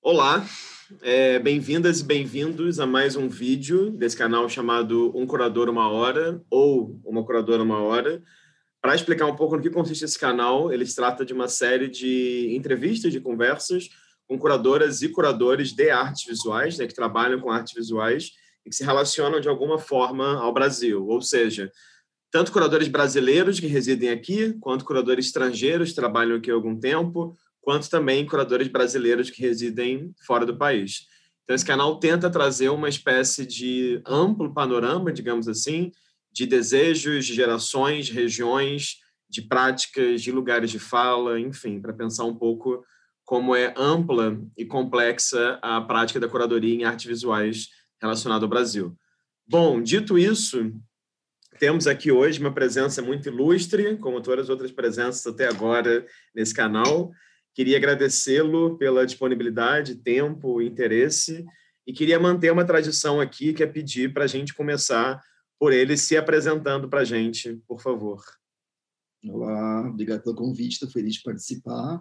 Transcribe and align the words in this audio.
Olá, 0.00 0.46
é, 1.02 1.40
bem-vindas 1.40 2.00
e 2.00 2.04
bem-vindos 2.04 2.78
a 2.78 2.86
mais 2.86 3.16
um 3.16 3.28
vídeo 3.28 3.90
desse 3.90 4.16
canal 4.16 4.48
chamado 4.48 5.12
Um 5.14 5.26
Curador 5.26 5.68
Uma 5.68 5.90
Hora 5.90 6.40
ou 6.48 7.00
Uma 7.04 7.24
Curadora 7.24 7.64
Uma 7.64 7.82
Hora. 7.82 8.22
Para 8.80 8.94
explicar 8.94 9.26
um 9.26 9.34
pouco 9.34 9.56
no 9.56 9.62
que 9.62 9.68
consiste 9.68 10.04
esse 10.04 10.18
canal, 10.18 10.72
ele 10.72 10.86
se 10.86 10.94
trata 10.94 11.26
de 11.26 11.34
uma 11.34 11.48
série 11.48 11.88
de 11.88 12.54
entrevistas, 12.54 13.12
de 13.12 13.20
conversas 13.20 13.88
com 14.28 14.38
curadoras 14.38 15.02
e 15.02 15.08
curadores 15.08 15.72
de 15.72 15.90
artes 15.90 16.24
visuais, 16.24 16.78
né, 16.78 16.86
que 16.86 16.94
trabalham 16.94 17.40
com 17.40 17.50
artes 17.50 17.74
visuais 17.74 18.30
e 18.64 18.70
que 18.70 18.76
se 18.76 18.84
relacionam 18.84 19.40
de 19.40 19.48
alguma 19.48 19.78
forma 19.78 20.38
ao 20.38 20.54
Brasil. 20.54 21.06
Ou 21.08 21.20
seja, 21.20 21.72
tanto 22.30 22.52
curadores 22.52 22.86
brasileiros 22.86 23.58
que 23.58 23.66
residem 23.66 24.10
aqui, 24.10 24.54
quanto 24.60 24.84
curadores 24.84 25.26
estrangeiros 25.26 25.90
que 25.90 25.96
trabalham 25.96 26.36
aqui 26.36 26.50
há 26.52 26.54
algum 26.54 26.78
tempo, 26.78 27.36
quanto 27.68 27.90
também 27.90 28.24
curadores 28.24 28.66
brasileiros 28.66 29.28
que 29.28 29.42
residem 29.42 30.14
fora 30.26 30.46
do 30.46 30.56
país. 30.56 31.06
Então, 31.44 31.54
esse 31.54 31.66
canal 31.66 32.00
tenta 32.00 32.30
trazer 32.30 32.70
uma 32.70 32.88
espécie 32.88 33.44
de 33.44 34.00
amplo 34.06 34.54
panorama, 34.54 35.12
digamos 35.12 35.46
assim, 35.46 35.92
de 36.32 36.46
desejos, 36.46 37.26
de 37.26 37.34
gerações, 37.34 38.08
regiões, 38.08 39.00
de 39.28 39.42
práticas, 39.42 40.22
de 40.22 40.32
lugares 40.32 40.70
de 40.70 40.78
fala, 40.78 41.38
enfim, 41.38 41.78
para 41.78 41.92
pensar 41.92 42.24
um 42.24 42.34
pouco 42.34 42.82
como 43.22 43.54
é 43.54 43.74
ampla 43.76 44.40
e 44.56 44.64
complexa 44.64 45.58
a 45.60 45.78
prática 45.78 46.18
da 46.18 46.26
curadoria 46.26 46.74
em 46.74 46.84
artes 46.84 47.04
visuais 47.04 47.68
relacionada 48.00 48.46
ao 48.46 48.48
Brasil. 48.48 48.96
Bom, 49.46 49.82
dito 49.82 50.18
isso, 50.18 50.72
temos 51.58 51.86
aqui 51.86 52.10
hoje 52.10 52.40
uma 52.40 52.54
presença 52.54 53.02
muito 53.02 53.28
ilustre, 53.28 53.98
como 53.98 54.22
todas 54.22 54.44
as 54.44 54.48
outras 54.48 54.72
presenças 54.72 55.26
até 55.26 55.46
agora 55.46 56.06
nesse 56.34 56.54
canal. 56.54 57.12
Queria 57.58 57.76
agradecê-lo 57.76 58.78
pela 58.78 59.04
disponibilidade, 59.04 59.96
tempo, 59.96 60.62
interesse 60.62 61.44
e 61.84 61.92
queria 61.92 62.16
manter 62.16 62.52
uma 62.52 62.64
tradição 62.64 63.20
aqui 63.20 63.52
que 63.52 63.64
é 63.64 63.66
pedir 63.66 64.12
para 64.12 64.22
a 64.22 64.26
gente 64.28 64.54
começar 64.54 65.20
por 65.58 65.72
ele 65.72 65.96
se 65.96 66.16
apresentando 66.16 66.88
para 66.88 67.00
a 67.00 67.04
gente, 67.04 67.60
por 67.66 67.80
favor. 67.80 68.22
Olá, 69.24 69.88
obrigado 69.88 70.22
pelo 70.22 70.36
convite, 70.36 70.74
estou 70.74 70.88
feliz 70.88 71.14
de 71.14 71.22
participar. 71.24 72.00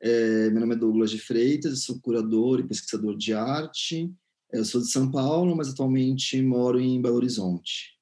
É, 0.00 0.48
meu 0.48 0.60
nome 0.60 0.74
é 0.74 0.78
Douglas 0.78 1.10
de 1.10 1.18
Freitas, 1.18 1.82
sou 1.82 2.00
curador 2.00 2.60
e 2.60 2.66
pesquisador 2.66 3.18
de 3.18 3.34
arte. 3.34 4.10
Eu 4.50 4.64
sou 4.64 4.80
de 4.80 4.90
São 4.90 5.10
Paulo, 5.10 5.54
mas 5.54 5.68
atualmente 5.68 6.40
moro 6.40 6.80
em 6.80 7.02
Belo 7.02 7.16
Horizonte. 7.16 7.95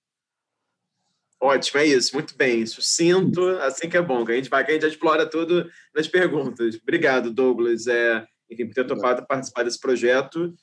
Ótimo, 1.45 1.79
é 1.79 1.85
isso, 1.85 2.15
muito 2.15 2.35
bem. 2.39 2.65
Sucinto, 2.65 3.47
assim 3.59 3.87
que 3.87 3.99
é 3.99 4.01
bom, 4.01 4.25
que 4.25 4.33
a 4.33 4.35
gente 4.35 4.49
vai, 4.49 4.65
que 4.65 4.71
a 4.71 4.75
gente 4.75 4.87
explora 4.87 5.29
tudo 5.29 5.69
nas 5.95 6.09
perguntas. 6.09 6.75
Obrigado, 6.81 7.31
Douglas, 7.31 7.87
é, 7.87 8.27
enfim, 8.51 8.65
por 8.65 8.73
ter 8.73 8.87
topado 8.87 9.27
participar 9.27 9.63
desse 9.63 9.79
projeto. 9.79 10.55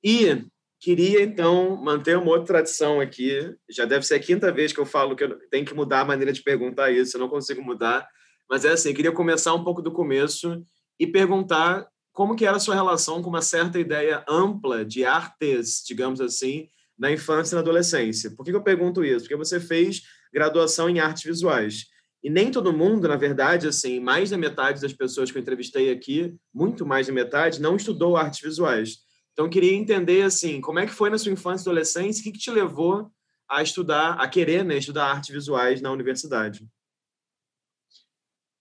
E 0.00 0.44
queria, 0.78 1.22
então, 1.22 1.76
manter 1.76 2.16
uma 2.16 2.30
outra 2.30 2.46
tradição 2.46 3.00
aqui. 3.00 3.52
Já 3.68 3.84
deve 3.84 4.06
ser 4.06 4.14
a 4.14 4.20
quinta 4.20 4.52
vez 4.52 4.72
que 4.72 4.78
eu 4.78 4.86
falo 4.86 5.16
que 5.16 5.24
eu 5.24 5.36
tenho 5.50 5.66
que 5.66 5.74
mudar 5.74 6.02
a 6.02 6.04
maneira 6.04 6.32
de 6.32 6.40
perguntar 6.40 6.92
isso, 6.92 7.16
eu 7.16 7.20
não 7.20 7.28
consigo 7.28 7.60
mudar. 7.60 8.08
Mas 8.48 8.64
é 8.64 8.68
assim, 8.68 8.94
queria 8.94 9.10
começar 9.10 9.52
um 9.54 9.64
pouco 9.64 9.82
do 9.82 9.90
começo 9.90 10.64
e 11.00 11.06
perguntar 11.08 11.88
como 12.12 12.36
que 12.36 12.46
era 12.46 12.58
a 12.58 12.60
sua 12.60 12.76
relação 12.76 13.20
com 13.20 13.28
uma 13.28 13.42
certa 13.42 13.80
ideia 13.80 14.24
ampla 14.28 14.84
de 14.84 15.04
artes, 15.04 15.82
digamos 15.84 16.20
assim, 16.20 16.68
na 16.96 17.10
infância 17.10 17.54
e 17.54 17.56
na 17.56 17.60
adolescência. 17.60 18.30
Por 18.36 18.44
que 18.44 18.52
eu 18.52 18.62
pergunto 18.62 19.04
isso? 19.04 19.24
Porque 19.24 19.34
você 19.34 19.58
fez 19.58 20.02
graduação 20.32 20.88
em 20.88 21.00
artes 21.00 21.24
visuais. 21.24 21.86
E 22.22 22.28
nem 22.28 22.50
todo 22.50 22.72
mundo, 22.72 23.06
na 23.06 23.16
verdade, 23.16 23.68
assim, 23.68 24.00
mais 24.00 24.30
da 24.30 24.36
metade 24.36 24.80
das 24.80 24.92
pessoas 24.92 25.30
que 25.30 25.38
eu 25.38 25.42
entrevistei 25.42 25.90
aqui, 25.90 26.34
muito 26.52 26.84
mais 26.84 27.06
da 27.06 27.12
metade, 27.12 27.60
não 27.60 27.76
estudou 27.76 28.16
artes 28.16 28.40
visuais. 28.40 28.98
Então, 29.32 29.48
queria 29.48 29.72
entender, 29.72 30.22
assim, 30.22 30.60
como 30.60 30.80
é 30.80 30.86
que 30.86 30.92
foi 30.92 31.10
na 31.10 31.18
sua 31.18 31.32
infância 31.32 31.62
e 31.62 31.66
adolescência, 31.70 32.20
o 32.20 32.24
que, 32.24 32.32
que 32.32 32.38
te 32.38 32.50
levou 32.50 33.08
a 33.48 33.62
estudar, 33.62 34.14
a 34.14 34.28
querer 34.28 34.64
né, 34.64 34.76
estudar 34.78 35.06
artes 35.06 35.30
visuais 35.30 35.80
na 35.80 35.92
universidade? 35.92 36.68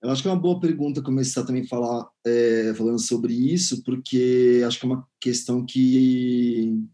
Eu 0.02 0.12
acho 0.12 0.22
que 0.22 0.28
é 0.28 0.32
uma 0.32 0.40
boa 0.40 0.60
pergunta 0.60 1.02
começar 1.02 1.44
também 1.44 1.64
a 1.64 1.68
falar, 1.68 2.08
é, 2.26 2.74
falando 2.76 3.00
sobre 3.00 3.34
isso, 3.34 3.84
porque 3.84 4.62
acho 4.66 4.80
que 4.80 4.86
é 4.86 4.90
uma 4.90 5.08
questão 5.20 5.66
que 5.66 6.88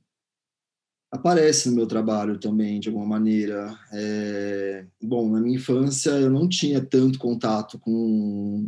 aparece 1.13 1.69
no 1.69 1.75
meu 1.75 1.85
trabalho 1.85 2.39
também, 2.39 2.79
de 2.79 2.89
alguma 2.89 3.05
maneira. 3.05 3.77
É, 3.91 4.85
bom, 5.01 5.29
na 5.29 5.39
minha 5.39 5.57
infância 5.57 6.09
eu 6.09 6.29
não 6.29 6.49
tinha 6.49 6.83
tanto 6.83 7.19
contato 7.19 7.77
com 7.77 8.67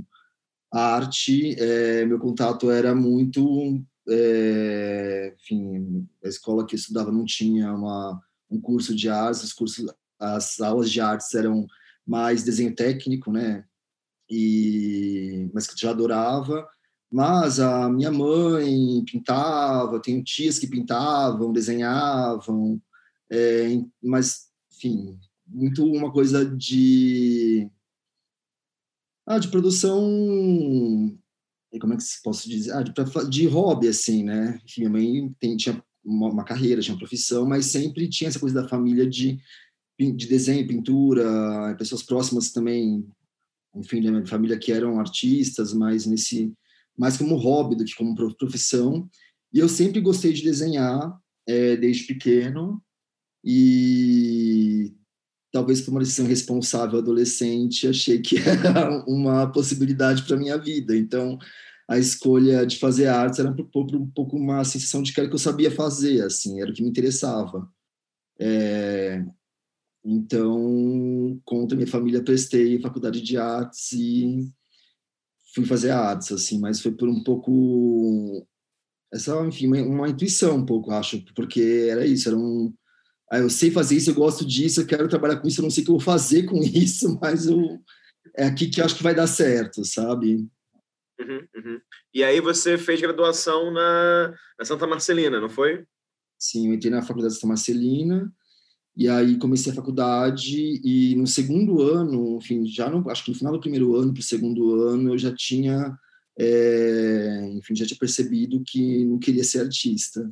arte, 0.72 1.56
é, 1.60 2.06
meu 2.06 2.20
contato 2.20 2.70
era 2.70 2.94
muito. 2.94 3.84
É, 4.08 5.34
enfim, 5.36 6.08
a 6.24 6.28
escola 6.28 6.66
que 6.68 6.76
eu 6.76 6.78
estudava 6.78 7.12
não 7.12 7.26
tinha 7.26 7.74
uma, 7.74 8.22
um 8.52 8.62
curso 8.62 8.96
de 8.96 9.10
artes, 9.10 9.44
os 9.44 9.52
cursos, 9.52 9.92
as 10.20 10.62
aulas 10.62 10.92
de 10.92 11.02
artes 11.02 11.34
eram 11.34 11.66
mais 12.06 12.44
desenho 12.44 12.76
técnico, 12.76 13.32
né? 13.32 13.66
E, 14.30 15.50
mas 15.52 15.66
que 15.66 15.74
eu 15.74 15.78
já 15.80 15.90
adorava. 15.90 16.68
Mas 17.16 17.62
a 17.62 17.90
minha 17.90 18.12
mãe 18.12 19.02
pintava, 19.06 20.02
tenho 20.02 20.22
tias 20.22 20.60
que 20.60 20.68
pintavam, 20.68 21.54
desenhavam, 21.54 22.82
é, 23.32 23.82
mas, 24.04 24.50
enfim, 24.74 25.18
muito 25.48 25.86
uma 25.86 26.12
coisa 26.12 26.46
de. 26.46 27.72
Ah, 29.26 29.40
de 29.40 29.48
produção. 29.48 30.02
Como 31.80 31.94
é 31.94 31.96
que 31.96 32.04
posso 32.22 32.50
dizer? 32.50 32.74
Ah, 32.74 32.84
de, 32.84 32.92
de 33.30 33.48
hobby, 33.48 33.88
assim, 33.88 34.22
né? 34.22 34.60
Minha 34.78 34.90
mãe 34.90 35.34
tem, 35.40 35.56
tinha 35.56 35.82
uma, 36.04 36.28
uma, 36.28 36.44
carreira, 36.44 36.82
tinha 36.82 36.96
uma 36.96 37.00
profissão, 37.00 37.48
mas 37.48 37.68
sempre 37.68 38.10
tinha 38.10 38.28
essa 38.28 38.42
coisa 38.42 38.62
da 38.62 38.68
família 38.68 39.10
de, 39.10 39.40
de 39.98 40.28
desenho, 40.28 40.68
pintura, 40.68 41.78
pessoas 41.78 42.04
próximas 42.04 42.52
também, 42.52 43.08
enfim, 43.74 44.02
da 44.02 44.12
minha 44.12 44.26
família 44.26 44.60
que 44.60 44.74
eram 44.74 45.00
artistas, 45.00 45.74
mas 45.74 46.06
nesse 46.06 46.54
mais 46.98 47.18
como 47.18 47.36
hobby 47.36 47.76
do 47.76 47.86
que 47.86 47.96
como 47.96 48.16
profissão. 48.38 49.10
E 49.54 49.60
eu 49.60 49.70
sempre 49.70 50.02
gostei 50.02 50.34
de 50.34 50.44
desenhar 50.44 51.18
é, 51.48 51.76
desde 51.76 52.04
pequeno 52.04 52.82
e 53.44 54.94
talvez 55.52 55.82
por 55.82 55.92
uma 55.92 56.00
decisão 56.00 56.26
responsável 56.26 57.00
adolescente 57.00 57.88
achei 57.88 58.20
que 58.20 58.38
era 58.40 59.06
uma 59.08 59.52
possibilidade 59.52 60.24
para 60.24 60.38
minha 60.38 60.58
vida. 60.58 60.96
Então 60.96 61.38
a 61.88 62.00
escolha 62.00 62.66
de 62.66 62.78
fazer 62.78 63.08
artes 63.08 63.40
era 63.40 63.50
um 63.50 63.56
pouco, 63.56 63.96
um 63.96 64.10
pouco 64.10 64.38
uma 64.38 64.64
sensação 64.64 65.04
de 65.04 65.14
que 65.14 65.20
era 65.20 65.28
o 65.28 65.30
que 65.30 65.36
eu 65.36 65.40
sabia 65.40 65.70
fazer, 65.70 66.24
assim, 66.24 66.60
era 66.60 66.72
o 66.72 66.74
que 66.74 66.82
me 66.82 66.90
interessava. 66.90 67.70
É, 68.40 69.24
então, 70.04 71.40
contra 71.46 71.76
minha 71.76 71.88
família, 71.88 72.24
prestei 72.24 72.80
faculdade 72.82 73.22
de 73.22 73.38
artes 73.38 73.92
e 73.92 74.52
fui 75.56 75.66
fazer 75.66 75.92
artes, 75.92 76.32
assim, 76.32 76.60
mas 76.60 76.82
foi 76.82 76.92
por 76.92 77.08
um 77.08 77.24
pouco 77.24 78.46
essa, 79.12 79.34
enfim, 79.46 79.68
uma, 79.68 79.82
uma, 79.82 80.10
intuição 80.10 80.58
um 80.58 80.66
pouco, 80.66 80.92
acho, 80.92 81.24
porque 81.34 81.88
era 81.90 82.06
isso, 82.06 82.28
era 82.28 82.38
um 82.38 82.74
ah, 83.32 83.40
eu 83.40 83.50
sei 83.50 83.72
fazer 83.72 83.96
isso, 83.96 84.12
eu 84.12 84.16
gosto 84.16 84.46
disso, 84.46 84.82
eu 84.82 84.86
quero 84.86 85.08
trabalhar 85.08 85.38
com 85.38 85.48
isso, 85.48 85.60
eu 85.60 85.64
não 85.64 85.70
sei 85.70 85.82
o 85.82 85.86
que 85.86 85.92
eu 85.92 85.96
vou 85.96 86.04
fazer 86.04 86.44
com 86.44 86.58
isso, 86.62 87.18
mas 87.20 87.48
eu, 87.48 87.82
é 88.36 88.46
aqui 88.46 88.68
que 88.68 88.80
eu 88.80 88.86
acho 88.86 88.96
que 88.96 89.04
vai 89.04 89.16
dar 89.16 89.28
certo, 89.28 89.84
sabe? 89.84 90.48
Uhum, 91.20 91.48
uhum. 91.56 91.82
E 92.14 92.24
aí 92.24 92.40
você 92.40 92.78
fez 92.78 93.02
graduação 93.02 93.72
na, 93.72 94.34
na 94.60 94.66
Santa 94.66 94.86
Marcelina, 94.86 95.40
não 95.40 95.50
foi? 95.50 95.86
Sim, 96.38 96.68
eu 96.68 96.74
entrei 96.74 96.92
na 96.92 97.02
Faculdade 97.02 97.34
Santa 97.34 97.48
Marcelina, 97.48 98.32
e 98.98 99.10
aí 99.10 99.38
comecei 99.38 99.72
a 99.72 99.76
faculdade 99.76 100.80
e 100.84 101.16
no 101.16 101.28
segundo 101.28 101.82
ano, 101.82 102.38
enfim, 102.38 102.66
já 102.66 102.90
no, 102.90 103.10
acho 103.10 103.26
que 103.26 103.32
no 103.32 103.38
final 103.38 103.52
do 103.52 103.60
primeiro 103.60 103.96
ano 103.96 104.14
para 104.14 104.22
o 104.22 104.24
segundo 104.24 104.82
ano 104.84 105.14
eu 105.14 105.18
já 105.18 105.36
tinha, 105.36 105.98
é, 106.40 107.50
enfim, 107.54 107.76
já 107.76 107.86
tinha 107.86 108.00
percebido 108.00 108.64
que 108.66 109.04
não 109.04 109.20
queria 109.20 109.44
ser 109.44 109.62
artista. 109.62 110.32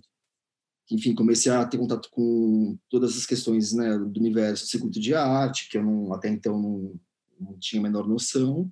Enfim, 0.89 1.13
comecei 1.13 1.51
a 1.51 1.65
ter 1.65 1.77
contato 1.77 2.09
com 2.09 2.77
todas 2.89 3.17
as 3.17 3.25
questões 3.25 3.73
né, 3.73 3.97
do 3.97 4.19
universo 4.19 4.63
do 4.63 4.69
circuito 4.69 4.99
de 4.99 5.13
arte, 5.13 5.67
que 5.69 5.77
eu 5.77 5.83
não, 5.83 6.13
até 6.13 6.29
então 6.29 6.61
não, 6.61 6.95
não 7.39 7.57
tinha 7.59 7.81
a 7.81 7.83
menor 7.83 8.07
noção. 8.07 8.71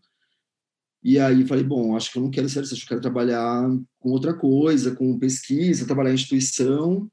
E 1.04 1.20
aí 1.20 1.46
falei, 1.46 1.64
bom, 1.64 1.98
acho 1.98 2.12
que 2.12 2.18
eu 2.18 2.24
não 2.24 2.32
quero 2.32 2.48
ser 2.48 2.60
artista, 2.60 2.76
acho 2.76 2.86
que 2.86 2.94
eu 2.94 3.00
quero 3.00 3.14
trabalhar 3.14 3.68
com 4.00 4.10
outra 4.12 4.34
coisa, 4.34 4.96
com 4.96 5.20
pesquisa, 5.20 5.86
trabalhar 5.86 6.12
em 6.12 6.16
instituição. 6.16 7.10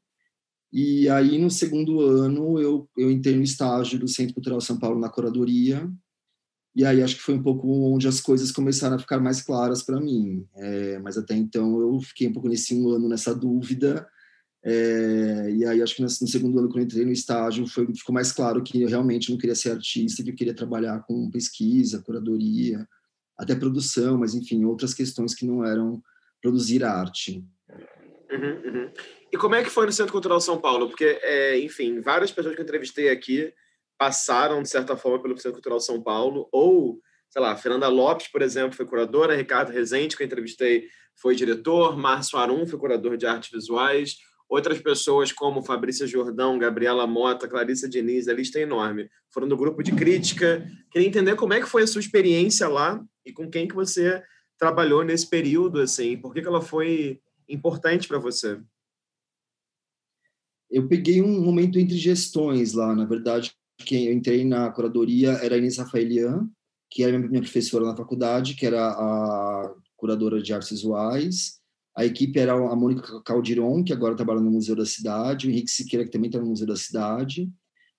E 0.72 1.08
aí, 1.08 1.38
no 1.38 1.50
segundo 1.50 2.00
ano, 2.00 2.60
eu, 2.60 2.88
eu 2.96 3.10
entrei 3.10 3.34
no 3.36 3.42
estágio 3.42 3.98
do 3.98 4.06
Centro 4.06 4.34
Cultural 4.34 4.60
São 4.60 4.78
Paulo 4.78 5.00
na 5.00 5.08
curadoria. 5.08 5.90
E 6.76 6.84
aí, 6.84 7.02
acho 7.02 7.16
que 7.16 7.22
foi 7.22 7.34
um 7.34 7.42
pouco 7.42 7.66
onde 7.92 8.06
as 8.06 8.20
coisas 8.20 8.52
começaram 8.52 8.96
a 8.96 8.98
ficar 8.98 9.18
mais 9.18 9.42
claras 9.42 9.82
para 9.82 10.00
mim. 10.00 10.46
É, 10.54 10.98
mas 10.98 11.16
até 11.16 11.34
então, 11.34 11.80
eu 11.80 11.98
fiquei 12.00 12.28
um 12.28 12.32
pouco 12.32 12.48
nesse 12.48 12.74
um 12.74 12.90
ano 12.90 13.08
nessa 13.08 13.34
dúvida. 13.34 14.06
É, 14.62 15.50
e 15.50 15.64
aí, 15.64 15.82
acho 15.82 15.96
que 15.96 16.02
no, 16.02 16.08
segundo 16.10 16.58
ano, 16.58 16.68
quando 16.68 16.80
eu 16.80 16.84
entrei 16.84 17.04
no 17.04 17.12
estágio, 17.12 17.66
foi, 17.66 17.86
ficou 17.94 18.14
mais 18.14 18.30
claro 18.30 18.62
que 18.62 18.82
eu 18.82 18.88
realmente 18.88 19.30
não 19.30 19.38
queria 19.38 19.54
ser 19.54 19.70
artista, 19.70 20.22
que 20.22 20.30
eu 20.30 20.34
queria 20.34 20.54
trabalhar 20.54 21.02
com 21.06 21.30
pesquisa, 21.30 22.02
curadoria, 22.02 22.86
até 23.38 23.54
produção, 23.54 24.18
mas 24.18 24.34
enfim, 24.34 24.64
outras 24.64 24.92
questões 24.92 25.34
que 25.34 25.46
não 25.46 25.64
eram 25.64 26.02
produzir 26.42 26.84
arte. 26.84 27.44
Uhum, 28.30 28.72
uhum. 28.72 28.90
E 29.30 29.36
como 29.36 29.54
é 29.54 29.62
que 29.62 29.70
foi 29.70 29.86
no 29.86 29.92
Centro 29.92 30.12
Cultural 30.12 30.40
São 30.40 30.58
Paulo? 30.58 30.88
Porque, 30.88 31.18
é, 31.22 31.58
enfim, 31.58 32.00
várias 32.00 32.32
pessoas 32.32 32.54
que 32.54 32.60
eu 32.60 32.64
entrevistei 32.64 33.10
aqui 33.10 33.52
passaram, 33.98 34.62
de 34.62 34.68
certa 34.68 34.96
forma, 34.96 35.20
pelo 35.20 35.36
Centro 35.36 35.54
Cultural 35.54 35.80
São 35.80 36.02
Paulo, 36.02 36.48
ou, 36.52 37.00
sei 37.28 37.42
lá, 37.42 37.54
Fernanda 37.56 37.88
Lopes, 37.88 38.28
por 38.28 38.40
exemplo, 38.40 38.76
foi 38.76 38.86
curadora, 38.86 39.36
Ricardo 39.36 39.70
Rezende, 39.70 40.16
que 40.16 40.22
eu 40.22 40.26
entrevistei, 40.26 40.88
foi 41.20 41.34
diretor, 41.34 41.96
Márcio 41.96 42.38
Arum 42.38 42.66
foi 42.66 42.78
curador 42.78 43.16
de 43.16 43.26
artes 43.26 43.50
visuais, 43.50 44.16
outras 44.48 44.80
pessoas 44.80 45.32
como 45.32 45.62
Fabrícia 45.62 46.06
Jordão, 46.06 46.58
Gabriela 46.58 47.06
Mota, 47.06 47.48
Clarissa 47.48 47.88
Diniz, 47.88 48.28
a 48.28 48.32
lista 48.32 48.58
é 48.58 48.62
enorme, 48.62 49.10
foram 49.30 49.48
do 49.48 49.56
grupo 49.56 49.82
de 49.82 49.92
crítica. 49.92 50.66
Queria 50.90 51.08
entender 51.08 51.34
como 51.34 51.52
é 51.52 51.60
que 51.60 51.68
foi 51.68 51.82
a 51.82 51.86
sua 51.86 52.00
experiência 52.00 52.66
lá 52.68 53.02
e 53.26 53.32
com 53.32 53.50
quem 53.50 53.68
que 53.68 53.74
você 53.74 54.22
trabalhou 54.56 55.04
nesse 55.04 55.28
período, 55.28 55.80
assim, 55.80 56.16
por 56.16 56.32
que, 56.32 56.40
que 56.40 56.48
ela 56.48 56.62
foi 56.62 57.20
importante 57.48 58.08
para 58.08 58.18
você? 58.18 58.58
Eu 60.70 60.86
peguei 60.86 61.22
um 61.22 61.42
momento 61.42 61.78
entre 61.78 61.96
gestões 61.96 62.74
lá, 62.74 62.94
na 62.94 63.04
verdade, 63.04 63.52
quem 63.78 64.06
eu 64.06 64.12
entrei 64.12 64.44
na 64.44 64.70
curadoria 64.70 65.32
era 65.42 65.54
a 65.54 65.58
Inês 65.58 65.78
Rafaelian, 65.78 66.48
que 66.90 67.02
era 67.02 67.18
minha 67.18 67.40
professora 67.40 67.84
na 67.84 67.96
faculdade, 67.96 68.54
que 68.54 68.66
era 68.66 68.88
a 68.88 69.74
curadora 69.96 70.42
de 70.42 70.52
artes 70.52 70.70
visuais. 70.70 71.58
A 71.96 72.04
equipe 72.04 72.38
era 72.38 72.52
a 72.52 72.76
Mônica 72.76 73.22
Caldiron, 73.22 73.82
que 73.82 73.92
agora 73.92 74.16
trabalha 74.16 74.40
no 74.40 74.50
Museu 74.50 74.76
da 74.76 74.86
Cidade, 74.86 75.46
o 75.46 75.50
Henrique 75.50 75.70
Siqueira, 75.70 76.04
que 76.04 76.10
também 76.10 76.28
está 76.28 76.38
no 76.40 76.46
Museu 76.46 76.66
da 76.66 76.76
Cidade. 76.76 77.50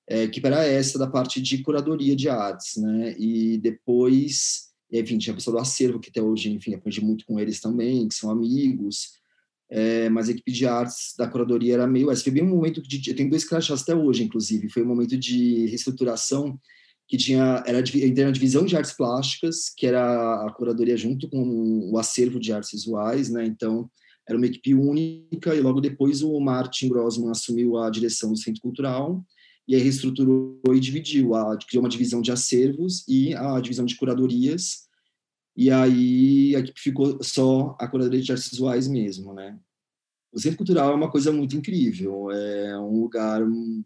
É, 0.07 0.21
a 0.21 0.23
equipe 0.23 0.47
era 0.47 0.65
essa 0.65 0.97
da 0.97 1.07
parte 1.07 1.41
de 1.41 1.61
curadoria 1.61 2.15
de 2.15 2.29
artes, 2.29 2.77
né? 2.77 3.15
E 3.19 3.57
depois, 3.59 4.69
enfim, 4.91 5.17
tinha 5.17 5.33
a 5.33 5.35
pessoa 5.35 5.57
do 5.57 5.61
acervo, 5.61 5.99
que 5.99 6.09
até 6.09 6.21
hoje, 6.21 6.51
enfim, 6.51 6.73
aprendi 6.73 7.03
muito 7.03 7.25
com 7.25 7.39
eles 7.39 7.59
também, 7.59 8.07
que 8.07 8.15
são 8.15 8.31
amigos 8.31 9.18
é, 9.69 10.09
mas 10.09 10.27
a 10.27 10.31
equipe 10.31 10.51
de 10.51 10.65
artes 10.65 11.13
da 11.17 11.27
curadoria 11.27 11.75
era 11.75 11.87
meio. 11.87 12.11
Esse 12.11 12.23
foi 12.23 12.33
bem 12.33 12.43
um 12.43 12.49
momento 12.49 12.81
de. 12.81 13.09
Eu 13.09 13.15
tenho 13.15 13.29
dois 13.29 13.45
crachás 13.45 13.81
até 13.81 13.95
hoje, 13.95 14.23
inclusive. 14.23 14.69
Foi 14.69 14.81
um 14.81 14.87
momento 14.87 15.15
de 15.17 15.67
reestruturação 15.67 16.59
que 17.07 17.17
tinha. 17.17 17.63
Era 17.67 17.77
a 17.77 18.31
divisão 18.31 18.65
de 18.65 18.75
artes 18.75 18.93
plásticas, 18.93 19.69
que 19.75 19.85
era 19.85 20.45
a 20.45 20.51
curadoria 20.53 20.97
junto 20.97 21.29
com 21.29 21.91
o 21.91 21.97
acervo 21.99 22.39
de 22.39 22.51
artes 22.51 22.71
visuais, 22.71 23.29
né? 23.29 23.45
Então, 23.45 23.89
era 24.27 24.37
uma 24.37 24.47
equipe 24.47 24.73
única, 24.73 25.55
e 25.55 25.61
logo 25.61 25.81
depois 25.81 26.21
o 26.21 26.39
Martin 26.39 26.89
Grossman 26.89 27.31
assumiu 27.31 27.77
a 27.77 27.89
direção 27.89 28.31
do 28.31 28.37
Centro 28.37 28.61
Cultural, 28.61 29.23
e 29.67 29.75
aí 29.75 29.81
reestruturou 29.81 30.59
e 30.71 30.79
dividiu, 30.79 31.35
a, 31.35 31.57
criou 31.57 31.83
uma 31.83 31.89
divisão 31.89 32.21
de 32.21 32.31
acervos 32.31 33.03
e 33.07 33.33
a 33.35 33.59
divisão 33.59 33.85
de 33.85 33.95
curadorias 33.95 34.88
e 35.55 35.71
aí 35.71 36.55
a 36.55 36.59
equipe 36.59 36.79
ficou 36.79 37.23
só 37.23 37.75
a 37.79 37.87
curadoria 37.87 38.21
de 38.21 38.31
artes 38.31 38.49
visuais 38.49 38.87
mesmo, 38.87 39.33
né? 39.33 39.59
O 40.31 40.39
Centro 40.39 40.57
Cultural 40.57 40.91
é 40.91 40.95
uma 40.95 41.09
coisa 41.09 41.31
muito 41.31 41.55
incrível, 41.55 42.29
é 42.31 42.79
um 42.79 43.01
lugar 43.01 43.41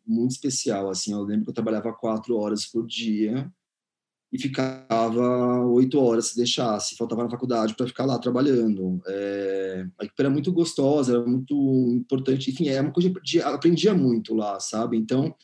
muito 0.06 0.32
especial, 0.32 0.90
assim, 0.90 1.14
eu 1.14 1.24
lembro 1.24 1.46
que 1.46 1.50
eu 1.50 1.54
trabalhava 1.54 1.94
quatro 1.94 2.36
horas 2.38 2.66
por 2.66 2.86
dia 2.86 3.50
e 4.34 4.40
ficava 4.40 5.64
oito 5.68 6.00
horas 6.00 6.30
se 6.30 6.36
deixasse, 6.36 6.98
faltava 6.98 7.24
na 7.24 7.30
faculdade 7.30 7.76
para 7.76 7.86
ficar 7.86 8.04
lá 8.04 8.18
trabalhando. 8.18 9.00
É, 9.06 9.86
a 10.00 10.06
equipe 10.06 10.20
era 10.20 10.30
muito 10.30 10.52
gostosa, 10.52 11.14
era 11.14 11.26
muito 11.26 11.54
importante, 11.94 12.50
enfim, 12.50 12.68
é 12.68 12.82
uma 12.82 12.92
coisa 12.92 13.14
de 13.24 13.40
aprendia 13.42 13.94
muito 13.94 14.34
lá, 14.34 14.60
sabe? 14.60 14.98
Então, 14.98 15.36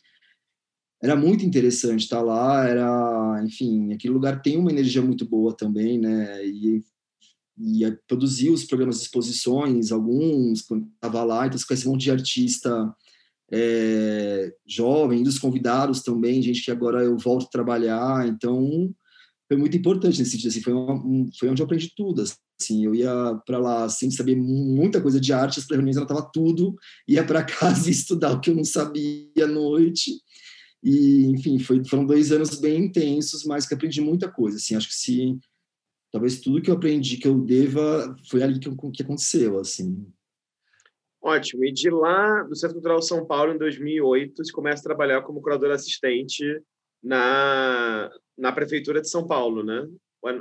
era 1.01 1.15
muito 1.15 1.45
interessante 1.45 2.01
estar 2.01 2.21
lá, 2.21 2.67
era, 2.67 3.41
enfim, 3.45 3.93
aquele 3.93 4.13
lugar 4.13 4.41
tem 4.41 4.57
uma 4.57 4.71
energia 4.71 5.01
muito 5.01 5.25
boa 5.25 5.55
também, 5.55 5.97
né? 5.97 6.45
E, 6.45 6.83
e 7.57 7.97
produzia 8.07 8.51
os 8.51 8.65
programas 8.65 8.97
de 8.97 9.03
exposições, 9.03 9.91
alguns, 9.91 10.61
quando 10.61 10.87
estava 10.93 11.23
lá, 11.23 11.47
então 11.47 11.57
você 11.57 11.65
conhece 11.65 11.87
um 11.87 11.91
monte 11.91 12.03
de 12.03 12.11
artista 12.11 12.93
é, 13.51 14.53
jovem, 14.67 15.23
dos 15.23 15.39
convidados 15.39 16.01
também, 16.01 16.41
gente 16.41 16.63
que 16.63 16.71
agora 16.71 17.03
eu 17.03 17.17
volto 17.17 17.45
a 17.45 17.49
trabalhar, 17.49 18.27
então 18.27 18.93
foi 19.47 19.57
muito 19.57 19.75
importante 19.75 20.19
nesse 20.19 20.31
sentido, 20.31 20.49
assim, 20.49 20.61
foi, 20.61 20.73
um, 20.73 21.29
foi 21.37 21.49
onde 21.49 21.61
eu 21.61 21.65
aprendi 21.65 21.91
tudo, 21.95 22.21
assim, 22.21 22.85
eu 22.85 22.93
ia 22.93 23.39
para 23.45 23.57
lá 23.57 23.89
sem 23.89 24.11
saber 24.11 24.35
muita 24.35 25.01
coisa 25.01 25.19
de 25.19 25.33
arte, 25.33 25.59
as 25.59 25.65
reuniões 25.69 25.97
anotava 25.97 26.29
tudo, 26.31 26.75
ia 27.07 27.25
para 27.25 27.43
casa 27.43 27.89
estudar 27.89 28.33
o 28.33 28.39
que 28.39 28.51
eu 28.51 28.55
não 28.55 28.65
sabia 28.65 29.45
à 29.45 29.47
noite, 29.47 30.11
e, 30.83 31.25
enfim, 31.27 31.59
foi, 31.59 31.83
foram 31.83 32.05
dois 32.05 32.31
anos 32.31 32.59
bem 32.59 32.85
intensos, 32.85 33.43
mas 33.43 33.67
que 33.67 33.73
aprendi 33.73 34.01
muita 34.01 34.31
coisa. 34.31 34.57
Assim, 34.57 34.75
acho 34.75 34.87
que 34.87 34.95
se 34.95 35.37
talvez 36.11 36.39
tudo 36.39 36.61
que 36.61 36.71
eu 36.71 36.75
aprendi 36.75 37.17
que 37.17 37.27
eu 37.27 37.39
deva 37.39 38.15
foi 38.29 38.41
ali 38.41 38.59
que, 38.59 38.69
que 38.93 39.03
aconteceu, 39.03 39.59
assim. 39.59 40.07
Ótimo. 41.21 41.65
E 41.65 41.71
de 41.71 41.89
lá, 41.89 42.43
do 42.43 42.55
Centro 42.55 42.75
Cultural 42.75 43.01
São 43.01 43.25
Paulo, 43.25 43.53
em 43.53 43.57
2008, 43.57 44.43
você 44.43 44.51
começa 44.53 44.81
a 44.81 44.83
trabalhar 44.83 45.21
como 45.21 45.41
curador 45.41 45.71
assistente 45.71 46.43
na, 47.03 48.09
na 48.37 48.51
prefeitura 48.53 49.01
de 49.01 49.09
São 49.09 49.27
Paulo, 49.27 49.63
né? 49.63 49.87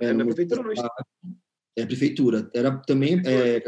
É, 0.01 0.07
é 0.07 0.13
na 0.13 0.25
prefeitura 0.25 0.63
não 0.63 0.73
É 1.77 1.83
a 1.83 1.87
prefeitura. 1.87 2.51
Era 2.55 2.77
também 2.83 3.21
é, 3.27 3.63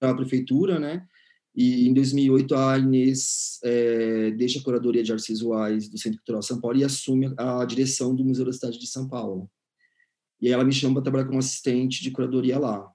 a 0.00 0.14
prefeitura, 0.14 0.78
né? 0.78 1.06
E 1.54 1.88
em 1.88 1.92
2008 1.92 2.54
a 2.54 2.78
Inês 2.78 3.58
é, 3.64 4.30
deixa 4.30 4.60
a 4.60 4.62
curadoria 4.62 5.02
de 5.02 5.12
artes 5.12 5.26
visuais 5.26 5.88
do 5.88 5.98
Centro 5.98 6.18
Cultural 6.18 6.42
São 6.42 6.60
Paulo 6.60 6.78
e 6.78 6.84
assume 6.84 7.32
a 7.36 7.64
direção 7.64 8.14
do 8.14 8.24
Museu 8.24 8.44
da 8.44 8.52
Cidade 8.52 8.78
de 8.78 8.86
São 8.86 9.08
Paulo. 9.08 9.50
E 10.40 10.46
aí 10.46 10.52
ela 10.52 10.64
me 10.64 10.72
chama 10.72 10.94
para 10.94 11.02
trabalhar 11.02 11.26
como 11.26 11.38
assistente 11.38 12.02
de 12.02 12.10
curadoria 12.10 12.58
lá. 12.58 12.90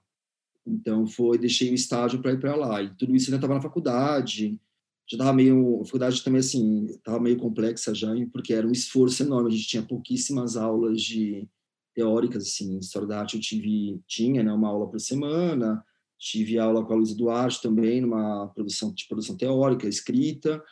Então 0.66 1.06
foi, 1.06 1.38
deixei 1.38 1.70
o 1.70 1.74
estágio 1.74 2.20
para 2.20 2.32
ir 2.32 2.40
para 2.40 2.56
lá. 2.56 2.82
E 2.82 2.94
tudo 2.96 3.14
isso 3.14 3.26
ainda 3.26 3.36
estava 3.36 3.54
na 3.54 3.60
faculdade. 3.60 4.60
Já 5.08 5.16
estava 5.16 5.32
meio, 5.32 5.82
a 5.82 5.84
faculdade 5.84 6.24
também 6.24 6.40
assim, 6.40 6.86
estava 6.86 7.20
meio 7.20 7.36
complexa 7.36 7.94
já, 7.94 8.08
porque 8.32 8.52
era 8.52 8.66
um 8.66 8.72
esforço 8.72 9.22
enorme. 9.22 9.48
A 9.48 9.52
gente 9.52 9.68
tinha 9.68 9.82
pouquíssimas 9.82 10.56
aulas 10.56 11.02
de 11.02 11.48
teóricas 11.94 12.42
assim, 12.42 12.78
história 12.78 13.06
da 13.06 13.20
arte 13.20 13.36
eu 13.36 13.40
tive 13.40 14.00
tinha, 14.06 14.42
né, 14.42 14.52
uma 14.52 14.68
aula 14.68 14.90
por 14.90 15.00
semana 15.00 15.82
Tive 16.18 16.58
aula 16.58 16.84
com 16.84 16.92
a 16.92 16.96
Luísa 16.96 17.14
Duarte 17.14 17.60
também, 17.60 18.00
numa 18.00 18.48
produção 18.48 18.92
de 18.92 19.06
produção 19.06 19.36
teórica, 19.36 19.86
escrita, 19.86 20.62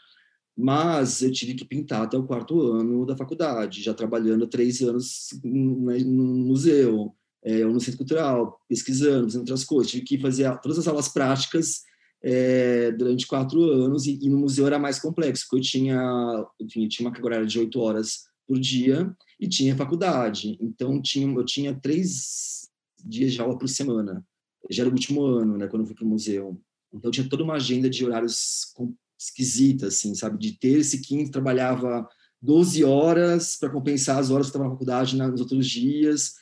mas 0.57 1.21
eu 1.23 1.33
tive 1.33 1.55
que 1.55 1.65
pintar 1.65 2.03
até 2.03 2.17
o 2.17 2.27
quarto 2.27 2.61
ano 2.73 3.05
da 3.05 3.17
faculdade, 3.17 3.83
já 3.83 3.93
trabalhando 3.93 4.47
três 4.47 4.81
anos 4.81 5.29
no 5.43 6.25
museu, 6.47 7.15
é, 7.45 7.67
ou 7.67 7.73
no 7.73 7.81
centro 7.81 7.99
cultural, 7.99 8.61
pesquisando, 8.69 9.25
fazendo 9.25 9.41
outras 9.41 9.65
coisas. 9.65 9.91
Tive 9.91 10.05
que 10.05 10.19
fazer 10.19 10.59
todas 10.61 10.79
as 10.79 10.89
aulas 10.89 11.09
práticas 11.09 11.83
é, 12.23 12.91
durante 12.93 13.27
quatro 13.27 13.63
anos, 13.65 14.07
e, 14.07 14.19
e, 14.23 14.31
no 14.31 14.39
museu 14.39 14.67
era 14.67 14.79
mais 14.79 14.99
complexo, 14.99 15.45
porque 15.45 15.57
eu 15.57 15.61
tinha, 15.61 16.47
enfim, 16.59 16.85
eu 16.85 16.89
tinha 16.89 17.07
uma 17.07 17.13
carga 17.13 17.27
horária 17.27 17.47
de 17.47 17.59
oito 17.59 17.79
horas 17.81 18.25
por 18.47 18.59
dia 18.59 19.15
e 19.39 19.47
tinha 19.47 19.77
faculdade. 19.77 20.57
Então, 20.61 21.03
tinha, 21.03 21.27
eu 21.27 21.45
tinha 21.45 21.75
três 21.75 22.71
dias 23.05 23.33
de 23.33 23.41
aula 23.41 23.59
por 23.59 23.69
semana 23.69 24.25
já 24.71 24.83
era 24.83 24.91
o 24.91 24.93
último 24.93 25.25
ano, 25.25 25.57
né, 25.57 25.67
quando 25.67 25.83
eu 25.83 25.87
fui 25.87 25.95
para 25.95 26.05
o 26.05 26.09
museu. 26.09 26.61
Então 26.93 27.11
tinha 27.11 27.29
toda 27.29 27.43
uma 27.43 27.55
agenda 27.55 27.91
de 27.91 28.05
horários 28.05 28.73
esquisita, 29.19 29.89
assim, 29.89 30.15
sabe? 30.15 30.39
De 30.39 30.53
terça 30.59 30.97
e 30.97 31.01
quinta 31.01 31.33
trabalhava 31.33 32.07
12 32.41 32.85
horas 32.85 33.57
para 33.57 33.71
compensar 33.71 34.19
as 34.19 34.31
horas 34.31 34.47
que 34.47 34.51
estava 34.51 34.65
na 34.65 34.71
faculdade 34.71 35.17
nos 35.17 35.41
outros 35.41 35.67
dias. 35.67 36.35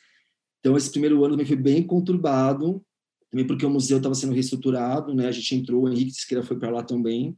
Então 0.59 0.77
esse 0.77 0.91
primeiro 0.91 1.23
ano 1.23 1.33
também 1.33 1.45
foi 1.45 1.55
bem 1.55 1.81
conturbado, 1.85 2.83
também 3.29 3.47
porque 3.47 3.65
o 3.65 3.69
museu 3.69 3.97
estava 3.97 4.15
sendo 4.15 4.33
reestruturado, 4.33 5.13
né? 5.13 5.27
A 5.27 5.31
gente 5.31 5.55
entrou, 5.55 5.83
o 5.83 5.89
Henrique 5.89 6.11
Siqueira 6.11 6.43
foi 6.43 6.57
para 6.57 6.69
lá 6.69 6.83
também. 6.83 7.37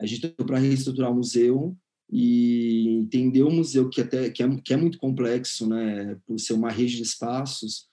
A 0.00 0.06
gente 0.06 0.26
entrou 0.26 0.46
para 0.46 0.58
reestruturar 0.58 1.10
o 1.10 1.16
museu 1.16 1.76
e 2.10 2.98
entender 3.00 3.42
o 3.42 3.50
museu 3.50 3.88
que 3.88 4.00
até 4.00 4.30
que 4.30 4.42
é, 4.42 4.56
que 4.56 4.72
é 4.72 4.76
muito 4.76 4.98
complexo, 4.98 5.68
né? 5.68 6.16
Por 6.26 6.38
ser 6.40 6.54
uma 6.54 6.70
rede 6.70 6.96
de 6.96 7.02
espaços 7.02 7.88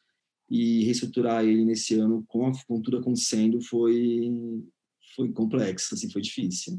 e 0.49 0.83
reestruturar 0.83 1.43
ele 1.43 1.65
nesse 1.65 1.95
ano 1.95 2.23
com 2.27 2.47
a 2.47 2.51
cultura 2.67 2.99
acontecendo 2.99 3.61
foi 3.61 4.31
foi 5.15 5.31
complexo, 5.31 5.95
assim, 5.95 6.11
foi 6.11 6.21
difícil. 6.21 6.77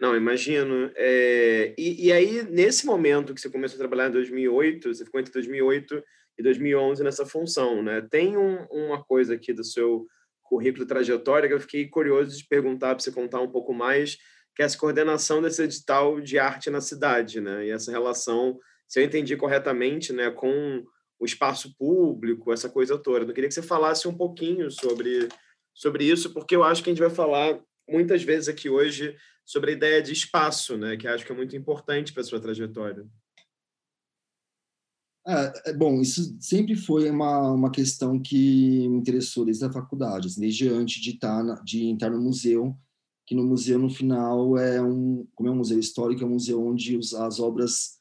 Não, 0.00 0.16
imagino. 0.16 0.90
É, 0.96 1.74
e, 1.78 2.06
e, 2.06 2.12
aí, 2.12 2.42
nesse 2.50 2.86
momento 2.86 3.34
que 3.34 3.40
você 3.40 3.50
começou 3.50 3.76
a 3.76 3.78
trabalhar 3.78 4.08
em 4.08 4.12
2008, 4.12 4.94
você 4.94 5.04
ficou 5.04 5.20
entre 5.20 5.32
2008 5.32 6.02
e 6.38 6.42
2011 6.42 7.04
nessa 7.04 7.24
função, 7.24 7.82
né? 7.82 8.00
Tem 8.10 8.36
um, 8.36 8.64
uma 8.70 9.02
coisa 9.04 9.34
aqui 9.34 9.52
do 9.52 9.62
seu 9.62 10.06
currículo 10.42 10.86
trajetória 10.86 11.48
que 11.48 11.54
eu 11.54 11.60
fiquei 11.60 11.88
curioso 11.88 12.36
de 12.36 12.46
perguntar 12.46 12.94
para 12.94 13.02
você 13.02 13.12
contar 13.12 13.40
um 13.40 13.50
pouco 13.50 13.72
mais, 13.72 14.16
que 14.54 14.62
é 14.62 14.64
essa 14.64 14.78
coordenação 14.78 15.40
desse 15.40 15.62
edital 15.62 16.20
de 16.20 16.38
arte 16.38 16.70
na 16.70 16.80
cidade, 16.80 17.40
né? 17.40 17.66
E 17.66 17.70
essa 17.70 17.90
relação, 17.90 18.58
se 18.88 19.00
eu 19.00 19.04
entendi 19.04 19.36
corretamente, 19.36 20.12
né, 20.12 20.30
com 20.30 20.84
o 21.24 21.26
espaço 21.26 21.74
público, 21.76 22.52
essa 22.52 22.68
coisa 22.68 22.98
toda. 22.98 23.24
Eu 23.24 23.34
queria 23.34 23.48
que 23.48 23.54
você 23.54 23.62
falasse 23.62 24.06
um 24.06 24.14
pouquinho 24.14 24.70
sobre, 24.70 25.28
sobre 25.74 26.04
isso, 26.04 26.32
porque 26.32 26.54
eu 26.54 26.62
acho 26.62 26.82
que 26.82 26.90
a 26.90 26.92
gente 26.92 27.02
vai 27.02 27.10
falar 27.10 27.58
muitas 27.88 28.22
vezes 28.22 28.48
aqui 28.48 28.68
hoje 28.68 29.16
sobre 29.44 29.70
a 29.70 29.74
ideia 29.74 30.02
de 30.02 30.12
espaço, 30.12 30.76
né, 30.76 30.96
que 30.96 31.08
acho 31.08 31.24
que 31.24 31.32
é 31.32 31.36
muito 31.36 31.56
importante 31.56 32.12
para 32.12 32.22
a 32.22 32.24
sua 32.24 32.40
trajetória. 32.40 33.06
É, 35.26 35.70
é, 35.70 35.72
bom, 35.72 36.02
isso 36.02 36.36
sempre 36.38 36.76
foi 36.76 37.08
uma, 37.08 37.52
uma 37.52 37.70
questão 37.70 38.20
que 38.20 38.86
me 38.88 38.98
interessou 38.98 39.46
desde 39.46 39.64
a 39.64 39.72
faculdade, 39.72 40.28
assim, 40.28 40.40
desde 40.40 40.68
antes 40.68 41.02
de, 41.02 41.10
estar 41.12 41.38
tá 41.38 41.42
na, 41.42 41.54
de 41.62 41.86
entrar 41.86 42.10
no 42.10 42.20
museu, 42.20 42.76
que 43.26 43.34
no 43.34 43.42
museu, 43.42 43.78
no 43.78 43.88
final, 43.88 44.58
é 44.58 44.82
um, 44.82 45.26
como 45.34 45.48
é 45.48 45.52
um 45.52 45.56
museu 45.56 45.78
histórico, 45.78 46.22
é 46.22 46.26
um 46.26 46.34
museu 46.34 46.62
onde 46.62 46.98
os, 46.98 47.14
as 47.14 47.40
obras 47.40 47.98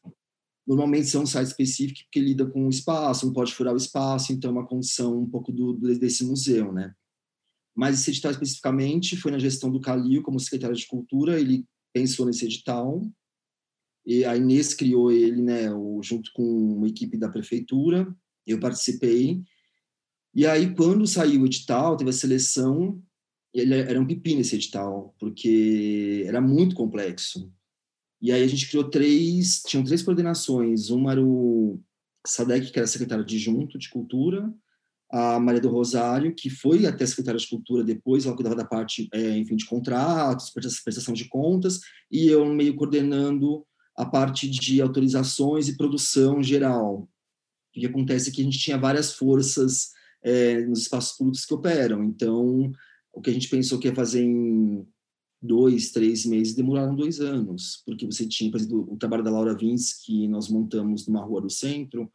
normalmente 0.65 1.07
são 1.07 1.23
um 1.23 1.25
site 1.27 1.47
específico 1.47 1.99
porque 2.03 2.19
lida 2.19 2.45
com 2.45 2.67
o 2.67 2.69
espaço, 2.69 3.25
não 3.25 3.33
pode 3.33 3.53
furar 3.53 3.73
o 3.73 3.77
espaço, 3.77 4.31
então 4.31 4.49
é 4.49 4.53
uma 4.53 4.67
condição 4.67 5.19
um 5.19 5.29
pouco 5.29 5.51
do, 5.51 5.73
desse 5.97 6.23
museu, 6.23 6.71
né? 6.71 6.93
Mas 7.75 7.99
esse 7.99 8.11
edital 8.11 8.31
especificamente 8.31 9.17
foi 9.17 9.31
na 9.31 9.39
gestão 9.39 9.71
do 9.71 9.81
Calil 9.81 10.21
como 10.21 10.39
secretário 10.39 10.75
de 10.75 10.87
Cultura, 10.87 11.39
ele 11.39 11.65
pensou 11.91 12.25
nesse 12.25 12.45
edital, 12.45 13.01
e 14.05 14.23
a 14.25 14.35
Inês 14.35 14.73
criou 14.73 15.11
ele, 15.11 15.41
né, 15.41 15.69
junto 16.01 16.31
com 16.33 16.43
uma 16.43 16.87
equipe 16.87 17.17
da 17.17 17.29
prefeitura, 17.29 18.13
eu 18.45 18.59
participei, 18.59 19.41
e 20.35 20.45
aí 20.45 20.73
quando 20.75 21.07
saiu 21.07 21.41
o 21.41 21.45
edital, 21.45 21.95
teve 21.95 22.09
a 22.09 22.13
seleção, 22.13 23.01
ele 23.53 23.75
era 23.75 23.99
um 23.99 24.07
pepino 24.07 24.41
esse 24.41 24.55
edital, 24.55 25.15
porque 25.19 26.23
era 26.25 26.41
muito 26.41 26.75
complexo. 26.75 27.51
E 28.23 28.31
aí 28.31 28.41
a 28.41 28.47
gente 28.47 28.69
criou 28.69 28.89
três, 28.89 29.61
tinham 29.67 29.83
três 29.83 30.01
coordenações, 30.01 30.89
uma 30.89 31.11
era 31.11 31.21
o 31.21 31.77
Sadek, 32.25 32.71
que 32.71 32.79
era 32.79 32.87
secretário 32.87 33.25
adjunto 33.25 33.77
de 33.77 33.89
cultura, 33.89 34.49
a 35.11 35.37
Maria 35.41 35.59
do 35.59 35.67
Rosário, 35.67 36.33
que 36.33 36.49
foi 36.49 36.85
até 36.85 37.05
secretária 37.05 37.37
de 37.37 37.49
Cultura 37.49 37.83
depois, 37.83 38.25
ela 38.25 38.33
cuidava 38.33 38.55
da 38.55 38.63
parte, 38.63 39.09
é, 39.13 39.37
enfim, 39.37 39.57
de 39.57 39.65
contratos, 39.65 40.51
prestação 40.51 41.13
de 41.13 41.27
contas, 41.27 41.81
e 42.09 42.27
eu 42.27 42.45
meio 42.45 42.75
coordenando 42.77 43.65
a 43.93 44.05
parte 44.05 44.49
de 44.49 44.81
autorizações 44.81 45.67
e 45.67 45.75
produção 45.75 46.41
geral. 46.41 47.09
O 47.75 47.79
que 47.79 47.85
acontece 47.85 48.29
é 48.29 48.33
que 48.33 48.41
a 48.41 48.45
gente 48.45 48.57
tinha 48.57 48.77
várias 48.77 49.11
forças 49.13 49.89
é, 50.23 50.61
nos 50.61 50.79
espaços 50.79 51.17
públicos 51.17 51.45
que 51.45 51.53
operam, 51.53 52.05
então 52.05 52.71
o 53.11 53.21
que 53.21 53.29
a 53.29 53.33
gente 53.33 53.49
pensou 53.49 53.77
que 53.77 53.89
ia 53.89 53.93
fazer 53.93 54.23
em 54.23 54.87
dois, 55.43 55.91
três 55.91 56.25
meses, 56.25 56.55
demoraram 56.55 56.95
dois 56.95 57.19
anos, 57.19 57.83
porque 57.85 58.05
você 58.05 58.25
tinha, 58.25 58.49
por 58.49 58.57
exemplo, 58.57 58.87
o 58.89 58.97
trabalho 58.97 59.23
da 59.23 59.29
Laura 59.29 59.53
Vins, 59.53 59.93
que 59.93 60.25
nós 60.29 60.47
montamos 60.47 61.05
numa 61.05 61.23
rua 61.23 61.41
do 61.41 61.49
centro, 61.49 62.09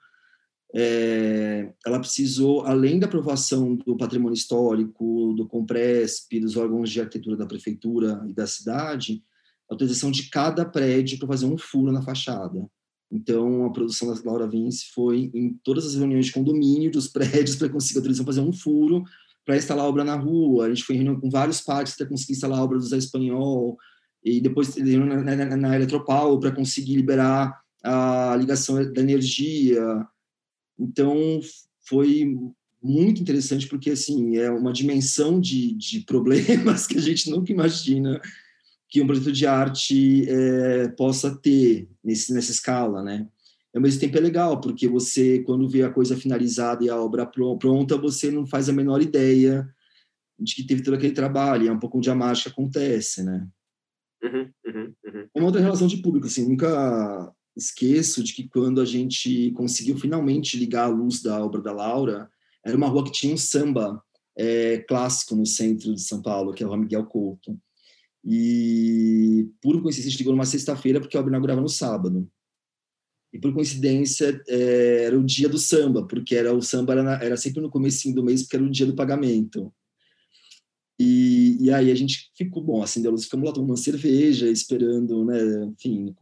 é, 0.74 1.72
ela 1.84 2.00
precisou, 2.00 2.62
além 2.62 2.98
da 2.98 3.06
aprovação 3.06 3.76
do 3.76 3.96
patrimônio 3.96 4.34
histórico, 4.34 5.34
do 5.36 5.46
Compresp, 5.46 6.40
dos 6.40 6.56
órgãos 6.56 6.90
de 6.90 7.00
arquitetura 7.00 7.36
da 7.36 7.46
prefeitura 7.46 8.24
e 8.26 8.32
da 8.32 8.46
cidade, 8.46 9.22
autorização 9.68 10.10
de 10.10 10.30
cada 10.30 10.64
prédio 10.64 11.18
para 11.18 11.28
fazer 11.28 11.46
um 11.46 11.58
furo 11.58 11.92
na 11.92 12.02
fachada. 12.02 12.66
Então, 13.10 13.64
a 13.64 13.72
produção 13.72 14.12
da 14.12 14.20
Laura 14.24 14.46
Vince 14.46 14.86
foi 14.94 15.30
em 15.34 15.58
todas 15.62 15.86
as 15.86 15.94
reuniões 15.94 16.26
de 16.26 16.32
condomínio 16.32 16.90
dos 16.90 17.08
prédios 17.12 17.56
para 17.56 17.68
conseguir 17.68 17.98
autorização 17.98 18.24
para 18.24 18.34
fazer 18.34 18.46
um 18.46 18.52
furo 18.52 19.04
para 19.48 19.56
instalar 19.56 19.86
obra 19.86 20.04
na 20.04 20.14
rua. 20.14 20.66
A 20.66 20.68
gente 20.68 20.84
foi 20.84 20.94
em 20.94 20.98
reunião 20.98 21.18
com 21.18 21.30
vários 21.30 21.62
parques 21.62 21.96
para 21.96 22.04
conseguir 22.04 22.34
instalar 22.34 22.60
obra 22.60 22.76
do 22.76 22.84
Zé 22.84 22.98
Espanhol, 22.98 23.78
e 24.22 24.42
depois 24.42 24.76
na, 24.76 25.22
na, 25.22 25.56
na 25.56 25.74
Eletropaulo 25.74 26.38
para 26.38 26.52
conseguir 26.52 26.96
liberar 26.96 27.58
a 27.82 28.36
ligação 28.38 28.92
da 28.92 29.00
energia. 29.00 29.82
Então, 30.78 31.40
foi 31.88 32.36
muito 32.82 33.22
interessante 33.22 33.66
porque, 33.66 33.88
assim, 33.88 34.36
é 34.36 34.50
uma 34.50 34.70
dimensão 34.70 35.40
de, 35.40 35.72
de 35.78 36.00
problemas 36.04 36.86
que 36.86 36.98
a 36.98 37.00
gente 37.00 37.30
nunca 37.30 37.50
imagina 37.50 38.20
que 38.86 39.00
um 39.00 39.06
projeto 39.06 39.32
de 39.32 39.46
arte 39.46 40.28
é, 40.28 40.88
possa 40.88 41.34
ter 41.34 41.88
nesse, 42.04 42.34
nessa 42.34 42.52
escala, 42.52 43.02
né? 43.02 43.26
Ao 43.78 43.82
mesmo 43.82 44.00
tempo 44.00 44.18
é 44.18 44.20
legal, 44.20 44.60
porque 44.60 44.88
você, 44.88 45.38
quando 45.44 45.68
vê 45.68 45.84
a 45.84 45.90
coisa 45.90 46.16
finalizada 46.16 46.84
e 46.84 46.90
a 46.90 47.00
obra 47.00 47.24
pronta, 47.24 47.96
você 47.96 48.28
não 48.28 48.44
faz 48.44 48.68
a 48.68 48.72
menor 48.72 49.00
ideia 49.00 49.72
de 50.36 50.52
que 50.56 50.64
teve 50.66 50.82
todo 50.82 50.94
aquele 50.94 51.12
trabalho, 51.12 51.68
é 51.68 51.72
um 51.72 51.78
pouco 51.78 51.98
onde 51.98 52.10
a 52.10 52.14
mágica 52.14 52.50
acontece, 52.50 53.22
né? 53.22 53.46
Uhum, 54.20 54.50
uhum, 54.66 54.94
uhum. 55.04 55.28
É 55.32 55.38
uma 55.38 55.46
outra 55.46 55.60
relação 55.60 55.86
de 55.86 55.98
público, 55.98 56.26
assim, 56.26 56.48
nunca 56.48 57.32
esqueço 57.56 58.20
de 58.24 58.34
que 58.34 58.48
quando 58.48 58.80
a 58.80 58.84
gente 58.84 59.52
conseguiu 59.52 59.96
finalmente 59.96 60.58
ligar 60.58 60.86
a 60.86 60.88
luz 60.88 61.22
da 61.22 61.40
obra 61.40 61.62
da 61.62 61.72
Laura, 61.72 62.28
era 62.66 62.76
uma 62.76 62.88
rua 62.88 63.04
que 63.04 63.12
tinha 63.12 63.32
um 63.32 63.38
samba 63.38 64.02
é, 64.36 64.78
clássico 64.88 65.36
no 65.36 65.46
centro 65.46 65.94
de 65.94 66.02
São 66.02 66.20
Paulo, 66.20 66.52
que 66.52 66.64
é 66.64 66.66
o 66.66 66.76
Miguel 66.76 67.06
Couto. 67.06 67.56
E, 68.24 69.48
por 69.62 69.80
coincidência, 69.80 70.08
a 70.08 70.10
gente 70.10 70.18
ligou 70.18 70.32
numa 70.32 70.44
sexta-feira, 70.44 71.00
porque 71.00 71.16
a 71.16 71.20
obra 71.20 71.30
inaugurava 71.30 71.60
no 71.60 71.68
sábado. 71.68 72.28
E, 73.32 73.38
por 73.38 73.52
coincidência, 73.52 74.40
é, 74.48 75.04
era 75.04 75.18
o 75.18 75.24
dia 75.24 75.48
do 75.48 75.58
samba, 75.58 76.06
porque 76.06 76.34
era 76.34 76.52
o 76.52 76.62
samba 76.62 76.94
era, 76.94 77.02
na, 77.02 77.22
era 77.22 77.36
sempre 77.36 77.60
no 77.60 77.70
começo 77.70 78.12
do 78.14 78.24
mês, 78.24 78.42
porque 78.42 78.56
era 78.56 78.64
o 78.64 78.70
dia 78.70 78.86
do 78.86 78.94
pagamento. 78.94 79.72
E, 81.00 81.56
e 81.60 81.70
aí 81.70 81.92
a 81.92 81.94
gente 81.94 82.30
ficou, 82.36 82.62
bom, 82.62 82.82
assim, 82.82 83.06
a 83.06 83.10
luz, 83.10 83.24
ficamos 83.24 83.46
lá 83.46 83.52
tomando 83.52 83.70
uma 83.70 83.76
cerveja, 83.76 84.50
esperando, 84.50 85.24
né, 85.24 85.38
enfim, 85.66 86.12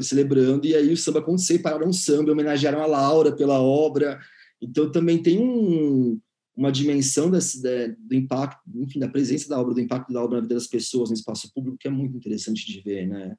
celebrando, 0.00 0.66
e 0.66 0.74
aí 0.74 0.90
o 0.90 0.96
samba 0.96 1.18
aconteceu, 1.18 1.60
pararam 1.60 1.88
um 1.88 1.92
samba, 1.92 2.32
homenagearam 2.32 2.80
a 2.80 2.86
Laura 2.86 3.36
pela 3.36 3.60
obra, 3.60 4.18
então 4.58 4.90
também 4.90 5.22
tem 5.22 5.38
um, 5.38 6.18
uma 6.56 6.72
dimensão 6.72 7.30
desse, 7.30 7.60
do 7.98 8.14
impacto, 8.14 8.62
enfim, 8.74 8.98
da 9.00 9.08
presença 9.08 9.48
da 9.50 9.60
obra, 9.60 9.74
do 9.74 9.80
impacto 9.80 10.10
da 10.10 10.22
obra 10.22 10.36
na 10.36 10.42
vida 10.42 10.54
das 10.54 10.66
pessoas 10.66 11.10
no 11.10 11.14
espaço 11.14 11.52
público, 11.52 11.76
que 11.78 11.88
é 11.88 11.90
muito 11.90 12.16
interessante 12.16 12.66
de 12.66 12.80
ver, 12.80 13.06
né? 13.06 13.36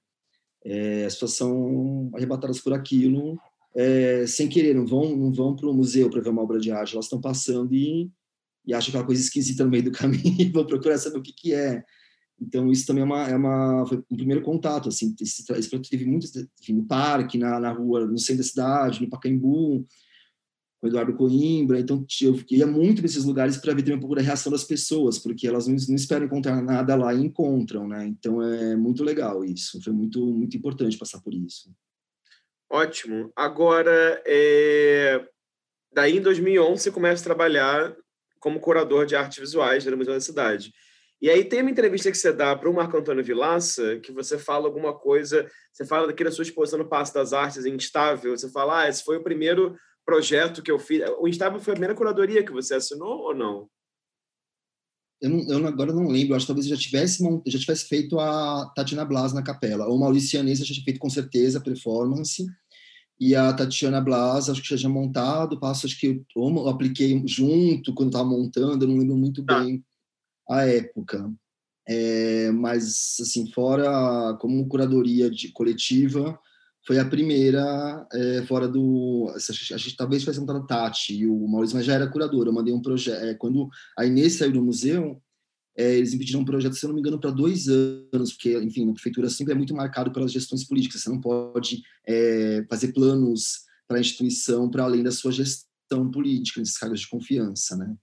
É, 0.65 1.05
as 1.05 1.13
pessoas 1.13 1.34
são 1.34 2.10
arrebatadas 2.13 2.60
por 2.62 2.74
aquilo 2.74 3.38
é, 3.75 4.25
sem 4.27 4.48
querer, 4.48 4.75
não 4.75 4.86
vão, 4.86 5.15
não 5.15 5.32
vão 5.32 5.55
para 5.55 5.67
o 5.67 5.74
museu 5.74 6.10
para 6.10 6.22
ver 6.22 6.29
uma 6.29 6.43
obra 6.43 6.60
de 6.60 6.72
arte, 6.72 6.93
elas 6.93 7.05
estão 7.05 7.20
passando 7.20 7.74
e, 7.74 8.10
e 8.65 8.74
acham 8.74 8.89
aquela 8.89 9.05
coisa 9.05 9.22
esquisita 9.22 9.63
no 9.63 9.72
meio 9.72 9.84
do 9.84 9.91
caminho 9.91 10.36
e 10.39 10.50
vão 10.50 10.65
procurar 10.65 10.98
saber 10.98 11.17
o 11.17 11.22
que, 11.22 11.34
que 11.34 11.53
é. 11.53 11.84
Então, 12.39 12.72
isso 12.72 12.86
também 12.86 13.01
é 13.01 13.05
uma, 13.05 13.29
é 13.29 13.36
uma 13.36 13.86
foi 13.88 14.03
um 14.12 14.17
primeiro 14.17 14.41
contato, 14.41 14.89
assim, 14.89 15.15
esse, 15.22 15.46
projeto 15.46 15.89
teve 15.89 16.05
muito, 16.05 16.27
enfim, 16.62 16.74
no 16.74 16.86
parque, 16.86 17.38
na, 17.38 17.60
na 17.60 17.72
rua, 17.72 18.05
no 18.05 18.17
centro 18.17 18.43
da 18.43 18.50
cidade, 18.50 19.01
no 19.01 19.10
Pacaembu, 19.10 19.86
com 20.84 20.88
o 20.88 20.90
Eduardo 20.90 21.13
Coimbra, 21.13 21.80
então 21.80 22.06
eu 22.22 22.38
ia 22.52 22.68
muito 22.68 23.02
nesses 23.02 23.24
lugares 23.24 23.56
para 23.56 23.74
ver 23.74 23.84
também 23.84 23.96
um 23.96 24.02
pouco 24.02 24.16
da 24.16 24.22
reação 24.22 24.52
das 24.52 24.66
pessoas, 24.66 25.18
porque 25.18 25.48
elas 25.48 25.66
não, 25.66 25.75
não, 25.88 25.96
esperam 25.96 26.25
encontrar 26.25 26.62
nada 26.62 26.94
lá 26.98 27.13
e 27.13 27.22
encontram, 27.22 27.88
né? 27.88 28.06
Então 28.06 28.42
é 28.42 28.75
muito 28.75 29.02
legal 29.02 29.46
isso, 29.46 29.82
foi 29.82 29.94
muito 29.94 30.20
muito 30.25 30.58
importante 30.58 30.98
passar 30.98 31.22
por 31.22 31.34
isso. 31.34 31.74
Ótimo. 32.70 33.32
Agora, 33.34 34.22
é... 34.25 35.25
daí 35.94 36.18
em 36.18 36.22
2011 36.22 36.84
você 36.84 36.92
começa 36.92 37.22
a 37.22 37.24
trabalhar 37.24 37.96
como 38.38 38.60
curador 38.60 39.06
de 39.06 39.16
artes 39.16 39.40
visuais 39.40 39.86
no 39.86 39.96
Museu 39.96 40.13
da 40.13 40.20
Cidade. 40.20 40.74
E 41.22 41.30
aí 41.30 41.46
tem 41.46 41.62
uma 41.62 41.72
entrevista 41.72 42.12
que 42.12 42.18
você 42.18 42.34
dá 42.34 42.54
para 42.54 42.70
o 42.70 42.74
Marco 42.74 42.98
Antônio 42.98 43.24
Vilaça, 43.24 44.02
que 44.02 44.12
você 44.12 44.38
fala 44.38 44.66
alguma 44.66 44.94
coisa, 44.94 45.50
você 45.72 45.86
fala 45.86 46.08
daquela 46.08 46.30
sua 46.30 46.44
exposição 46.44 46.78
no 46.78 46.90
Passo 46.90 47.13
das 47.13 47.32
Artes 47.32 47.66
Instável, 47.66 48.36
você 48.36 48.52
fala, 48.52 48.82
ah, 48.82 48.90
esse 48.90 49.02
foi 49.02 49.16
o 49.16 49.24
primeiro 49.24 49.78
projeto 50.05 50.62
que 50.62 50.72
eu 50.72 50.79
fiz. 50.79 51.01
O 51.19 51.27
Instável 51.27 51.60
foi 51.60 51.72
a 51.72 51.75
primeira 51.75 51.95
curadoria 51.95 52.43
que 52.43 52.51
você 52.51 52.75
assinou 52.75 53.19
ou 53.19 53.36
não? 53.36 53.69
Eu, 55.22 55.29
não, 55.29 55.48
eu 55.48 55.67
agora 55.67 55.93
não 55.93 56.10
lembro, 56.10 56.36
acho 56.36 56.45
que 56.45 56.48
talvez 56.48 56.67
eu 56.67 56.75
já 56.75 56.81
tivesse, 56.81 57.24
já 57.48 57.60
tivesse 57.60 57.88
feito 57.88 58.19
a 58.19 58.69
Tatiana 58.75 59.05
Blas 59.05 59.31
na 59.31 59.41
capela, 59.41 59.88
ou 59.88 59.98
Maurício 59.98 60.38
Anesa 60.38 60.65
já 60.65 60.74
tinha 60.74 60.83
feito 60.83 61.00
com 61.00 61.10
certeza 61.10 61.60
a 61.60 61.62
performance, 61.62 62.45
e 63.17 63.33
a 63.33 63.53
Tatiana 63.53 64.01
Blas, 64.01 64.50
acho 64.50 64.62
que 64.62 64.67
já 64.67 64.77
tinha 64.77 64.89
montado, 64.89 65.60
passo, 65.60 65.86
acho 65.86 65.98
que 65.98 66.07
eu, 66.07 66.25
eu 66.36 66.67
apliquei 66.67 67.22
junto 67.25 67.93
quando 67.93 68.10
estava 68.10 68.27
montando, 68.27 68.83
eu 68.83 68.89
não 68.89 68.98
lembro 68.98 69.15
muito 69.15 69.43
tá. 69.45 69.62
bem 69.62 69.81
a 70.50 70.65
época. 70.65 71.33
É, 71.88 72.51
mas, 72.51 73.17
assim, 73.22 73.50
fora 73.51 74.38
como 74.41 74.67
curadoria 74.67 75.29
de 75.29 75.53
coletiva, 75.53 76.38
foi 76.86 77.00
a 77.00 77.06
primeira 77.06 78.06
é, 78.12 78.44
fora 78.44 78.68
do. 78.68 79.32
A 79.34 79.78
gente 79.78 79.96
talvez 79.96 80.24
fosse 80.24 80.40
a 80.40 80.60
Tati 80.62 81.13
e 81.13 81.28
o 81.28 81.48
Maurício, 81.48 81.78
mas 81.78 81.86
já 81.86 81.94
era 81.94 82.10
curador. 82.10 82.46
Eu 82.46 82.54
mandei 82.54 82.74
um 82.74 82.82
projeto. 82.82 83.24
É, 83.24 83.34
quando 83.34 83.70
a 83.98 84.06
Inês 84.06 84.34
saiu 84.34 84.52
do 84.52 84.63
museu, 84.63 85.22
é, 85.78 85.96
eles 85.96 86.12
me 86.12 86.20
pediram 86.20 86.42
um 86.42 86.46
projeto, 86.46 86.75
se 86.75 86.86
eu 86.86 86.90
não 86.90 86.96
me 86.96 87.02
engano, 87.02 87.20
para 87.20 87.32
dois 87.32 87.68
anos, 87.68 88.34
porque, 88.34 88.58
enfim, 88.60 88.90
a 88.90 88.94
prefeitura 88.94 89.30
sempre 89.30 89.54
é 89.54 89.56
muito 89.56 89.74
marcado 89.74 90.12
pelas 90.12 90.32
gestões 90.32 90.66
políticas. 90.66 91.02
Você 91.02 91.10
não 91.10 91.22
pode 91.22 91.82
fazer 92.70 92.92
planos 92.92 93.62
para 93.88 93.98
a 93.98 94.02
instituição 94.02 94.70
para 94.70 94.84
além 94.84 95.04
da 95.04 95.12
sua 95.12 95.32
gestão 95.32 96.12
política, 96.12 96.60
nesses 96.60 96.78
cargos 96.78 97.00
de 97.00 97.10
confiança, 97.10 97.78
né? 97.78 97.96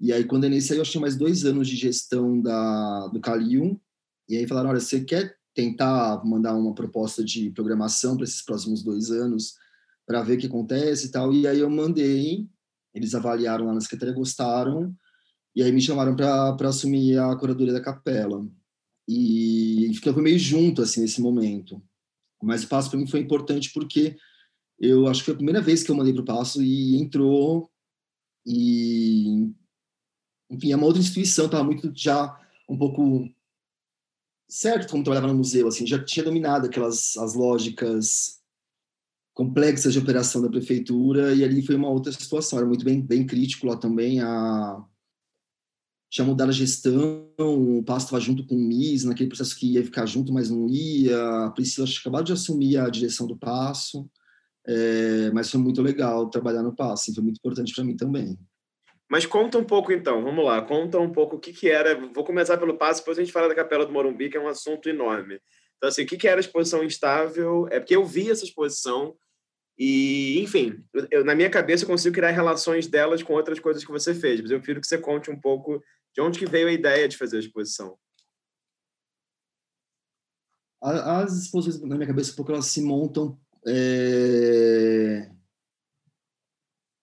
E 0.00 0.12
aí, 0.12 0.24
quando 0.24 0.44
a 0.44 0.46
Inês 0.46 0.64
saiu, 0.64 0.80
eu 0.80 0.84
tinha 0.84 1.00
mais 1.00 1.16
dois 1.16 1.44
anos 1.44 1.68
de 1.68 1.76
gestão 1.76 2.40
da, 2.40 3.08
do 3.08 3.20
Calil, 3.20 3.80
e 4.28 4.36
aí 4.36 4.46
falaram, 4.46 4.70
olha, 4.70 4.80
você 4.80 5.04
quer 5.04 5.35
tentar 5.56 6.22
mandar 6.22 6.54
uma 6.54 6.74
proposta 6.74 7.24
de 7.24 7.50
programação 7.50 8.14
para 8.14 8.24
esses 8.24 8.42
próximos 8.42 8.82
dois 8.82 9.10
anos 9.10 9.54
para 10.06 10.22
ver 10.22 10.36
o 10.36 10.38
que 10.38 10.46
acontece 10.46 11.06
e 11.06 11.10
tal. 11.10 11.32
E 11.32 11.48
aí 11.48 11.60
eu 11.60 11.70
mandei, 11.70 12.46
eles 12.94 13.14
avaliaram 13.14 13.64
lá 13.64 13.72
na 13.74 13.80
secretaria, 13.80 14.14
gostaram, 14.14 14.94
e 15.54 15.62
aí 15.62 15.72
me 15.72 15.80
chamaram 15.80 16.14
para 16.14 16.68
assumir 16.68 17.18
a 17.18 17.34
curadoria 17.36 17.72
da 17.72 17.80
capela. 17.80 18.46
E 19.08 19.90
ficava 19.94 20.20
meio 20.20 20.38
junto, 20.38 20.82
assim, 20.82 21.00
nesse 21.00 21.22
momento. 21.22 21.82
Mas 22.42 22.62
o 22.62 22.68
passo 22.68 22.90
para 22.90 22.98
mim 22.98 23.06
foi 23.06 23.20
importante 23.20 23.72
porque 23.72 24.16
eu 24.78 25.06
acho 25.08 25.20
que 25.20 25.26
foi 25.26 25.34
a 25.34 25.38
primeira 25.38 25.62
vez 25.62 25.82
que 25.82 25.90
eu 25.90 25.96
mandei 25.96 26.12
para 26.12 26.22
o 26.22 26.26
Passo 26.26 26.62
e 26.62 27.00
entrou 27.00 27.70
e 28.44 29.50
enfim, 30.50 30.70
é 30.70 30.76
uma 30.76 30.86
outra 30.86 31.00
instituição, 31.00 31.46
estava 31.46 31.64
muito 31.64 31.90
já 31.94 32.38
um 32.68 32.76
pouco 32.76 33.26
certo 34.48 34.90
como 34.90 35.02
trabalhava 35.02 35.32
no 35.32 35.38
museu, 35.38 35.68
assim, 35.68 35.86
já 35.86 36.02
tinha 36.02 36.24
dominado 36.24 36.66
aquelas 36.66 37.16
as 37.16 37.34
lógicas 37.34 38.40
complexas 39.34 39.92
de 39.92 39.98
operação 39.98 40.40
da 40.40 40.48
prefeitura 40.48 41.34
e 41.34 41.44
ali 41.44 41.60
foi 41.60 41.74
uma 41.74 41.90
outra 41.90 42.10
situação, 42.12 42.58
era 42.58 42.66
muito 42.66 42.84
bem, 42.84 43.02
bem 43.02 43.26
crítico 43.26 43.66
lá 43.66 43.76
também, 43.76 44.20
a 44.20 44.82
tinha 46.08 46.24
mudado 46.24 46.48
a 46.48 46.52
gestão, 46.52 47.28
o 47.38 47.82
Pasto 47.82 48.06
estava 48.06 48.20
junto 48.20 48.46
com 48.46 48.54
o 48.54 48.58
MIS, 48.58 49.04
naquele 49.04 49.28
processo 49.28 49.58
que 49.58 49.72
ia 49.72 49.84
ficar 49.84 50.06
junto, 50.06 50.32
mas 50.32 50.48
não 50.48 50.68
ia, 50.68 51.44
a 51.44 51.50
Priscila 51.50 51.86
acabado 52.00 52.24
de 52.24 52.32
assumir 52.32 52.78
a 52.78 52.88
direção 52.88 53.26
do 53.26 53.36
Passo, 53.36 54.08
é, 54.66 55.30
mas 55.32 55.50
foi 55.50 55.60
muito 55.60 55.82
legal 55.82 56.30
trabalhar 56.30 56.62
no 56.62 56.74
Passo, 56.74 57.02
assim, 57.02 57.14
foi 57.14 57.24
muito 57.24 57.38
importante 57.38 57.74
para 57.74 57.84
mim 57.84 57.96
também. 57.96 58.38
Mas 59.08 59.24
conta 59.24 59.56
um 59.56 59.64
pouco 59.64 59.92
então, 59.92 60.22
vamos 60.22 60.44
lá, 60.44 60.60
conta 60.62 60.98
um 60.98 61.10
pouco 61.10 61.36
o 61.36 61.38
que, 61.38 61.52
que 61.52 61.70
era. 61.70 61.94
Vou 62.12 62.24
começar 62.24 62.58
pelo 62.58 62.76
passo, 62.76 63.00
depois 63.00 63.18
a 63.18 63.22
gente 63.22 63.32
fala 63.32 63.48
da 63.48 63.54
Capela 63.54 63.86
do 63.86 63.92
Morumbi, 63.92 64.28
que 64.28 64.36
é 64.36 64.40
um 64.40 64.48
assunto 64.48 64.88
enorme. 64.88 65.40
Então, 65.76 65.88
assim, 65.88 66.02
o 66.02 66.06
que, 66.06 66.16
que 66.16 66.26
era 66.26 66.38
a 66.38 66.40
exposição 66.40 66.82
instável? 66.82 67.68
É 67.70 67.78
porque 67.78 67.94
eu 67.94 68.04
vi 68.04 68.30
essa 68.30 68.44
exposição 68.44 69.16
e, 69.78 70.40
enfim, 70.42 70.84
eu, 71.10 71.24
na 71.24 71.34
minha 71.34 71.50
cabeça 71.50 71.84
eu 71.84 71.88
consigo 71.88 72.14
criar 72.14 72.30
relações 72.30 72.88
delas 72.88 73.22
com 73.22 73.34
outras 73.34 73.60
coisas 73.60 73.84
que 73.84 73.92
você 73.92 74.14
fez, 74.14 74.40
mas 74.40 74.50
eu 74.50 74.58
prefiro 74.58 74.80
que 74.80 74.86
você 74.86 74.98
conte 74.98 75.30
um 75.30 75.38
pouco 75.38 75.82
de 76.14 76.20
onde 76.20 76.38
que 76.38 76.46
veio 76.46 76.66
a 76.66 76.72
ideia 76.72 77.06
de 77.06 77.16
fazer 77.16 77.36
a 77.36 77.40
exposição. 77.40 77.96
As 80.82 81.32
exposições, 81.32 81.82
na 81.88 81.96
minha 81.96 82.06
cabeça, 82.06 82.34
pouco 82.34 82.52
elas 82.52 82.66
se 82.66 82.82
montam 82.82 83.38
é 83.66 85.30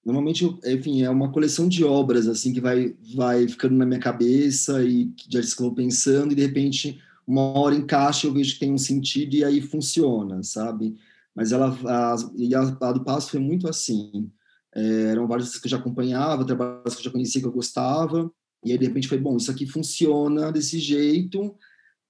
Normalmente, 0.05 0.45
enfim, 0.65 1.03
é 1.03 1.09
uma 1.09 1.31
coleção 1.31 1.67
de 1.67 1.83
obras 1.83 2.27
assim 2.27 2.51
que 2.51 2.59
vai 2.59 2.95
vai 3.15 3.47
ficando 3.47 3.75
na 3.75 3.85
minha 3.85 3.99
cabeça 3.99 4.83
e 4.83 5.11
já 5.29 5.39
estou 5.39 5.73
pensando 5.73 6.33
e 6.33 6.35
de 6.35 6.41
repente 6.41 6.99
uma 7.25 7.41
hora 7.57 7.75
encaixa, 7.75 8.27
eu 8.27 8.33
vejo 8.33 8.53
que 8.53 8.59
tem 8.59 8.73
um 8.73 8.77
sentido 8.77 9.35
e 9.35 9.45
aí 9.45 9.61
funciona, 9.61 10.43
sabe? 10.43 10.97
Mas 11.33 11.53
ela 11.53 11.77
a, 11.85 12.15
e 12.35 12.53
a, 12.53 12.61
a 12.61 12.91
do 12.91 13.03
Passo 13.03 13.31
foi 13.31 13.39
muito 13.39 13.69
assim. 13.69 14.29
É, 14.75 15.11
eram 15.11 15.27
várias 15.27 15.57
que 15.57 15.67
eu 15.67 15.71
já 15.71 15.77
acompanhava, 15.77 16.45
trabalhos 16.45 16.95
que 16.95 17.01
eu 17.01 17.05
já 17.05 17.11
conhecia 17.11 17.39
que 17.39 17.47
eu 17.47 17.51
gostava 17.51 18.31
e 18.63 18.71
aí 18.71 18.77
de 18.77 18.85
repente 18.85 19.07
foi 19.07 19.17
bom, 19.17 19.35
isso 19.37 19.51
aqui 19.51 19.65
funciona 19.65 20.51
desse 20.51 20.79
jeito, 20.79 21.55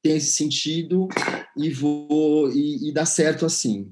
tem 0.02 0.18
esse 0.18 0.34
sentido 0.34 1.08
e 1.58 1.70
vou 1.72 2.52
e, 2.52 2.90
e 2.90 2.94
dá 2.94 3.06
certo 3.06 3.46
assim. 3.46 3.92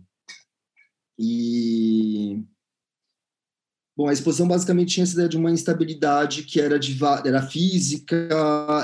E 1.18 2.44
Bom, 4.02 4.08
a 4.08 4.14
exposição 4.14 4.48
basicamente 4.48 4.96
tinha 4.96 5.04
essa 5.04 5.14
ideia 5.14 5.30
de 5.30 5.38
uma 5.38 5.52
instabilidade 5.52 6.42
que 6.42 6.60
era, 6.60 6.80
de, 6.80 6.98
era 7.24 7.40
física, 7.40 8.28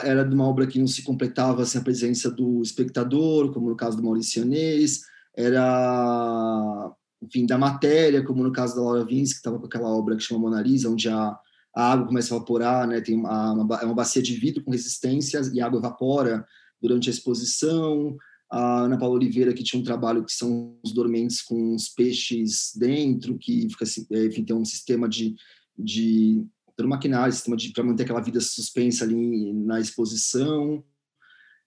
era 0.04 0.24
de 0.24 0.36
uma 0.36 0.48
obra 0.48 0.68
que 0.68 0.78
não 0.78 0.86
se 0.86 1.02
completava 1.02 1.66
sem 1.66 1.82
a 1.82 1.84
presença 1.84 2.30
do 2.30 2.62
espectador, 2.62 3.52
como 3.52 3.68
no 3.68 3.76
caso 3.76 3.98
do 3.98 4.04
Mauricianês, 4.04 5.02
era, 5.36 6.94
enfim, 7.20 7.48
da 7.48 7.58
matéria, 7.58 8.24
como 8.24 8.44
no 8.44 8.52
caso 8.52 8.76
da 8.76 8.84
Laura 8.84 9.04
Vinci, 9.04 9.34
que 9.34 9.38
estava 9.40 9.58
com 9.58 9.66
aquela 9.66 9.90
obra 9.90 10.16
que 10.16 10.22
chama 10.22 10.42
Mona 10.42 10.62
Lisa, 10.62 10.88
onde 10.88 11.10
a, 11.10 11.36
a 11.76 11.94
água 11.94 12.06
começa 12.06 12.36
a 12.36 12.38
evaporar, 12.38 12.88
né? 12.88 13.02
Tem 13.02 13.16
uma, 13.16 13.54
uma, 13.54 13.76
é 13.78 13.86
uma 13.86 13.96
bacia 13.96 14.22
de 14.22 14.36
vidro 14.36 14.64
com 14.64 14.70
resistências 14.70 15.52
e 15.52 15.60
a 15.60 15.66
água 15.66 15.80
evapora 15.80 16.46
durante 16.80 17.10
a 17.10 17.12
exposição 17.12 18.16
a 18.50 18.82
Ana 18.84 18.98
Paula 18.98 19.16
Oliveira, 19.16 19.54
que 19.54 19.64
tinha 19.64 19.80
um 19.80 19.84
trabalho 19.84 20.24
que 20.24 20.32
são 20.32 20.78
os 20.84 20.94
dormentes 20.94 21.42
com 21.42 21.76
os 21.76 21.90
peixes 21.90 22.72
dentro, 22.76 23.38
que 23.38 23.68
fica, 23.70 23.84
assim, 23.84 24.06
é, 24.12 24.26
enfim, 24.26 24.44
tem 24.44 24.56
um 24.56 24.66
sistema 24.66 25.08
de, 25.08 25.36
de 25.78 26.46
todo 26.76 26.88
maquinário, 26.88 27.34
sistema 27.34 27.58
para 27.74 27.84
manter 27.84 28.04
aquela 28.04 28.22
vida 28.22 28.40
suspensa 28.40 29.04
ali 29.04 29.54
na 29.54 29.80
exposição. 29.80 30.84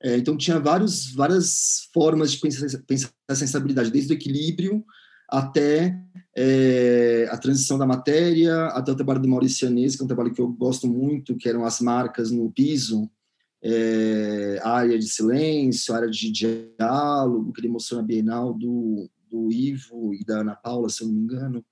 É, 0.02 0.16
então, 0.16 0.36
tinha 0.36 0.58
vários, 0.58 1.12
várias 1.12 1.88
formas 1.92 2.32
de 2.32 2.38
pensar, 2.38 2.82
pensar 2.86 3.10
essa 3.28 3.44
instabilidade, 3.44 3.90
desde 3.90 4.12
o 4.12 4.16
equilíbrio 4.16 4.84
até 5.28 5.96
é, 6.36 7.28
a 7.30 7.36
transição 7.36 7.78
da 7.78 7.86
matéria, 7.86 8.66
até 8.68 8.90
o 8.90 8.96
trabalho 8.96 9.20
do 9.20 9.28
Maurício 9.28 9.68
Anês, 9.68 9.94
que 9.94 10.02
é 10.02 10.04
um 10.04 10.08
trabalho 10.08 10.32
que 10.32 10.40
eu 10.40 10.48
gosto 10.48 10.88
muito, 10.88 11.36
que 11.36 11.48
eram 11.48 11.64
as 11.64 11.80
marcas 11.80 12.30
no 12.30 12.50
piso, 12.50 13.08
é, 13.62 14.58
área 14.62 14.98
de 14.98 15.06
silêncio, 15.06 15.94
área 15.94 16.10
de 16.10 16.30
diálogo, 16.30 17.52
que 17.52 17.60
ele 17.60 17.68
mostrou 17.68 18.00
na 18.00 18.06
Bienal 18.06 18.54
do, 18.54 19.08
do 19.30 19.52
Ivo 19.52 20.14
e 20.14 20.24
da 20.24 20.40
Ana 20.40 20.56
Paula, 20.56 20.88
se 20.88 21.02
eu 21.02 21.08
não 21.08 21.14
me 21.14 21.20
engano, 21.20 21.64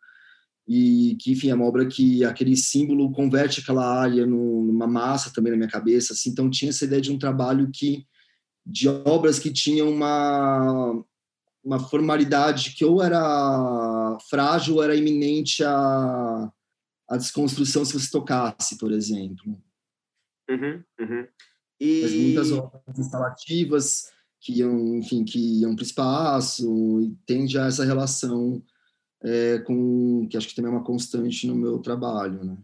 e 0.66 1.16
que, 1.18 1.32
enfim, 1.32 1.48
é 1.48 1.54
uma 1.54 1.64
obra 1.64 1.86
que 1.86 2.24
aquele 2.24 2.54
símbolo 2.54 3.10
converte 3.10 3.60
aquela 3.60 3.86
área 4.00 4.26
numa 4.26 4.86
massa 4.86 5.32
também 5.32 5.50
na 5.50 5.56
minha 5.56 5.70
cabeça, 5.70 6.12
assim, 6.12 6.30
então 6.30 6.50
tinha 6.50 6.68
essa 6.68 6.84
ideia 6.84 7.00
de 7.00 7.10
um 7.10 7.18
trabalho 7.18 7.70
que, 7.72 8.06
de 8.66 8.86
obras 8.86 9.38
que 9.38 9.50
tinham 9.50 9.90
uma, 9.90 11.02
uma 11.64 11.78
formalidade 11.78 12.74
que 12.74 12.84
ou 12.84 13.02
era 13.02 14.18
frágil 14.28 14.76
ou 14.76 14.82
era 14.82 14.94
iminente 14.94 15.64
a, 15.64 16.52
a 17.08 17.16
desconstrução 17.16 17.82
se 17.82 17.94
você 17.94 18.10
tocasse, 18.10 18.76
por 18.76 18.92
exemplo. 18.92 19.58
Uhum, 20.50 20.82
uhum. 21.00 21.26
E... 21.80 22.02
Mas 22.02 22.12
muitas 22.12 22.52
obras 22.52 22.98
instalativas 22.98 24.10
que 24.40 24.52
iam, 24.52 24.96
enfim, 24.96 25.24
que 25.24 25.60
iam 25.60 25.74
para 25.74 25.82
o 25.82 25.86
espaço, 25.86 27.00
e 27.00 27.16
tem 27.26 27.48
já 27.48 27.66
essa 27.66 27.84
relação 27.84 28.62
é, 29.22 29.58
com, 29.58 30.26
que 30.30 30.36
acho 30.36 30.48
que 30.48 30.54
também 30.54 30.70
é 30.70 30.74
uma 30.74 30.84
constante 30.84 31.46
no 31.46 31.56
meu 31.56 31.78
trabalho, 31.78 32.44
né? 32.44 32.56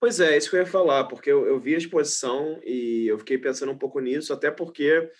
Pois 0.00 0.20
é, 0.20 0.36
isso 0.36 0.48
que 0.48 0.56
eu 0.56 0.60
ia 0.60 0.66
falar, 0.66 1.04
porque 1.04 1.30
eu, 1.30 1.44
eu 1.46 1.58
vi 1.58 1.74
a 1.74 1.78
exposição 1.78 2.60
e 2.64 3.06
eu 3.08 3.18
fiquei 3.18 3.36
pensando 3.36 3.72
um 3.72 3.78
pouco 3.78 3.98
nisso, 3.98 4.32
até 4.32 4.50
porque 4.50 5.10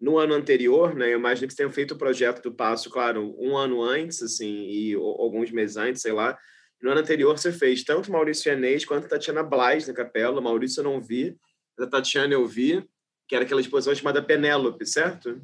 no 0.00 0.16
ano 0.16 0.32
anterior, 0.32 0.94
né, 0.94 1.12
eu 1.12 1.18
imagino 1.18 1.48
que 1.48 1.52
você 1.52 1.58
tenha 1.58 1.72
feito 1.72 1.94
o 1.94 1.98
projeto 1.98 2.40
do 2.40 2.54
Passo, 2.54 2.88
claro, 2.88 3.34
um 3.36 3.56
ano 3.56 3.82
antes, 3.82 4.22
assim, 4.22 4.68
e 4.68 4.94
alguns 4.94 5.50
meses 5.50 5.76
antes, 5.76 6.02
sei 6.02 6.12
lá. 6.12 6.38
No 6.80 6.92
ano 6.92 7.00
anterior 7.00 7.36
você 7.36 7.50
fez 7.50 7.82
tanto 7.82 8.12
Maurício 8.12 8.48
Yanês 8.48 8.84
quanto 8.84 9.08
Tatiana 9.08 9.42
Blais 9.42 9.88
na 9.88 9.92
capela. 9.92 10.40
Maurício 10.40 10.80
eu 10.80 10.84
não 10.84 11.00
vi, 11.02 11.36
da 11.78 11.86
Tatiana 11.86 12.34
eu 12.34 12.46
vi, 12.46 12.84
que 13.28 13.34
era 13.34 13.44
aquela 13.44 13.60
exposição 13.60 13.94
chamada 13.94 14.22
Penélope, 14.22 14.84
certo? 14.84 15.40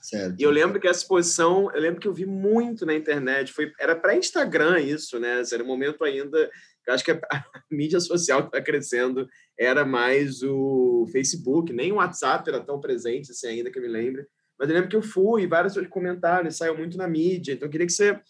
Certo. 0.00 0.38
E 0.38 0.42
eu 0.42 0.50
lembro 0.50 0.78
que 0.78 0.86
essa 0.86 1.00
exposição, 1.00 1.70
eu 1.72 1.80
lembro 1.80 1.98
que 2.00 2.06
eu 2.06 2.12
vi 2.12 2.26
muito 2.26 2.84
na 2.84 2.94
internet, 2.94 3.52
foi 3.52 3.72
era 3.80 3.96
para 3.96 4.16
Instagram 4.16 4.80
isso, 4.80 5.18
né? 5.18 5.42
Era 5.50 5.62
um 5.62 5.66
momento 5.66 6.04
ainda, 6.04 6.50
eu 6.86 6.94
acho 6.94 7.02
que 7.02 7.10
a, 7.10 7.20
a 7.32 7.44
mídia 7.70 7.98
social 7.98 8.40
está 8.40 8.60
crescendo, 8.60 9.26
era 9.58 9.84
mais 9.84 10.42
o 10.42 11.06
Facebook, 11.10 11.72
nem 11.72 11.90
o 11.90 11.96
WhatsApp 11.96 12.48
era 12.48 12.60
tão 12.60 12.78
presente 12.80 13.30
assim 13.30 13.46
ainda 13.46 13.70
que 13.70 13.78
eu 13.78 13.82
me 13.82 13.88
lembre. 13.88 14.26
Mas 14.58 14.68
eu 14.68 14.74
lembro 14.74 14.90
que 14.90 14.96
eu 14.96 15.02
fui, 15.02 15.46
vários 15.46 15.74
comentários, 15.88 16.56
saiu 16.56 16.76
muito 16.76 16.96
na 16.96 17.08
mídia. 17.08 17.54
Então 17.54 17.66
eu 17.66 17.70
queria 17.70 17.86
que 17.86 17.92
você 17.92 18.20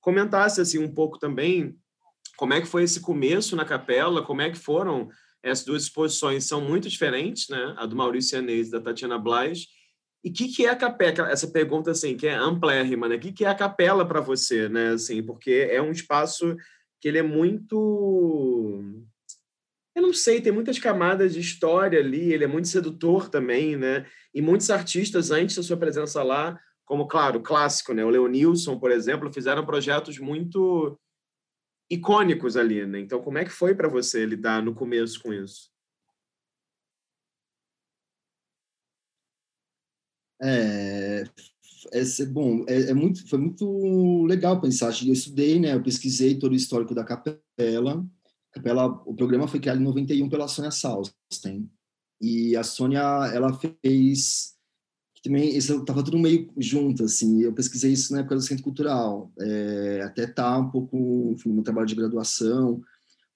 comentasse 0.00 0.60
assim 0.60 0.78
um 0.78 0.92
pouco 0.92 1.18
também 1.18 1.76
como 2.36 2.54
é 2.54 2.60
que 2.60 2.68
foi 2.68 2.84
esse 2.84 3.00
começo 3.00 3.56
na 3.56 3.64
capela, 3.64 4.22
como 4.22 4.42
é 4.42 4.50
que 4.50 4.58
foram 4.58 5.08
essas 5.46 5.64
duas 5.64 5.82
exposições 5.84 6.44
são 6.44 6.60
muito 6.60 6.88
diferentes, 6.88 7.48
né? 7.48 7.74
A 7.76 7.86
do 7.86 7.94
Maurício 7.96 8.38
Anês 8.38 8.68
e 8.68 8.70
da 8.72 8.80
Tatiana 8.80 9.18
Blas. 9.18 9.66
E 10.24 10.30
o 10.30 10.32
que, 10.32 10.48
que 10.48 10.66
é 10.66 10.70
a 10.70 10.76
capela? 10.76 11.30
Essa 11.30 11.46
pergunta, 11.46 11.92
assim, 11.92 12.16
que 12.16 12.26
é 12.26 12.34
amplérrima, 12.34 13.08
né? 13.08 13.14
O 13.14 13.20
que, 13.20 13.32
que 13.32 13.44
é 13.44 13.48
a 13.48 13.54
capela 13.54 14.04
para 14.06 14.20
você, 14.20 14.68
né? 14.68 14.90
Assim, 14.90 15.22
porque 15.22 15.68
é 15.70 15.80
um 15.80 15.92
espaço 15.92 16.56
que 17.00 17.08
ele 17.08 17.18
é 17.18 17.22
muito... 17.22 18.82
Eu 19.94 20.02
não 20.02 20.12
sei, 20.12 20.40
tem 20.40 20.52
muitas 20.52 20.78
camadas 20.78 21.32
de 21.32 21.40
história 21.40 22.00
ali, 22.00 22.32
ele 22.32 22.44
é 22.44 22.48
muito 22.48 22.68
sedutor 22.68 23.28
também, 23.30 23.76
né? 23.76 24.04
E 24.34 24.42
muitos 24.42 24.68
artistas, 24.68 25.30
antes 25.30 25.56
da 25.56 25.62
sua 25.62 25.76
presença 25.76 26.22
lá, 26.22 26.58
como, 26.84 27.06
claro, 27.06 27.40
clássico, 27.40 27.94
né? 27.94 28.04
O 28.04 28.10
Leonilson, 28.10 28.78
por 28.78 28.90
exemplo, 28.90 29.32
fizeram 29.32 29.64
projetos 29.64 30.18
muito 30.18 30.98
icônicos 31.90 32.56
ali, 32.56 32.84
né? 32.86 33.00
Então, 33.00 33.22
como 33.22 33.38
é 33.38 33.44
que 33.44 33.50
foi 33.50 33.74
para 33.74 33.88
você 33.88 34.24
lidar 34.26 34.62
no 34.62 34.74
começo 34.74 35.22
com 35.22 35.32
isso? 35.32 35.70
É, 40.42 41.24
é 41.92 42.24
bom, 42.26 42.64
é, 42.68 42.90
é, 42.90 42.94
muito, 42.94 43.26
foi 43.28 43.38
muito 43.38 44.24
legal 44.26 44.60
pensar. 44.60 44.92
Eu 45.04 45.12
estudei, 45.12 45.58
né? 45.60 45.74
Eu 45.74 45.82
pesquisei 45.82 46.38
todo 46.38 46.52
o 46.52 46.56
histórico 46.56 46.94
da 46.94 47.04
capela. 47.04 48.06
capela 48.52 48.86
o 49.06 49.14
programa 49.14 49.48
foi 49.48 49.60
criado 49.60 49.80
em 49.80 49.84
91 49.84 50.28
pela 50.28 50.48
Sônia 50.48 50.70
Salsten. 50.70 51.70
E 52.20 52.56
a 52.56 52.62
Sônia, 52.62 53.00
ela 53.32 53.52
fez 53.52 54.55
também 55.26 55.56
estava 55.56 56.04
tudo 56.04 56.18
meio 56.18 56.48
junto 56.56 57.04
assim 57.04 57.42
eu 57.42 57.52
pesquisei 57.52 57.92
isso 57.92 58.12
na 58.12 58.20
época 58.20 58.36
do 58.36 58.40
centro 58.40 58.62
cultural 58.62 59.32
é, 59.40 60.02
até 60.04 60.26
tá 60.26 60.56
um 60.56 60.70
pouco 60.70 61.32
enfim, 61.32 61.50
no 61.50 61.62
trabalho 61.62 61.86
de 61.86 61.96
graduação 61.96 62.80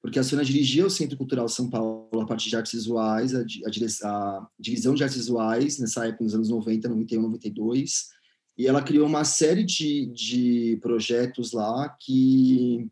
porque 0.01 0.19
a 0.19 0.23
Sônia 0.23 0.45
dirigia 0.45 0.87
o 0.87 0.91
Centro 0.91 1.19
Cultural 1.19 1.49
São 1.49 1.69
Paulo 1.69 2.21
a 2.21 2.27
parte 2.27 2.49
de 2.49 2.57
artes 2.57 2.73
visuais 2.73 3.35
a, 3.35 3.41
a, 3.41 4.09
a 4.09 4.49
divisão 4.59 4.95
de 4.95 5.03
artes 5.03 5.19
visuais 5.19 5.79
nessa 5.79 6.07
época 6.07 6.25
nos 6.25 6.35
anos 6.35 6.49
90 6.49 6.89
91 6.89 7.23
92 7.23 8.09
E 8.57 8.69
ela 8.69 8.83
criou 8.83 9.07
uma 9.07 9.25
série 9.25 9.65
de, 9.65 10.07
de 10.07 10.79
projetos 10.81 11.53
lá 11.53 11.89
que, 11.99 12.89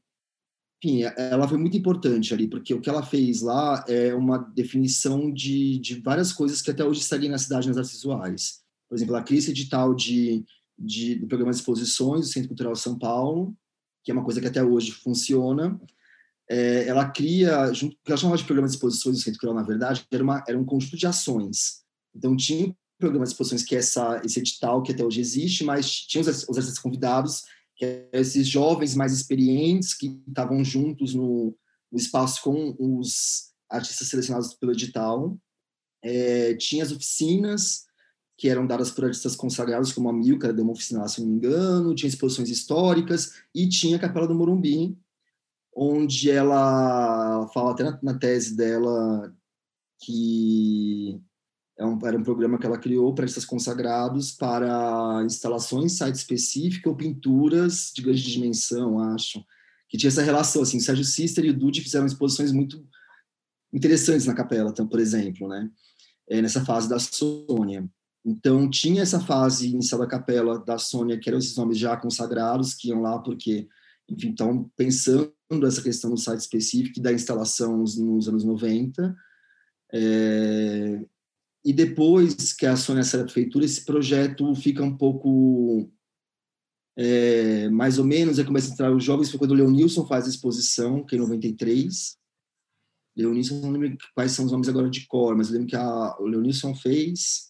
enfim, 0.82 1.02
ela 1.16 1.46
foi 1.46 1.58
muito 1.58 1.76
importante 1.76 2.32
ali, 2.32 2.48
porque 2.48 2.72
o 2.72 2.80
que 2.80 2.88
ela 2.88 3.02
fez 3.02 3.42
lá 3.42 3.84
é 3.86 4.14
uma 4.14 4.38
definição 4.38 5.30
de, 5.30 5.78
de 5.78 6.00
várias 6.00 6.32
coisas 6.32 6.62
que 6.62 6.70
até 6.70 6.82
hoje 6.82 7.02
seguem 7.02 7.28
na 7.28 7.36
cidade 7.36 7.68
nas 7.68 7.76
artes 7.76 7.92
visuais. 7.92 8.66
Por 8.88 8.96
exemplo, 8.96 9.22
cria 9.24 9.38
esse 9.38 9.50
edital 9.50 9.94
de, 9.94 10.44
de, 10.78 11.16
do 11.16 11.26
programa 11.26 11.52
de 11.52 11.58
exposições 11.58 12.26
do 12.26 12.32
Centro 12.32 12.48
Cultural 12.48 12.74
São 12.74 12.98
Paulo, 12.98 13.54
que 14.02 14.10
é 14.10 14.14
uma 14.14 14.24
coisa 14.24 14.40
que 14.40 14.46
até 14.46 14.62
hoje 14.62 14.92
funciona. 14.92 15.78
É, 16.50 16.88
ela 16.88 17.10
cria, 17.10 17.72
junto, 17.74 17.96
ela 18.06 18.16
chamava 18.16 18.38
de 18.38 18.44
programa 18.44 18.68
de 18.68 18.74
exposições 18.74 19.16
do 19.16 19.22
Centro 19.22 19.38
Cultural, 19.40 19.54
na 19.54 19.66
verdade, 19.66 20.06
era, 20.10 20.22
uma, 20.22 20.42
era 20.48 20.58
um 20.58 20.64
conjunto 20.64 20.96
de 20.96 21.06
ações. 21.06 21.82
Então, 22.14 22.34
tinha 22.36 22.74
programa 22.98 23.24
de 23.24 23.32
exposições, 23.32 23.62
que 23.62 23.76
é 23.76 23.78
essa, 23.78 24.20
esse 24.24 24.40
edital 24.40 24.82
que 24.82 24.92
até 24.92 25.04
hoje 25.04 25.20
existe, 25.20 25.62
mas 25.62 25.90
tinha 25.90 26.20
os, 26.20 26.26
os 26.26 26.56
artistas 26.56 26.78
convidados, 26.78 27.44
que 27.76 27.84
eram 27.84 28.20
esses 28.20 28.46
jovens 28.48 28.94
mais 28.94 29.12
experientes 29.12 29.94
que 29.94 30.20
estavam 30.26 30.64
juntos 30.64 31.14
no, 31.14 31.54
no 31.92 31.98
espaço 31.98 32.42
com 32.42 32.74
os 32.78 33.52
artistas 33.70 34.08
selecionados 34.08 34.54
pelo 34.54 34.72
edital. 34.72 35.38
É, 36.02 36.54
tinha 36.54 36.82
as 36.82 36.90
oficinas, 36.90 37.84
que 38.38 38.48
eram 38.48 38.64
dadas 38.64 38.92
por 38.92 39.04
artistas 39.04 39.34
consagrados, 39.34 39.92
como 39.92 40.08
a 40.08 40.12
Milka, 40.12 40.52
deu 40.52 40.64
uma 40.64 40.72
oficina 40.72 41.06
se 41.08 41.20
não 41.20 41.28
me 41.28 41.34
engano, 41.34 41.94
tinha 41.94 42.08
exposições 42.08 42.48
históricas, 42.48 43.32
e 43.52 43.68
tinha 43.68 43.96
a 43.96 43.98
Capela 43.98 44.28
do 44.28 44.34
Morumbi, 44.34 44.96
onde 45.74 46.30
ela 46.30 47.48
fala 47.52 47.72
até 47.72 47.82
na, 47.82 47.98
na 48.00 48.14
tese 48.14 48.56
dela 48.56 49.34
que 50.00 51.20
é 51.76 51.84
um, 51.84 51.98
era 52.06 52.16
um 52.16 52.22
programa 52.22 52.58
que 52.58 52.66
ela 52.66 52.78
criou 52.78 53.12
para 53.12 53.24
artistas 53.24 53.44
consagrados 53.44 54.30
para 54.30 55.22
instalações, 55.26 55.96
site 55.96 56.14
específico 56.14 56.90
ou 56.90 56.96
pinturas 56.96 57.92
de 57.94 58.02
grande 58.02 58.22
dimensão, 58.22 59.00
acho. 59.00 59.44
Que 59.88 59.98
tinha 59.98 60.08
essa 60.08 60.22
relação, 60.22 60.62
assim, 60.62 60.78
o 60.78 60.80
Sérgio 60.80 61.04
Sister 61.04 61.44
e 61.44 61.50
o 61.50 61.58
Dude 61.58 61.80
fizeram 61.80 62.06
exposições 62.06 62.52
muito 62.52 62.84
interessantes 63.72 64.26
na 64.26 64.34
capela, 64.34 64.72
por 64.72 65.00
exemplo, 65.00 65.48
né? 65.48 65.68
É, 66.28 66.42
nessa 66.42 66.64
fase 66.64 66.88
da 66.88 66.98
Sônia. 66.98 67.88
Então, 68.28 68.68
tinha 68.68 69.00
essa 69.00 69.18
fase 69.18 69.68
inicial 69.68 70.00
da 70.00 70.06
capela 70.06 70.58
da 70.58 70.76
Sônia, 70.76 71.18
que 71.18 71.30
eram 71.30 71.38
esses 71.38 71.56
nomes 71.56 71.78
já 71.78 71.96
consagrados, 71.96 72.74
que 72.74 72.88
iam 72.88 73.00
lá 73.00 73.18
porque, 73.18 73.66
enfim, 74.06 74.30
estão 74.30 74.70
pensando 74.76 75.32
essa 75.66 75.82
questão 75.82 76.10
do 76.10 76.18
site 76.18 76.40
específico 76.40 76.98
e 76.98 77.02
da 77.02 77.10
instalação 77.10 77.78
nos, 77.78 77.96
nos 77.96 78.28
anos 78.28 78.44
90. 78.44 79.16
É, 79.94 81.00
e 81.64 81.72
depois 81.72 82.52
que 82.52 82.66
a 82.66 82.76
Sônia 82.76 83.02
sai 83.02 83.20
da 83.20 83.24
prefeitura, 83.24 83.64
esse 83.64 83.82
projeto 83.84 84.54
fica 84.54 84.82
um 84.84 84.94
pouco 84.94 85.90
é, 86.94 87.70
mais 87.70 87.98
ou 87.98 88.04
menos, 88.04 88.38
aí 88.38 88.44
começa 88.44 88.68
a 88.68 88.72
entrar 88.74 88.94
os 88.94 89.02
jovens, 89.02 89.30
foi 89.30 89.38
quando 89.38 89.52
o 89.52 89.54
Leonilson 89.54 90.06
faz 90.06 90.26
a 90.26 90.28
exposição, 90.28 91.02
que 91.02 91.14
é 91.14 91.18
em 91.18 91.22
93. 91.22 92.18
Leonilson, 93.16 93.60
não 93.60 93.70
lembro 93.70 93.96
quais 94.14 94.32
são 94.32 94.44
os 94.44 94.52
nomes 94.52 94.68
agora 94.68 94.90
de 94.90 95.06
cor, 95.06 95.34
mas 95.34 95.48
eu 95.48 95.54
lembro 95.54 95.68
que 95.68 95.76
a, 95.76 96.16
o 96.20 96.26
Leonilson 96.26 96.74
fez, 96.74 97.47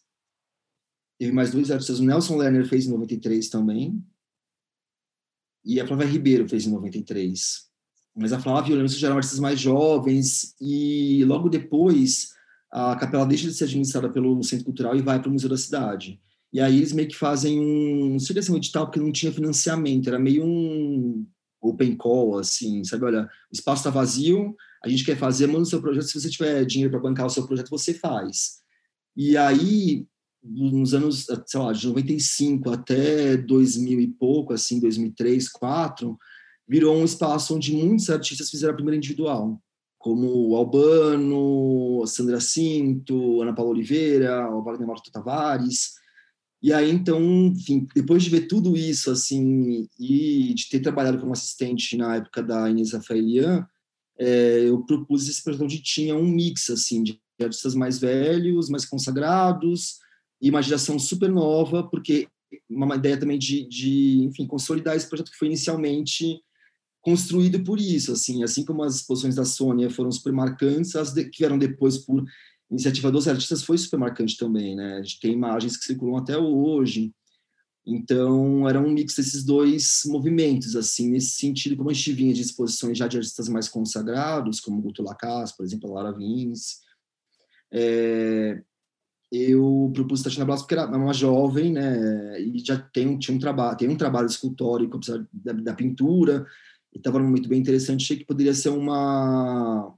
teve 1.19 1.33
mais 1.33 1.51
dois 1.51 1.71
artistas, 1.71 2.01
o 2.01 2.05
Nelson 2.05 2.37
Lerner 2.37 2.67
fez 2.67 2.87
em 2.87 2.91
93 2.91 3.49
também, 3.49 4.03
e 5.65 5.81
a 5.81 5.87
Flávia 5.87 6.07
Ribeiro 6.07 6.49
fez 6.49 6.67
em 6.67 6.71
93. 6.71 7.69
Mas 8.17 8.33
a 8.33 8.41
Flávia 8.41 8.75
e 8.75 8.83
o 8.83 8.89
já 8.89 9.09
eram 9.09 9.17
artistas 9.17 9.41
mais 9.41 9.61
jovens, 9.61 10.55
e 10.61 11.25
logo 11.25 11.49
depois 11.49 12.33
a 12.71 12.97
capela 12.97 13.27
deixa 13.27 13.47
de 13.47 13.55
ser 13.55 13.65
administrada 13.65 14.11
pelo 14.11 14.43
Centro 14.43 14.65
Cultural 14.65 14.97
e 14.97 15.03
vai 15.03 15.21
para 15.21 15.29
o 15.29 15.33
Museu 15.33 15.49
da 15.49 15.57
Cidade. 15.57 16.21
E 16.53 16.61
aí 16.61 16.77
eles 16.77 16.93
meio 16.93 17.09
que 17.09 17.17
fazem 17.17 17.61
um, 17.61 18.11
não 18.11 18.19
seria 18.19 18.41
assim 18.41 18.53
um 18.53 18.57
edital 18.57 18.87
porque 18.87 19.01
não 19.01 19.13
tinha 19.13 19.33
financiamento, 19.33 20.09
era 20.09 20.19
meio 20.19 20.45
um 20.45 21.27
open 21.61 21.97
call, 21.97 22.39
assim, 22.39 22.83
sabe? 22.85 23.05
Olha, 23.05 23.25
o 23.25 23.53
espaço 23.53 23.81
está 23.81 23.91
vazio, 23.91 24.55
a 24.83 24.89
gente 24.89 25.05
quer 25.05 25.17
fazer, 25.17 25.47
manda 25.47 25.61
o 25.61 25.67
seu 25.67 25.81
projeto, 25.81 26.07
se 26.07 26.21
você 26.21 26.31
tiver 26.31 26.65
dinheiro 26.65 26.91
para 26.91 27.01
bancar 27.01 27.27
o 27.27 27.31
seu 27.31 27.47
projeto, 27.47 27.69
você 27.69 27.93
faz. 27.93 28.59
E 29.17 29.37
aí, 29.37 30.07
nos 30.43 30.95
anos, 30.95 31.27
sei 31.47 31.61
lá, 31.61 31.73
de 31.73 31.87
95 31.87 32.71
até 32.71 33.37
2000 33.37 34.01
e 34.01 34.09
pouco, 34.09 34.53
assim, 34.53 34.81
2003, 34.81 35.45
2004, 35.45 36.19
virou 36.67 36.97
um 36.97 37.05
espaço 37.05 37.55
onde 37.55 37.73
muitos 37.73 38.11
artistas 38.11 38.51
fizeram 38.51 38.73
a 38.73 38.77
primeira 38.77 38.97
individual 38.97 39.61
como 39.99 40.55
Albano, 40.55 42.07
Sandra 42.07 42.41
Cinto, 42.41 43.43
Ana 43.43 43.53
Paula 43.53 43.73
Oliveira, 43.73 44.49
o 44.49 44.63
Wagner 44.63 44.89
Tavares. 45.13 45.95
E 46.63 46.73
aí, 46.73 46.91
então, 46.91 47.21
enfim, 47.49 47.87
depois 47.95 48.23
de 48.23 48.31
ver 48.31 48.47
tudo 48.47 48.77
isso, 48.77 49.11
assim, 49.11 49.89
e 49.99 50.55
de 50.55 50.69
ter 50.69 50.81
trabalhado 50.81 51.19
como 51.19 51.33
assistente 51.33 51.97
na 51.97 52.17
época 52.17 52.43
da 52.43 52.71
Inês 52.71 52.93
Rafaelian, 52.93 53.67
é, 54.19 54.65
eu 54.67 54.85
propus 54.85 55.29
esse 55.29 55.43
projeto 55.43 55.65
onde 55.65 55.83
tinha 55.83 56.17
um 56.17 56.27
mix, 56.27 56.71
assim, 56.71 57.03
de 57.03 57.21
artistas 57.41 57.75
mais 57.75 57.99
velhos, 57.99 58.69
mais 58.69 58.85
consagrados, 58.85 59.99
e 60.41 60.51
uma 60.51 60.63
geração 60.63 60.99
super 60.99 61.31
nova, 61.31 61.83
porque 61.89 62.29
uma 62.69 62.97
ideia 62.97 63.19
também 63.19 63.39
de, 63.39 63.67
de 63.69 64.25
enfim, 64.25 64.47
consolidar 64.47 64.97
esse 64.97 65.09
projeto 65.09 65.31
que 65.31 65.37
foi 65.37 65.49
inicialmente 65.49 66.41
construído 67.01 67.63
por 67.63 67.81
isso, 67.81 68.13
assim, 68.13 68.43
assim 68.43 68.65
como 68.65 68.83
as 68.83 68.97
exposições 68.97 69.35
da 69.35 69.45
Sônia 69.45 69.91
foram 69.91 70.11
super 70.11 70.33
marcantes, 70.33 70.97
as 70.97 71.13
de, 71.13 71.25
que 71.25 71.39
vieram 71.39 71.59
depois 71.59 71.99
por 71.99 72.25
iniciativa 72.71 73.11
dos 73.11 73.27
artistas 73.27 73.63
foi 73.63 73.79
super 73.79 73.99
marcante 73.99 74.37
também, 74.37 74.77
né? 74.77 74.99
A 74.99 75.03
gente 75.03 75.21
tem 75.21 75.33
imagens 75.33 75.77
que 75.77 75.85
circulam 75.85 76.19
até 76.19 76.37
hoje. 76.37 77.13
Então, 77.87 78.69
era 78.69 78.79
um 78.79 78.91
mix 78.91 79.15
desses 79.15 79.43
dois 79.43 80.03
movimentos, 80.05 80.77
assim, 80.77 81.09
nesse 81.09 81.31
sentido, 81.31 81.77
como 81.77 81.89
a 81.89 81.95
gente 81.95 82.13
vinha 82.13 82.35
de 82.35 82.43
exposições 82.43 82.99
já 82.99 83.09
de 83.09 83.17
artistas 83.17 83.49
mais 83.49 83.69
consagrados, 83.69 84.61
como 84.61 84.83
Guto 84.83 85.03
Lacaz, 85.03 85.53
por 85.53 85.65
exemplo, 85.65 85.91
a 85.91 86.03
Lara 86.03 86.17
Vins. 86.17 86.81
É, 87.73 88.63
eu 89.31 89.91
propus 89.95 90.23
Tatiana 90.23 90.47
Blas 90.47 90.63
porque 90.63 90.75
era 90.75 90.87
uma 90.87 91.13
jovem, 91.13 91.73
né, 91.73 92.41
e 92.41 92.59
já 92.65 92.79
tem, 92.79 93.19
tinha 93.19 93.37
um 93.37 93.41
trabalho, 93.41 93.77
tem 93.77 93.89
um 93.89 93.97
trabalho 93.97 94.27
escultórico, 94.27 94.99
da, 95.33 95.53
da 95.53 95.75
pintura, 95.75 96.47
estava 96.95 97.19
num 97.19 97.27
momento 97.27 97.49
bem 97.49 97.61
interessante, 97.61 98.05
achei 98.05 98.17
que 98.17 98.25
poderia 98.25 98.55
ser 98.55 98.71
uma 98.71 99.95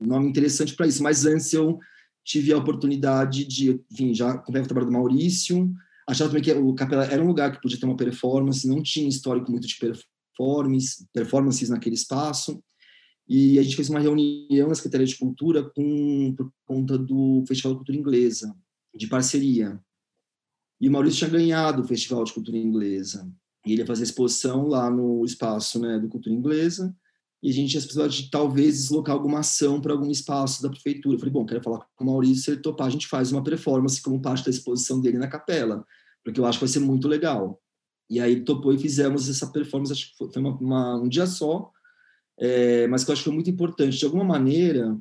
um 0.00 0.06
nome 0.06 0.28
interessante 0.28 0.74
para 0.74 0.86
isso. 0.86 1.02
Mas 1.02 1.24
antes 1.24 1.52
eu 1.52 1.78
tive 2.24 2.52
a 2.52 2.58
oportunidade 2.58 3.44
de, 3.44 3.80
enfim, 3.90 4.14
já 4.14 4.32
acompanhei 4.32 4.64
o 4.64 4.68
trabalho 4.68 4.86
do 4.86 4.92
Maurício, 4.92 5.72
achava 6.06 6.30
também 6.30 6.42
que 6.42 6.52
o 6.52 6.74
Capela 6.74 7.04
era 7.04 7.22
um 7.22 7.26
lugar 7.26 7.52
que 7.52 7.62
podia 7.62 7.78
ter 7.78 7.86
uma 7.86 7.96
performance, 7.96 8.68
não 8.68 8.82
tinha 8.82 9.08
histórico 9.08 9.50
muito 9.50 9.66
de 9.66 9.76
performance, 9.76 11.06
performances 11.12 11.68
naquele 11.70 11.94
espaço, 11.94 12.62
e 13.28 13.58
a 13.58 13.62
gente 13.62 13.76
fez 13.76 13.90
uma 13.90 13.98
reunião 13.98 14.68
na 14.68 14.74
Secretaria 14.74 15.06
de 15.06 15.18
Cultura 15.18 15.62
com, 15.62 16.34
por 16.36 16.52
conta 16.64 16.96
do 16.96 17.44
Festival 17.46 17.72
de 17.72 17.78
Cultura 17.78 17.98
Inglesa, 17.98 18.56
de 18.94 19.08
parceria. 19.08 19.80
E 20.80 20.88
o 20.88 20.92
Maurício 20.92 21.18
tinha 21.18 21.30
ganhado 21.30 21.82
o 21.82 21.86
Festival 21.86 22.22
de 22.24 22.32
Cultura 22.32 22.56
Inglesa. 22.56 23.28
E 23.66 23.72
ele 23.72 23.82
ia 23.82 23.86
fazer 23.86 24.04
exposição 24.04 24.68
lá 24.68 24.88
no 24.88 25.24
espaço 25.24 25.80
né, 25.80 25.98
do 25.98 26.08
Cultura 26.08 26.34
Inglesa, 26.34 26.94
e 27.42 27.50
a 27.50 27.52
gente 27.52 27.70
tinha 27.70 27.82
possibilidade 27.82 28.22
de 28.22 28.30
talvez 28.30 28.74
deslocar 28.74 29.14
alguma 29.14 29.40
ação 29.40 29.80
para 29.80 29.92
algum 29.92 30.10
espaço 30.10 30.62
da 30.62 30.70
prefeitura. 30.70 31.16
Eu 31.16 31.18
falei, 31.18 31.32
bom, 31.32 31.44
quero 31.44 31.62
falar 31.62 31.86
com 31.94 32.04
o 32.04 32.06
Maurício, 32.06 32.44
se 32.44 32.50
ele 32.52 32.60
topar, 32.60 32.86
a 32.86 32.90
gente 32.90 33.06
faz 33.06 33.30
uma 33.32 33.42
performance 33.42 34.00
como 34.00 34.20
parte 34.20 34.44
da 34.44 34.50
exposição 34.50 35.00
dele 35.00 35.18
na 35.18 35.28
capela, 35.28 35.84
porque 36.24 36.40
eu 36.40 36.46
acho 36.46 36.58
que 36.58 36.64
vai 36.64 36.72
ser 36.72 36.80
muito 36.80 37.08
legal. 37.08 37.60
E 38.08 38.20
aí 38.20 38.32
ele 38.32 38.44
topou 38.44 38.72
e 38.72 38.78
fizemos 38.78 39.28
essa 39.28 39.50
performance, 39.50 39.92
acho 39.92 40.10
que 40.10 40.16
foi 40.16 40.42
uma, 40.42 40.56
uma, 40.56 40.96
um 40.96 41.08
dia 41.08 41.26
só, 41.26 41.70
é, 42.38 42.86
mas 42.88 43.04
que 43.04 43.10
eu 43.10 43.12
acho 43.12 43.22
que 43.22 43.28
foi 43.28 43.34
muito 43.34 43.50
importante. 43.50 43.98
De 43.98 44.04
alguma 44.04 44.24
maneira, 44.24 44.96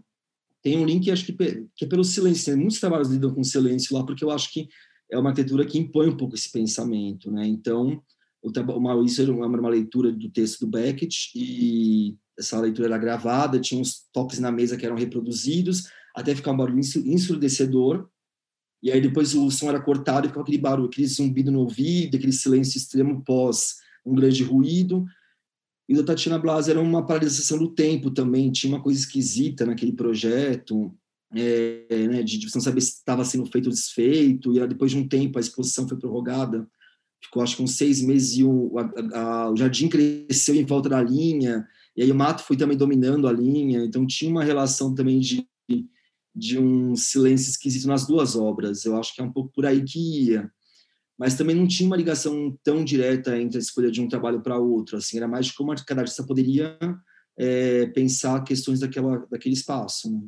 tem 0.62 0.78
um 0.78 0.86
link, 0.86 1.10
acho 1.12 1.26
que, 1.26 1.34
que 1.76 1.86
é 1.86 1.88
pelo 1.88 2.04
silêncio. 2.04 2.58
Muitos 2.58 2.80
trabalhos 2.80 3.10
lidam 3.10 3.34
com 3.34 3.43
silêncio 3.43 3.95
lá, 3.95 4.06
porque 4.06 4.24
eu 4.24 4.32
acho 4.32 4.52
que 4.52 4.67
é 5.12 5.17
uma 5.17 5.30
arquitetura 5.30 5.65
que 5.65 5.78
impõe 5.78 6.10
um 6.10 6.17
pouco 6.17 6.36
esse 6.36 6.52
pensamento, 6.52 7.32
né? 7.32 7.45
Então, 7.45 8.02
o 8.41 8.80
Maurício 8.80 9.24
era 9.24 9.32
uma 9.32 9.69
leitura 9.69 10.12
do 10.12 10.30
texto 10.30 10.62
do 10.62 10.67
Beckett 10.67 11.32
e 11.36 12.15
essa 12.38 12.60
leitura 12.60 12.88
era 12.88 12.98
gravada, 12.98 13.60
tinha 13.60 13.80
uns 13.80 14.08
toques 14.12 14.39
na 14.39 14.52
mesa 14.52 14.78
que 14.78 14.86
eram 14.86 14.95
reproduzidos, 14.95 15.84
até 16.15 16.36
ficar 16.36 16.52
um 16.52 16.58
barulho 16.58 16.80
ensurdecedor, 16.80 18.08
e 18.84 18.91
aí 18.91 19.02
depois 19.02 19.34
o 19.34 19.50
som 19.50 19.69
era 19.69 19.82
cortado 19.82 20.26
e 20.26 20.30
ficava 20.30 20.43
aquele 20.43 20.58
barulho, 20.60 20.88
aquele 20.88 21.08
zumbido 21.08 21.52
no 21.52 21.62
ouvido, 21.62 22.17
aquele 22.17 22.32
silêncio 22.32 22.78
extremo 22.78 23.24
pós 23.24 23.76
um 24.06 24.13
grande 24.13 24.43
ruído. 24.43 25.06
E 25.88 25.95
da 25.95 26.04
Tatiana 26.04 26.39
Blas 26.39 26.67
era 26.67 26.82
uma 26.82 27.06
paralisação 27.06 27.58
do 27.58 27.69
tempo 27.69 28.10
também, 28.10 28.52
tinha 28.52 28.74
uma 28.74 28.82
coisa 28.82 29.00
esquisita 29.00 29.65
naquele 29.65 29.91
projeto, 29.91 30.93
é, 31.36 32.08
né, 32.08 32.24
de, 32.24 32.38
de 32.38 32.48
não 32.54 32.62
saber 32.62 32.82
se 32.82 32.93
estava 32.93 33.24
sendo 33.24 33.45
feito 33.45 33.67
ou 33.67 33.71
desfeito, 33.71 34.54
e 34.54 34.67
depois 34.67 34.91
de 34.91 34.98
um 34.98 35.08
tempo 35.08 35.38
a 35.38 35.41
exposição 35.41 35.88
foi 35.88 35.98
prorrogada 35.98 36.67
ficou 37.26 37.41
acho 37.41 37.58
que 37.58 37.63
uns 37.63 37.76
seis 37.76 38.02
meses 38.02 38.38
e 38.38 38.43
o, 38.43 38.71
a, 38.78 39.19
a, 39.19 39.52
o 39.52 39.56
jardim 39.56 39.88
cresceu 39.88 40.56
em 40.56 40.65
volta 40.65 40.89
da 40.89 41.02
linha, 41.02 41.67
e 41.95 42.04
aí 42.04 42.12
o 42.12 42.15
mato 42.15 42.43
foi 42.43 42.56
também 42.56 42.78
dominando 42.78 43.28
a 43.28 43.34
linha, 43.34 43.84
então 43.84 44.06
tinha 44.06 44.32
uma 44.32 44.43
relação 44.43 44.93
também 44.93 45.19
de, 45.19 45.48
de 46.36 46.60
um 46.60 46.95
silêncio 46.95 47.50
esquisito 47.50 47.88
nas 47.88 48.06
duas 48.06 48.36
obras, 48.36 48.86
eu 48.86 48.95
acho 48.98 49.13
que 49.13 49.21
é 49.21 49.24
um 49.24 49.32
pouco 49.32 49.52
por 49.54 49.65
aí 49.65 49.84
que 49.84 50.00
ia. 50.00 50.52
Mas 51.17 51.36
também 51.36 51.56
não 51.56 51.67
tinha 51.67 51.88
uma 51.88 51.97
ligação 51.97 52.58
tão 52.63 52.84
direta 52.84 53.38
entre 53.38 53.58
a 53.58 53.62
escolha 53.62 53.89
de 53.89 54.01
um 54.01 54.08
trabalho 54.08 54.41
para 54.41 54.58
outro, 54.58 54.97
assim, 54.97 55.17
era 55.17 55.28
mais 55.28 55.47
de 55.47 55.54
como 55.54 55.73
cada 55.86 56.01
artista 56.01 56.25
poderia 56.25 56.78
é, 57.38 57.86
pensar 57.88 58.43
questões 58.43 58.80
daquela, 58.80 59.25
daquele 59.30 59.56
espaço. 59.56 60.12
Né? 60.12 60.19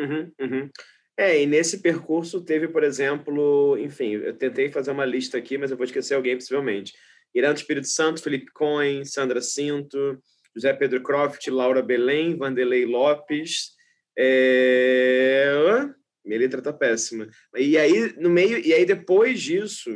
Uhum, 0.00 0.32
uhum. 0.40 0.70
É, 1.16 1.42
e 1.42 1.46
nesse 1.46 1.80
percurso 1.80 2.40
teve, 2.44 2.68
por 2.68 2.84
exemplo, 2.84 3.76
enfim, 3.78 4.12
eu 4.12 4.36
tentei 4.36 4.70
fazer 4.70 4.92
uma 4.92 5.04
lista 5.04 5.36
aqui, 5.36 5.58
mas 5.58 5.70
eu 5.70 5.76
vou 5.76 5.84
esquecer 5.84 6.14
alguém 6.14 6.36
possivelmente. 6.36 6.92
Irã 7.34 7.52
do 7.52 7.56
Espírito 7.56 7.88
Santo, 7.88 8.22
Felipe 8.22 8.52
Cohen, 8.52 9.04
Sandra 9.04 9.40
Cinto, 9.40 10.18
José 10.54 10.72
Pedro 10.72 11.02
Croft, 11.02 11.46
Laura 11.48 11.82
Belém, 11.82 12.36
Vanderlei 12.36 12.84
Lopes. 12.84 13.72
É... 14.16 15.88
Minha 16.28 16.40
letra 16.40 16.60
tá 16.60 16.74
péssima. 16.74 17.26
E 17.56 17.78
aí, 17.78 18.14
no 18.18 18.28
meio, 18.28 18.58
e 18.58 18.74
aí 18.74 18.84
depois 18.84 19.40
disso, 19.40 19.90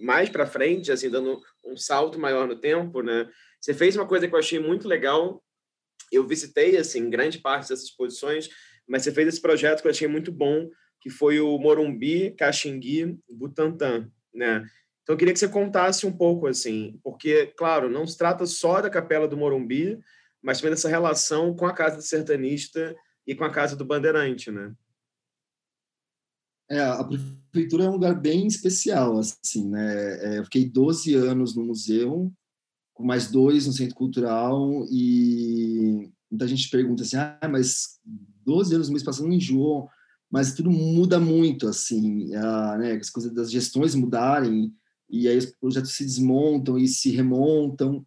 mais 0.00 0.28
para 0.28 0.44
frente, 0.44 0.90
assim, 0.90 1.08
dando 1.08 1.40
um 1.64 1.76
salto 1.76 2.18
maior 2.18 2.48
no 2.48 2.58
tempo, 2.58 3.02
né? 3.02 3.30
Você 3.60 3.72
fez 3.72 3.94
uma 3.94 4.06
coisa 4.06 4.26
que 4.26 4.34
eu 4.34 4.38
achei 4.38 4.58
muito 4.58 4.88
legal. 4.88 5.40
Eu 6.10 6.26
visitei, 6.26 6.76
assim, 6.76 7.08
grande 7.08 7.38
parte 7.38 7.68
dessas 7.68 7.84
exposições, 7.84 8.48
mas 8.86 9.04
você 9.04 9.12
fez 9.12 9.28
esse 9.28 9.40
projeto 9.40 9.80
que 9.80 9.86
eu 9.86 9.92
achei 9.92 10.08
muito 10.08 10.32
bom, 10.32 10.68
que 11.00 11.08
foi 11.08 11.38
o 11.38 11.56
Morumbi, 11.56 12.34
Caxingui, 12.36 13.16
Butantã, 13.30 14.10
né? 14.34 14.66
Então, 15.02 15.14
eu 15.14 15.16
queria 15.16 15.32
que 15.32 15.38
você 15.38 15.48
contasse 15.48 16.04
um 16.04 16.12
pouco, 16.12 16.48
assim, 16.48 16.98
porque, 17.04 17.46
claro, 17.56 17.88
não 17.88 18.04
se 18.08 18.18
trata 18.18 18.44
só 18.44 18.80
da 18.80 18.90
Capela 18.90 19.28
do 19.28 19.36
Morumbi, 19.36 20.00
mas 20.42 20.58
também 20.58 20.72
dessa 20.72 20.88
relação 20.88 21.54
com 21.54 21.64
a 21.64 21.72
Casa 21.72 21.96
do 21.96 22.02
Sertanista 22.02 22.92
e 23.24 23.36
com 23.36 23.44
a 23.44 23.50
Casa 23.50 23.76
do 23.76 23.84
Bandeirante, 23.84 24.50
né? 24.50 24.72
É, 26.68 26.80
a 26.80 27.04
prefeitura 27.04 27.84
é 27.84 27.88
um 27.88 27.92
lugar 27.92 28.20
bem 28.20 28.46
especial, 28.46 29.18
assim, 29.18 29.68
né? 29.68 30.34
É, 30.34 30.38
eu 30.38 30.44
fiquei 30.44 30.68
12 30.68 31.14
anos 31.14 31.54
no 31.54 31.64
museu, 31.64 32.32
com 32.92 33.04
mais 33.04 33.30
dois 33.30 33.66
no 33.66 33.72
Centro 33.72 33.94
Cultural, 33.94 34.84
e 34.90 36.10
muita 36.30 36.48
gente 36.48 36.68
pergunta 36.68 37.02
assim, 37.02 37.16
ah, 37.16 37.48
mas 37.48 38.00
12 38.44 38.74
anos 38.74 38.88
no 38.88 38.94
mês 38.94 39.04
passado 39.04 39.26
não 39.26 39.34
enjoou, 39.34 39.88
mas 40.30 40.54
tudo 40.54 40.70
muda 40.70 41.20
muito, 41.20 41.68
assim, 41.68 42.34
a, 42.34 42.78
né, 42.78 42.92
as 42.94 43.10
coisas 43.10 43.32
das 43.32 43.50
gestões 43.50 43.94
mudarem, 43.94 44.74
e 45.08 45.28
aí 45.28 45.36
os 45.38 45.46
projetos 45.46 45.94
se 45.94 46.04
desmontam 46.04 46.76
e 46.76 46.88
se 46.88 47.10
remontam. 47.10 48.04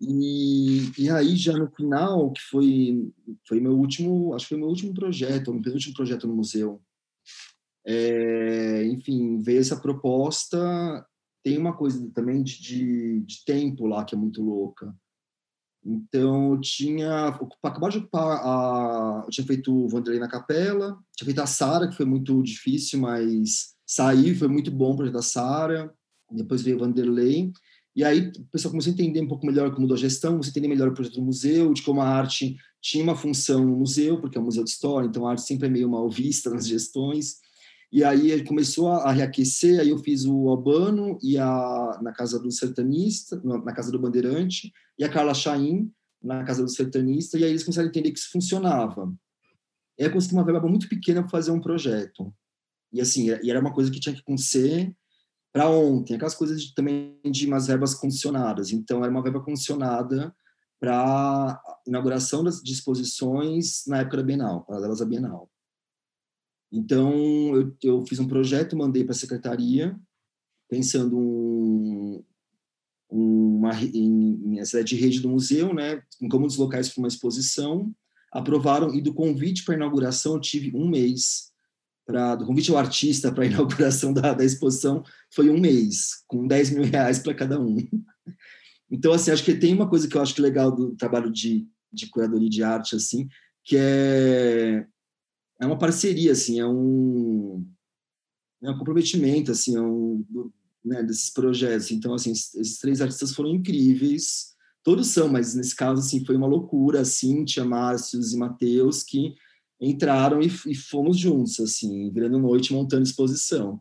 E, 0.00 0.92
e 0.98 1.10
aí 1.10 1.34
já 1.34 1.54
no 1.54 1.70
final, 1.70 2.30
que 2.32 2.40
foi 2.42 3.10
foi 3.48 3.58
meu 3.58 3.72
último, 3.72 4.34
acho 4.34 4.44
que 4.44 4.50
foi 4.50 4.58
meu 4.58 4.68
último 4.68 4.94
projeto, 4.94 5.52
meu 5.52 5.62
penúltimo 5.62 5.94
projeto 5.94 6.28
no 6.28 6.36
museu. 6.36 6.80
É, 7.90 8.84
enfim, 8.84 9.40
veio 9.40 9.60
essa 9.60 9.80
proposta, 9.80 11.06
tem 11.42 11.56
uma 11.56 11.74
coisa 11.74 12.06
também 12.12 12.42
de, 12.42 12.60
de, 12.60 13.20
de 13.20 13.44
tempo 13.46 13.86
lá 13.86 14.04
que 14.04 14.14
é 14.14 14.18
muito 14.18 14.42
louca. 14.42 14.94
Então, 15.82 16.52
eu 16.52 16.60
tinha 16.60 17.28
acabado 17.62 17.92
de 17.92 17.98
ocupar 17.98 18.40
a. 18.44 19.22
Eu 19.24 19.30
tinha 19.30 19.46
feito 19.46 19.74
o 19.74 19.88
Vanderlei 19.88 20.20
na 20.20 20.28
Capela, 20.28 20.98
tinha 21.16 21.24
feito 21.24 21.40
a 21.40 21.46
Sara, 21.46 21.88
que 21.88 21.96
foi 21.96 22.04
muito 22.04 22.42
difícil, 22.42 23.00
mas 23.00 23.74
saí, 23.86 24.34
foi 24.34 24.48
muito 24.48 24.70
bom 24.70 24.94
projeto 24.94 25.14
da 25.14 25.22
Sara. 25.22 25.90
Depois 26.30 26.60
veio 26.60 26.76
o 26.76 26.80
Vanderlei. 26.80 27.50
E 27.96 28.04
aí 28.04 28.30
o 28.36 28.44
pessoal 28.52 28.72
começou 28.72 28.90
a 28.90 28.94
entender 28.94 29.22
um 29.22 29.28
pouco 29.28 29.46
melhor 29.46 29.70
como 29.70 29.82
mudou 29.82 29.94
a 29.94 29.98
gestão, 29.98 30.34
a 30.34 30.46
entender 30.46 30.68
melhor 30.68 30.88
o 30.88 30.94
projeto 30.94 31.14
do 31.14 31.22
museu, 31.22 31.72
de 31.72 31.82
como 31.82 32.02
a 32.02 32.06
arte 32.06 32.58
tinha 32.82 33.02
uma 33.02 33.16
função 33.16 33.64
no 33.64 33.76
museu, 33.78 34.20
porque 34.20 34.36
é 34.36 34.40
um 34.40 34.44
museu 34.44 34.62
de 34.62 34.70
história, 34.70 35.06
então 35.06 35.26
a 35.26 35.30
arte 35.30 35.42
sempre 35.42 35.68
é 35.68 35.70
meio 35.70 35.88
mal 35.88 36.08
vista 36.10 36.50
nas 36.50 36.68
gestões. 36.68 37.38
E 37.90 38.04
aí 38.04 38.30
ele 38.30 38.44
começou 38.44 38.88
a 38.88 39.10
reaquecer, 39.10 39.80
aí 39.80 39.88
eu 39.88 39.98
fiz 39.98 40.24
o 40.24 40.48
Albano 40.48 41.18
e 41.22 41.38
a 41.38 41.98
na 42.02 42.12
casa 42.12 42.38
do 42.38 42.50
sertanista, 42.50 43.40
na 43.42 43.72
casa 43.72 43.90
do 43.90 43.98
bandeirante, 43.98 44.70
e 44.98 45.04
a 45.04 45.08
Carla 45.08 45.32
Chaim 45.32 45.90
na 46.22 46.44
casa 46.44 46.62
do 46.62 46.68
sertanista, 46.68 47.38
e 47.38 47.44
aí 47.44 47.50
eles 47.50 47.62
começaram 47.62 47.86
a 47.86 47.90
entender 47.90 48.10
que 48.10 48.18
isso 48.18 48.30
funcionava. 48.30 49.12
E 49.98 50.04
eu 50.04 50.12
consegui 50.12 50.34
uma 50.34 50.44
verba 50.44 50.68
muito 50.68 50.88
pequena 50.88 51.22
para 51.22 51.30
fazer 51.30 51.50
um 51.50 51.60
projeto. 51.60 52.34
E 52.92 53.00
assim, 53.00 53.28
e 53.42 53.50
era 53.50 53.60
uma 53.60 53.72
coisa 53.72 53.90
que 53.90 54.00
tinha 54.00 54.14
que 54.14 54.20
acontecer 54.20 54.94
para 55.52 55.68
ontem, 55.68 56.14
aquelas 56.14 56.34
coisas 56.34 56.62
de, 56.62 56.74
também 56.74 57.18
de 57.24 57.46
umas 57.46 57.66
verbas 57.66 57.94
condicionadas. 57.94 58.70
Então 58.72 59.02
era 59.02 59.10
uma 59.10 59.22
verba 59.22 59.40
condicionada 59.42 60.34
para 60.80 61.60
inauguração 61.86 62.44
das 62.44 62.62
disposições 62.62 63.84
na 63.86 63.98
época 63.98 64.18
da 64.18 64.22
Bienal, 64.22 64.64
paralelas 64.64 65.00
à 65.00 65.04
Bienal. 65.04 65.50
Então, 66.70 67.12
eu, 67.56 67.76
eu 67.82 68.06
fiz 68.06 68.18
um 68.18 68.28
projeto, 68.28 68.76
mandei 68.76 69.04
para 69.04 69.12
a 69.12 69.18
secretaria, 69.18 69.98
pensando 70.68 71.18
um, 71.18 72.22
uma, 73.10 73.72
em, 73.82 74.64
cidade 74.64 74.88
de 74.88 74.96
rede 74.96 75.20
do 75.20 75.30
museu, 75.30 75.72
né, 75.72 76.02
em 76.20 76.28
como 76.28 76.46
dos 76.46 76.56
locais 76.56 76.88
para 76.88 77.00
uma 77.00 77.08
exposição, 77.08 77.94
aprovaram, 78.30 78.94
e 78.94 79.00
do 79.00 79.14
convite 79.14 79.64
para 79.64 79.74
inauguração 79.74 80.34
eu 80.34 80.40
tive 80.40 80.76
um 80.76 80.86
mês, 80.88 81.50
pra, 82.04 82.34
do 82.34 82.44
convite 82.44 82.70
ao 82.70 82.76
artista 82.76 83.32
para 83.32 83.44
a 83.44 83.46
inauguração 83.48 84.12
da, 84.12 84.34
da 84.34 84.44
exposição 84.44 85.02
foi 85.30 85.48
um 85.48 85.58
mês, 85.58 86.22
com 86.26 86.46
10 86.46 86.70
mil 86.70 86.84
reais 86.84 87.18
para 87.18 87.34
cada 87.34 87.60
um. 87.60 87.76
Então, 88.90 89.12
assim, 89.12 89.30
acho 89.30 89.44
que 89.44 89.54
tem 89.54 89.74
uma 89.74 89.88
coisa 89.88 90.08
que 90.08 90.16
eu 90.16 90.22
acho 90.22 90.34
que 90.34 90.40
é 90.40 90.44
legal 90.44 90.74
do 90.74 90.96
trabalho 90.96 91.30
de, 91.30 91.66
de 91.92 92.08
curadoria 92.08 92.48
de 92.48 92.62
arte, 92.62 92.96
assim, 92.96 93.28
que 93.62 93.76
é 93.78 94.86
é 95.60 95.66
uma 95.66 95.78
parceria, 95.78 96.32
assim, 96.32 96.60
é 96.60 96.66
um, 96.66 97.66
é 98.62 98.70
um 98.70 98.78
comprometimento, 98.78 99.50
assim, 99.50 99.76
é 99.76 99.80
um, 99.80 100.24
né, 100.84 101.02
desses 101.02 101.30
projetos. 101.30 101.90
Então, 101.90 102.14
assim, 102.14 102.30
esses 102.30 102.78
três 102.78 103.00
artistas 103.00 103.32
foram 103.32 103.50
incríveis, 103.50 104.54
todos 104.82 105.08
são, 105.08 105.28
mas 105.28 105.54
nesse 105.54 105.74
caso, 105.74 106.00
assim, 106.00 106.24
foi 106.24 106.36
uma 106.36 106.46
loucura, 106.46 107.04
Cíntia, 107.04 107.64
Márcios 107.64 108.32
e 108.32 108.36
Matheus, 108.36 109.02
que 109.02 109.34
entraram 109.80 110.40
e, 110.40 110.46
e 110.66 110.74
fomos 110.74 111.18
juntos, 111.18 111.60
assim, 111.60 112.10
virando 112.12 112.38
noite, 112.38 112.72
montando 112.72 113.02
exposição. 113.02 113.80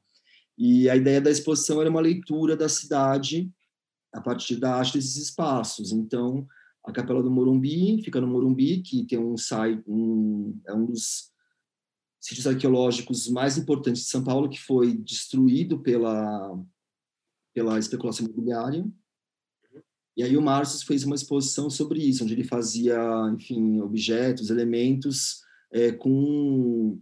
E 0.57 0.89
a 0.89 0.95
ideia 0.95 1.21
da 1.21 1.29
exposição 1.29 1.79
era 1.79 1.89
uma 1.89 2.01
leitura 2.01 2.57
da 2.57 2.67
cidade 2.67 3.51
a 4.11 4.19
partir 4.19 4.55
da 4.55 4.75
arte 4.75 4.93
desses 4.93 5.15
espaços. 5.17 5.91
Então, 5.91 6.47
a 6.83 6.91
Capela 6.91 7.21
do 7.21 7.29
Morumbi 7.29 8.01
fica 8.03 8.19
no 8.19 8.27
Morumbi, 8.27 8.81
que 8.81 9.05
tem 9.05 9.19
um 9.19 9.37
site, 9.37 9.83
um, 9.87 10.59
é 10.65 10.73
um 10.73 10.85
dos 10.85 11.31
sítios 12.27 12.45
arqueológicos 12.45 13.29
mais 13.29 13.57
importantes 13.57 14.03
de 14.03 14.09
São 14.09 14.21
Paulo, 14.21 14.49
que 14.49 14.59
foi 14.59 14.97
destruído 14.97 15.79
pela, 15.79 16.61
pela 17.53 17.79
especulação 17.79 18.25
imobiliária. 18.25 18.85
E 20.17 20.23
aí 20.23 20.35
o 20.35 20.41
Márcio 20.41 20.85
fez 20.85 21.05
uma 21.05 21.15
exposição 21.15 21.69
sobre 21.69 22.03
isso, 22.03 22.25
onde 22.25 22.33
ele 22.33 22.43
fazia, 22.43 22.97
enfim, 23.33 23.79
objetos, 23.79 24.49
elementos 24.49 25.41
é, 25.71 25.91
com 25.93 26.99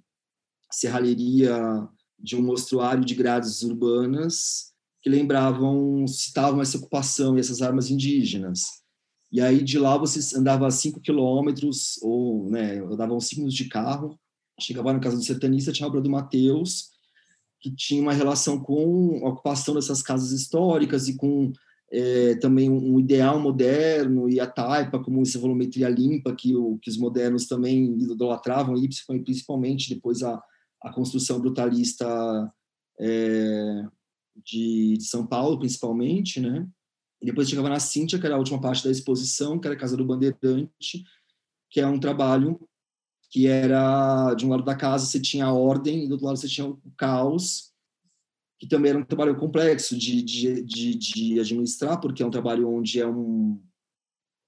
serralheria 0.72 1.58
de 2.20 2.36
um 2.36 2.44
mostruário 2.44 3.04
de 3.04 3.16
grades 3.16 3.64
urbanas 3.64 4.74
que 5.02 5.10
lembravam, 5.10 6.06
citavam 6.08 6.62
essa 6.62 6.78
ocupação 6.78 7.36
e 7.36 7.40
essas 7.40 7.64
armas 7.64 7.90
indígenas. 7.90 8.84
E 9.32 9.42
aí 9.42 9.64
de 9.64 9.80
lá 9.80 9.98
você 9.98 10.38
andava 10.38 10.70
5 10.70 11.00
quilômetros, 11.00 11.98
ou 12.04 12.48
né, 12.50 12.80
andava 12.80 13.14
uns 13.14 13.28
5 13.28 13.42
minutos 13.42 13.58
de 13.58 13.70
carro, 13.70 14.20
chegava 14.60 14.94
na 14.94 15.00
casa 15.00 15.18
do 15.18 15.24
sertanista, 15.24 15.72
tinha 15.72 15.86
a 15.86 15.90
obra 15.90 16.02
do 16.02 16.10
Mateus, 16.10 16.92
que 17.60 17.72
tinha 17.72 18.02
uma 18.02 18.14
relação 18.14 18.60
com 18.60 19.22
a 19.26 19.30
ocupação 19.30 19.76
dessas 19.76 20.02
casas 20.02 20.32
históricas 20.32 21.08
e 21.08 21.16
com 21.16 21.52
é, 21.92 22.36
também 22.36 22.70
um 22.70 23.00
ideal 23.00 23.40
moderno 23.40 24.30
e 24.30 24.40
a 24.40 24.48
taipa 24.48 25.00
como 25.00 25.22
essa 25.22 25.40
volumetria 25.40 25.90
limpa 25.90 26.36
que, 26.36 26.56
o, 26.56 26.78
que 26.80 26.90
os 26.90 26.98
modernos 26.98 27.48
também 27.48 27.86
idolatravam, 28.00 28.76
e 28.78 28.90
principalmente 29.24 29.94
depois 29.94 30.24
a, 30.24 30.42
a 30.82 30.94
construção 30.94 31.40
brutalista 31.40 32.52
é, 33.00 33.84
de, 34.44 34.98
de, 34.98 35.06
São 35.06 35.26
Paulo, 35.26 35.60
principalmente, 35.60 36.40
né? 36.40 36.68
E 37.22 37.26
depois 37.26 37.50
chegava 37.50 37.70
na 37.70 37.80
Cíntia, 37.80 38.20
que 38.20 38.26
era 38.26 38.36
a 38.36 38.40
última 38.40 38.60
parte 38.60 38.84
da 38.84 38.92
exposição, 38.92 39.58
que 39.58 39.68
era 39.68 39.76
a 39.76 39.80
Casa 39.80 39.96
do 39.96 40.06
Bandeirante, 40.06 41.04
que 41.70 41.80
é 41.80 41.88
um 41.88 42.00
trabalho 42.00 42.60
que 43.32 43.48
era 43.48 44.34
de 44.36 44.46
um 44.46 44.50
lado 44.50 44.64
da 44.64 44.76
casa 44.76 45.06
você 45.06 45.20
tinha 45.20 45.46
a 45.46 45.54
ordem 45.54 46.04
e 46.04 46.08
do 46.08 46.14
outro 46.14 46.28
lado 46.28 46.38
você 46.38 46.48
tinha 46.48 46.68
o 46.68 46.80
caos, 46.98 47.74
que 48.60 48.68
também 48.68 48.92
era 48.92 49.00
um 49.00 49.06
trabalho 49.06 49.36
complexo 49.36 49.98
de, 49.98 50.22
de, 50.22 50.64
de, 50.64 50.96
de 50.96 51.40
administrar, 51.40 52.00
porque 52.00 52.24
é 52.24 52.26
um 52.26 52.32
trabalho 52.32 52.70
onde 52.70 53.00
é 53.00 53.08
um 53.08 53.62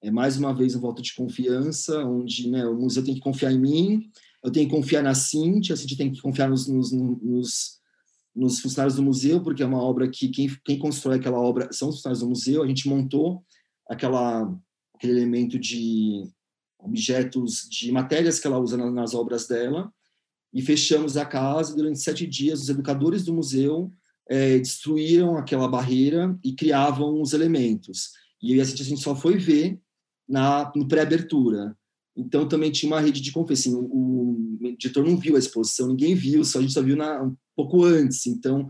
é 0.01 0.11
mais 0.11 0.37
uma 0.37 0.53
vez 0.53 0.75
um 0.75 0.79
voto 0.79 1.01
de 1.01 1.13
confiança, 1.15 2.05
onde 2.05 2.49
né, 2.49 2.65
o 2.67 2.75
museu 2.75 3.03
tem 3.03 3.15
que 3.15 3.19
confiar 3.19 3.51
em 3.51 3.59
mim, 3.59 4.11
eu 4.43 4.51
tenho 4.51 4.69
que 4.69 4.75
confiar 4.75 5.01
na 5.03 5.15
Cintia, 5.15 5.73
a 5.73 5.77
Cintia 5.77 5.97
tem 5.97 6.11
que 6.11 6.21
confiar 6.21 6.49
nos, 6.49 6.67
nos, 6.67 6.91
nos, 6.91 7.79
nos 8.35 8.59
funcionários 8.59 8.95
do 8.95 9.03
museu, 9.03 9.41
porque 9.41 9.63
é 9.63 9.65
uma 9.65 9.81
obra 9.81 10.07
que 10.07 10.29
quem, 10.29 10.47
quem 10.63 10.77
constrói 10.77 11.17
aquela 11.17 11.39
obra 11.39 11.69
são 11.73 11.89
os 11.89 11.95
funcionários 11.95 12.21
do 12.21 12.29
museu, 12.29 12.63
a 12.63 12.67
gente 12.67 12.87
montou 12.87 13.43
aquela, 13.89 14.43
aquele 14.95 15.13
elemento 15.13 15.57
de 15.57 16.29
objetos 16.79 17.67
de 17.69 17.91
matérias 17.91 18.39
que 18.39 18.47
ela 18.47 18.59
usa 18.59 18.77
nas 18.77 19.13
obras 19.13 19.47
dela, 19.47 19.91
e 20.53 20.61
fechamos 20.61 21.17
a 21.17 21.25
casa 21.25 21.75
durante 21.75 21.99
sete 21.99 22.25
dias. 22.25 22.61
Os 22.61 22.69
educadores 22.69 23.23
do 23.23 23.33
museu 23.33 23.91
é, 24.29 24.57
destruíram 24.57 25.37
aquela 25.37 25.67
barreira 25.67 26.37
e 26.43 26.53
criavam 26.53 27.21
os 27.21 27.33
elementos. 27.33 28.11
E 28.41 28.59
a 28.59 28.63
gente 28.63 28.97
só 28.97 29.15
foi 29.15 29.37
ver 29.37 29.79
na, 30.27 30.71
no 30.75 30.87
pré-abertura. 30.87 31.75
Então, 32.15 32.47
também 32.47 32.71
tinha 32.71 32.91
uma 32.91 33.01
rede 33.01 33.21
de 33.21 33.31
confiança. 33.31 33.69
Assim, 33.69 33.75
o, 33.75 34.57
o, 34.61 34.67
editor 34.67 35.05
não 35.05 35.17
viu 35.17 35.35
a 35.35 35.39
exposição, 35.39 35.87
ninguém 35.87 36.15
viu, 36.15 36.43
só, 36.43 36.59
a 36.59 36.61
gente 36.61 36.73
só 36.73 36.81
viu 36.81 36.95
na, 36.95 37.23
um 37.23 37.35
pouco 37.55 37.85
antes. 37.85 38.25
Então, 38.25 38.67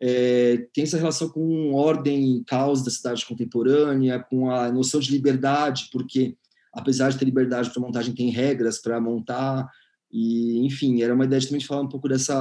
é, 0.00 0.66
tem 0.72 0.84
essa 0.84 0.96
relação 0.96 1.28
com 1.28 1.72
ordem 1.72 2.38
e 2.38 2.44
caos 2.44 2.82
da 2.82 2.90
cidade 2.90 3.24
contemporânea, 3.26 4.18
com 4.18 4.50
a 4.50 4.70
noção 4.70 5.00
de 5.00 5.12
liberdade, 5.12 5.88
porque, 5.92 6.36
apesar 6.72 7.10
de 7.10 7.18
ter 7.18 7.24
liberdade 7.24 7.70
para 7.70 7.82
montagem, 7.82 8.14
tem 8.14 8.30
regras 8.30 8.80
para 8.80 9.00
montar. 9.00 9.68
E, 10.10 10.64
enfim, 10.64 11.02
era 11.02 11.14
uma 11.14 11.24
ideia 11.24 11.40
de 11.40 11.46
também 11.46 11.60
de 11.60 11.66
falar 11.66 11.82
um 11.82 11.88
pouco 11.88 12.08
dessa, 12.08 12.34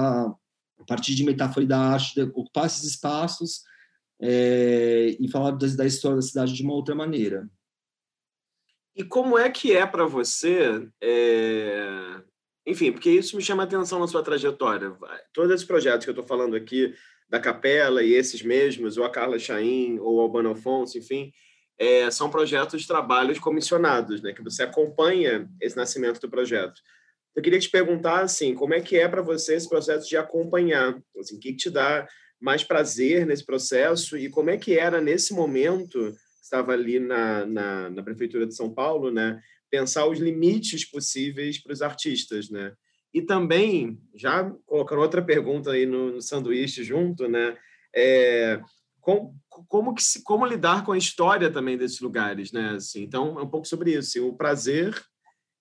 a 0.80 0.86
partir 0.86 1.15
de 1.15 1.24
metáfora 1.24 1.65
da 1.65 1.80
arte, 1.80 2.15
de 2.15 2.22
ocupar 2.22 2.65
esses 2.65 2.84
espaços 2.84 3.63
é, 4.22 5.15
e 5.20 5.30
falar 5.30 5.52
da, 5.52 5.68
da 5.68 5.86
história 5.86 6.18
da 6.18 6.22
cidade 6.22 6.54
de 6.54 6.63
uma 6.63 6.74
outra 6.74 6.96
maneira. 6.96 7.50
E 8.96 9.04
como 9.04 9.38
é 9.38 9.50
que 9.50 9.76
é 9.76 9.86
para 9.86 10.06
você? 10.06 10.88
É... 11.02 12.22
Enfim, 12.68 12.92
porque 12.92 13.10
isso 13.10 13.38
me 13.38 13.42
chama 13.42 13.63
atenção 13.63 14.00
na 14.00 14.08
sua 14.08 14.22
trajetória. 14.22 14.94
Todos 15.34 15.52
esses 15.52 15.65
projetos 15.65 16.04
que 16.04 16.10
eu 16.10 16.13
estou 16.13 16.28
falando 16.28 16.56
aqui, 16.56 16.94
da 17.30 17.39
Capela 17.39 18.04
e 18.04 18.13
esses 18.13 18.42
mesmos, 18.42 18.98
ou 18.98 19.06
a 19.06 19.10
Carla 19.10 19.39
Chaim, 19.39 19.98
ou 20.00 20.18
o 20.18 20.20
Albano 20.20 20.52
Afonso, 20.52 20.98
enfim, 20.98 21.32
é, 21.80 22.12
são 22.12 22.30
projetos, 22.30 22.86
trabalhos 22.86 23.39
comissionados, 23.39 24.22
né? 24.22 24.34
Que 24.34 24.44
você 24.44 24.63
acompanha 24.63 25.50
esse 25.62 25.78
nascimento 25.78 26.20
do 26.20 26.30
projeto. 26.30 26.82
Eu 27.34 27.42
queria 27.42 27.60
te 27.60 27.70
perguntar, 27.70 28.22
assim, 28.22 28.54
como 28.54 28.74
é 28.74 28.82
que 28.82 28.98
é 28.98 29.08
para 29.08 29.22
você 29.22 29.56
esse 29.56 29.70
processo 29.70 30.10
de 30.10 30.18
acompanhar? 30.18 31.02
Assim, 31.18 31.38
o 31.38 31.39
que, 31.39 31.52
que 31.52 31.58
te 31.58 31.70
dá 31.70 32.06
mais 32.39 32.63
prazer 32.63 33.26
nesse 33.26 33.46
processo 33.46 34.18
e 34.18 34.30
como 34.30 34.50
é 34.50 34.58
que 34.58 34.78
era 34.78 35.00
nesse 35.00 35.34
momento 35.34 36.13
estava 36.42 36.74
ali 36.74 37.00
na, 37.00 37.46
na, 37.46 37.89
na, 37.92 38.04
prefeitura 38.04 38.48
de 38.48 38.56
São 38.56 38.74
Paulo, 38.74 39.12
né, 39.12 39.39
pensar 39.70 40.08
os 40.08 40.20
limites 40.20 40.84
possíveis 40.84 41.62
para 41.62 41.74
os 41.74 41.82
artistas, 41.82 42.50
né? 42.50 42.74
E 43.13 43.22
também, 43.22 44.00
já 44.15 44.50
colocando 44.65 45.02
outra 45.02 45.22
pergunta 45.22 45.72
aí 45.72 45.86
no, 45.86 46.13
no 46.13 46.22
sanduíche 46.22 46.84
junto, 46.84 47.28
né, 47.28 47.56
é, 47.96 48.60
com, 49.00 49.34
como 49.67 49.93
que 49.93 50.02
se, 50.02 50.24
como 50.24 50.45
lidar 50.45 50.86
com 50.86 50.91
a 50.91 50.98
história 50.98 51.52
também 51.52 51.78
desses 51.78 52.00
lugares, 52.00 52.52
né? 52.52 52.72
Assim, 52.72 53.04
então 53.04 53.39
é 53.39 53.43
um 53.43 53.50
pouco 53.50 53.67
sobre 53.67 53.91
isso, 53.91 54.17
assim, 54.17 54.19
o 54.19 54.36
prazer, 54.36 55.00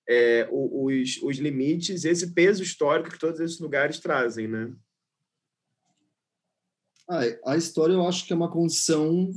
é, 0.09 0.49
os, 0.51 1.21
os 1.23 1.37
limites, 1.39 2.05
esse 2.05 2.33
peso 2.33 2.63
histórico 2.63 3.11
que 3.11 3.19
todos 3.19 3.41
esses 3.41 3.59
lugares 3.61 3.99
trazem, 3.99 4.49
né? 4.49 4.73
Ah, 7.09 7.53
a 7.53 7.57
história 7.57 7.95
eu 7.95 8.07
acho 8.07 8.27
que 8.27 8.33
é 8.33 8.37
uma 8.37 8.51
condição 8.51 9.31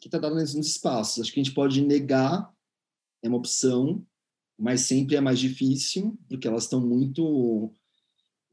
que 0.00 0.06
está 0.06 0.18
dado 0.18 0.34
nos 0.34 0.54
espaços. 0.54 1.20
Acho 1.20 1.32
que 1.32 1.40
a 1.40 1.42
gente 1.42 1.54
pode 1.54 1.80
negar, 1.84 2.52
é 3.22 3.28
uma 3.28 3.38
opção, 3.38 4.06
mas 4.58 4.82
sempre 4.82 5.16
é 5.16 5.20
mais 5.20 5.38
difícil, 5.38 6.18
porque 6.28 6.46
elas 6.46 6.64
estão 6.64 6.80
muito 6.80 7.72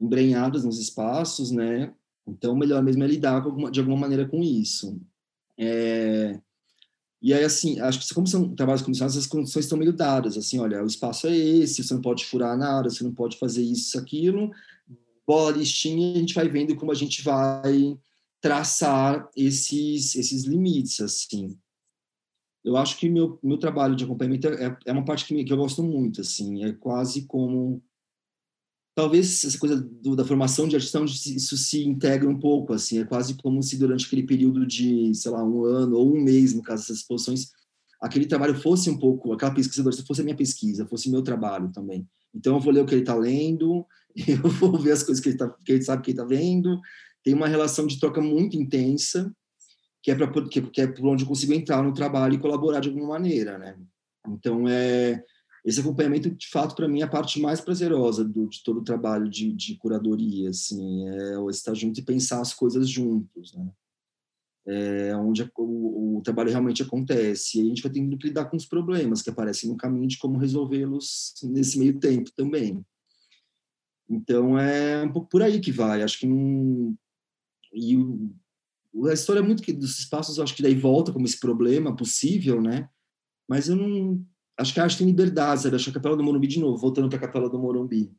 embrenhadas 0.00 0.64
nos 0.64 0.78
espaços, 0.78 1.50
né? 1.50 1.94
Então, 2.26 2.54
o 2.54 2.58
melhor 2.58 2.82
mesmo 2.82 3.04
é 3.04 3.06
lidar 3.06 3.42
alguma, 3.42 3.70
de 3.70 3.80
alguma 3.80 3.96
maneira 3.96 4.26
com 4.26 4.42
isso. 4.42 5.00
É... 5.58 6.38
E 7.22 7.32
aí, 7.32 7.44
assim, 7.44 7.80
acho 7.80 8.00
que 8.00 8.14
como 8.14 8.26
são 8.26 8.54
trabalhos 8.54 8.82
comissionados, 8.82 9.16
as 9.16 9.26
condições 9.26 9.64
estão 9.64 9.78
meio 9.78 9.92
dadas. 9.92 10.36
Assim, 10.36 10.58
olha, 10.58 10.82
o 10.82 10.86
espaço 10.86 11.26
é 11.26 11.36
esse, 11.36 11.82
você 11.82 11.94
não 11.94 12.00
pode 12.00 12.24
furar 12.24 12.56
nada, 12.56 12.90
você 12.90 13.02
não 13.02 13.12
pode 13.12 13.38
fazer 13.38 13.62
isso, 13.62 13.98
aquilo. 13.98 14.50
Bola 15.26 15.56
listinha, 15.56 16.16
a 16.16 16.18
gente 16.18 16.34
vai 16.34 16.48
vendo 16.48 16.76
como 16.76 16.92
a 16.92 16.94
gente 16.94 17.22
vai 17.22 17.98
traçar 18.40 19.28
esses, 19.34 20.14
esses 20.14 20.44
limites, 20.44 21.00
assim. 21.00 21.58
Eu 22.62 22.76
acho 22.76 22.96
que 22.98 23.08
meu, 23.08 23.38
meu 23.42 23.58
trabalho 23.58 23.96
de 23.96 24.04
acompanhamento 24.04 24.48
é, 24.48 24.76
é 24.84 24.92
uma 24.92 25.04
parte 25.04 25.24
que, 25.24 25.44
que 25.44 25.52
eu 25.52 25.56
gosto 25.56 25.82
muito, 25.82 26.20
assim, 26.20 26.64
é 26.64 26.72
quase 26.72 27.22
como 27.26 27.82
talvez 28.96 29.44
essa 29.44 29.58
coisa 29.58 29.76
do, 29.76 30.16
da 30.16 30.24
formação 30.24 30.66
de 30.66 30.74
artista 30.74 31.04
isso 31.04 31.54
se 31.56 31.86
integra 31.86 32.26
um 32.26 32.40
pouco 32.40 32.72
assim. 32.72 32.98
É 32.98 33.04
quase 33.04 33.34
como 33.34 33.62
se 33.62 33.76
durante 33.76 34.06
aquele 34.06 34.22
período 34.24 34.66
de 34.66 35.14
sei 35.14 35.30
lá 35.30 35.44
um 35.44 35.64
ano 35.64 35.96
ou 35.98 36.16
um 36.16 36.20
mês 36.20 36.54
no 36.54 36.62
caso 36.62 36.82
dessas 36.82 36.98
exposições 36.98 37.50
aquele 38.00 38.26
trabalho 38.26 38.54
fosse 38.54 38.88
um 38.88 38.98
pouco 38.98 39.32
aquela 39.32 39.54
pesquisadora 39.54 39.94
fosse 40.06 40.22
a 40.22 40.24
minha 40.24 40.36
pesquisa 40.36 40.86
fosse 40.86 41.10
meu 41.10 41.22
trabalho 41.22 41.70
também. 41.72 42.08
Então 42.34 42.56
eu 42.56 42.60
vou 42.60 42.72
ler 42.72 42.80
o 42.80 42.86
que 42.86 42.94
ele 42.94 43.02
está 43.02 43.14
lendo 43.14 43.86
eu 44.26 44.48
vou 44.50 44.78
ver 44.78 44.92
as 44.92 45.02
coisas 45.02 45.22
que 45.22 45.28
ele, 45.28 45.36
tá, 45.36 45.54
que 45.64 45.72
ele 45.72 45.82
sabe 45.82 46.02
que 46.02 46.10
ele 46.10 46.18
está 46.18 46.26
vendo. 46.26 46.80
Tem 47.22 47.34
uma 47.34 47.46
relação 47.48 47.86
de 47.86 48.00
troca 48.00 48.20
muito 48.20 48.56
intensa, 48.56 49.30
que 50.02 50.10
é, 50.10 50.14
para 50.14 50.48
que, 50.48 50.62
que 50.62 50.80
é 50.80 50.86
por 50.86 51.06
onde 51.06 51.24
eu 51.24 51.28
consigo 51.28 51.52
entrar 51.52 51.82
no 51.82 51.92
trabalho 51.92 52.34
e 52.34 52.38
colaborar 52.38 52.80
de 52.80 52.88
alguma 52.88 53.08
maneira, 53.08 53.58
né? 53.58 53.76
Então, 54.26 54.66
é, 54.66 55.22
esse 55.66 55.80
acompanhamento, 55.80 56.30
de 56.30 56.48
fato, 56.48 56.76
para 56.76 56.88
mim, 56.88 57.00
é 57.00 57.04
a 57.04 57.08
parte 57.08 57.40
mais 57.40 57.60
prazerosa 57.60 58.24
do, 58.24 58.48
de 58.48 58.62
todo 58.62 58.78
o 58.78 58.84
trabalho 58.84 59.28
de, 59.28 59.52
de 59.52 59.76
curadoria, 59.76 60.50
assim, 60.50 61.08
é 61.08 61.50
estar 61.50 61.74
junto 61.74 61.98
e 61.98 62.04
pensar 62.04 62.40
as 62.40 62.54
coisas 62.54 62.88
juntos, 62.88 63.52
né? 63.54 63.68
É 64.68 65.16
onde 65.16 65.48
o, 65.56 66.18
o, 66.18 66.22
trabalho 66.22 66.50
realmente 66.50 66.82
acontece. 66.82 67.58
E 67.58 67.60
a 67.60 67.64
gente 67.64 67.82
vai 67.82 67.92
tendo 67.92 68.16
que 68.16 68.28
lidar 68.28 68.46
com 68.46 68.56
os 68.56 68.66
problemas 68.66 69.22
que 69.22 69.30
aparecem 69.30 69.70
no 69.70 69.76
caminho 69.76 70.08
de 70.08 70.18
como 70.18 70.38
resolvê-los 70.38 71.34
nesse 71.44 71.78
meio 71.78 72.00
tempo 72.00 72.30
também. 72.34 72.84
Então, 74.08 74.58
é 74.58 75.04
um 75.04 75.12
pouco 75.12 75.28
por 75.28 75.42
aí 75.42 75.60
que 75.60 75.70
vai. 75.70 76.02
Acho 76.02 76.18
que 76.18 76.26
não, 76.26 76.96
e 77.72 77.96
o, 77.96 79.06
a 79.08 79.12
história 79.12 79.40
é 79.40 79.42
muito 79.42 79.62
que 79.62 79.72
dos 79.72 79.98
espaços, 79.98 80.38
acho 80.38 80.54
que 80.54 80.62
daí 80.62 80.74
volta 80.74 81.12
como 81.12 81.26
esse 81.26 81.38
problema 81.38 81.94
possível, 81.94 82.62
né? 82.62 82.88
Mas 83.48 83.68
eu 83.68 83.76
não. 83.76 84.24
Acho 84.58 84.72
que 84.72 84.80
a 84.80 84.84
arte 84.84 84.98
tem 84.98 85.06
liberdade, 85.06 85.62
sabe? 85.62 85.76
Acho 85.76 85.84
que 85.84 85.90
a 85.90 85.94
Capela 85.94 86.16
do 86.16 86.24
Morumbi, 86.24 86.46
de 86.46 86.60
novo, 86.60 86.76
voltando 86.76 87.08
para 87.08 87.18
a 87.18 87.20
Capela 87.20 87.48
do 87.48 87.58
Morumbi, 87.58 88.10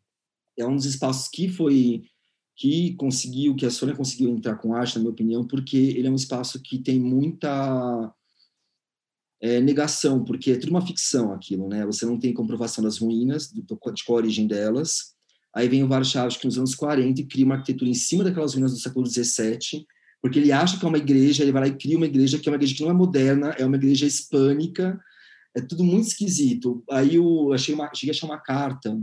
é 0.57 0.65
um 0.65 0.75
dos 0.75 0.85
espaços 0.85 1.27
que 1.27 1.49
foi. 1.49 2.03
que 2.55 2.93
conseguiu, 2.95 3.55
que 3.55 3.65
a 3.65 3.71
Sônia 3.71 3.95
conseguiu 3.95 4.29
entrar 4.29 4.55
com 4.55 4.73
arte, 4.75 4.95
na 4.95 5.01
minha 5.01 5.11
opinião, 5.11 5.45
porque 5.45 5.77
ele 5.77 6.07
é 6.07 6.11
um 6.11 6.15
espaço 6.15 6.61
que 6.61 6.79
tem 6.79 6.99
muita. 6.99 8.13
É, 9.39 9.61
negação, 9.61 10.23
porque 10.23 10.51
é 10.51 10.57
tudo 10.57 10.71
uma 10.71 10.85
ficção 10.85 11.31
aquilo, 11.31 11.67
né? 11.67 11.85
Você 11.85 12.07
não 12.07 12.17
tem 12.19 12.33
comprovação 12.33 12.83
das 12.83 12.97
ruínas, 12.97 13.51
do, 13.51 13.61
de 13.61 14.03
qual 14.03 14.17
a 14.17 14.21
origem 14.21 14.47
delas, 14.47 15.15
Aí 15.57 15.67
vem 15.67 15.83
o 15.83 15.89
Warchavsky 15.89 16.45
nos 16.45 16.59
anos 16.59 16.75
40 16.75 17.19
e 17.19 17.25
cria 17.25 17.43
uma 17.43 17.55
arquitetura 17.55 17.89
em 17.89 17.95
cima 17.95 18.23
daquelas 18.23 18.53
ruínas 18.53 18.73
do 18.73 18.79
século 18.79 19.07
XVII, 19.07 19.87
porque 20.21 20.37
ele 20.37 20.51
acha 20.51 20.77
que 20.77 20.85
é 20.85 20.87
uma 20.87 20.99
igreja, 20.99 21.41
ele 21.41 21.51
vai 21.51 21.63
lá 21.63 21.67
e 21.67 21.75
cria 21.75 21.97
uma 21.97 22.05
igreja 22.05 22.37
que 22.37 22.47
é 22.47 22.51
uma 22.51 22.57
igreja 22.57 22.75
que 22.75 22.83
não 22.83 22.91
é 22.91 22.93
moderna, 22.93 23.55
é 23.57 23.65
uma 23.65 23.75
igreja 23.75 24.05
hispânica, 24.05 24.99
é 25.57 25.61
tudo 25.61 25.83
muito 25.83 26.07
esquisito. 26.07 26.83
Aí 26.89 27.15
eu 27.15 27.51
achei 27.51 27.73
uma, 27.73 27.89
cheguei 27.93 28.13
a 28.13 28.15
achar 28.15 28.27
uma 28.27 28.37
carta 28.37 28.97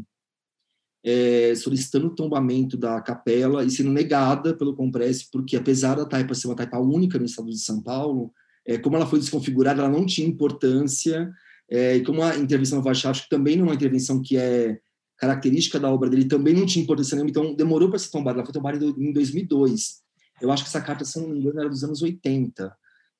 é, 1.04 1.54
solicitando 1.56 2.06
o 2.06 2.14
tombamento 2.14 2.76
da 2.76 3.00
capela 3.00 3.64
e 3.64 3.70
sendo 3.70 3.90
negada 3.90 4.56
pelo 4.56 4.74
Compresse, 4.74 5.28
porque 5.30 5.56
apesar 5.56 5.96
da 5.96 6.06
taipa 6.06 6.34
ser 6.34 6.46
uma 6.46 6.56
taipa 6.56 6.78
única 6.78 7.18
no 7.18 7.24
estado 7.24 7.50
de 7.50 7.58
São 7.58 7.82
Paulo, 7.82 8.32
é, 8.66 8.78
como 8.78 8.96
ela 8.96 9.06
foi 9.06 9.18
desconfigurada, 9.18 9.82
ela 9.82 9.90
não 9.90 10.06
tinha 10.06 10.26
importância, 10.26 11.30
é, 11.68 11.96
e 11.96 12.04
como 12.04 12.22
a 12.22 12.36
intervenção 12.36 12.80
do 12.80 12.86
Warchavsky 12.86 13.28
também 13.28 13.56
não 13.56 13.64
é 13.64 13.68
uma 13.68 13.74
intervenção 13.74 14.22
que 14.22 14.36
é 14.36 14.78
característica 15.18 15.78
da 15.78 15.90
obra 15.90 16.08
dele 16.08 16.26
também 16.26 16.54
não 16.54 16.66
tinha 16.66 16.82
importância 16.82 17.16
nenhuma, 17.16 17.30
então 17.30 17.54
demorou 17.54 17.88
para 17.88 17.98
ser 17.98 18.10
tombada. 18.10 18.38
Ela 18.38 18.46
foi 18.46 18.52
tombada 18.52 18.84
em 18.84 19.12
2002. 19.12 20.02
Eu 20.40 20.50
acho 20.50 20.62
que 20.62 20.68
essa 20.68 20.80
carta, 20.80 21.04
se 21.04 21.18
não 21.20 21.28
me 21.28 21.38
engano, 21.38 21.60
era 21.60 21.68
dos 21.68 21.84
anos 21.84 22.02
80. 22.02 22.74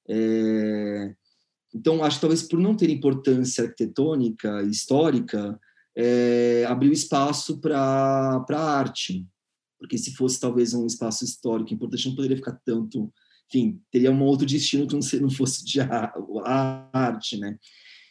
É... 0.09 1.15
Então, 1.75 2.05
acho 2.05 2.17
que 2.17 2.21
talvez 2.21 2.43
por 2.43 2.61
não 2.61 2.77
ter 2.77 2.89
importância 2.89 3.65
arquitetônica, 3.65 4.63
histórica, 4.63 5.59
é... 5.97 6.65
abriu 6.69 6.93
espaço 6.93 7.59
para 7.61 8.45
a 8.49 8.79
arte. 8.79 9.27
Porque 9.79 9.99
se 9.99 10.15
fosse 10.15 10.41
talvez 10.41 10.73
um 10.73 10.87
espaço 10.87 11.25
histórico 11.25 11.75
importante, 11.75 12.09
não 12.09 12.15
poderia 12.15 12.37
ficar 12.37 12.59
tanto. 12.65 13.13
Enfim, 13.49 13.81
teria 13.91 14.11
um 14.11 14.23
outro 14.23 14.47
destino 14.47 14.87
que 14.87 15.21
não 15.21 15.31
fosse 15.31 15.65
de 15.65 15.81
arte, 15.81 17.37
né? 17.37 17.59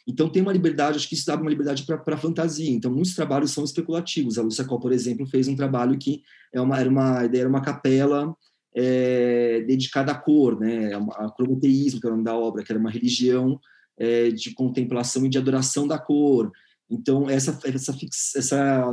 Então, 0.06 0.28
tem 0.28 0.42
uma 0.42 0.52
liberdade, 0.52 0.98
acho 0.98 1.08
que 1.08 1.14
isso 1.14 1.26
dá 1.26 1.34
uma 1.34 1.48
liberdade 1.48 1.84
para 1.84 2.14
a 2.14 2.18
fantasia. 2.18 2.70
Então, 2.70 2.92
muitos 2.92 3.14
trabalhos 3.14 3.52
são 3.52 3.64
especulativos. 3.64 4.38
A 4.38 4.42
Lúcia 4.42 4.64
Col, 4.64 4.78
por 4.78 4.92
exemplo, 4.92 5.26
fez 5.26 5.48
um 5.48 5.56
trabalho 5.56 5.98
que 5.98 6.22
é 6.52 6.60
uma, 6.60 6.78
era 6.78 6.90
uma 6.90 7.20
a 7.20 7.24
ideia 7.24 7.42
era 7.42 7.48
uma 7.48 7.62
capela 7.62 8.36
é, 8.74 9.60
dedicada 9.60 10.12
à 10.12 10.14
cor, 10.14 10.58
né? 10.58 10.92
A 10.94 11.30
cromoteísmo, 11.30 12.00
que 12.00 12.06
é 12.06 12.10
o 12.10 12.12
nome 12.12 12.24
da 12.24 12.36
obra, 12.36 12.64
que 12.64 12.72
era 12.72 12.78
uma 12.78 12.90
religião 12.90 13.60
é, 13.96 14.30
de 14.30 14.52
contemplação 14.52 15.24
e 15.24 15.28
de 15.28 15.38
adoração 15.38 15.86
da 15.86 15.98
cor. 15.98 16.50
Então, 16.90 17.30
essa, 17.30 17.58
essa, 17.64 17.92
fix, 17.92 18.34
essa 18.34 18.92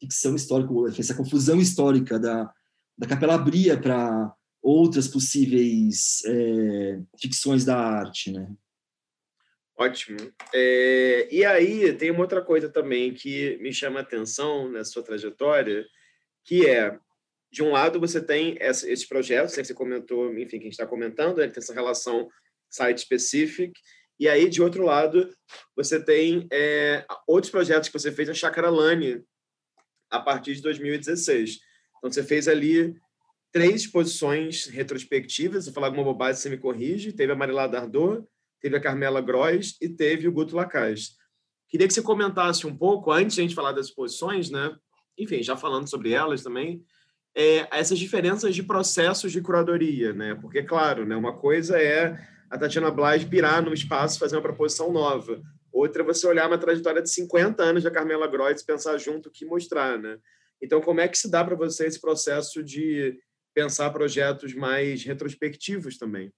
ficção 0.00 0.34
histórica, 0.36 1.00
essa 1.00 1.14
confusão 1.14 1.60
histórica 1.60 2.18
da, 2.18 2.52
da 2.96 3.06
capela 3.06 3.34
abria 3.34 3.78
para 3.78 4.32
outras 4.62 5.08
possíveis 5.08 6.22
é, 6.24 7.00
ficções 7.20 7.64
da 7.64 7.76
arte, 7.76 8.32
né? 8.32 8.48
Ótimo. 9.78 10.16
É, 10.54 11.28
e 11.30 11.44
aí 11.44 11.92
tem 11.92 12.10
uma 12.10 12.22
outra 12.22 12.40
coisa 12.40 12.68
também 12.68 13.12
que 13.12 13.58
me 13.58 13.72
chama 13.72 14.00
a 14.00 14.02
atenção 14.02 14.70
na 14.70 14.82
sua 14.84 15.02
trajetória, 15.02 15.84
que 16.44 16.66
é 16.66 16.98
de 17.50 17.62
um 17.62 17.70
lado 17.70 18.00
você 18.00 18.20
tem 18.20 18.56
esses 18.60 19.06
projetos 19.06 19.54
que 19.54 19.64
você 19.64 19.74
comentou, 19.74 20.32
enfim, 20.34 20.58
que 20.58 20.64
a 20.64 20.68
gente 20.68 20.72
está 20.72 20.86
comentando, 20.86 21.38
né, 21.38 21.48
tem 21.48 21.62
essa 21.62 21.74
relação 21.74 22.28
site-specific, 22.70 23.72
e 24.18 24.28
aí, 24.28 24.48
de 24.48 24.62
outro 24.62 24.82
lado, 24.82 25.28
você 25.74 26.02
tem 26.02 26.46
é, 26.50 27.04
outros 27.26 27.50
projetos 27.50 27.88
que 27.88 27.98
você 27.98 28.10
fez 28.10 28.28
na 28.28 28.34
Chácara 28.34 28.70
Lani 28.70 29.22
a 30.10 30.18
partir 30.18 30.54
de 30.54 30.62
2016. 30.62 31.58
Então, 31.98 32.10
você 32.10 32.22
fez 32.22 32.48
ali 32.48 32.94
três 33.52 33.82
exposições 33.82 34.66
retrospectivas. 34.66 35.64
Se 35.64 35.70
eu 35.70 35.74
falar 35.74 35.88
alguma 35.88 36.04
bobagem, 36.04 36.40
você 36.40 36.48
me 36.48 36.56
corrige. 36.56 37.12
Teve 37.12 37.32
a 37.32 37.36
Marilá 37.36 37.66
Dardot, 37.66 38.26
teve 38.58 38.74
a 38.76 38.80
Carmela 38.80 39.20
Gross 39.20 39.76
e 39.82 39.88
teve 39.88 40.26
o 40.26 40.32
Guto 40.32 40.56
Lacaz. 40.56 41.16
Queria 41.68 41.86
que 41.86 41.92
você 41.92 42.00
comentasse 42.00 42.66
um 42.66 42.74
pouco, 42.74 43.12
antes 43.12 43.34
de 43.34 43.42
a 43.42 43.44
gente 43.44 43.54
falar 43.54 43.72
das 43.72 43.88
exposições, 43.88 44.48
né? 44.48 44.74
enfim, 45.18 45.42
já 45.42 45.56
falando 45.56 45.88
sobre 45.88 46.12
elas 46.12 46.42
também, 46.42 46.84
é, 47.36 47.68
essas 47.70 47.98
diferenças 47.98 48.54
de 48.54 48.62
processos 48.62 49.30
de 49.30 49.42
curadoria, 49.42 50.14
né? 50.14 50.34
Porque, 50.36 50.62
claro, 50.62 51.04
né, 51.04 51.14
uma 51.14 51.36
coisa 51.36 51.78
é 51.78 52.18
a 52.48 52.56
Tatiana 52.56 52.90
Blas 52.90 53.24
pirar 53.24 53.62
no 53.62 53.74
espaço 53.74 54.18
fazer 54.18 54.36
uma 54.36 54.42
proposição 54.42 54.90
nova. 54.90 55.42
Outra 55.70 56.02
é 56.02 56.06
você 56.06 56.26
olhar 56.26 56.46
uma 56.46 56.56
trajetória 56.56 57.02
de 57.02 57.10
50 57.10 57.62
anos 57.62 57.84
da 57.84 57.90
Carmela 57.90 58.26
Groitz 58.26 58.62
pensar 58.62 58.96
junto 58.96 59.28
o 59.28 59.32
que 59.32 59.44
mostrar, 59.44 59.98
né? 59.98 60.18
Então, 60.62 60.80
como 60.80 61.00
é 61.00 61.08
que 61.08 61.18
se 61.18 61.30
dá 61.30 61.44
para 61.44 61.54
você 61.54 61.86
esse 61.86 62.00
processo 62.00 62.64
de 62.64 63.18
pensar 63.54 63.90
projetos 63.90 64.54
mais 64.54 65.04
retrospectivos 65.04 65.98
também? 65.98 66.32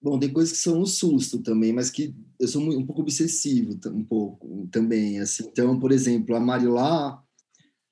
Bom, 0.00 0.18
tem 0.18 0.32
coisas 0.32 0.52
que 0.52 0.58
são 0.58 0.80
um 0.80 0.86
susto 0.86 1.42
também, 1.42 1.72
mas 1.72 1.90
que 1.90 2.14
eu 2.40 2.48
sou 2.48 2.62
um 2.62 2.86
pouco 2.86 3.02
obsessivo 3.02 3.78
um 3.88 4.02
pouco 4.02 4.66
também, 4.72 5.20
assim. 5.20 5.44
Então, 5.46 5.78
por 5.78 5.92
exemplo, 5.92 6.34
a 6.34 6.40
Marilá, 6.40 7.22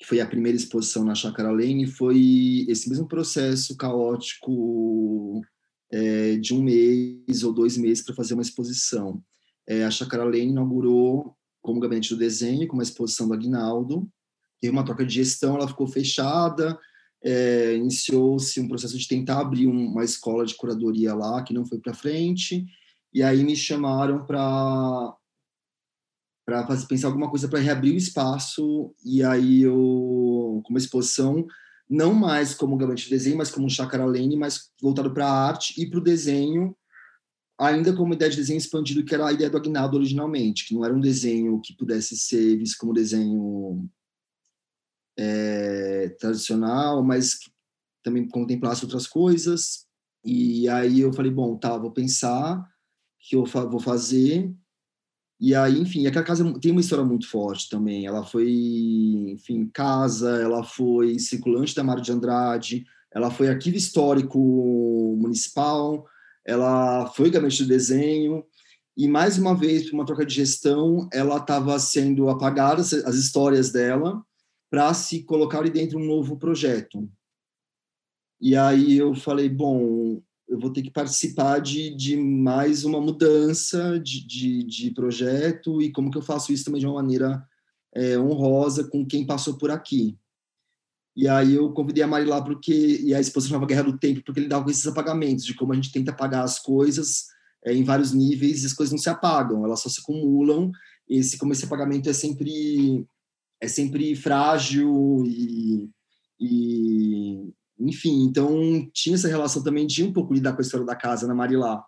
que 0.01 0.07
foi 0.07 0.19
a 0.19 0.27
primeira 0.27 0.57
exposição 0.57 1.05
na 1.05 1.15
Chácara 1.15 1.51
Lane, 1.51 1.87
foi 1.87 2.65
esse 2.67 2.89
mesmo 2.89 3.07
processo 3.07 3.77
caótico 3.77 5.43
é, 5.93 6.37
de 6.39 6.55
um 6.55 6.63
mês 6.63 7.45
ou 7.45 7.53
dois 7.53 7.77
meses 7.77 8.03
para 8.03 8.15
fazer 8.15 8.33
uma 8.33 8.43
exposição. 8.43 9.23
É, 9.69 9.85
a 9.85 9.91
Chácara 9.91 10.25
Lane 10.25 10.49
inaugurou 10.49 11.37
como 11.61 11.79
gabinete 11.79 12.15
do 12.15 12.19
desenho, 12.19 12.67
com 12.67 12.75
uma 12.75 12.83
exposição 12.83 13.29
do 13.29 13.35
Aguinaldo, 13.35 14.09
teve 14.59 14.73
uma 14.73 14.85
troca 14.85 15.05
de 15.05 15.13
gestão, 15.13 15.57
ela 15.57 15.69
ficou 15.69 15.87
fechada, 15.87 16.79
é, 17.23 17.75
iniciou-se 17.75 18.59
um 18.59 18.69
processo 18.69 18.97
de 18.97 19.07
tentar 19.07 19.39
abrir 19.39 19.67
uma 19.67 20.03
escola 20.03 20.47
de 20.47 20.55
curadoria 20.55 21.15
lá, 21.15 21.43
que 21.43 21.53
não 21.53 21.67
foi 21.67 21.79
para 21.79 21.93
frente, 21.93 22.65
e 23.13 23.23
aí 23.23 23.45
me 23.45 23.55
chamaram 23.55 24.25
para 24.25 25.15
para 26.51 26.77
pensar 26.87 27.09
alguma 27.09 27.31
coisa 27.31 27.49
para 27.49 27.61
reabrir 27.61 27.95
o 27.95 27.99
espaço 27.99 28.95
e 29.05 29.23
aí 29.23 29.63
eu 29.63 30.61
com 30.65 30.71
uma 30.71 30.79
exposição 30.79 31.47
não 31.89 32.15
mais 32.15 32.55
como 32.55 32.77
gabinete 32.77 33.05
de 33.05 33.11
desenho, 33.11 33.37
mas 33.37 33.51
como 33.51 33.67
um 33.67 33.71
chácara 33.71 34.05
lane, 34.05 34.37
mas 34.37 34.71
voltado 34.81 35.13
para 35.13 35.27
a 35.27 35.49
arte 35.49 35.81
e 35.81 35.91
para 35.91 35.99
o 35.99 36.03
desenho, 36.03 36.77
ainda 37.59 37.93
como 37.93 38.15
ideia 38.15 38.31
de 38.31 38.37
desenho 38.37 38.59
expandido, 38.59 39.05
que 39.05 39.13
era 39.13 39.27
a 39.27 39.33
ideia 39.33 39.51
do 39.51 39.57
Agnaldo 39.57 39.97
originalmente, 39.97 40.67
que 40.67 40.75
não 40.75 40.85
era 40.85 40.95
um 40.95 41.01
desenho 41.01 41.61
que 41.61 41.77
pudesse 41.77 42.17
ser 42.17 42.57
visto 42.57 42.79
como 42.79 42.95
desenho 42.95 43.91
é, 45.19 46.11
tradicional, 46.21 47.03
mas 47.03 47.35
que 47.35 47.51
também 48.05 48.27
contemplasse 48.29 48.85
outras 48.85 49.07
coisas. 49.09 49.85
E 50.25 50.69
aí 50.69 51.01
eu 51.01 51.13
falei, 51.13 51.33
bom, 51.33 51.57
tá, 51.57 51.77
vou 51.77 51.91
pensar 51.91 52.65
que 53.19 53.35
eu 53.35 53.45
vou 53.45 53.81
fazer 53.81 54.55
e 55.41 55.55
aí, 55.55 55.79
enfim, 55.79 56.07
aquela 56.07 56.25
casa 56.25 56.45
tem 56.61 56.71
uma 56.71 56.83
história 56.83 57.05
muito 57.05 57.29
forte 57.29 57.69
também. 57.71 58.07
Ela 58.07 58.23
foi, 58.23 58.51
enfim, 59.31 59.71
casa, 59.73 60.41
ela 60.41 60.63
foi 60.63 61.19
circulante 61.19 61.75
da 61.75 61.83
Mário 61.83 62.03
de 62.03 62.13
Andrade, 62.13 62.87
ela 63.11 63.31
foi 63.31 63.49
arquivo 63.49 63.77
histórico 63.77 64.39
municipal, 65.19 66.07
ela 66.47 67.07
foi 67.07 67.31
gabinete 67.31 67.63
de 67.63 67.69
desenho, 67.69 68.45
e 68.97 69.09
mais 69.09 69.39
uma 69.39 69.55
vez, 69.55 69.85
por 69.89 69.95
uma 69.95 70.05
troca 70.05 70.27
de 70.27 70.35
gestão, 70.35 71.09
ela 71.11 71.39
estava 71.39 71.79
sendo 71.79 72.29
apagada, 72.29 72.83
as 72.83 73.15
histórias 73.15 73.71
dela, 73.73 74.23
para 74.71 74.93
se 74.93 75.23
colocar 75.23 75.61
ali 75.61 75.71
dentro 75.71 75.99
um 75.99 76.05
novo 76.05 76.37
projeto. 76.37 77.09
E 78.41 78.55
aí 78.55 78.99
eu 78.99 79.15
falei, 79.15 79.49
bom, 79.49 80.21
eu 80.51 80.59
vou 80.59 80.73
ter 80.73 80.83
que 80.83 80.91
participar 80.91 81.61
de, 81.61 81.95
de 81.95 82.17
mais 82.17 82.85
uma 82.85 83.01
mudança 83.01 84.01
de, 84.01 84.27
de, 84.27 84.65
de, 84.65 84.91
projeto 84.91 85.81
e 85.81 85.93
como 85.93 86.11
que 86.11 86.19
eu 86.19 86.23
faço 86.23 86.53
isso 86.53 86.65
também 86.65 86.81
de 86.81 86.87
uma 86.87 87.01
maneira 87.01 87.47
é, 87.95 88.19
honrosa 88.19 88.83
com 88.83 89.07
quem 89.07 89.25
passou 89.25 89.57
por 89.57 89.71
aqui. 89.71 90.19
E 91.15 91.29
aí 91.29 91.55
eu 91.55 91.73
convidei 91.73 92.03
a 92.03 92.07
Mari 92.07 92.25
lá 92.25 92.43
porque 92.43 93.01
e 93.01 93.15
a 93.15 93.21
exposição 93.21 93.51
chamava 93.51 93.69
Guerra 93.69 93.85
do 93.85 93.99
Tempo 93.99 94.23
porque 94.25 94.41
ele 94.41 94.49
dava 94.49 94.65
com 94.65 94.71
esses 94.71 94.87
apagamentos 94.89 95.45
de 95.45 95.55
como 95.55 95.73
a 95.73 95.77
gente 95.77 95.93
tenta 95.93 96.11
apagar 96.11 96.43
as 96.43 96.59
coisas 96.59 97.27
é, 97.65 97.73
em 97.73 97.85
vários 97.85 98.13
níveis 98.13 98.65
e 98.65 98.67
as 98.67 98.73
coisas 98.73 98.93
não 98.93 98.99
se 98.99 99.09
apagam, 99.09 99.65
elas 99.65 99.81
só 99.81 99.89
se 99.89 100.01
acumulam. 100.01 100.73
Esse 101.09 101.39
como 101.39 101.53
esse 101.53 101.65
apagamento 101.65 102.11
é 102.11 102.13
sempre 102.13 103.07
é 103.61 103.69
sempre 103.69 104.17
frágil 104.17 105.25
e, 105.27 105.89
e 106.41 107.53
enfim, 107.81 108.25
então 108.25 108.89
tinha 108.93 109.15
essa 109.15 109.29
relação 109.29 109.63
também 109.63 109.87
de 109.87 110.05
um 110.05 110.13
pouco 110.13 110.35
lidar 110.35 110.53
com 110.53 110.59
a 110.59 110.63
história 110.63 110.87
da 110.87 110.95
casa 110.95 111.27
na 111.27 111.35
Marilá. 111.35 111.83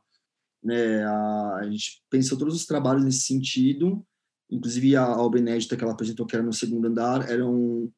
Né? 0.62 1.04
A, 1.04 1.56
a 1.60 1.70
gente 1.70 2.02
pensou 2.08 2.38
todos 2.38 2.54
os 2.54 2.66
trabalhos 2.66 3.04
nesse 3.04 3.20
sentido, 3.20 4.04
inclusive 4.50 4.96
a 4.96 5.16
obra 5.16 5.40
inédita 5.40 5.76
que 5.76 5.84
ela 5.84 5.92
apresentou, 5.92 6.26
que 6.26 6.34
era 6.34 6.44
no 6.44 6.52
segundo 6.52 6.86
andar, 6.86 7.28
eram 7.30 7.90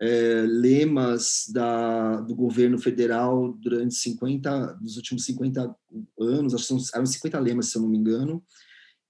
é, 0.00 0.44
lemas 0.46 1.44
da, 1.52 2.20
do 2.20 2.34
governo 2.34 2.78
federal 2.78 3.52
durante 3.54 3.94
50, 3.94 4.74
dos 4.74 4.96
últimos 4.96 5.24
50 5.24 5.74
anos, 6.20 6.54
acho 6.54 6.64
que 6.64 6.68
são, 6.68 6.78
eram 6.94 7.06
50 7.06 7.38
lemas, 7.38 7.66
se 7.66 7.78
eu 7.78 7.82
não 7.82 7.88
me 7.88 7.98
engano, 7.98 8.42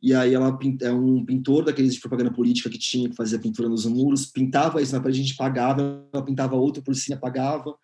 e 0.01 0.15
aí 0.15 0.35
ela 0.35 0.57
é 0.83 0.93
um 0.93 1.25
pintor 1.25 1.65
daqueles 1.65 1.95
de 1.95 2.01
propaganda 2.01 2.31
política 2.31 2.71
que 2.71 2.79
tinha 2.79 3.09
que 3.09 3.17
fazer 3.17 3.37
a 3.37 3.41
pintura 3.41 3.69
nos 3.69 3.87
muros, 3.87 4.27
pintava 4.27 4.81
isso 4.81 4.95
na 4.95 5.01
parede, 5.01 5.21
a 5.21 5.23
gente 5.25 5.37
pagava, 5.37 6.07
ela 6.13 6.25
pintava 6.25 6.55
outro 6.55 6.83
por 6.83 6.95
cima, 6.95 7.17
pagava, 7.17 7.75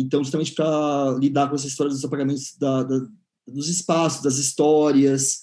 então, 0.00 0.22
justamente 0.22 0.54
para 0.54 1.16
lidar 1.18 1.48
com 1.48 1.56
essa 1.56 1.66
história 1.66 1.92
dos 1.92 2.04
apagamentos 2.04 2.56
da, 2.56 2.84
da, 2.84 3.06
dos 3.46 3.68
espaços, 3.68 4.22
das 4.22 4.38
histórias. 4.38 5.42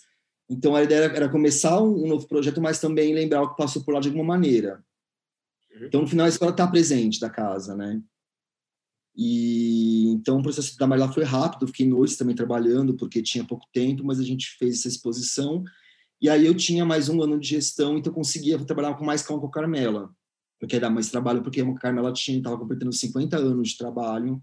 Então, 0.50 0.74
a 0.74 0.82
ideia 0.82 1.06
era, 1.06 1.28
começar 1.28 1.82
um, 1.82 2.08
novo 2.08 2.26
projeto, 2.26 2.62
mas 2.62 2.80
também 2.80 3.14
lembrar 3.14 3.42
o 3.42 3.50
que 3.50 3.58
passou 3.58 3.84
por 3.84 3.94
lá 3.94 4.00
de 4.00 4.08
alguma 4.08 4.24
maneira. 4.24 4.82
Uhum. 5.74 5.86
Então, 5.88 6.02
no 6.02 6.08
final, 6.08 6.26
a 6.26 6.30
escola 6.30 6.52
está 6.52 6.66
presente 6.66 7.20
da 7.20 7.30
casa, 7.30 7.76
né? 7.76 8.02
E 9.18 10.10
então 10.10 10.40
o 10.40 10.44
processo 10.44 10.78
da 10.78 10.86
Marilá 10.86 11.10
foi 11.10 11.24
rápido, 11.24 11.68
fiquei 11.68 11.88
noites 11.88 12.18
também 12.18 12.36
trabalhando 12.36 12.98
porque 12.98 13.22
tinha 13.22 13.46
pouco 13.46 13.66
tempo, 13.72 14.04
mas 14.04 14.20
a 14.20 14.24
gente 14.24 14.58
fez 14.58 14.80
essa 14.80 14.90
exposição. 14.90 15.64
E 16.22 16.30
aí 16.30 16.46
eu 16.46 16.54
tinha 16.54 16.84
mais 16.84 17.08
um 17.08 17.22
ano 17.24 17.40
de 17.40 17.48
gestão, 17.48 17.98
então 17.98 18.12
conseguia 18.12 18.60
trabalhar 18.66 18.94
com 18.96 19.06
mais 19.06 19.22
calma 19.22 19.42
com 19.42 19.48
a 19.48 19.52
Carmela 19.52 20.14
porque 20.60 20.80
dar 20.80 20.90
mais 20.90 21.10
trabalho, 21.10 21.44
porque 21.44 21.62
a 21.62 21.74
Carmela 21.76 22.14
tinha 22.14 22.38
estava 22.38 22.58
completando 22.58 22.94
50 22.94 23.38
anos 23.38 23.70
de 23.70 23.78
trabalho, 23.78 24.42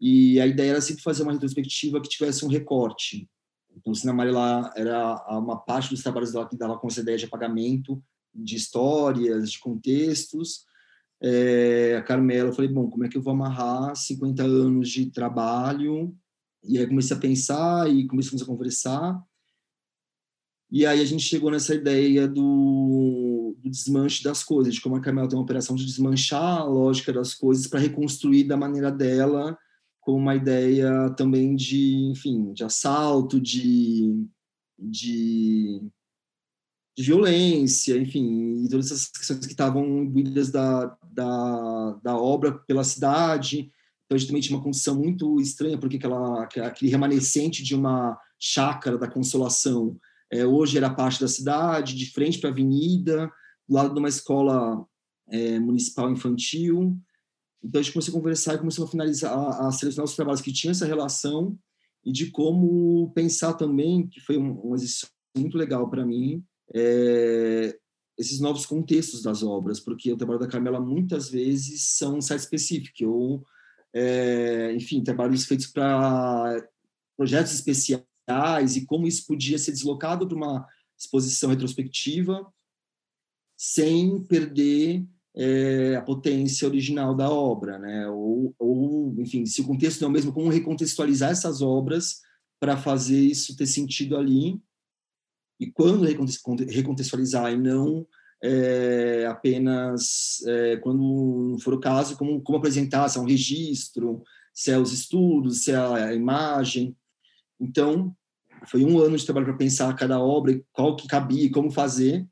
e 0.00 0.40
a 0.40 0.46
ideia 0.46 0.70
era 0.70 0.80
sempre 0.80 1.02
fazer 1.02 1.22
uma 1.22 1.32
retrospectiva 1.32 2.00
que 2.00 2.08
tivesse 2.08 2.44
um 2.44 2.48
recorte. 2.48 3.28
Então, 3.76 3.92
o 3.92 3.96
Cinema 3.96 4.22
Amarela 4.22 4.72
era 4.76 5.38
uma 5.38 5.56
parte 5.56 5.90
dos 5.90 6.02
trabalhos 6.02 6.32
dela 6.32 6.48
que 6.48 6.56
dava 6.56 6.78
com 6.78 6.88
essa 6.88 7.00
ideia 7.00 7.18
de 7.18 7.24
apagamento 7.24 8.02
de 8.34 8.56
histórias, 8.56 9.50
de 9.50 9.58
contextos. 9.58 10.64
É, 11.20 11.96
a 11.96 12.02
Carmela, 12.02 12.50
eu 12.50 12.52
falei, 12.52 12.70
bom, 12.70 12.88
como 12.88 13.04
é 13.04 13.08
que 13.08 13.16
eu 13.16 13.22
vou 13.22 13.32
amarrar 13.32 13.94
50 13.96 14.42
anos 14.42 14.88
de 14.88 15.10
trabalho? 15.10 16.16
E 16.62 16.78
aí 16.78 16.86
comecei 16.86 17.16
a 17.16 17.20
pensar 17.20 17.90
e 17.90 18.06
começamos 18.06 18.42
a 18.42 18.46
conversar. 18.46 19.20
E 20.70 20.84
aí 20.84 21.00
a 21.00 21.04
gente 21.04 21.22
chegou 21.22 21.50
nessa 21.50 21.74
ideia 21.74 22.28
do, 22.28 23.37
do 23.58 23.70
desmanche 23.70 24.22
das 24.22 24.42
coisas, 24.42 24.74
de 24.74 24.80
como 24.80 24.96
a 24.96 25.00
Carmela 25.00 25.28
tem 25.28 25.38
uma 25.38 25.44
operação 25.44 25.76
de 25.76 25.84
desmanchar 25.84 26.58
a 26.60 26.64
lógica 26.64 27.12
das 27.12 27.34
coisas 27.34 27.66
para 27.66 27.80
reconstruir 27.80 28.44
da 28.44 28.56
maneira 28.56 28.90
dela, 28.90 29.56
com 30.00 30.14
uma 30.14 30.34
ideia 30.34 31.10
também 31.10 31.54
de, 31.54 32.10
enfim, 32.10 32.52
de 32.52 32.64
assalto, 32.64 33.40
de, 33.40 34.26
de, 34.78 35.82
de 36.96 37.02
violência, 37.02 37.96
enfim, 37.96 38.64
e 38.64 38.68
todas 38.68 38.86
essas 38.86 39.08
questões 39.08 39.40
que 39.40 39.52
estavam 39.52 39.84
imbuídas 40.02 40.50
da, 40.50 40.96
da, 41.12 42.00
da 42.02 42.16
obra 42.16 42.52
pela 42.52 42.84
cidade. 42.84 43.70
Então, 44.06 44.16
a 44.16 44.18
gente 44.18 44.28
também 44.28 44.42
tinha 44.42 44.56
uma 44.56 44.64
condição 44.64 44.94
muito 44.94 45.38
estranha, 45.40 45.76
porque 45.76 45.96
aquela, 45.96 46.44
aquele 46.44 46.90
remanescente 46.90 47.62
de 47.62 47.74
uma 47.74 48.18
chácara 48.38 48.96
da 48.96 49.06
Consolação 49.10 49.96
é, 50.30 50.46
hoje 50.46 50.76
era 50.76 50.90
parte 50.90 51.20
da 51.20 51.28
cidade, 51.28 51.94
de 51.94 52.10
frente 52.10 52.38
para 52.38 52.50
a 52.50 52.52
avenida, 52.52 53.30
do 53.68 53.74
lado 53.74 53.92
de 53.92 53.98
uma 53.98 54.08
escola 54.08 54.86
é, 55.30 55.58
municipal 55.58 56.10
infantil. 56.10 56.96
Então 57.62 57.80
a 57.80 57.82
gente 57.82 57.92
começou 57.92 58.12
a 58.12 58.18
conversar 58.18 58.54
e 58.54 58.58
começou 58.58 58.84
a 58.84 58.88
finalizar, 58.88 59.32
a, 59.32 59.68
a 59.68 59.72
selecionar 59.72 60.04
os 60.04 60.16
trabalhos 60.16 60.40
que 60.40 60.52
tinham 60.52 60.70
essa 60.70 60.86
relação 60.86 61.58
e 62.04 62.12
de 62.12 62.30
como 62.30 63.10
pensar 63.12 63.54
também, 63.54 64.06
que 64.06 64.20
foi 64.20 64.38
um, 64.38 64.70
um 64.70 64.74
exercício 64.74 65.08
muito 65.36 65.58
legal 65.58 65.90
para 65.90 66.06
mim, 66.06 66.42
é, 66.74 67.76
esses 68.16 68.40
novos 68.40 68.66
contextos 68.66 69.22
das 69.22 69.42
obras, 69.42 69.78
porque 69.78 70.12
o 70.12 70.16
trabalho 70.16 70.40
da 70.40 70.48
Carmela 70.48 70.80
muitas 70.80 71.28
vezes 71.28 71.96
são 71.96 72.20
site 72.20 72.42
specific 72.42 73.04
ou, 73.04 73.44
é, 73.92 74.72
enfim, 74.74 75.02
trabalhos 75.02 75.44
feitos 75.44 75.66
para 75.66 76.66
projetos 77.16 77.52
especiais 77.52 78.76
e 78.76 78.86
como 78.86 79.06
isso 79.06 79.26
podia 79.26 79.58
ser 79.58 79.72
deslocado 79.72 80.26
para 80.26 80.36
uma 80.36 80.66
exposição 80.96 81.50
retrospectiva 81.50 82.46
sem 83.58 84.22
perder 84.22 85.04
é, 85.36 85.96
a 85.96 86.02
potência 86.02 86.68
original 86.68 87.12
da 87.12 87.28
obra, 87.28 87.76
né? 87.76 88.08
Ou, 88.08 88.54
ou, 88.56 89.14
enfim, 89.18 89.44
se 89.44 89.60
o 89.60 89.66
contexto 89.66 90.00
não 90.00 90.08
é 90.08 90.10
o 90.10 90.12
mesmo, 90.12 90.32
como 90.32 90.48
recontextualizar 90.48 91.32
essas 91.32 91.60
obras 91.60 92.20
para 92.60 92.76
fazer 92.76 93.20
isso 93.20 93.56
ter 93.56 93.66
sentido 93.66 94.16
ali 94.16 94.60
e 95.60 95.70
quando 95.70 96.04
recontextualizar 96.04 97.52
e 97.52 97.56
não 97.56 98.06
é, 98.42 99.26
apenas 99.26 100.40
é, 100.46 100.76
quando 100.76 101.56
for 101.60 101.74
o 101.74 101.80
caso, 101.80 102.16
como, 102.16 102.40
como 102.40 102.58
apresentar, 102.58 103.08
se 103.08 103.18
é 103.18 103.20
um 103.20 103.26
registro, 103.26 104.22
se 104.54 104.70
é 104.70 104.78
os 104.78 104.92
estudos, 104.92 105.64
se 105.64 105.72
é 105.72 105.76
a 105.76 106.14
imagem. 106.14 106.96
Então, 107.60 108.14
foi 108.66 108.84
um 108.84 109.00
ano 109.00 109.16
de 109.16 109.24
trabalho 109.24 109.46
para 109.46 109.56
pensar 109.56 109.94
cada 109.96 110.20
obra, 110.20 110.60
qual 110.72 110.96
que 110.96 111.08
cabia, 111.08 111.50
como 111.50 111.70
fazer, 111.70 112.24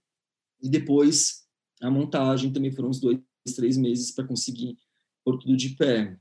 e 0.62 0.68
depois 0.68 1.46
a 1.80 1.90
montagem 1.90 2.52
também 2.52 2.72
foram 2.72 2.88
uns 2.88 3.00
dois, 3.00 3.18
três 3.54 3.76
meses 3.76 4.10
para 4.10 4.26
conseguir 4.26 4.76
pôr 5.24 5.38
tudo 5.38 5.56
de 5.56 5.70
pé. 5.70 6.18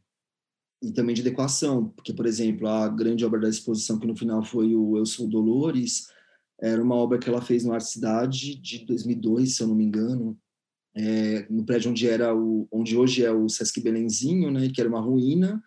E 0.83 0.91
também 0.91 1.15
de 1.15 1.21
adequação, 1.21 1.89
porque, 1.89 2.13
por 2.13 2.25
exemplo, 2.25 2.67
a 2.67 2.87
grande 2.89 3.25
obra 3.25 3.39
da 3.39 3.49
exposição, 3.49 3.97
que 3.97 4.05
no 4.05 4.15
final 4.15 4.43
foi 4.43 4.75
o 4.75 4.97
Eu 4.97 5.05
Sou 5.05 5.27
Dolores, 5.27 6.07
era 6.59 6.81
uma 6.81 6.95
obra 6.95 7.17
que 7.17 7.29
ela 7.29 7.41
fez 7.41 7.63
no 7.63 7.73
Arte 7.73 7.87
Cidade 7.87 8.55
de 8.55 8.85
2002, 8.85 9.55
se 9.55 9.63
eu 9.63 9.67
não 9.67 9.75
me 9.75 9.85
engano, 9.85 10.37
é, 10.95 11.47
no 11.49 11.65
prédio 11.65 11.91
onde 11.91 12.07
era 12.07 12.35
o, 12.35 12.67
onde 12.71 12.95
hoje 12.95 13.23
é 13.23 13.31
o 13.31 13.49
Sesc 13.49 13.81
Belenzinho, 13.81 14.51
né, 14.51 14.69
que 14.69 14.79
era 14.79 14.89
uma 14.89 15.01
ruína, 15.01 15.61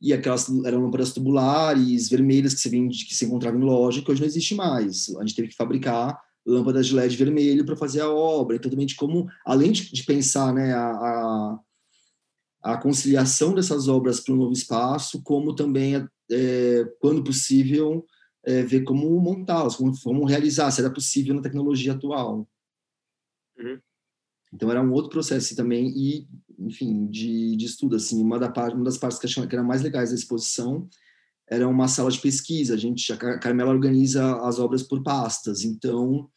e 0.00 0.12
aquelas 0.12 0.48
eram 0.64 0.82
lâmpadas 0.82 1.12
tubulares 1.12 2.08
vermelhas 2.08 2.54
que 2.54 2.60
você 2.60 2.68
vende, 2.68 3.06
que 3.06 3.14
se 3.14 3.24
encontrava 3.24 3.56
em 3.56 3.62
loja, 3.62 4.02
que 4.02 4.10
hoje 4.10 4.20
não 4.20 4.26
existe 4.26 4.54
mais. 4.54 5.14
A 5.16 5.20
gente 5.20 5.34
teve 5.34 5.48
que 5.48 5.56
fabricar 5.56 6.18
lâmpadas 6.46 6.86
de 6.86 6.94
LED 6.94 7.16
vermelho 7.16 7.64
para 7.64 7.76
fazer 7.76 8.00
a 8.00 8.10
obra. 8.10 8.56
Então, 8.56 8.70
também 8.70 8.86
de 8.86 8.94
como, 8.94 9.28
além 9.44 9.72
de, 9.72 9.92
de 9.92 10.04
pensar 10.04 10.52
né, 10.52 10.72
a, 10.72 10.90
a, 10.90 11.60
a, 12.62 12.76
conciliação 12.76 13.54
dessas 13.54 13.88
obras 13.88 14.20
para 14.20 14.34
um 14.34 14.38
novo 14.38 14.52
espaço, 14.52 15.22
como 15.22 15.54
também, 15.54 16.06
é, 16.30 16.84
quando 17.00 17.24
possível, 17.24 18.04
é, 18.44 18.62
ver 18.62 18.82
como 18.82 19.18
montá-las, 19.20 19.76
como, 19.76 19.92
como 20.02 20.26
realizar, 20.26 20.70
se 20.70 20.80
era 20.80 20.92
possível 20.92 21.34
na 21.34 21.42
tecnologia 21.42 21.92
atual. 21.92 22.48
Uhum. 23.58 23.80
Então 24.52 24.70
era 24.70 24.82
um 24.82 24.92
outro 24.92 25.10
processo 25.10 25.56
também 25.56 25.88
e, 25.96 26.28
enfim, 26.58 27.06
de, 27.06 27.56
de 27.56 27.64
estudo 27.64 27.96
assim. 27.96 28.22
Uma, 28.22 28.38
da 28.38 28.52
uma 28.72 28.84
das 28.84 28.98
partes 28.98 29.18
que, 29.18 29.26
achava, 29.26 29.46
que 29.46 29.54
eram 29.54 29.66
mais 29.66 29.82
legais 29.82 30.10
da 30.10 30.14
exposição 30.14 30.88
era 31.48 31.68
uma 31.68 31.88
sala 31.88 32.10
de 32.10 32.20
pesquisa. 32.20 32.74
A 32.74 32.76
gente, 32.76 33.12
a 33.12 33.38
Carmela 33.38 33.70
organiza 33.70 34.36
as 34.42 34.58
obras 34.58 34.82
por 34.82 35.02
pastas. 35.02 35.64
Então, 35.64 36.28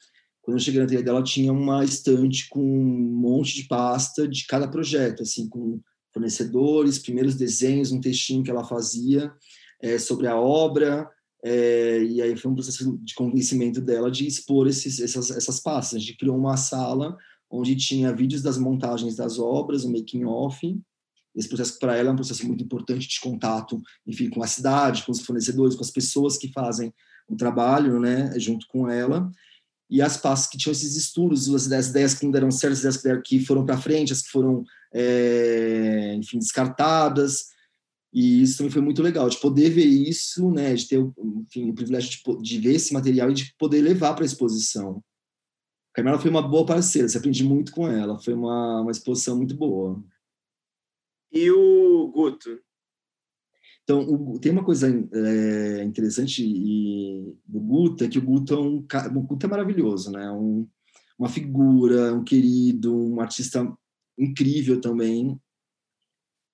quando 0.41 0.57
eu 0.57 0.61
cheguei 0.61 0.79
na 0.79 0.85
ateliê 0.85 1.03
dela, 1.03 1.23
tinha 1.23 1.51
uma 1.51 1.83
estante 1.83 2.47
com 2.49 2.61
um 2.61 3.19
monte 3.19 3.55
de 3.55 3.67
pasta 3.67 4.27
de 4.27 4.45
cada 4.45 4.67
projeto, 4.67 5.23
assim, 5.23 5.47
com 5.49 5.79
fornecedores, 6.13 6.99
primeiros 6.99 7.35
desenhos, 7.35 7.91
um 7.91 8.01
textinho 8.01 8.43
que 8.43 8.49
ela 8.49 8.63
fazia 8.63 9.31
é, 9.81 9.99
sobre 9.99 10.27
a 10.27 10.35
obra, 10.35 11.07
é, 11.43 12.03
e 12.03 12.21
aí 12.21 12.35
foi 12.35 12.51
um 12.51 12.55
processo 12.55 12.97
de 13.03 13.13
convencimento 13.13 13.79
dela 13.79 14.09
de 14.09 14.25
expor 14.25 14.67
esses, 14.67 14.99
essas, 14.99 15.29
essas 15.31 15.59
pastas. 15.59 15.97
A 15.97 15.99
gente 15.99 16.17
criou 16.17 16.35
uma 16.35 16.57
sala 16.57 17.15
onde 17.49 17.75
tinha 17.75 18.13
vídeos 18.13 18.41
das 18.41 18.57
montagens 18.57 19.15
das 19.15 19.39
obras, 19.39 19.83
o 19.83 19.91
making 19.91 20.25
off. 20.25 20.59
Esse 21.37 21.47
processo 21.47 21.77
para 21.77 21.95
ela 21.95 22.09
é 22.09 22.11
um 22.11 22.15
processo 22.15 22.45
muito 22.47 22.63
importante 22.63 23.07
de 23.07 23.19
contato, 23.19 23.79
enfim, 24.07 24.27
com 24.27 24.41
a 24.41 24.47
cidade, 24.47 25.03
com 25.05 25.11
os 25.11 25.21
fornecedores, 25.21 25.75
com 25.75 25.83
as 25.83 25.91
pessoas 25.91 26.35
que 26.35 26.51
fazem 26.51 26.91
o 27.29 27.35
trabalho, 27.35 27.99
né, 27.99 28.33
junto 28.39 28.65
com 28.67 28.89
ela. 28.89 29.29
E 29.89 30.01
as 30.01 30.17
pastas 30.17 30.49
que 30.49 30.57
tinham 30.57 30.71
esses 30.71 30.95
estudos, 30.95 31.53
as 31.53 31.87
ideias, 31.87 32.15
que 32.15 32.25
não 32.25 32.31
deram 32.31 32.49
certo, 32.49 32.73
as 32.73 32.79
ideias 32.79 32.97
que, 32.97 33.03
deram, 33.03 33.21
que 33.23 33.45
foram 33.45 33.65
para 33.65 33.77
frente, 33.77 34.11
as 34.11 34.23
que 34.23 34.29
foram, 34.29 34.63
é, 34.91 36.15
enfim, 36.15 36.39
descartadas. 36.39 37.45
E 38.11 38.41
isso 38.41 38.57
também 38.57 38.71
foi 38.71 38.81
muito 38.81 39.03
legal, 39.03 39.29
de 39.29 39.37
poder 39.37 39.69
ver 39.69 39.85
isso, 39.85 40.49
né, 40.51 40.73
de 40.73 40.87
ter 40.87 40.99
enfim, 40.99 41.69
o 41.69 41.73
privilégio 41.75 42.09
de, 42.09 42.41
de 42.41 42.59
ver 42.59 42.75
esse 42.75 42.91
material 42.93 43.29
e 43.29 43.35
de 43.35 43.53
poder 43.59 43.81
levar 43.81 44.13
para 44.15 44.23
a 44.23 44.25
exposição. 44.25 45.03
A 45.91 45.97
Carmela 45.97 46.19
foi 46.19 46.31
uma 46.31 46.41
boa 46.41 46.65
parceira, 46.65 47.07
você 47.07 47.17
aprende 47.17 47.43
muito 47.43 47.71
com 47.71 47.87
ela, 47.87 48.19
foi 48.19 48.33
uma, 48.33 48.81
uma 48.81 48.91
exposição 48.91 49.37
muito 49.37 49.55
boa. 49.55 50.03
E 51.31 51.51
o 51.51 52.11
Guto? 52.13 52.59
Então, 53.83 54.01
o, 54.01 54.39
tem 54.39 54.51
uma 54.51 54.63
coisa 54.63 54.87
é, 54.89 55.83
interessante 55.83 56.43
e, 56.43 57.35
do 57.45 57.59
Guto, 57.59 58.03
é 58.03 58.07
que 58.07 58.19
o 58.19 58.21
Guto 58.21 58.53
é, 58.53 58.57
um, 58.59 58.85
o 59.17 59.21
Guto 59.21 59.45
é 59.45 59.49
maravilhoso, 59.49 60.11
né? 60.11 60.29
Um, 60.31 60.67
uma 61.17 61.29
figura, 61.29 62.13
um 62.13 62.23
querido, 62.23 62.95
um 62.95 63.21
artista 63.21 63.65
incrível 64.17 64.81
também, 64.81 65.39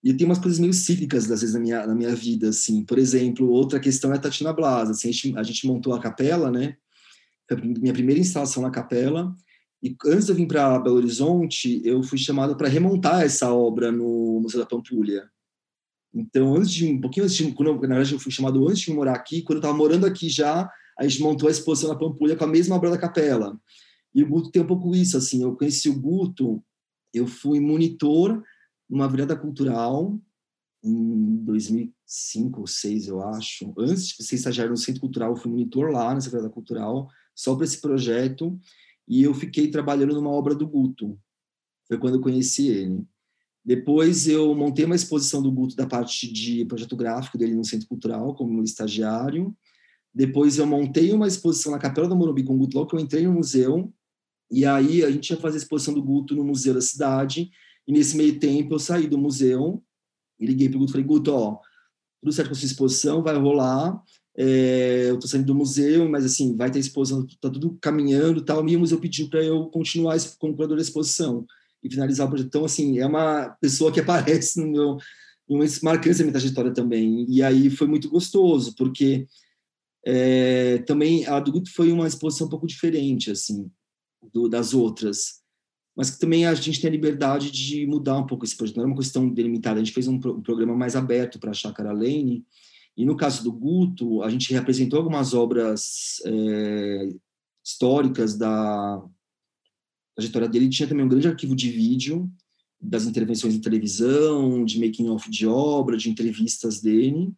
e 0.03 0.13
tem 0.13 0.25
umas 0.27 0.37
coisas 0.37 0.59
meio 0.59 0.73
cíclicas, 0.73 1.31
às 1.31 1.39
vezes, 1.39 1.53
na 1.55 1.61
minha, 1.61 1.87
na 1.87 1.95
minha 1.95 2.13
vida, 2.13 2.49
assim. 2.49 2.83
Por 2.83 2.97
exemplo, 2.97 3.49
outra 3.49 3.79
questão 3.79 4.11
é 4.11 4.17
a 4.17 4.19
Tatiana 4.19 4.51
Blas. 4.51 4.89
Assim, 4.89 5.07
a, 5.07 5.11
gente, 5.11 5.37
a 5.37 5.43
gente 5.43 5.65
montou 5.65 5.93
a 5.93 5.99
capela, 5.99 6.51
né? 6.51 6.75
Minha 7.79 7.93
primeira 7.93 8.19
instalação 8.19 8.61
na 8.61 8.69
capela. 8.69 9.33
E 9.83 9.93
antes 10.05 10.27
de 10.27 10.31
eu 10.31 10.35
vir 10.37 10.47
para 10.47 10.79
Belo 10.79 10.95
Horizonte, 10.95 11.81
eu 11.83 12.01
fui 12.01 12.17
chamado 12.17 12.55
para 12.55 12.69
remontar 12.69 13.21
essa 13.21 13.53
obra 13.53 13.91
no 13.91 14.39
Museu 14.41 14.61
da 14.61 14.65
Pampulha. 14.65 15.29
Então, 16.13 16.55
antes 16.55 16.71
de 16.71 16.87
um 16.87 17.01
pouquinho 17.01 17.25
antes 17.25 17.35
de, 17.35 17.51
quando 17.51 17.73
na 17.73 17.79
verdade, 17.79 18.13
eu 18.13 18.19
fui 18.19 18.31
chamado 18.31 18.65
antes 18.65 18.79
de 18.79 18.93
morar 18.93 19.13
aqui, 19.13 19.41
quando 19.41 19.57
eu 19.57 19.59
estava 19.59 19.77
morando 19.77 20.05
aqui 20.05 20.29
já, 20.29 20.71
a 20.97 21.05
gente 21.05 21.21
montou 21.21 21.49
a 21.49 21.51
exposição 21.51 21.89
na 21.89 21.99
Pampulha 21.99 22.37
com 22.37 22.45
a 22.45 22.47
mesma 22.47 22.77
obra 22.77 22.91
da 22.91 22.97
capela. 22.97 23.59
E 24.15 24.23
o 24.23 24.29
Guto 24.29 24.51
tem 24.51 24.61
um 24.61 24.67
pouco 24.67 24.95
isso, 24.95 25.17
assim, 25.17 25.43
eu 25.43 25.53
conheci 25.53 25.89
o 25.89 25.99
Guto, 25.99 26.63
eu 27.13 27.27
fui 27.27 27.59
monitor 27.59 28.41
numa 28.89 29.09
virada 29.09 29.35
cultural 29.35 30.17
em 30.81 31.43
2005 31.43 32.59
ou 32.59 32.63
2006, 32.63 33.07
eu 33.07 33.21
acho. 33.21 33.73
Antes 33.77 34.07
de 34.07 34.23
ser 34.23 34.35
estagiário 34.35 34.71
no 34.71 34.77
Centro 34.77 35.01
Cultural, 35.01 35.31
eu 35.31 35.35
fui 35.35 35.51
monitor 35.51 35.91
lá 35.91 36.13
nessa 36.13 36.29
virada 36.29 36.49
cultural, 36.49 37.09
só 37.35 37.53
para 37.53 37.65
esse 37.65 37.81
projeto, 37.81 38.57
e 39.07 39.23
eu 39.23 39.33
fiquei 39.33 39.69
trabalhando 39.69 40.13
numa 40.13 40.29
obra 40.29 40.55
do 40.55 40.67
Guto. 40.67 41.19
Foi 41.87 41.97
quando 41.97 42.15
eu 42.15 42.21
conheci 42.21 42.67
ele. 42.67 43.03
Depois 43.65 44.27
eu 44.27 44.53
montei 44.53 44.85
uma 44.85 44.95
exposição 44.95 45.41
do 45.41 45.51
Guto 45.51 45.75
da 45.75 45.87
parte 45.87 46.31
de 46.31 46.65
projeto 46.65 46.95
gráfico 46.95 47.37
dele 47.37 47.55
no 47.55 47.63
Centro 47.63 47.87
Cultural, 47.87 48.35
como 48.35 48.61
estagiário. 48.63 49.55
Depois 50.13 50.57
eu 50.57 50.65
montei 50.65 51.11
uma 51.13 51.27
exposição 51.27 51.71
na 51.71 51.79
Capela 51.79 52.07
do 52.07 52.15
Morumbi 52.15 52.43
com 52.43 52.55
o 52.55 52.57
Guto, 52.57 52.77
logo 52.77 52.89
que 52.89 52.95
eu 52.95 52.99
entrei 52.99 53.25
no 53.25 53.33
museu. 53.33 53.91
E 54.51 54.65
aí 54.65 55.03
a 55.03 55.09
gente 55.09 55.29
ia 55.29 55.37
fazer 55.37 55.57
a 55.57 55.61
exposição 55.61 55.93
do 55.93 56.03
Guto 56.03 56.35
no 56.35 56.43
Museu 56.43 56.73
da 56.73 56.81
Cidade. 56.81 57.49
E 57.87 57.91
nesse 57.91 58.15
meio 58.15 58.39
tempo 58.39 58.75
eu 58.75 58.79
saí 58.79 59.07
do 59.07 59.17
museu 59.17 59.83
e 60.39 60.45
liguei 60.45 60.69
para 60.69 60.77
o 60.77 60.79
Guto 60.79 60.91
e 60.91 60.93
falei, 60.93 61.07
Guto, 61.07 61.33
ó, 61.33 61.59
tudo 62.21 62.33
certo 62.33 62.49
com 62.49 62.53
a 62.53 62.57
sua 62.57 62.65
exposição, 62.65 63.23
vai 63.23 63.35
rolar, 63.37 64.01
é, 64.35 65.09
eu 65.09 65.15
estou 65.15 65.29
saindo 65.29 65.45
do 65.45 65.55
museu, 65.55 66.09
mas 66.09 66.25
assim, 66.25 66.55
vai 66.55 66.71
ter 66.71 66.79
exposição, 66.79 67.25
tá 67.39 67.49
tudo 67.49 67.77
caminhando 67.79 68.43
tal, 68.43 68.67
e 68.67 68.75
o 68.75 68.79
museu 68.79 68.99
pediu 68.99 69.29
para 69.29 69.43
eu 69.43 69.65
continuar 69.67 70.17
como 70.39 70.55
curador 70.55 70.77
da 70.77 70.81
exposição 70.81 71.45
e 71.83 71.89
finalizar 71.89 72.25
o 72.25 72.29
projeto. 72.29 72.47
Então, 72.47 72.65
assim, 72.65 72.99
é 72.99 73.05
uma 73.05 73.49
pessoa 73.61 73.91
que 73.91 73.99
aparece 74.01 74.59
no 74.59 74.71
meu, 74.71 74.97
uma 75.47 75.65
marcante 75.83 76.17
na 76.17 76.23
minha 76.23 76.33
trajetória 76.33 76.73
também, 76.73 77.25
e 77.29 77.43
aí 77.43 77.69
foi 77.69 77.87
muito 77.87 78.09
gostoso, 78.09 78.75
porque 78.75 79.27
é, 80.05 80.79
também 80.79 81.25
a 81.27 81.39
do 81.39 81.51
Guto 81.51 81.71
foi 81.71 81.91
uma 81.91 82.07
exposição 82.07 82.47
um 82.47 82.49
pouco 82.49 82.67
diferente, 82.67 83.29
assim, 83.29 83.69
do, 84.33 84.49
das 84.49 84.73
outras, 84.73 85.43
mas 85.95 86.09
que 86.09 86.19
também 86.19 86.45
a 86.47 86.53
gente 86.55 86.81
tem 86.81 86.87
a 86.87 86.91
liberdade 86.91 87.51
de 87.51 87.85
mudar 87.85 88.17
um 88.17 88.25
pouco 88.25 88.43
esse 88.43 88.57
projeto. 88.57 88.77
Não 88.77 88.83
era 88.83 88.91
uma 88.91 88.97
questão 88.97 89.29
delimitada, 89.29 89.79
a 89.79 89.83
gente 89.83 89.93
fez 89.93 90.07
um, 90.07 90.19
pro, 90.19 90.37
um 90.37 90.41
programa 90.41 90.75
mais 90.75 90.95
aberto 90.95 91.39
para 91.39 91.51
a 91.51 91.53
Chácara 91.53 91.93
Lane, 91.93 92.43
e 92.95 93.05
no 93.05 93.17
caso 93.17 93.43
do 93.43 93.51
Guto, 93.51 94.21
a 94.21 94.29
gente 94.29 94.53
representou 94.53 94.97
algumas 94.97 95.33
obras 95.33 96.21
é, 96.25 97.09
históricas 97.63 98.37
da 98.37 99.03
trajetória 100.15 100.47
dele, 100.47 100.69
tinha 100.69 100.87
também 100.87 101.05
um 101.05 101.09
grande 101.09 101.27
arquivo 101.27 101.55
de 101.55 101.71
vídeo 101.71 102.29
das 102.79 103.05
intervenções 103.05 103.55
em 103.55 103.61
televisão, 103.61 104.63
de 104.63 104.79
making 104.79 105.09
of 105.09 105.29
de 105.29 105.47
obra, 105.47 105.97
de 105.97 106.09
entrevistas 106.09 106.81
dele, 106.81 107.33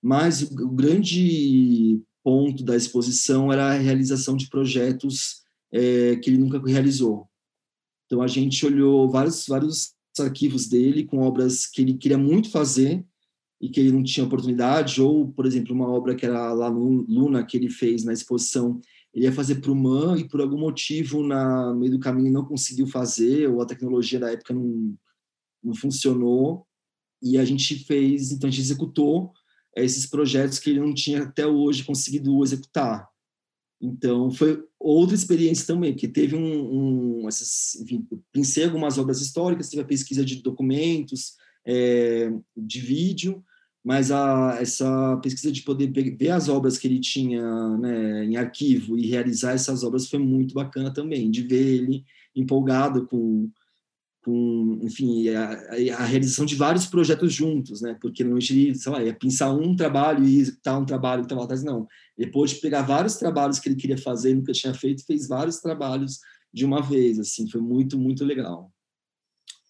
mas 0.00 0.42
o 0.42 0.70
grande 0.70 2.00
ponto 2.22 2.64
da 2.64 2.76
exposição 2.76 3.52
era 3.52 3.72
a 3.72 3.78
realização 3.78 4.36
de 4.36 4.48
projetos 4.48 5.42
é, 5.72 6.16
que 6.16 6.30
ele 6.30 6.38
nunca 6.38 6.62
realizou, 6.64 7.28
então 8.06 8.22
a 8.22 8.26
gente 8.28 8.64
olhou 8.64 9.08
vários 9.08 9.46
vários 9.46 9.94
arquivos 10.18 10.66
dele 10.66 11.04
com 11.04 11.18
obras 11.18 11.66
que 11.66 11.82
ele 11.82 11.94
queria 11.94 12.16
muito 12.16 12.50
fazer 12.50 13.04
e 13.60 13.68
que 13.68 13.80
ele 13.80 13.92
não 13.92 14.02
tinha 14.02 14.26
oportunidade, 14.26 15.00
ou, 15.00 15.28
por 15.32 15.46
exemplo, 15.46 15.74
uma 15.74 15.88
obra 15.88 16.14
que 16.14 16.26
era 16.26 16.52
lá 16.52 16.70
no 16.70 17.04
Luna, 17.08 17.44
que 17.44 17.56
ele 17.56 17.70
fez 17.70 18.04
na 18.04 18.12
exposição, 18.12 18.80
ele 19.14 19.24
ia 19.24 19.32
fazer 19.32 19.56
para 19.56 19.72
o 19.72 19.74
MAN 19.74 20.18
e 20.18 20.28
por 20.28 20.40
algum 20.40 20.58
motivo 20.58 21.22
na, 21.22 21.72
no 21.72 21.80
meio 21.80 21.92
do 21.92 21.98
caminho 21.98 22.32
não 22.32 22.44
conseguiu 22.44 22.86
fazer, 22.86 23.48
ou 23.48 23.62
a 23.62 23.66
tecnologia 23.66 24.20
da 24.20 24.30
época 24.30 24.52
não, 24.52 24.94
não 25.64 25.74
funcionou, 25.74 26.66
e 27.22 27.38
a 27.38 27.44
gente 27.44 27.84
fez, 27.84 28.30
então 28.30 28.48
a 28.48 28.50
gente 28.50 28.60
executou 28.60 29.32
esses 29.74 30.06
projetos 30.06 30.58
que 30.58 30.70
ele 30.70 30.80
não 30.80 30.92
tinha 30.92 31.22
até 31.22 31.46
hoje 31.46 31.84
conseguido 31.84 32.42
executar. 32.42 33.08
Então, 33.80 34.30
foi 34.30 34.62
outra 34.78 35.14
experiência 35.14 35.66
também, 35.66 35.94
que 35.94 36.08
teve 36.08 36.34
um, 36.34 37.22
um 37.22 37.28
essas, 37.28 37.74
enfim, 37.76 38.06
pensei 38.32 38.64
algumas 38.64 38.96
obras 38.96 39.20
históricas, 39.20 39.68
teve 39.68 39.82
a 39.82 39.86
pesquisa 39.86 40.24
de 40.24 40.42
documentos, 40.42 41.34
é, 41.66 42.32
de 42.56 42.80
vídeo, 42.80 43.44
mas 43.84 44.10
a, 44.10 44.58
essa 44.60 45.16
pesquisa 45.22 45.52
de 45.52 45.62
poder 45.62 45.92
ver 46.16 46.30
as 46.30 46.48
obras 46.48 46.78
que 46.78 46.86
ele 46.86 47.00
tinha 47.00 47.42
né, 47.78 48.24
em 48.24 48.36
arquivo 48.36 48.96
e 48.98 49.06
realizar 49.06 49.52
essas 49.52 49.82
obras 49.84 50.08
foi 50.08 50.18
muito 50.18 50.54
bacana 50.54 50.92
também, 50.92 51.30
de 51.30 51.42
ver 51.42 51.74
ele 51.74 52.04
empolgado 52.34 53.06
com, 53.06 53.50
com 54.24 54.80
enfim, 54.82 55.28
a, 55.28 55.50
a 55.98 56.04
realização 56.04 56.44
de 56.44 56.56
vários 56.56 56.86
projetos 56.86 57.32
juntos, 57.32 57.80
né, 57.80 57.96
porque 58.00 58.24
normalmente 58.24 58.52
ele, 58.52 58.74
sei 58.74 58.92
lá, 58.92 59.02
ia 59.02 59.14
pensar 59.14 59.52
um 59.52 59.74
trabalho 59.76 60.24
e 60.24 60.38
executar 60.38 60.80
um 60.80 60.84
trabalho 60.84 61.22
que 61.22 61.26
estava 61.26 61.44
atrás, 61.44 61.62
não. 61.62 61.86
Depois 62.18 62.50
de 62.50 62.60
pegar 62.60 62.82
vários 62.82 63.16
trabalhos 63.16 63.60
que 63.60 63.68
ele 63.68 63.76
queria 63.76 63.98
fazer 63.98 64.30
e 64.30 64.34
nunca 64.34 64.52
tinha 64.52 64.74
feito, 64.74 65.06
fez 65.06 65.28
vários 65.28 65.58
trabalhos 65.58 66.18
de 66.52 66.64
uma 66.64 66.82
vez, 66.82 67.18
assim, 67.18 67.48
foi 67.48 67.60
muito, 67.60 67.98
muito 67.98 68.24
legal. 68.24 68.72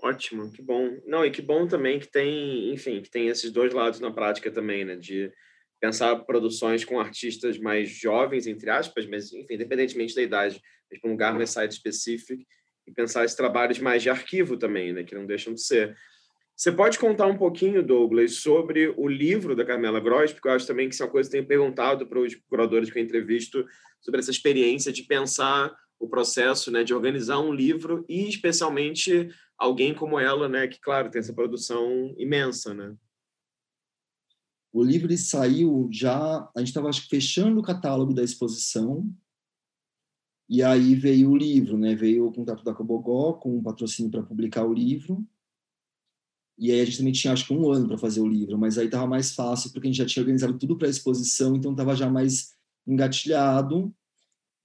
Ótimo, 0.06 0.52
que 0.52 0.62
bom. 0.62 0.96
Não, 1.04 1.24
e 1.24 1.30
que 1.30 1.42
bom 1.42 1.66
também 1.66 1.98
que 1.98 2.06
tem, 2.06 2.72
enfim, 2.72 3.02
que 3.02 3.10
tem 3.10 3.26
esses 3.26 3.50
dois 3.50 3.72
lados 3.72 3.98
na 3.98 4.10
prática 4.10 4.50
também, 4.50 4.84
né? 4.84 4.94
De 4.94 5.32
pensar 5.80 6.14
produções 6.20 6.84
com 6.84 7.00
artistas 7.00 7.58
mais 7.58 7.88
jovens, 7.88 8.46
entre 8.46 8.70
aspas, 8.70 9.04
mas, 9.06 9.32
enfim, 9.32 9.54
independentemente 9.54 10.14
da 10.14 10.22
idade, 10.22 10.60
mas 10.90 11.00
para 11.00 11.08
um 11.08 11.12
lugar 11.12 11.34
mais 11.34 11.50
site 11.50 11.72
específico, 11.72 12.40
e 12.86 12.92
pensar 12.92 13.24
esses 13.24 13.36
trabalhos 13.36 13.80
mais 13.80 14.00
de 14.00 14.08
arquivo 14.08 14.56
também, 14.56 14.92
né? 14.92 15.02
Que 15.02 15.14
não 15.14 15.26
deixam 15.26 15.52
de 15.52 15.60
ser. 15.60 15.96
Você 16.54 16.70
pode 16.70 16.98
contar 16.98 17.26
um 17.26 17.36
pouquinho, 17.36 17.82
Douglas, 17.82 18.36
sobre 18.36 18.94
o 18.96 19.08
livro 19.08 19.56
da 19.56 19.64
Carmela 19.64 19.98
Gross, 19.98 20.32
porque 20.32 20.46
eu 20.46 20.52
acho 20.52 20.66
também 20.68 20.88
que 20.88 20.94
isso 20.94 21.02
é 21.02 21.06
uma 21.06 21.12
coisa 21.12 21.28
que 21.28 21.36
eu 21.36 21.40
tenho 21.40 21.48
perguntado 21.48 22.06
para 22.06 22.20
os 22.20 22.34
curadores 22.48 22.90
que 22.90 22.98
eu 22.98 23.02
entrevisto 23.02 23.66
sobre 24.00 24.20
essa 24.20 24.30
experiência 24.30 24.92
de 24.92 25.02
pensar 25.02 25.76
o 25.98 26.08
processo 26.08 26.70
né, 26.70 26.84
de 26.84 26.94
organizar 26.94 27.40
um 27.40 27.52
livro 27.52 28.04
e, 28.08 28.28
especialmente, 28.28 29.28
alguém 29.58 29.94
como 29.94 30.18
ela, 30.18 30.48
né, 30.48 30.66
que 30.68 30.80
claro 30.80 31.10
tem 31.10 31.20
essa 31.20 31.32
produção 31.32 32.14
imensa, 32.18 32.74
né? 32.74 32.96
O 34.72 34.82
livro 34.82 35.16
saiu 35.16 35.88
já, 35.90 36.50
a 36.54 36.58
gente 36.58 36.68
estava 36.68 36.92
fechando 36.92 37.60
o 37.60 37.62
catálogo 37.62 38.12
da 38.12 38.22
exposição 38.22 39.10
e 40.48 40.62
aí 40.62 40.94
veio 40.94 41.30
o 41.30 41.36
livro, 41.36 41.76
né? 41.76 41.94
Veio 41.94 42.26
o 42.26 42.32
contato 42.32 42.62
da 42.62 42.74
Cobogó 42.74 43.32
com 43.34 43.56
um 43.56 43.62
patrocínio 43.62 44.10
para 44.10 44.22
publicar 44.22 44.64
o 44.64 44.72
livro. 44.72 45.26
E 46.58 46.70
aí 46.70 46.80
a 46.80 46.84
gente 46.84 46.98
também 46.98 47.12
tinha 47.12 47.32
acho 47.32 47.46
que 47.46 47.52
um 47.52 47.70
ano 47.70 47.88
para 47.88 47.98
fazer 47.98 48.20
o 48.20 48.26
livro, 48.26 48.56
mas 48.56 48.78
aí 48.78 48.86
estava 48.86 49.06
mais 49.06 49.34
fácil 49.34 49.72
porque 49.72 49.88
a 49.88 49.90
gente 49.90 49.98
já 49.98 50.06
tinha 50.06 50.22
organizado 50.22 50.58
tudo 50.58 50.76
para 50.78 50.86
a 50.86 50.90
exposição, 50.90 51.54
então 51.54 51.72
estava 51.72 51.94
já 51.94 52.08
mais 52.08 52.54
engatilhado. 52.86 53.94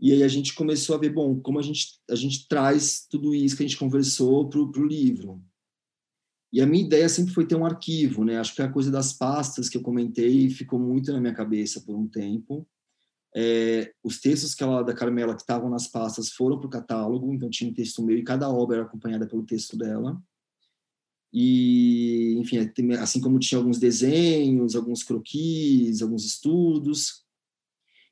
E 0.01 0.11
aí 0.11 0.23
a 0.23 0.27
gente 0.27 0.55
começou 0.55 0.95
a 0.95 0.99
ver, 0.99 1.13
bom, 1.13 1.39
como 1.39 1.59
a 1.59 1.61
gente, 1.61 1.99
a 2.09 2.15
gente 2.15 2.47
traz 2.47 3.05
tudo 3.07 3.35
isso 3.35 3.55
que 3.55 3.63
a 3.63 3.67
gente 3.67 3.77
conversou 3.77 4.49
para 4.49 4.59
o 4.59 4.85
livro. 4.87 5.39
E 6.51 6.59
a 6.59 6.65
minha 6.65 6.83
ideia 6.83 7.07
sempre 7.07 7.31
foi 7.31 7.45
ter 7.45 7.55
um 7.55 7.65
arquivo, 7.65 8.25
né? 8.25 8.39
Acho 8.39 8.55
que 8.55 8.61
a 8.63 8.71
coisa 8.71 8.89
das 8.89 9.13
pastas 9.13 9.69
que 9.69 9.77
eu 9.77 9.81
comentei 9.81 10.49
ficou 10.49 10.79
muito 10.79 11.13
na 11.13 11.21
minha 11.21 11.33
cabeça 11.33 11.81
por 11.81 11.95
um 11.95 12.07
tempo. 12.07 12.67
É, 13.33 13.93
os 14.03 14.19
textos 14.19 14.55
que 14.55 14.63
ela, 14.63 14.83
da 14.83 14.93
Carmela 14.93 15.35
que 15.35 15.41
estavam 15.41 15.69
nas 15.69 15.87
pastas 15.87 16.31
foram 16.31 16.57
para 16.57 16.67
o 16.67 16.71
catálogo, 16.71 17.31
então 17.33 17.49
tinha 17.49 17.69
um 17.69 17.73
texto 17.73 18.03
meu 18.03 18.17
e 18.17 18.23
cada 18.23 18.49
obra 18.49 18.77
era 18.77 18.85
acompanhada 18.85 19.27
pelo 19.27 19.45
texto 19.45 19.77
dela. 19.77 20.21
E, 21.31 22.35
enfim, 22.39 22.57
assim 22.99 23.21
como 23.21 23.39
tinha 23.39 23.59
alguns 23.59 23.79
desenhos, 23.79 24.75
alguns 24.75 25.03
croquis, 25.03 26.01
alguns 26.01 26.25
estudos, 26.25 27.23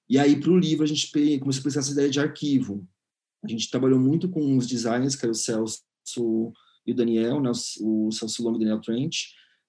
e 0.10 0.18
aí, 0.18 0.40
para 0.40 0.50
o 0.50 0.58
livro, 0.58 0.84
a 0.84 0.88
gente 0.88 1.12
começou 1.40 1.62
a 1.62 1.64
pensar 1.64 1.82
essa 1.82 1.92
ideia 1.92 2.10
de 2.10 2.20
arquivo. 2.20 2.88
A 3.44 3.48
gente 3.48 3.70
trabalhou 3.70 4.00
muito 4.00 4.28
com 4.28 4.58
os 4.58 4.66
designers, 4.66 5.16
que 5.16 5.24
era 5.24 5.32
o 5.32 5.36
Celso 5.36 5.84
e 6.86 6.92
o 6.92 6.96
Daniel, 6.96 7.40
né, 7.40 7.52
o 7.82 8.12
Celso 8.12 8.44
Longo 8.44 8.56
e 8.56 8.58
o 8.58 8.60
Daniel 8.62 8.82
Trent, 8.82 9.16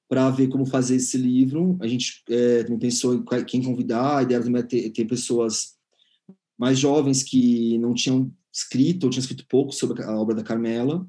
para 0.09 0.30
ver 0.30 0.49
como 0.49 0.64
fazer 0.64 0.97
esse 0.97 1.18
livro. 1.18 1.76
A 1.80 1.86
gente 1.86 2.22
é, 2.30 2.62
também 2.64 2.78
pensou 2.78 3.14
em 3.14 3.45
quem 3.45 3.62
convidar, 3.62 4.18
a 4.18 4.22
ideia 4.22 4.43
também 4.43 4.62
é 4.62 4.66
ter, 4.66 4.91
ter 4.91 5.05
pessoas 5.05 5.76
mais 6.59 6.78
jovens 6.78 7.22
que 7.22 7.76
não 7.78 7.93
tinham 7.93 8.32
escrito 8.53 9.05
ou 9.05 9.11
tinham 9.11 9.20
escrito 9.20 9.47
pouco 9.47 9.72
sobre 9.72 10.03
a 10.03 10.18
obra 10.18 10.34
da 10.34 10.43
Carmela 10.43 11.07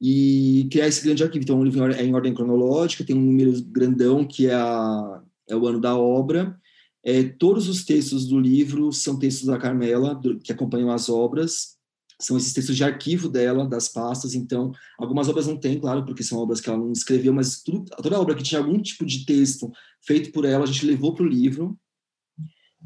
e 0.00 0.68
criar 0.70 0.86
esse 0.86 1.02
grande 1.02 1.24
arquivo. 1.24 1.42
Então, 1.42 1.58
o 1.58 1.64
livro 1.64 1.90
é 1.92 2.04
em 2.04 2.14
ordem 2.14 2.34
cronológica, 2.34 3.04
tem 3.04 3.16
um 3.16 3.24
número 3.24 3.62
grandão 3.64 4.26
que 4.26 4.46
é, 4.46 4.54
a, 4.54 5.22
é 5.48 5.56
o 5.56 5.66
ano 5.66 5.80
da 5.80 5.96
obra, 5.96 6.60
é, 7.06 7.22
todos 7.22 7.68
os 7.68 7.84
textos 7.84 8.26
do 8.26 8.36
livro 8.36 8.92
são 8.92 9.16
textos 9.16 9.46
da 9.46 9.56
Carmela, 9.56 10.12
do, 10.12 10.40
que 10.40 10.50
acompanham 10.50 10.90
as 10.90 11.08
obras, 11.08 11.76
são 12.20 12.36
esses 12.36 12.52
textos 12.52 12.74
de 12.74 12.82
arquivo 12.82 13.28
dela, 13.28 13.64
das 13.64 13.88
pastas, 13.88 14.34
então, 14.34 14.72
algumas 14.98 15.28
obras 15.28 15.46
não 15.46 15.56
tem, 15.56 15.78
claro, 15.78 16.04
porque 16.04 16.24
são 16.24 16.36
obras 16.36 16.60
que 16.60 16.68
ela 16.68 16.78
não 16.78 16.90
escreveu, 16.90 17.32
mas 17.32 17.62
tudo, 17.62 17.84
toda 18.02 18.20
obra 18.20 18.34
que 18.34 18.42
tinha 18.42 18.60
algum 18.60 18.82
tipo 18.82 19.06
de 19.06 19.24
texto 19.24 19.70
feito 20.04 20.32
por 20.32 20.44
ela, 20.44 20.64
a 20.64 20.66
gente 20.66 20.84
levou 20.84 21.14
para 21.14 21.22
o 21.22 21.28
livro, 21.28 21.78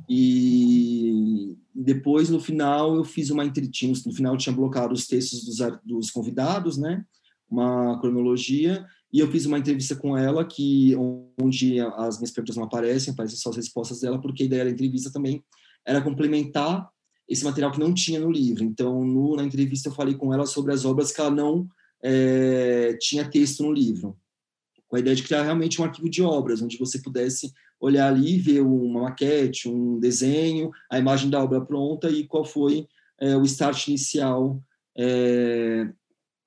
e 0.07 1.57
depois, 1.75 2.29
no 2.29 2.41
final, 2.41 2.97
eu 2.97 3.05
fiz 3.05 3.31
uma 3.31 3.45
entretinha, 3.45 3.95
no 4.05 4.13
final 4.13 4.37
tinha 4.37 4.55
bloqueado 4.55 4.93
os 4.93 5.07
textos 5.07 5.47
dos, 5.47 5.57
dos 5.83 6.11
convidados, 6.11 6.77
né, 6.77 7.07
uma 7.49 7.99
cronologia, 7.99 8.87
e 9.13 9.19
eu 9.19 9.31
fiz 9.31 9.45
uma 9.45 9.59
entrevista 9.59 9.97
com 9.97 10.17
ela, 10.17 10.45
que 10.45 10.95
onde 11.39 11.81
as 11.81 12.19
minhas 12.19 12.31
perguntas 12.31 12.57
não 12.57 12.65
aparecem, 12.65 13.13
aparecem 13.13 13.39
só 13.39 13.51
as 13.51 13.57
respostas 13.57 14.01
dela, 14.01 14.21
porque 14.21 14.45
a 14.45 14.47
ideia 14.47 14.65
da 14.65 14.71
entrevista 14.71 15.11
também 15.11 15.43
era 15.85 16.01
complementar 16.01 16.89
esse 17.29 17.45
material 17.45 17.73
que 17.73 17.81
não 17.81 17.93
tinha 17.93 18.21
no 18.21 18.31
livro. 18.31 18.63
Então, 18.63 19.05
no, 19.05 19.37
na 19.37 19.45
entrevista, 19.45 19.89
eu 19.89 19.93
falei 19.93 20.15
com 20.15 20.33
ela 20.33 20.47
sobre 20.47 20.73
as 20.73 20.85
obras 20.85 21.13
que 21.13 21.21
ela 21.21 21.31
não 21.31 21.69
é, 22.03 22.97
tinha 23.01 23.29
texto 23.29 23.65
no 23.65 23.73
livro, 23.73 24.17
com 24.89 24.97
a 24.97 25.01
ideia 25.01 25.17
de 25.17 25.23
criar 25.23 25.43
realmente 25.43 25.81
um 25.81 25.85
arquivo 25.85 26.09
de 26.09 26.23
obras, 26.23 26.63
onde 26.63 26.79
você 26.79 27.01
pudesse 27.01 27.53
olhar 27.81 28.09
ali, 28.13 28.39
ver 28.39 28.61
uma 28.61 29.03
maquete, 29.03 29.69
um 29.69 29.99
desenho, 29.99 30.71
a 30.91 30.99
imagem 30.99 31.31
da 31.31 31.43
obra 31.43 31.61
pronta 31.61 32.11
e 32.11 32.27
qual 32.27 32.45
foi 32.45 32.87
é, 33.21 33.37
o 33.37 33.43
start 33.43 33.89
inicial 33.89 34.63
é, 34.97 35.89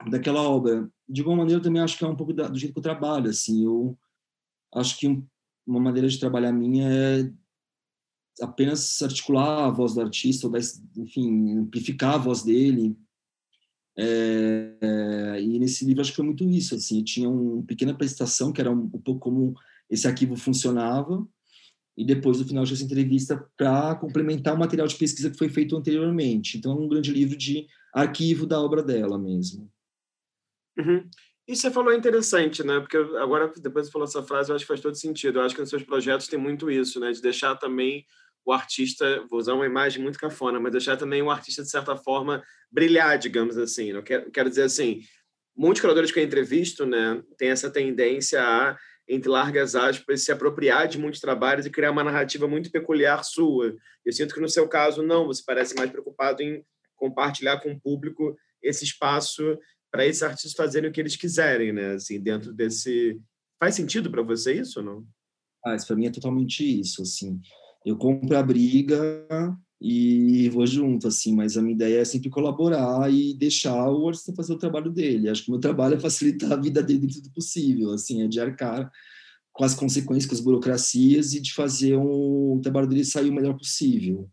daquela 0.10 0.42
obra 0.42 0.90
de 1.08 1.22
alguma 1.22 1.38
maneira, 1.38 1.60
eu 1.60 1.64
também 1.64 1.82
acho 1.82 1.98
que 1.98 2.04
é 2.04 2.08
um 2.08 2.16
pouco 2.16 2.34
da, 2.34 2.48
do 2.48 2.58
jeito 2.58 2.74
que 2.74 2.80
eu 2.80 2.84
trabalho, 2.84 3.30
assim, 3.30 3.66
eu 3.66 3.98
acho 4.74 4.98
que 4.98 5.08
um, 5.08 5.26
uma 5.66 5.80
maneira 5.80 6.08
de 6.08 6.20
trabalhar 6.20 6.52
minha 6.52 6.88
é 6.90 7.32
apenas 8.42 9.02
articular 9.02 9.66
a 9.66 9.70
voz 9.70 9.94
do 9.94 10.02
artista, 10.02 10.48
ou 10.48 10.54
dar, 10.54 10.62
enfim, 10.98 11.58
amplificar 11.58 12.16
a 12.16 12.18
voz 12.18 12.44
dele, 12.44 12.98
é, 13.98 14.76
é, 14.82 15.42
e 15.42 15.60
nesse 15.60 15.86
livro 15.86 16.02
acho 16.02 16.12
que 16.12 16.16
foi 16.16 16.26
muito 16.26 16.50
isso, 16.50 16.76
assim, 16.76 17.04
tinha 17.04 17.30
uma 17.30 17.64
pequena 17.64 17.92
apresentação 17.92 18.52
que 18.52 18.60
era 18.60 18.72
um, 18.72 18.84
um 18.86 19.02
pouco 19.02 19.20
como 19.20 19.54
esse 19.90 20.08
arquivo 20.08 20.36
funcionava, 20.36 21.28
e 21.96 22.04
depois 22.04 22.40
no 22.40 22.46
final 22.46 22.66
dessa 22.66 22.84
entrevista 22.84 23.48
para 23.56 23.96
complementar 23.96 24.56
o 24.56 24.60
material 24.60 24.88
de 24.88 24.96
pesquisa 24.96 25.30
que 25.30 25.38
foi 25.38 25.50
feito 25.50 25.78
anteriormente. 25.78 26.58
Então, 26.58 26.72
é 26.72 26.76
um 26.76 26.90
grande 26.90 27.12
livro 27.12 27.38
de 27.38 27.68
arquivo 27.94 28.48
da 28.48 28.60
obra 28.60 28.82
dela 28.82 29.18
mesmo. 29.20 29.72
Uhum. 30.78 31.08
E 31.48 31.56
você 31.56 31.70
falou 31.70 31.94
interessante, 31.94 32.64
né? 32.64 32.80
Porque 32.80 32.98
agora, 32.98 33.52
depois 33.58 33.88
você 33.88 33.92
falou 33.92 34.08
essa 34.08 34.24
frase, 34.24 34.50
eu 34.50 34.56
acho 34.56 34.64
que 34.64 34.70
faz 34.70 34.80
todo 34.80 34.96
sentido. 34.96 35.40
Eu 35.40 35.44
acho 35.44 35.54
que 35.54 35.62
nos 35.62 35.70
seus 35.70 35.84
projetos 35.84 36.28
tem 36.28 36.40
muito 36.40 36.72
isso, 36.72 37.00
né? 37.00 37.12
De 37.12 37.22
deixar 37.22 37.56
também 37.56 38.06
o 38.46 38.52
artista, 38.52 39.26
vou 39.30 39.40
usar 39.40 39.54
uma 39.54 39.66
imagem 39.66 40.02
muito 40.02 40.20
cafona, 40.20 40.60
mas 40.60 40.72
deixar 40.72 40.98
também 40.98 41.22
o 41.22 41.32
artista, 41.32 41.64
de 41.64 41.70
certa 41.70 41.96
forma, 41.96 42.44
brilhar, 42.72 43.18
digamos 43.18 43.58
assim. 43.58 43.92
Eu 43.92 44.04
quero, 44.04 44.30
quero 44.32 44.50
dizer 44.50 44.64
assim, 44.64 45.02
muitos 45.56 45.82
curadores 45.82 46.12
que 46.12 46.20
eu 46.20 46.24
entrevisto, 46.24 46.86
né, 46.86 47.22
tem 47.38 47.50
essa 47.50 47.70
tendência 47.70 48.42
a, 48.42 48.78
entre 49.08 49.30
largas 49.30 49.76
aspas, 49.76 50.26
se 50.26 50.32
apropriar 50.32 50.88
de 50.88 50.98
muitos 50.98 51.22
trabalhos 51.22 51.66
e 51.66 51.70
criar 51.70 51.92
uma 51.92 52.04
narrativa 52.04 52.48
muito 52.48 52.72
peculiar 52.72 53.24
sua. 53.24 53.74
Eu 54.06 54.12
sinto 54.12 54.34
que 54.34 54.42
no 54.42 54.50
seu 54.50 54.68
caso, 54.68 55.02
não, 55.02 55.26
você 55.26 55.42
parece 55.46 55.76
mais 55.76 55.90
preocupado 55.90 56.42
em 56.42 56.66
compartilhar 56.96 57.62
com 57.62 57.72
o 57.72 57.80
público 57.80 58.36
esse 58.62 58.84
espaço 58.86 59.58
para 59.94 60.08
esses 60.08 60.24
artistas 60.24 60.54
fazerem 60.54 60.90
o 60.90 60.92
que 60.92 61.00
eles 61.00 61.16
quiserem, 61.16 61.72
né? 61.72 61.94
Assim, 61.94 62.20
dentro 62.20 62.52
desse 62.52 63.22
faz 63.60 63.76
sentido 63.76 64.10
para 64.10 64.24
você 64.24 64.60
isso 64.60 64.80
ou 64.80 64.86
não? 64.86 65.06
Ah, 65.64 65.76
isso 65.76 65.86
para 65.86 65.96
mim 65.96 66.08
é 66.08 66.10
totalmente 66.10 66.64
isso, 66.64 67.04
assim. 67.04 67.40
Eu 67.86 67.96
compro 67.96 68.36
a 68.36 68.42
briga 68.42 69.00
e 69.80 70.50
vou 70.50 70.66
junto, 70.66 71.08
assim, 71.08 71.36
mas 71.36 71.56
a 71.58 71.62
minha 71.62 71.76
ideia 71.76 72.00
é 72.00 72.06
sempre 72.06 72.32
colaborar 72.32 73.14
e 73.14 73.36
deixar 73.36 73.88
o 73.92 74.08
artista 74.08 74.34
fazer 74.34 74.54
o 74.54 74.58
trabalho 74.58 74.92
dele. 74.92 75.30
Acho 75.30 75.44
que 75.44 75.50
o 75.50 75.52
meu 75.52 75.62
trabalho 75.62 75.94
é 75.94 76.00
facilitar 76.00 76.54
a 76.54 76.60
vida 76.60 76.82
dele 76.82 77.02
dentro 77.02 77.22
do 77.22 77.32
possível, 77.32 77.92
assim, 77.92 78.24
é 78.24 78.28
de 78.28 78.40
arcar 78.40 78.92
com 79.52 79.64
as 79.64 79.76
consequências, 79.76 80.26
com 80.26 80.34
as 80.34 80.42
burocracias 80.42 81.36
e 81.36 81.40
de 81.40 81.54
fazer 81.54 81.96
um, 81.98 82.54
o 82.54 82.62
trabalho 82.64 82.88
dele 82.88 83.06
sair 83.06 83.30
o 83.30 83.34
melhor 83.34 83.56
possível. 83.56 84.28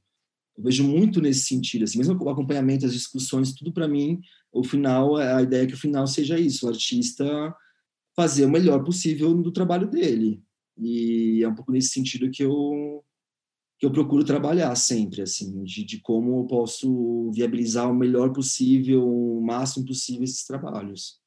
Eu 0.56 0.64
vejo 0.64 0.84
muito 0.84 1.20
nesse 1.20 1.40
sentido, 1.40 1.84
assim, 1.84 1.98
mesmo 1.98 2.16
o 2.18 2.30
acompanhamento, 2.30 2.86
as 2.86 2.94
discussões, 2.94 3.52
tudo 3.52 3.72
para 3.72 3.86
mim, 3.86 4.20
o 4.53 4.64
final, 4.64 5.16
a 5.16 5.42
ideia 5.42 5.64
é 5.64 5.66
que 5.66 5.74
o 5.74 5.78
final 5.78 6.07
seja 6.07 6.38
isso, 6.38 6.66
o 6.66 6.68
artista 6.68 7.55
fazer 8.16 8.44
o 8.44 8.51
melhor 8.51 8.84
possível 8.84 9.34
do 9.34 9.53
trabalho 9.53 9.88
dele. 9.88 10.42
E 10.76 11.42
é 11.42 11.48
um 11.48 11.55
pouco 11.55 11.72
nesse 11.72 11.90
sentido 11.90 12.30
que 12.30 12.42
eu 12.42 13.05
que 13.78 13.86
eu 13.86 13.90
procuro 13.90 14.22
trabalhar 14.22 14.74
sempre, 14.76 15.22
assim, 15.22 15.64
de, 15.64 15.82
de 15.82 16.03
como 16.03 16.40
eu 16.40 16.46
posso 16.46 17.32
viabilizar 17.32 17.90
o 17.90 17.94
melhor 17.94 18.30
possível, 18.30 19.09
o 19.09 19.40
máximo 19.40 19.86
possível 19.86 20.22
esses 20.22 20.44
trabalhos. 20.44 21.18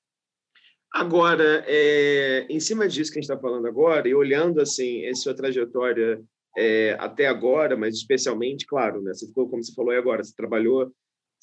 Agora, 0.94 1.64
é, 1.66 2.46
em 2.48 2.60
cima 2.60 2.88
disso 2.88 3.12
que 3.12 3.18
a 3.18 3.22
gente 3.22 3.32
está 3.32 3.42
falando 3.42 3.66
agora, 3.66 4.08
e 4.08 4.14
olhando 4.14 4.62
assim 4.62 5.04
essa 5.06 5.24
sua 5.24 5.34
trajetória 5.34 6.24
é, 6.56 6.96
até 7.00 7.26
agora, 7.26 7.76
mas 7.76 7.96
especialmente, 7.96 8.68
claro, 8.68 9.02
né, 9.02 9.12
você 9.16 9.26
ficou, 9.26 9.50
como 9.50 9.64
você 9.64 9.74
falou 9.74 9.90
aí 9.90 9.98
agora, 9.98 10.24
você 10.24 10.36
trabalhou, 10.36 10.94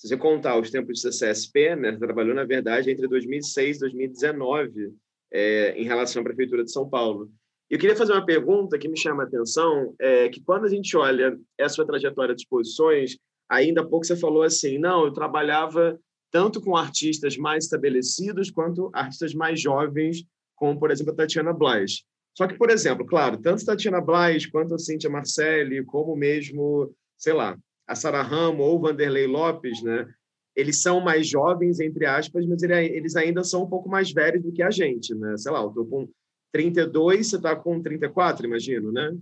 se 0.01 0.09
você 0.09 0.17
contar 0.17 0.59
os 0.59 0.71
tempos 0.71 0.99
de 0.99 1.11
CSP, 1.11 1.77
né, 1.77 1.93
trabalhou, 1.93 2.35
na 2.35 2.45
verdade, 2.45 2.91
entre 2.91 3.07
2006 3.07 3.77
e 3.77 3.81
2019, 3.81 4.95
é, 5.31 5.79
em 5.79 5.85
relação 5.85 6.23
à 6.23 6.25
Prefeitura 6.25 6.65
de 6.65 6.73
São 6.73 6.89
Paulo. 6.89 7.31
Eu 7.69 7.79
queria 7.79 7.95
fazer 7.95 8.15
uma 8.15 8.25
pergunta 8.25 8.79
que 8.79 8.89
me 8.89 8.99
chama 8.99 9.25
a 9.25 9.27
atenção, 9.27 9.95
é 10.01 10.31
que 10.31 10.41
quando 10.43 10.65
a 10.65 10.71
gente 10.71 10.97
olha 10.97 11.39
essa 11.59 11.75
sua 11.75 11.87
trajetória 11.87 12.35
de 12.35 12.41
exposições, 12.41 13.19
ainda 13.47 13.83
há 13.83 13.87
pouco 13.87 14.07
você 14.07 14.17
falou 14.17 14.43
assim, 14.43 14.79
não, 14.79 15.05
eu 15.05 15.13
trabalhava 15.13 16.01
tanto 16.31 16.63
com 16.63 16.75
artistas 16.75 17.37
mais 17.37 17.65
estabelecidos 17.65 18.51
quanto 18.51 18.91
artistas 18.95 19.35
mais 19.35 19.61
jovens, 19.61 20.25
como, 20.57 20.81
por 20.81 20.91
exemplo, 20.91 21.13
a 21.13 21.17
Tatiana 21.17 21.53
Blas. 21.53 22.05
Só 22.35 22.47
que, 22.47 22.57
por 22.57 22.71
exemplo, 22.71 23.05
claro, 23.05 23.37
tanto 23.37 23.67
Tatiana 23.67 24.01
Blas 24.01 24.47
quanto 24.47 24.75
a 24.75 24.79
Cíntia 24.79 25.11
Marcelli, 25.11 25.85
como 25.85 26.17
mesmo, 26.17 26.91
sei 27.19 27.35
lá, 27.35 27.55
a 27.91 27.95
Sara 27.97 28.23
Ramo 28.23 28.63
ou 28.63 28.81
Vanderlei 28.81 29.27
Lopes, 29.27 29.83
né? 29.83 30.09
Eles 30.55 30.81
são 30.81 31.01
mais 31.01 31.27
jovens, 31.27 31.81
entre 31.81 32.07
aspas, 32.07 32.47
mas 32.47 32.63
eles 32.63 33.17
ainda 33.17 33.43
são 33.43 33.65
um 33.65 33.69
pouco 33.69 33.89
mais 33.89 34.13
velhos 34.13 34.43
do 34.43 34.53
que 34.53 34.63
a 34.63 34.71
gente, 34.71 35.15
né? 35.15 35.37
Sei 35.37 35.51
lá, 35.51 35.61
eu 35.61 35.71
tô 35.71 35.85
com 35.85 36.09
32, 36.53 37.27
você 37.27 37.37
está 37.37 37.57
com 37.57 37.83
34, 37.83 38.47
imagino, 38.47 38.93
né? 38.93 39.17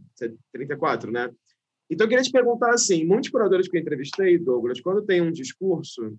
34, 0.52 1.10
né? 1.10 1.30
Então, 1.90 2.04
eu 2.04 2.08
queria 2.08 2.24
te 2.24 2.30
perguntar 2.30 2.74
assim, 2.74 3.04
muitos 3.04 3.30
curadores 3.30 3.68
que 3.68 3.76
eu 3.78 3.80
entrevistei, 3.80 4.36
Douglas, 4.36 4.80
quando 4.80 5.02
tem 5.02 5.22
um 5.22 5.32
discurso 5.32 6.14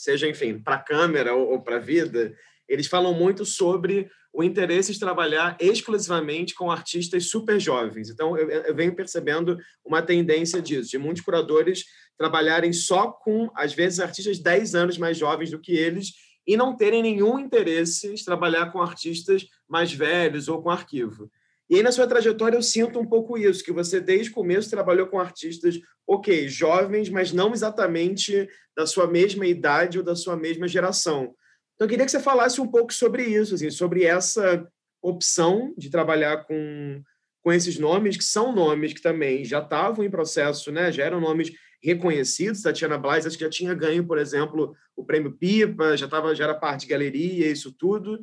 seja, 0.00 0.26
enfim, 0.26 0.58
para 0.58 0.76
a 0.76 0.82
câmera 0.82 1.34
ou, 1.34 1.50
ou 1.50 1.60
para 1.60 1.76
a 1.76 1.80
vida, 1.80 2.34
eles 2.70 2.86
falam 2.86 3.12
muito 3.12 3.44
sobre 3.44 4.08
o 4.32 4.44
interesse 4.44 4.92
de 4.92 5.00
trabalhar 5.00 5.56
exclusivamente 5.58 6.54
com 6.54 6.70
artistas 6.70 7.28
super 7.28 7.58
jovens. 7.58 8.08
Então, 8.08 8.38
eu, 8.38 8.48
eu, 8.48 8.74
venho 8.74 8.94
percebendo 8.94 9.58
uma 9.84 10.00
tendência 10.00 10.62
disso, 10.62 10.88
de 10.88 10.98
muitos 10.98 11.22
curadores 11.22 11.84
trabalharem 12.16 12.72
só 12.72 13.10
com, 13.10 13.50
às 13.56 13.74
vezes, 13.74 13.98
artistas 13.98 14.38
10 14.38 14.76
anos 14.76 14.98
mais 14.98 15.18
jovens 15.18 15.50
do 15.50 15.58
que 15.58 15.72
eles 15.72 16.12
e 16.46 16.56
não 16.56 16.76
terem 16.76 17.02
nenhum 17.02 17.40
interesse 17.40 18.14
de 18.14 18.24
trabalhar 18.24 18.70
com 18.70 18.80
artistas 18.80 19.44
mais 19.68 19.92
velhos 19.92 20.46
ou 20.48 20.62
com 20.62 20.70
arquivo. 20.70 21.28
E 21.68 21.76
aí, 21.76 21.82
na 21.82 21.90
sua 21.90 22.06
trajetória, 22.06 22.56
eu 22.56 22.62
sinto 22.62 23.00
um 23.00 23.06
pouco 23.06 23.36
isso, 23.36 23.64
que 23.64 23.72
você, 23.72 24.00
desde 24.00 24.30
o 24.30 24.34
começo, 24.34 24.70
trabalhou 24.70 25.08
com 25.08 25.18
artistas, 25.18 25.80
ok, 26.06 26.48
jovens, 26.48 27.08
mas 27.08 27.32
não 27.32 27.52
exatamente 27.52 28.48
da 28.76 28.86
sua 28.86 29.08
mesma 29.08 29.46
idade 29.46 29.98
ou 29.98 30.04
da 30.04 30.14
sua 30.14 30.36
mesma 30.36 30.68
geração. 30.68 31.34
Então, 31.80 31.86
eu 31.86 31.88
queria 31.88 32.04
que 32.04 32.12
você 32.12 32.20
falasse 32.20 32.60
um 32.60 32.66
pouco 32.66 32.92
sobre 32.92 33.24
isso, 33.24 33.54
assim, 33.54 33.70
sobre 33.70 34.04
essa 34.04 34.70
opção 35.00 35.72
de 35.78 35.88
trabalhar 35.88 36.44
com, 36.44 37.02
com 37.42 37.50
esses 37.50 37.78
nomes, 37.78 38.18
que 38.18 38.24
são 38.24 38.54
nomes 38.54 38.92
que 38.92 39.00
também 39.00 39.46
já 39.46 39.60
estavam 39.60 40.04
em 40.04 40.10
processo, 40.10 40.70
né? 40.70 40.92
já 40.92 41.04
eram 41.04 41.22
nomes 41.22 41.50
reconhecidos. 41.82 42.60
Tatiana 42.60 42.98
Blas, 42.98 43.24
acho 43.24 43.38
que 43.38 43.44
já 43.44 43.48
tinha 43.48 43.72
ganho, 43.72 44.06
por 44.06 44.18
exemplo, 44.18 44.76
o 44.94 45.06
prêmio 45.06 45.32
Pipa, 45.32 45.96
já, 45.96 46.06
tava, 46.06 46.34
já 46.34 46.44
era 46.44 46.54
parte 46.54 46.82
de 46.82 46.88
galeria, 46.88 47.50
isso 47.50 47.72
tudo. 47.72 48.20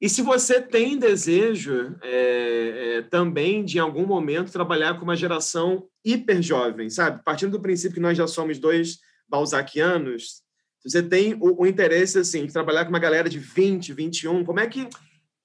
E 0.00 0.08
se 0.08 0.22
você 0.22 0.62
tem 0.62 0.96
desejo 0.96 1.96
é, 2.04 2.98
é, 2.98 3.02
também 3.02 3.64
de, 3.64 3.78
em 3.78 3.80
algum 3.80 4.06
momento, 4.06 4.52
trabalhar 4.52 4.96
com 4.96 5.02
uma 5.02 5.16
geração 5.16 5.88
hiper 6.04 6.40
jovem, 6.40 6.88
sabe? 6.88 7.20
Partindo 7.24 7.50
do 7.50 7.60
princípio 7.60 7.94
que 7.94 8.00
nós 8.00 8.16
já 8.16 8.28
somos 8.28 8.60
dois 8.60 9.00
balzaquianos, 9.28 10.43
você 10.84 11.02
tem 11.02 11.34
o, 11.34 11.62
o, 11.62 11.66
interesse 11.66 12.18
assim, 12.18 12.46
de 12.46 12.52
trabalhar 12.52 12.84
com 12.84 12.90
uma 12.90 12.98
galera 12.98 13.28
de 13.28 13.38
20, 13.38 13.92
21, 13.92 14.44
como 14.44 14.60
é 14.60 14.66
que, 14.66 14.88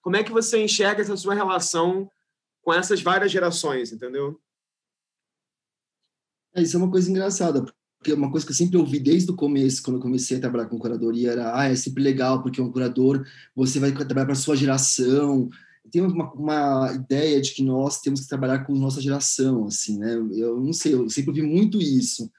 como 0.02 0.18
é 0.18 0.24
que 0.24 0.32
você 0.32 0.62
enxerga 0.62 1.02
essa 1.02 1.16
sua 1.16 1.34
relação 1.34 2.10
com 2.62 2.74
essas 2.74 3.02
várias 3.02 3.32
gerações, 3.32 3.92
entendeu? 3.92 4.40
É, 6.54 6.62
isso 6.62 6.76
é 6.76 6.80
uma 6.80 6.92
coisa 6.92 7.10
engraçada, 7.10 7.66
porque 7.98 8.12
uma 8.14 8.30
coisa 8.30 8.46
que 8.46 8.52
eu 8.52 8.56
sempre 8.56 8.78
ouvi 8.78 9.00
desde 9.00 9.32
o 9.32 9.36
começo, 9.36 9.82
quando 9.82 9.98
eu 9.98 10.02
comecei 10.02 10.38
a 10.38 10.42
trabalhar 10.42 10.68
com 10.68 10.78
curadoria, 10.78 11.32
era, 11.32 11.58
ah, 11.58 11.66
é 11.66 11.76
sempre 11.76 12.04
legal, 12.04 12.42
porque 12.42 12.62
um 12.62 12.72
curador, 12.72 13.26
você 13.56 13.80
vai 13.80 13.92
trabalhar 13.92 14.26
para 14.26 14.34
a 14.34 14.38
sua 14.38 14.56
geração. 14.56 15.50
Tem 15.92 16.02
uma, 16.02 16.32
uma, 16.34 16.94
ideia 16.94 17.42
de 17.42 17.52
que 17.52 17.64
nós 17.64 18.02
temos 18.02 18.22
que 18.22 18.28
trabalhar 18.28 18.66
com 18.66 18.74
nossa 18.76 19.02
geração, 19.02 19.66
assim, 19.66 19.98
né? 19.98 20.14
Eu 20.34 20.60
não 20.60 20.74
sei, 20.74 20.94
eu 20.94 21.10
sempre 21.10 21.32
ouvi 21.32 21.42
muito 21.42 21.82
isso. 21.82 22.30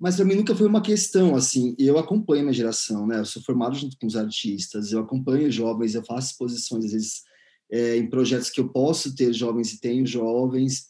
Mas 0.00 0.16
para 0.16 0.24
mim 0.24 0.34
nunca 0.34 0.56
foi 0.56 0.66
uma 0.66 0.80
questão, 0.80 1.36
assim, 1.36 1.76
eu 1.78 1.98
acompanho 1.98 2.40
a 2.40 2.44
minha 2.44 2.54
geração, 2.54 3.06
né? 3.06 3.20
Eu 3.20 3.26
sou 3.26 3.42
formado 3.42 3.76
junto 3.76 3.98
com 3.98 4.06
os 4.06 4.16
artistas, 4.16 4.92
eu 4.92 5.00
acompanho 5.00 5.52
jovens, 5.52 5.94
eu 5.94 6.02
faço 6.02 6.30
exposições, 6.30 6.86
às 6.86 6.92
vezes, 6.92 7.22
é, 7.70 7.98
em 7.98 8.08
projetos 8.08 8.48
que 8.48 8.60
eu 8.60 8.70
posso 8.70 9.14
ter 9.14 9.30
jovens 9.34 9.74
e 9.74 9.80
tenho 9.80 10.06
jovens. 10.06 10.86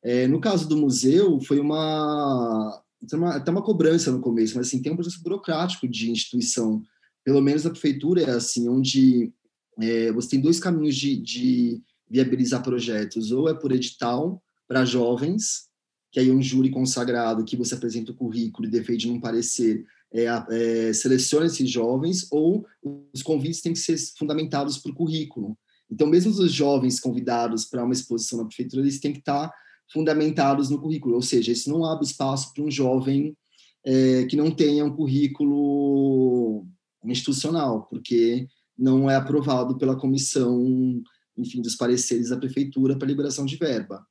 É, 0.00 0.28
no 0.28 0.40
caso 0.40 0.68
do 0.68 0.76
museu, 0.76 1.40
foi 1.40 1.58
uma 1.58 2.80
tem 3.08 3.18
uma, 3.18 3.34
até 3.34 3.50
uma 3.50 3.64
cobrança 3.64 4.12
no 4.12 4.20
começo, 4.20 4.56
mas 4.56 4.68
assim, 4.68 4.80
tem 4.80 4.92
um 4.92 4.96
processo 4.96 5.20
burocrático 5.24 5.88
de 5.88 6.12
instituição, 6.12 6.80
pelo 7.24 7.40
menos 7.40 7.66
a 7.66 7.70
prefeitura 7.70 8.22
é 8.22 8.30
assim, 8.30 8.68
onde 8.68 9.32
é, 9.80 10.12
você 10.12 10.30
tem 10.30 10.40
dois 10.40 10.60
caminhos 10.60 10.94
de, 10.94 11.16
de 11.16 11.82
viabilizar 12.08 12.62
projetos, 12.62 13.32
ou 13.32 13.48
é 13.48 13.54
por 13.54 13.72
edital 13.72 14.40
para 14.68 14.84
jovens, 14.84 15.68
que 16.12 16.20
aí 16.20 16.28
é 16.28 16.32
um 16.32 16.42
júri 16.42 16.70
consagrado 16.70 17.44
que 17.44 17.56
você 17.56 17.74
apresenta 17.74 18.12
o 18.12 18.14
currículo 18.14 18.68
e 18.68 18.70
defende 18.70 19.08
num 19.08 19.18
parecer, 19.18 19.86
é, 20.12 20.26
é, 20.50 20.92
seleciona 20.92 21.46
esses 21.46 21.68
jovens, 21.68 22.28
ou 22.30 22.66
os 23.14 23.22
convites 23.22 23.62
têm 23.62 23.72
que 23.72 23.78
ser 23.78 23.96
fundamentados 24.18 24.76
por 24.76 24.94
currículo. 24.94 25.56
Então, 25.90 26.06
mesmo 26.06 26.30
os 26.30 26.52
jovens 26.52 27.00
convidados 27.00 27.64
para 27.64 27.82
uma 27.82 27.94
exposição 27.94 28.38
na 28.38 28.44
prefeitura, 28.44 28.82
eles 28.82 29.00
têm 29.00 29.12
que 29.12 29.20
estar 29.20 29.50
fundamentados 29.90 30.68
no 30.68 30.80
currículo, 30.80 31.14
ou 31.14 31.22
seja, 31.22 31.50
isso 31.50 31.70
não 31.70 31.84
abre 31.84 32.04
espaço 32.04 32.52
para 32.52 32.62
um 32.62 32.70
jovem 32.70 33.36
é, 33.84 34.24
que 34.26 34.36
não 34.36 34.50
tenha 34.50 34.84
um 34.84 34.94
currículo 34.94 36.66
institucional, 37.04 37.86
porque 37.90 38.46
não 38.78 39.10
é 39.10 39.16
aprovado 39.16 39.76
pela 39.76 39.96
comissão, 39.96 41.02
enfim, 41.36 41.60
dos 41.60 41.74
pareceres 41.74 42.28
da 42.28 42.36
prefeitura 42.36 42.96
para 42.96 43.08
liberação 43.08 43.44
de 43.44 43.56
verba. 43.56 44.06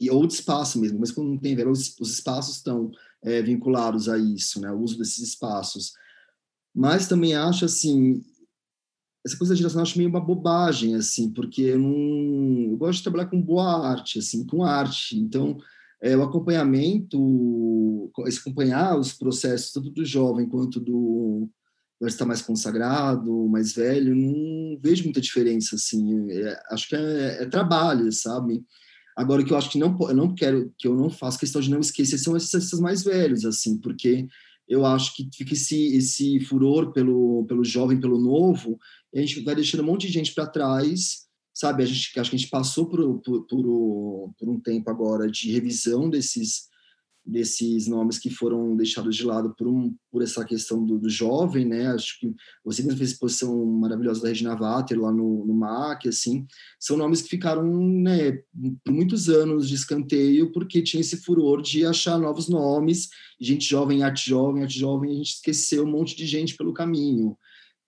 E, 0.00 0.10
ou 0.10 0.26
de 0.26 0.32
espaço 0.32 0.80
mesmo, 0.80 0.98
mas 0.98 1.12
quando 1.12 1.28
não 1.28 1.38
tem 1.38 1.54
verba, 1.54 1.70
os, 1.70 1.94
os 2.00 2.14
espaços 2.14 2.56
estão 2.56 2.90
é, 3.22 3.42
vinculados 3.42 4.08
a 4.08 4.18
isso, 4.18 4.60
né, 4.60 4.70
o 4.72 4.80
uso 4.80 4.96
desses 4.96 5.18
espaços. 5.18 5.92
Mas 6.74 7.06
também 7.06 7.34
acho, 7.34 7.64
assim, 7.64 8.22
essa 9.26 9.36
coisa 9.36 9.52
da 9.52 9.58
geração 9.58 9.82
acho 9.82 9.98
meio 9.98 10.08
uma 10.08 10.20
bobagem, 10.20 10.94
assim, 10.94 11.30
porque 11.30 11.62
eu 11.62 11.78
não... 11.78 12.70
Eu 12.70 12.76
gosto 12.78 12.98
de 12.98 13.02
trabalhar 13.02 13.26
com 13.26 13.42
boa 13.42 13.88
arte, 13.88 14.18
assim, 14.18 14.46
com 14.46 14.64
arte. 14.64 15.18
Então, 15.18 15.58
é, 16.00 16.16
o 16.16 16.22
acompanhamento, 16.22 18.10
acompanhar 18.38 18.98
os 18.98 19.12
processos, 19.12 19.72
tanto 19.72 19.90
do 19.90 20.04
jovem 20.04 20.48
quanto 20.48 20.80
do 20.80 21.48
está 22.02 22.24
mais 22.24 22.40
consagrado, 22.40 23.46
mais 23.48 23.74
velho, 23.74 24.14
não 24.14 24.78
vejo 24.80 25.04
muita 25.04 25.20
diferença, 25.20 25.76
assim. 25.76 26.30
É, 26.30 26.62
acho 26.70 26.88
que 26.88 26.96
é, 26.96 27.42
é, 27.42 27.46
trabalho, 27.46 28.10
sabe? 28.10 28.64
Agora, 29.16 29.42
o 29.42 29.44
que 29.44 29.52
eu 29.52 29.56
acho 29.56 29.70
que 29.70 29.78
não, 29.78 29.96
eu 30.00 30.14
não 30.14 30.34
quero, 30.34 30.72
que 30.78 30.86
eu 30.86 30.94
não 30.94 31.10
faço 31.10 31.38
questão 31.38 31.60
de 31.60 31.70
não 31.70 31.80
esquecer, 31.80 32.18
são 32.18 32.36
esses, 32.36 32.80
mais 32.80 33.02
velhos, 33.02 33.44
assim, 33.44 33.78
porque 33.78 34.26
eu 34.68 34.86
acho 34.86 35.14
que 35.14 35.28
fica 35.34 35.52
esse, 35.52 35.96
esse 35.96 36.40
furor 36.40 36.92
pelo, 36.92 37.44
pelo 37.46 37.64
jovem, 37.64 38.00
pelo 38.00 38.20
novo, 38.20 38.78
e 39.12 39.18
a 39.18 39.22
gente 39.22 39.40
vai 39.40 39.54
deixando 39.54 39.82
um 39.82 39.86
monte 39.86 40.06
de 40.06 40.12
gente 40.12 40.32
para 40.32 40.46
trás, 40.46 41.26
sabe? 41.52 41.82
A 41.82 41.86
gente, 41.86 42.18
acho 42.18 42.30
que 42.30 42.36
a 42.36 42.38
gente 42.38 42.50
passou 42.50 42.86
por, 42.86 43.18
por, 43.20 43.46
por, 43.46 44.32
por 44.38 44.48
um 44.48 44.60
tempo 44.60 44.88
agora 44.88 45.30
de 45.30 45.50
revisão 45.50 46.08
desses 46.08 46.69
desses 47.30 47.86
nomes 47.86 48.18
que 48.18 48.28
foram 48.28 48.76
deixados 48.76 49.14
de 49.14 49.24
lado 49.24 49.54
por, 49.56 49.68
um, 49.68 49.94
por 50.10 50.20
essa 50.20 50.44
questão 50.44 50.84
do, 50.84 50.98
do 50.98 51.08
jovem, 51.08 51.64
né? 51.64 51.86
Acho 51.86 52.18
que 52.18 52.34
você 52.64 52.82
mesmo 52.82 52.98
fez 52.98 53.12
exposição 53.12 53.64
maravilhosa 53.66 54.22
da 54.22 54.28
Regina 54.28 54.56
Vater 54.56 55.00
lá 55.00 55.12
no, 55.12 55.46
no 55.46 55.54
MAC, 55.54 56.08
assim, 56.08 56.44
são 56.78 56.96
nomes 56.96 57.22
que 57.22 57.28
ficaram, 57.28 57.62
né, 57.62 58.32
por 58.84 58.92
muitos 58.92 59.28
anos 59.28 59.68
de 59.68 59.76
escanteio, 59.76 60.50
porque 60.52 60.82
tinha 60.82 61.00
esse 61.00 61.18
furor 61.18 61.62
de 61.62 61.86
achar 61.86 62.18
novos 62.18 62.48
nomes, 62.48 63.08
gente 63.40 63.64
jovem, 63.68 64.02
arte 64.02 64.28
jovem, 64.28 64.64
arte 64.64 64.78
jovem, 64.78 65.12
a 65.12 65.14
gente 65.14 65.34
esqueceu 65.34 65.84
um 65.84 65.90
monte 65.90 66.16
de 66.16 66.26
gente 66.26 66.56
pelo 66.56 66.74
caminho. 66.74 67.36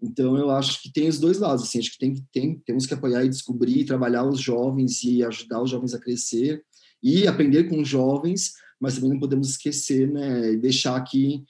Então, 0.01 0.37
eu 0.37 0.51
acho 0.51 0.81
que 0.83 0.93
tem 0.93 1.09
os 1.09 1.19
dois 1.19 1.39
lados, 1.39 1.65
assim, 1.65 1.81
acho 1.81 1.93
que 1.93 1.99
tem, 1.99 2.15
tem, 2.33 2.63
temos 2.65 2.87
que 2.87 2.95
apoiar 2.95 3.25
e 3.25 3.29
descobrir, 3.29 3.85
trabalhar 3.85 4.25
os 4.25 4.41
jovens 4.41 5.03
e 5.03 5.25
ajudar 5.25 5.63
os 5.63 5.71
jovens 5.71 5.95
a 5.95 5.99
crescer, 5.99 6.65
e 7.03 7.27
aprender 7.27 7.65
com 7.65 7.81
os 7.81 7.89
jovens, 7.89 8.53
mas 8.83 8.97
também 8.97 9.11
não 9.11 9.21
podemos 9.21 9.49
esquecer, 9.49 10.11
né, 10.11 10.55
e 10.55 10.57
deixar 10.57 11.01
que 11.05 11.45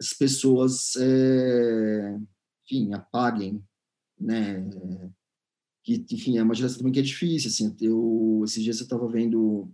as 0.00 0.12
pessoas, 0.12 0.94
é, 0.94 2.16
enfim, 2.64 2.94
apaguem, 2.94 3.60
né, 4.16 4.64
que, 5.82 6.06
enfim, 6.12 6.38
é 6.38 6.42
uma 6.44 6.54
geração 6.54 6.78
também 6.78 6.92
que 6.92 7.00
é 7.00 7.02
difícil, 7.02 7.50
assim, 7.50 7.76
eu, 7.80 8.42
esses 8.44 8.62
dias 8.62 8.78
eu 8.78 8.84
estava 8.84 9.08
vendo 9.08 9.68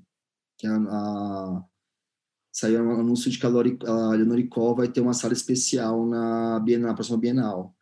que 0.57 0.67
a, 0.67 0.77
a 0.77 1.65
saiu 2.51 2.83
um 2.83 2.93
anúncio 2.93 3.31
de 3.31 3.39
que 3.39 3.45
a, 3.45 3.51
Lori, 3.51 3.77
a 3.85 4.11
Leonor 4.13 4.75
vai 4.75 4.91
ter 4.91 5.03
uma 5.03 5.13
sala 5.13 5.35
especial 5.35 6.07
na 6.07 6.59
Bienal, 6.61 6.89
na 6.89 6.95
próxima 6.95 7.19
Bienal. 7.19 7.77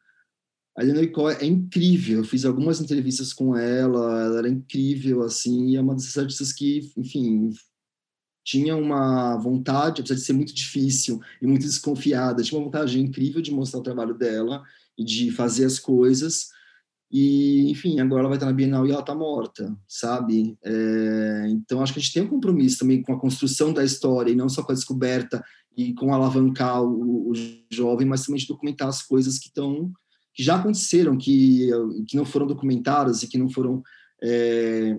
A 0.76 0.82
Leonor 0.82 1.04
Icó 1.04 1.30
é 1.30 1.44
incrível, 1.44 2.18
eu 2.18 2.24
fiz 2.24 2.44
algumas 2.44 2.80
entrevistas 2.80 3.32
com 3.32 3.56
ela, 3.56 4.24
ela 4.24 4.38
era 4.38 4.48
incrível, 4.48 5.22
assim, 5.22 5.68
e 5.68 5.76
é 5.76 5.80
uma 5.80 5.94
dessas 5.94 6.18
artistas 6.18 6.52
que, 6.52 6.90
enfim, 6.96 7.50
tinha 8.44 8.76
uma 8.76 9.36
vontade, 9.36 10.00
apesar 10.00 10.16
de 10.16 10.20
ser 10.22 10.32
muito 10.32 10.54
difícil 10.54 11.20
e 11.40 11.46
muito 11.46 11.62
desconfiada, 11.62 12.42
tinha 12.42 12.58
uma 12.58 12.64
vontade 12.64 13.00
incrível 13.00 13.40
de 13.40 13.52
mostrar 13.52 13.80
o 13.80 13.84
trabalho 13.84 14.14
dela 14.14 14.62
e 14.98 15.04
de 15.04 15.30
fazer 15.30 15.64
as 15.64 15.78
coisas, 15.78 16.48
e, 17.12 17.70
enfim, 17.70 18.00
agora 18.00 18.20
ela 18.20 18.28
vai 18.30 18.36
estar 18.38 18.46
na 18.46 18.54
Bienal 18.54 18.86
e 18.86 18.90
ela 18.90 19.00
está 19.00 19.14
morta, 19.14 19.76
sabe? 19.86 20.56
É, 20.64 21.46
então, 21.50 21.82
acho 21.82 21.92
que 21.92 21.98
a 21.98 22.02
gente 22.02 22.14
tem 22.14 22.22
um 22.22 22.28
compromisso 22.28 22.78
também 22.78 23.02
com 23.02 23.12
a 23.12 23.20
construção 23.20 23.70
da 23.70 23.84
história, 23.84 24.32
e 24.32 24.34
não 24.34 24.48
só 24.48 24.62
com 24.62 24.72
a 24.72 24.74
descoberta 24.74 25.44
e 25.76 25.92
com 25.92 26.14
alavancar 26.14 26.82
o, 26.82 27.30
o 27.30 27.32
jovem, 27.70 28.06
mas 28.06 28.24
também 28.24 28.40
de 28.40 28.46
documentar 28.46 28.88
as 28.88 29.02
coisas 29.02 29.38
que 29.38 29.48
estão 29.48 29.92
que 30.34 30.42
já 30.42 30.56
aconteceram, 30.56 31.18
que, 31.18 31.68
que 32.08 32.16
não 32.16 32.24
foram 32.24 32.46
documentadas 32.46 33.22
e 33.22 33.28
que 33.28 33.36
não 33.36 33.50
foram 33.50 33.82
é, 34.22 34.98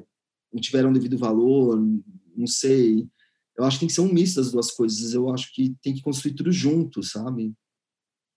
não 0.53 0.61
tiveram 0.61 0.93
devido 0.93 1.17
valor, 1.17 1.83
não 2.35 2.45
sei. 2.45 3.07
Eu 3.57 3.65
acho 3.65 3.77
que 3.77 3.81
tem 3.81 3.87
que 3.87 3.93
ser 3.93 4.01
um 4.01 4.11
misto 4.11 4.37
das 4.37 4.51
duas 4.51 4.71
coisas. 4.71 5.13
Eu 5.13 5.29
acho 5.29 5.53
que 5.53 5.75
tem 5.81 5.93
que 5.93 6.01
construir 6.01 6.33
tudo 6.33 6.51
junto, 6.51 7.03
sabe? 7.03 7.53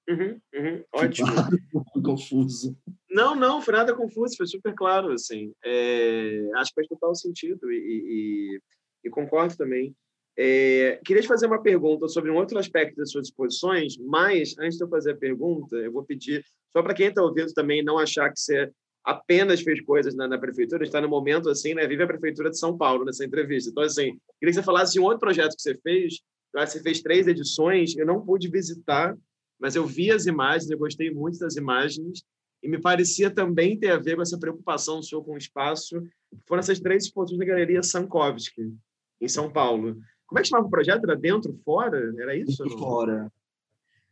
Uhum, 0.09 0.41
uhum, 0.55 0.85
ótimo. 0.93 1.33
Claro, 1.33 1.59
confuso. 2.05 2.79
Não, 3.11 3.35
não, 3.35 3.61
foi 3.61 3.75
nada 3.75 3.95
confuso, 3.95 4.37
foi 4.37 4.47
super 4.47 4.75
claro, 4.75 5.13
assim. 5.13 5.53
É, 5.65 6.49
acho 6.57 6.71
que 6.71 6.77
faz 6.77 6.89
total 6.89 7.15
sentido 7.15 7.73
e, 7.73 7.77
e, 7.77 8.61
e 9.05 9.11
concordo 9.11 9.57
também. 9.57 9.95
É, 10.39 11.01
queria 11.05 11.23
te 11.23 11.29
fazer 11.29 11.47
uma 11.47 11.63
pergunta 11.63 12.07
sobre 12.09 12.31
um 12.31 12.37
outro 12.37 12.59
aspecto 12.59 12.97
das 12.97 13.11
suas 13.11 13.29
exposições, 13.29 13.97
mas 13.99 14.55
antes 14.59 14.77
de 14.77 14.85
eu 14.85 14.89
fazer 14.89 15.13
a 15.13 15.17
pergunta, 15.17 15.77
eu 15.77 15.91
vou 15.91 16.05
pedir, 16.05 16.45
só 16.73 16.83
para 16.83 16.95
quem 16.95 17.09
está 17.09 17.23
ouvindo 17.23 17.53
também 17.55 17.83
não 17.83 17.99
achar 17.99 18.31
que 18.31 18.39
você 18.39 18.71
apenas 19.07 19.61
fez 19.61 19.81
coisas 19.83 20.17
na, 20.17 20.27
na 20.27 20.37
prefeitura, 20.37 20.83
está 20.83 21.01
no 21.01 21.09
momento 21.09 21.49
assim, 21.49 21.75
né? 21.75 21.87
Vive 21.87 22.03
a 22.03 22.09
prefeitura 22.09 22.51
de 22.51 22.59
São 22.59 22.77
Paulo 22.77 23.05
nessa 23.05 23.25
entrevista. 23.25 23.71
Então, 23.71 23.85
assim, 23.85 24.19
queria 24.41 24.51
que 24.51 24.55
você 24.55 24.63
falasse 24.65 24.95
de 24.95 25.01
um 25.01 25.05
outro 25.05 25.21
projeto 25.21 25.55
que 25.55 25.63
você 25.63 25.77
fez. 25.77 26.21
Você 26.53 26.83
fez 26.83 27.01
três 27.01 27.29
edições, 27.29 27.97
eu 27.97 28.05
não 28.05 28.25
pude 28.25 28.49
visitar, 28.49 29.17
mas 29.61 29.77
eu 29.77 29.87
vi 29.87 30.11
as 30.11 30.27
imagens, 30.27 30.71
eu 30.71 30.79
gostei 30.79 31.11
muito 31.11 31.39
das 31.39 31.55
imagens 31.55 32.25
e 32.63 32.69
me 32.69 32.81
parecia 32.81 33.31
também 33.31 33.79
ter 33.79 33.91
a 33.91 33.99
ver 33.99 34.17
com 34.17 34.23
essa 34.23 34.39
preocupação 34.39 35.01
sua 35.03 35.23
com 35.23 35.35
o 35.35 35.39
espaço. 35.39 36.03
Foram 36.49 36.61
essas 36.61 36.81
três 36.81 37.05
exposições 37.05 37.39
da 37.39 37.45
Galeria 37.45 37.83
Sankovski, 37.83 38.75
em 39.21 39.29
São 39.29 39.53
Paulo. 39.53 39.99
Como 40.27 40.39
é 40.39 40.43
que 40.43 40.49
chamava 40.49 40.67
o 40.67 40.71
projeto? 40.71 41.05
Era 41.05 41.15
dentro, 41.15 41.55
fora? 41.65 42.13
Era 42.19 42.35
isso? 42.35 42.65
Dentro, 42.65 42.79
fora. 42.79 43.33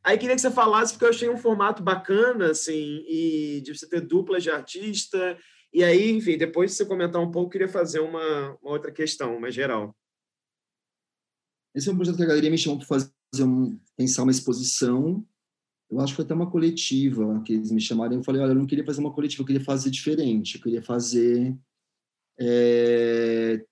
Aí 0.04 0.18
queria 0.18 0.34
que 0.34 0.40
você 0.40 0.50
falasse, 0.50 0.92
porque 0.92 1.06
eu 1.06 1.10
achei 1.10 1.28
um 1.30 1.36
formato 1.36 1.82
bacana, 1.82 2.50
assim, 2.50 3.04
e 3.08 3.62
de 3.64 3.74
você 3.74 3.88
ter 3.88 4.02
duplas 4.02 4.42
de 4.42 4.50
artista. 4.50 5.38
E 5.72 5.82
aí, 5.82 6.10
enfim, 6.12 6.36
depois 6.36 6.70
de 6.70 6.76
você 6.76 6.84
comentar 6.84 7.20
um 7.22 7.30
pouco, 7.30 7.50
queria 7.50 7.68
fazer 7.68 8.00
uma, 8.00 8.56
uma 8.62 8.72
outra 8.72 8.92
questão, 8.92 9.40
mais 9.40 9.54
geral. 9.54 9.96
Esse 11.74 11.88
é 11.88 11.92
um 11.92 11.96
projeto 11.96 12.16
que 12.16 12.22
a 12.22 12.26
galeria 12.26 12.50
me 12.50 12.58
chamou 12.58 12.78
para 12.78 12.86
fazer 12.86 13.44
um, 13.44 13.80
pensar 13.96 14.22
uma 14.22 14.30
exposição 14.30 15.26
eu 15.90 16.00
acho 16.00 16.12
que 16.12 16.16
foi 16.16 16.24
até 16.24 16.34
uma 16.34 16.50
coletiva 16.50 17.40
que 17.44 17.52
eles 17.52 17.70
me 17.70 17.80
chamaram. 17.80 18.14
Eu 18.14 18.24
falei, 18.24 18.42
olha, 18.42 18.50
eu 18.50 18.56
não 18.56 18.66
queria 18.66 18.84
fazer 18.84 19.00
uma 19.00 19.12
coletiva, 19.12 19.42
eu 19.42 19.46
queria 19.46 19.64
fazer 19.64 19.90
diferente. 19.90 20.56
Eu 20.56 20.62
queria 20.62 20.82
fazer 20.82 21.56
é, 22.38 23.64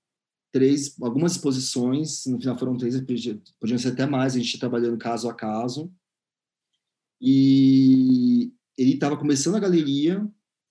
três, 0.52 0.96
algumas 1.00 1.32
exposições. 1.32 2.24
No 2.26 2.38
final 2.38 2.56
foram 2.56 2.76
três, 2.76 2.94
podiam 3.58 3.78
ser 3.78 3.88
até 3.88 4.06
mais. 4.06 4.34
A 4.34 4.38
gente 4.38 4.58
trabalhando 4.58 4.98
caso 4.98 5.28
a 5.28 5.34
caso. 5.34 5.92
E 7.22 8.52
ele 8.76 8.94
estava 8.94 9.16
começando 9.16 9.54
a 9.54 9.60
galeria. 9.60 10.28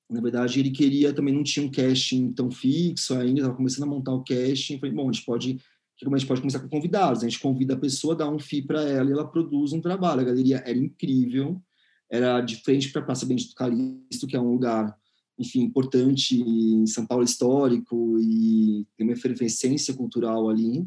Na 0.10 0.20
verdade, 0.20 0.60
ele 0.60 0.70
queria 0.70 1.14
também 1.14 1.34
não 1.34 1.44
tinha 1.44 1.66
um 1.66 1.72
casting 1.72 2.34
tão 2.34 2.52
fixo 2.52 3.16
ainda. 3.16 3.40
Estava 3.40 3.56
começando 3.56 3.84
a 3.84 3.88
montar 3.88 4.14
o 4.14 4.24
casting. 4.24 4.78
Falei, 4.78 4.94
bom, 4.94 5.10
a 5.10 5.14
gente 5.14 5.26
pode 5.26 5.60
a 6.04 6.18
gente 6.18 6.28
pode 6.28 6.42
começar 6.42 6.60
com 6.60 6.68
convidados. 6.68 7.24
A 7.24 7.30
gente 7.30 7.40
convida 7.40 7.76
a 7.76 7.80
pessoa, 7.80 8.16
dá 8.16 8.28
um 8.28 8.40
FII 8.40 8.64
para 8.64 8.82
ela 8.84 9.10
e 9.10 9.14
ela 9.14 9.28
produz 9.28 9.72
um 9.72 9.80
trabalho. 9.80 10.22
A 10.22 10.26
galeria 10.26 10.58
era 10.66 10.78
incrível, 10.78 11.62
era 12.10 12.42
de 12.42 12.58
frente 12.58 12.92
para 12.92 13.02
a 13.02 13.06
Praça 13.06 13.26
Benedito 13.26 13.56
Calixto, 13.56 14.28
que 14.28 14.36
é 14.36 14.42
um 14.42 14.52
lugar, 14.52 14.98
enfim, 15.38 15.62
importante 15.62 16.42
em 16.42 16.86
São 16.88 17.06
Paulo 17.06 17.24
histórico 17.24 18.18
e 18.20 18.86
tem 18.98 19.06
uma 19.06 19.14
efervescência 19.14 19.94
cultural 19.94 20.50
ali. 20.50 20.86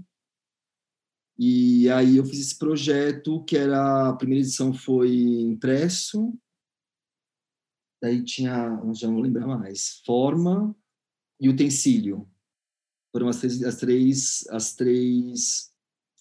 E 1.39 1.91
aí 1.91 2.17
eu 2.17 2.25
fiz 2.25 2.41
esse 2.41 2.59
projeto, 2.59 3.43
que 3.45 3.57
era 3.57 4.09
a 4.09 4.13
primeira 4.13 4.43
edição 4.43 4.73
foi 4.73 5.15
impresso, 5.15 6.33
daí 8.01 8.23
tinha, 8.23 8.81
já 8.95 9.09
não 9.09 9.21
lembrar 9.21 9.47
mais, 9.47 10.01
forma 10.05 10.75
e 11.41 11.49
utensílio 11.49 12.29
foram 13.15 13.29
as 13.29 13.39
três, 13.39 13.63
as 13.63 13.77
três, 13.77 14.45
as 14.51 14.75
três 14.75 15.73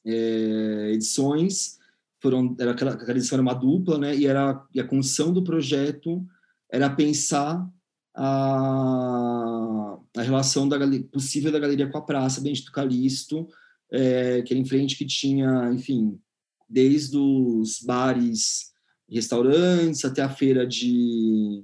é, 0.05 0.91
edições. 0.93 1.79
Foram, 2.21 2.55
era, 2.59 2.69
aquela, 2.69 2.93
aquela 2.93 3.17
edição 3.17 3.35
era 3.35 3.41
uma 3.41 3.55
dupla, 3.55 3.97
né? 3.97 4.15
E, 4.15 4.27
era, 4.27 4.63
e 4.71 4.79
a 4.79 4.87
construção 4.87 5.33
do 5.33 5.43
projeto 5.43 6.23
era 6.71 6.87
pensar 6.91 7.67
a, 8.15 9.97
a 10.15 10.21
relação 10.21 10.69
da 10.69 10.77
possível 11.11 11.51
da 11.51 11.57
galeria 11.57 11.89
com 11.89 11.97
a 11.97 12.01
praça 12.03 12.39
Benedito 12.39 12.71
Calixto, 12.71 13.47
é, 13.93 14.41
que 14.41 14.53
era 14.53 14.61
em 14.61 14.65
frente 14.65 14.97
que 14.97 15.05
tinha, 15.05 15.71
enfim, 15.71 16.19
desde 16.67 17.15
os 17.15 17.79
bares 17.79 18.73
restaurantes 19.07 20.03
até 20.03 20.23
a 20.23 20.29
feira 20.29 20.65
de 20.65 21.63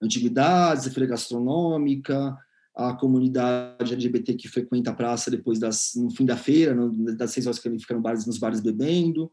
antiguidades, 0.00 0.86
a 0.86 0.90
feira 0.90 1.10
gastronômica, 1.10 2.34
a 2.74 2.94
comunidade 2.94 3.92
LGBT 3.92 4.34
que 4.34 4.48
frequenta 4.48 4.90
a 4.90 4.94
praça 4.94 5.30
depois 5.30 5.58
das 5.58 5.92
no 5.94 6.10
fim 6.10 6.24
da 6.24 6.36
feira, 6.36 6.74
das 7.16 7.32
seis 7.32 7.46
horas 7.46 7.58
que 7.58 7.68
ele 7.68 7.78
fica 7.78 7.94
no 7.94 8.00
bares, 8.00 8.26
nos 8.26 8.38
bares 8.38 8.60
bebendo. 8.60 9.30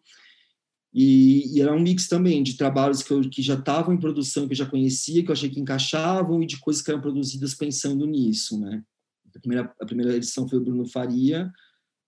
E, 0.94 1.58
e, 1.58 1.62
era 1.62 1.74
um 1.74 1.80
mix 1.80 2.08
também 2.08 2.44
de 2.44 2.56
trabalhos 2.56 3.02
que, 3.02 3.12
eu, 3.12 3.22
que 3.22 3.42
já 3.42 3.56
estavam 3.56 3.96
em 3.96 4.00
produção, 4.00 4.46
que 4.46 4.54
eu 4.54 4.58
já 4.58 4.66
conhecia, 4.66 5.24
que 5.24 5.30
eu 5.30 5.34
achei 5.34 5.50
que 5.50 5.60
encaixavam, 5.60 6.44
e 6.44 6.46
de 6.46 6.60
coisas 6.60 6.84
que 6.84 6.92
eram 6.92 7.02
produzidas 7.02 7.56
pensando 7.56 8.06
nisso, 8.06 8.60
né? 8.60 8.84
A 9.36 9.40
primeira, 9.40 9.74
a 9.82 9.86
primeira 9.86 10.16
edição 10.16 10.48
foi 10.48 10.60
o 10.60 10.64
Bruno 10.64 10.86
Faria, 10.86 11.52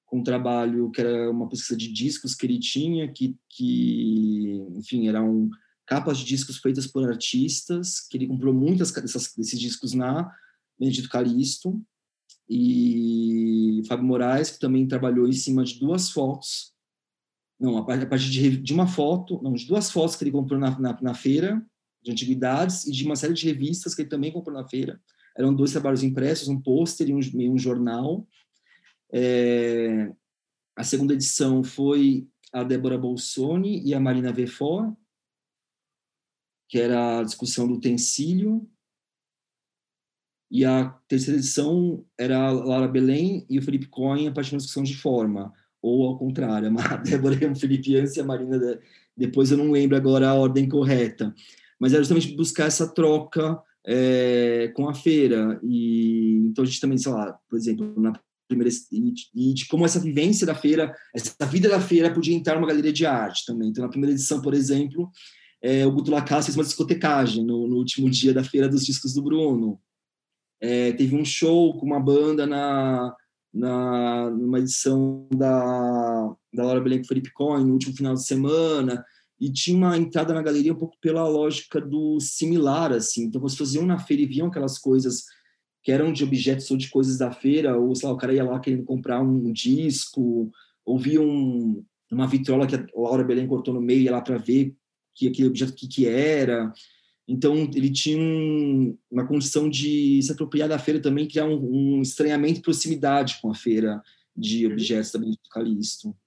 com 0.05 0.19
um 0.19 0.23
trabalho 0.23 0.91
que 0.91 1.01
era 1.01 1.29
uma 1.31 1.49
pesquisa 1.49 1.75
de 1.75 1.91
discos 1.91 2.35
que 2.35 2.45
ele 2.45 2.59
tinha, 2.59 3.11
que, 3.11 3.35
que 3.49 4.63
enfim, 4.75 5.07
eram 5.07 5.49
capas 5.85 6.19
de 6.19 6.25
discos 6.25 6.57
feitas 6.57 6.87
por 6.87 7.07
artistas, 7.07 7.99
que 7.99 8.17
ele 8.17 8.27
comprou 8.27 8.53
muitas 8.53 8.91
dessas, 8.91 9.33
desses 9.35 9.59
discos 9.59 9.93
na 9.93 10.31
Benedito 10.79 11.09
Calixto, 11.09 11.81
e 12.49 13.81
Fábio 13.87 14.05
Moraes, 14.05 14.51
que 14.51 14.59
também 14.59 14.87
trabalhou 14.87 15.27
em 15.27 15.33
cima 15.33 15.63
de 15.63 15.79
duas 15.79 16.11
fotos, 16.11 16.75
não, 17.59 17.77
a 17.77 17.83
partir 17.83 18.29
de, 18.29 18.57
de 18.57 18.73
uma 18.73 18.87
foto, 18.87 19.41
não, 19.41 19.53
de 19.53 19.65
duas 19.65 19.89
fotos 19.89 20.15
que 20.15 20.23
ele 20.23 20.31
comprou 20.31 20.59
na, 20.59 20.77
na, 20.77 21.01
na, 21.01 21.13
feira 21.13 21.65
de 22.03 22.11
antiguidades 22.11 22.85
e 22.85 22.91
de 22.91 23.05
uma 23.05 23.15
série 23.15 23.33
de 23.33 23.45
revistas 23.45 23.95
que 23.95 24.01
ele 24.01 24.09
também 24.09 24.31
comprou 24.31 24.55
na 24.55 24.67
feira. 24.67 24.99
Eram 25.37 25.53
dois 25.53 25.71
trabalhos 25.71 26.03
impressos, 26.03 26.47
um 26.47 26.59
pôster 26.59 27.09
e 27.09 27.13
um, 27.13 27.19
um 27.53 27.57
jornal. 27.57 28.27
É, 29.17 30.11
a 30.75 30.83
segunda 30.83 31.13
edição 31.13 31.63
foi 31.63 32.27
a 32.51 32.65
Débora 32.65 32.97
Bolsoni 32.97 33.81
e 33.87 33.93
a 33.93 33.99
Marina 33.99 34.33
Vefort, 34.33 34.93
que 36.67 36.77
era 36.77 37.19
a 37.19 37.23
discussão 37.23 37.65
do 37.65 37.75
utensílio, 37.75 38.69
e 40.51 40.65
a 40.65 40.89
terceira 41.07 41.39
edição 41.39 42.05
era 42.17 42.37
a 42.37 42.51
Laura 42.51 42.89
Belém 42.89 43.45
e 43.49 43.57
o 43.57 43.61
Felipe 43.61 43.87
Cohen 43.87 44.27
a 44.27 44.33
partir 44.33 44.53
uma 44.53 44.57
discussão 44.57 44.83
de 44.83 44.97
forma, 44.97 45.53
ou 45.81 46.05
ao 46.07 46.17
contrário, 46.17 46.67
a 46.77 46.97
Débora 46.97 47.41
e 47.41 47.47
o 47.47 47.55
Felipe 47.55 47.95
antes 47.95 48.17
e 48.17 48.19
a 48.19 48.25
Marina 48.25 48.59
de, 48.59 48.81
depois, 49.15 49.49
eu 49.49 49.57
não 49.57 49.71
lembro 49.71 49.95
agora 49.95 50.27
a 50.27 50.33
ordem 50.33 50.67
correta, 50.67 51.33
mas 51.79 51.93
era 51.93 52.03
justamente 52.03 52.35
buscar 52.35 52.65
essa 52.65 52.93
troca 52.93 53.63
é, 53.87 54.73
com 54.75 54.89
a 54.89 54.93
feira, 54.93 55.57
e 55.63 56.47
então 56.47 56.65
a 56.65 56.67
gente 56.67 56.81
também, 56.81 56.97
sei 56.97 57.13
lá, 57.13 57.39
por 57.47 57.57
exemplo, 57.57 57.93
na 57.97 58.11
e 58.51 59.53
de 59.53 59.67
como 59.67 59.85
essa 59.85 59.99
vivência 59.99 60.45
da 60.45 60.53
feira, 60.53 60.93
essa 61.13 61.45
vida 61.45 61.67
da 61.67 61.79
feira 61.79 62.13
podia 62.13 62.35
entrar 62.35 62.55
numa 62.55 62.67
galeria 62.67 62.93
de 62.93 63.05
arte 63.05 63.43
também. 63.45 63.69
Então, 63.69 63.83
na 63.83 63.89
primeira 63.89 64.13
edição, 64.13 64.41
por 64.41 64.53
exemplo, 64.53 65.09
é, 65.61 65.85
o 65.85 65.91
Guto 65.91 66.11
Lacasse 66.11 66.47
fez 66.47 66.55
uma 66.55 66.63
discotecagem 66.63 67.43
no, 67.43 67.67
no 67.67 67.77
último 67.77 68.09
dia 68.09 68.33
da 68.33 68.43
feira 68.43 68.69
dos 68.69 68.85
discos 68.85 69.13
do 69.13 69.23
Bruno. 69.23 69.79
É, 70.61 70.93
teve 70.93 71.15
um 71.15 71.25
show 71.25 71.75
com 71.77 71.85
uma 71.85 71.99
banda 71.99 72.45
na, 72.45 73.15
na, 73.53 74.29
numa 74.29 74.59
edição 74.59 75.27
da, 75.35 76.35
da 76.53 76.63
Laura 76.63 76.81
Belém 76.81 76.99
com 76.99 77.07
Felipe 77.07 77.31
Coin, 77.33 77.65
no 77.65 77.73
último 77.73 77.95
final 77.95 78.13
de 78.13 78.25
semana, 78.25 79.03
e 79.39 79.51
tinha 79.51 79.77
uma 79.77 79.97
entrada 79.97 80.33
na 80.33 80.41
galeria 80.41 80.71
um 80.71 80.77
pouco 80.77 80.97
pela 81.01 81.27
lógica 81.27 81.81
do 81.81 82.19
similar, 82.19 82.91
assim. 82.93 83.23
Então, 83.23 83.41
você 83.41 83.57
faziam 83.57 83.85
na 83.85 83.97
feira 83.97 84.23
e 84.23 84.27
viam 84.27 84.47
aquelas 84.47 84.77
coisas 84.77 85.23
que 85.85 85.91
eram 85.91 86.11
de 86.11 86.23
objetos 86.23 86.69
ou 86.71 86.77
de 86.77 86.89
coisas 86.89 87.19
da 87.19 87.31
feira, 87.31 87.77
ou, 87.77 87.93
sei 87.93 88.09
lá, 88.09 88.15
o 88.15 88.17
cara 88.17 88.33
ia 88.33 88.43
lá 88.43 88.59
querendo 88.59 88.83
comprar 88.83 89.21
um, 89.21 89.53
disco, 89.53 90.51
ou 90.83 90.97
via 90.97 91.21
um, 91.21 91.85
uma 92.11 92.25
vitrola 92.25 92.65
que 92.65 92.75
a 92.75 92.87
Laura 92.95 93.23
Belém 93.23 93.47
cortou 93.47 93.71
no 93.71 93.79
meio, 93.79 94.01
ia 94.01 94.11
lá 94.11 94.19
para 94.19 94.39
ver 94.39 94.75
que 95.13 95.27
aquele 95.27 95.47
objeto 95.47 95.75
que, 95.75 95.87
que 95.87 96.07
era. 96.07 96.73
Então, 97.27 97.69
ele 97.75 97.91
tinha 97.91 98.17
um, 98.17 98.97
uma 99.11 99.27
condição 99.27 99.69
de 99.69 100.19
se 100.23 100.31
apropriar 100.31 100.67
da 100.67 100.79
feira 100.79 100.99
também, 100.99 101.27
criar 101.27 101.45
um, 101.45 101.97
um 101.97 102.01
estranhamento 102.01 102.61
e 102.61 102.63
proximidade 102.63 103.37
com 103.39 103.51
a 103.51 103.55
feira 103.55 104.01
de 104.35 104.65
uhum. 104.65 104.73
objetos 104.73 105.11
também 105.11 105.29
do 105.29 105.49
Calixto. 105.51 106.17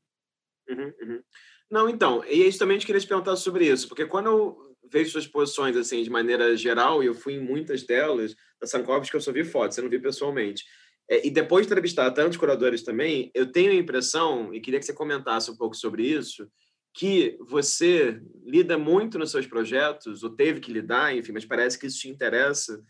Uhum, 0.70 0.92
uhum. 1.02 1.20
Não, 1.68 1.88
então, 1.88 2.24
e 2.24 2.42
é 2.42 2.44
justamente 2.44 2.86
queria 2.86 3.00
te 3.00 3.08
perguntar 3.08 3.34
sobre 3.34 3.66
isso, 3.66 3.88
porque 3.88 4.06
quando 4.06 4.26
eu 4.26 4.67
vejo 4.90 5.12
suas 5.12 5.26
posições 5.26 5.76
assim 5.76 6.02
de 6.02 6.10
maneira 6.10 6.56
geral, 6.56 7.02
e 7.02 7.06
eu 7.06 7.14
fui 7.14 7.34
em 7.34 7.40
muitas 7.40 7.82
delas, 7.82 8.34
da 8.60 8.66
Sankovski 8.66 9.14
eu 9.14 9.20
só 9.20 9.32
vi 9.32 9.44
fotos, 9.44 9.76
eu 9.76 9.84
não 9.84 9.90
vi 9.90 9.98
pessoalmente. 9.98 10.64
É, 11.10 11.26
e 11.26 11.30
depois 11.30 11.66
de 11.66 11.72
entrevistar 11.72 12.10
tantos 12.10 12.36
curadores 12.36 12.82
também, 12.82 13.30
eu 13.34 13.50
tenho 13.50 13.70
a 13.70 13.74
impressão, 13.74 14.52
e 14.52 14.60
queria 14.60 14.78
que 14.78 14.86
você 14.86 14.92
comentasse 14.92 15.50
um 15.50 15.56
pouco 15.56 15.74
sobre 15.74 16.06
isso, 16.06 16.48
que 16.94 17.36
você 17.40 18.20
lida 18.44 18.76
muito 18.76 19.18
nos 19.18 19.30
seus 19.30 19.46
projetos, 19.46 20.22
ou 20.22 20.30
teve 20.30 20.60
que 20.60 20.72
lidar, 20.72 21.16
enfim, 21.16 21.32
mas 21.32 21.44
parece 21.44 21.78
que 21.78 21.86
isso 21.86 22.00
te 22.00 22.08
interessa, 22.08 22.82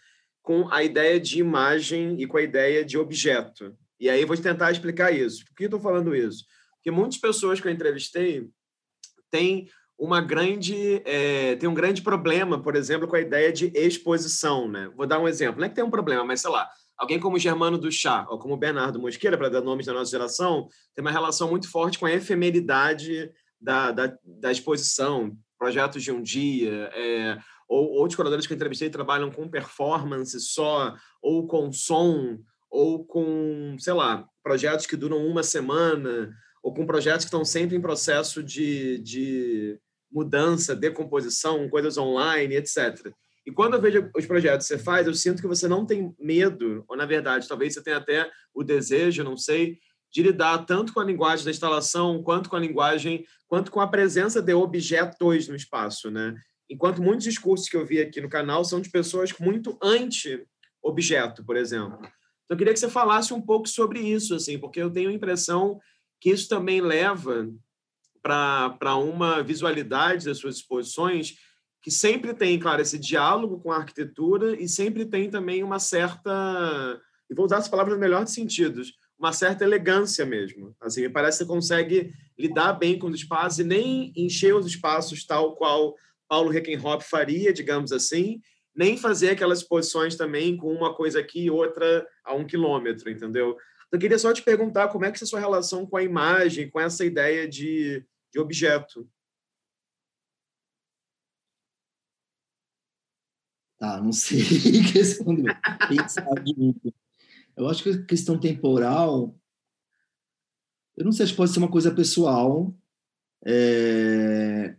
com 0.43 0.73
a 0.73 0.83
ideia 0.83 1.21
de 1.21 1.39
imagem 1.39 2.21
e 2.21 2.27
com 2.27 2.39
a 2.39 2.43
ideia 2.43 2.85
de 2.85 2.97
objeto. 2.97 3.77
E 4.01 4.09
aí 4.09 4.25
vou 4.25 4.37
tentar 4.37 4.71
explicar 4.73 5.13
isso. 5.13 5.45
Por 5.45 5.55
que 5.55 5.65
eu 5.65 5.67
estou 5.67 5.81
falando 5.81 6.17
isso? 6.17 6.45
Porque 6.77 6.91
muitas 6.91 7.19
pessoas 7.19 7.61
que 7.61 7.69
eu 7.69 7.73
entrevistei 7.73 8.49
têm 9.31 9.69
uma 9.99 10.21
grande 10.21 11.03
é, 11.05 11.57
tem 11.57 11.69
um 11.69 11.75
grande 11.75 12.03
problema, 12.03 12.63
por 12.63 12.77
exemplo, 12.77 13.09
com 13.09 13.17
a 13.17 13.21
ideia 13.21 13.53
de 13.53 13.73
exposição, 13.75 14.69
né? 14.69 14.89
Vou 14.97 15.07
dar 15.07 15.19
um 15.19 15.27
exemplo. 15.27 15.61
Não 15.61 15.67
é 15.67 15.69
que 15.69 15.75
tem 15.75 15.85
um 15.85 15.91
problema, 15.91 16.25
mas 16.25 16.41
sei 16.41 16.51
lá, 16.51 16.69
alguém 16.97 17.19
como 17.19 17.39
Germano 17.39 17.77
do 17.77 17.91
Chá 17.91 18.25
ou 18.31 18.39
como 18.39 18.57
Bernardo 18.57 19.01
Mosqueira, 19.01 19.37
para 19.37 19.49
dar 19.49 19.61
nomes 19.61 19.87
da 19.87 19.93
nossa 19.93 20.11
geração, 20.11 20.69
tem 20.95 21.05
uma 21.05 21.11
relação 21.11 21.51
muito 21.51 21.69
forte 21.69 21.99
com 21.99 22.07
a 22.07 22.13
efemeridade 22.13 23.31
da, 23.61 23.91
da, 23.91 24.17
da 24.25 24.53
exposição, 24.53 25.37
projetos 25.59 26.05
de 26.05 26.13
um 26.13 26.23
dia, 26.23 26.91
é, 26.95 27.39
ou 27.69 27.91
outros 27.91 28.15
curadores 28.15 28.47
que 28.47 28.53
eu 28.53 28.57
entrevistei 28.57 28.89
trabalham 28.89 29.33
com 29.33 29.49
performance 29.49 30.39
só, 30.41 30.95
ou 31.21 31.47
com 31.49 31.73
som, 31.73 32.39
ou 32.71 33.05
com, 33.05 33.77
sei 33.81 33.95
lá, 33.95 34.25
projetos 34.45 34.87
que 34.87 34.97
duram 34.97 35.27
uma 35.27 35.43
semana, 35.43 36.31
ou 36.63 36.73
com 36.73 36.87
projetos 36.87 37.25
que 37.25 37.29
estão 37.29 37.45
sempre 37.45 37.77
em 37.77 37.81
processo 37.81 38.43
de, 38.43 38.99
de 38.99 39.81
mudança, 40.11 40.75
decomposição, 40.75 41.69
coisas 41.69 41.99
online, 41.99 42.57
etc. 42.57 43.13
E 43.47 43.51
quando 43.51 43.75
eu 43.75 43.81
vejo 43.81 44.11
os 44.15 44.27
projetos 44.27 44.67
que 44.67 44.75
você 44.75 44.83
faz, 44.83 45.07
eu 45.07 45.15
sinto 45.15 45.41
que 45.41 45.49
você 45.49 45.67
não 45.67 45.87
tem 45.87 46.15
medo, 46.19 46.85
ou 46.87 46.97
na 46.97 47.07
verdade, 47.07 47.49
talvez 47.49 47.75
você 47.75 47.83
tenha 47.83 47.97
até 47.97 48.31
o 48.53 48.63
desejo, 48.63 49.25
não 49.25 49.37
sei, 49.37 49.79
de 50.13 50.23
lidar 50.23 50.67
tanto 50.67 50.93
com 50.93 51.01
a 51.01 51.05
linguagem 51.05 51.45
da 51.45 51.51
instalação, 51.51 52.23
quanto 52.23 52.49
com 52.49 52.57
a 52.57 52.61
linguagem, 52.61 53.25
quanto 53.47 53.71
com 53.71 53.81
a 53.81 53.89
presença 53.89 54.43
de 54.43 54.53
objetos 54.55 55.49
no 55.49 55.57
espaço, 55.57 56.11
né? 56.11 56.35
Enquanto 56.69 57.03
muitos 57.03 57.25
discursos 57.25 57.69
que 57.69 57.77
eu 57.77 57.87
vi 57.87 58.01
aqui 58.01 58.21
no 58.21 58.29
canal 58.29 58.65
são 58.65 58.81
de 58.81 58.91
pessoas 58.91 59.33
muito 59.39 59.79
anti-objeto, 59.83 61.45
por 61.45 61.57
exemplo. 61.57 61.99
Então, 62.01 62.11
eu 62.51 62.57
queria 62.57 62.73
que 62.73 62.81
você 62.81 62.91
falasse 62.91 63.33
um 63.33 63.41
pouco 63.41 63.69
sobre 63.69 64.01
isso, 64.01 64.35
assim, 64.35 64.59
porque 64.59 64.81
eu 64.81 64.91
tenho 64.91 65.11
a 65.11 65.13
impressão 65.13 65.79
que 66.21 66.31
isso 66.31 66.49
também 66.49 66.81
leva 66.81 67.49
para 68.29 68.97
uma 68.97 69.43
visualidade 69.43 70.27
das 70.27 70.39
suas 70.39 70.57
exposições 70.57 71.37
que 71.83 71.91
sempre 71.91 72.35
tem, 72.35 72.59
claro, 72.59 72.83
esse 72.83 72.99
diálogo 72.99 73.61
com 73.61 73.73
a 73.73 73.77
arquitetura 73.77 74.61
e 74.61 74.69
sempre 74.69 75.07
tem 75.07 75.31
também 75.31 75.63
uma 75.63 75.79
certa, 75.79 77.01
e 77.31 77.35
vou 77.35 77.47
usar 77.47 77.59
as 77.59 77.69
palavras 77.69 77.95
no 77.95 78.01
melhor 78.01 78.25
de 78.25 78.33
sentidos, 78.33 78.93
uma 79.19 79.33
certa 79.33 79.65
elegância 79.65 80.27
mesmo. 80.27 80.77
Assim, 80.81 81.03
me 81.03 81.09
parece 81.09 81.39
que 81.39 81.45
você 81.45 81.49
consegue 81.49 82.13
lidar 82.39 82.75
bem 82.75 82.99
com 82.99 83.07
os 83.07 83.15
espaços 83.15 83.61
e 83.61 83.65
nem 83.65 84.13
encher 84.17 84.55
os 84.55 84.67
espaços 84.67 85.25
tal 85.25 85.57
qual 85.57 85.95
Paulo 86.29 86.51
Reckenhop 86.51 87.03
faria, 87.05 87.53
digamos 87.53 87.93
assim, 87.93 88.41
nem 88.77 88.97
fazer 88.97 89.31
aquelas 89.31 89.63
posições 89.63 90.15
também 90.15 90.57
com 90.57 90.73
uma 90.73 90.95
coisa 90.95 91.21
aqui 91.21 91.45
e 91.45 91.51
outra 91.51 92.07
a 92.25 92.35
um 92.35 92.47
quilômetro, 92.47 93.11
entendeu? 93.11 93.51
Então, 93.51 93.57
eu 93.93 93.99
queria 93.99 94.19
só 94.19 94.33
te 94.33 94.43
perguntar 94.43 94.89
como 94.89 95.05
é 95.07 95.11
que 95.11 95.19
é 95.19 95.25
a 95.25 95.27
sua 95.27 95.41
relação 95.41 95.87
com 95.87 95.97
a 95.97 96.03
imagem, 96.03 96.71
com 96.71 96.79
essa 96.79 97.05
ideia 97.05 97.49
de, 97.49 98.05
de 98.33 98.41
objeto. 98.41 99.09
Tá, 103.79 104.01
não 104.01 104.13
sei 104.13 104.41
responder. 104.93 105.57
Eu 107.57 107.69
acho 107.69 107.83
que 107.83 107.91
a 107.91 108.05
questão 108.05 108.39
temporal, 108.39 109.35
eu 110.97 111.05
não 111.05 111.13
sei, 111.13 111.25
acho 111.25 111.33
que 111.33 111.37
pode 111.37 111.53
ser 111.53 111.59
uma 111.59 111.71
coisa 111.71 111.95
pessoal. 111.95 112.75
É, 113.45 114.77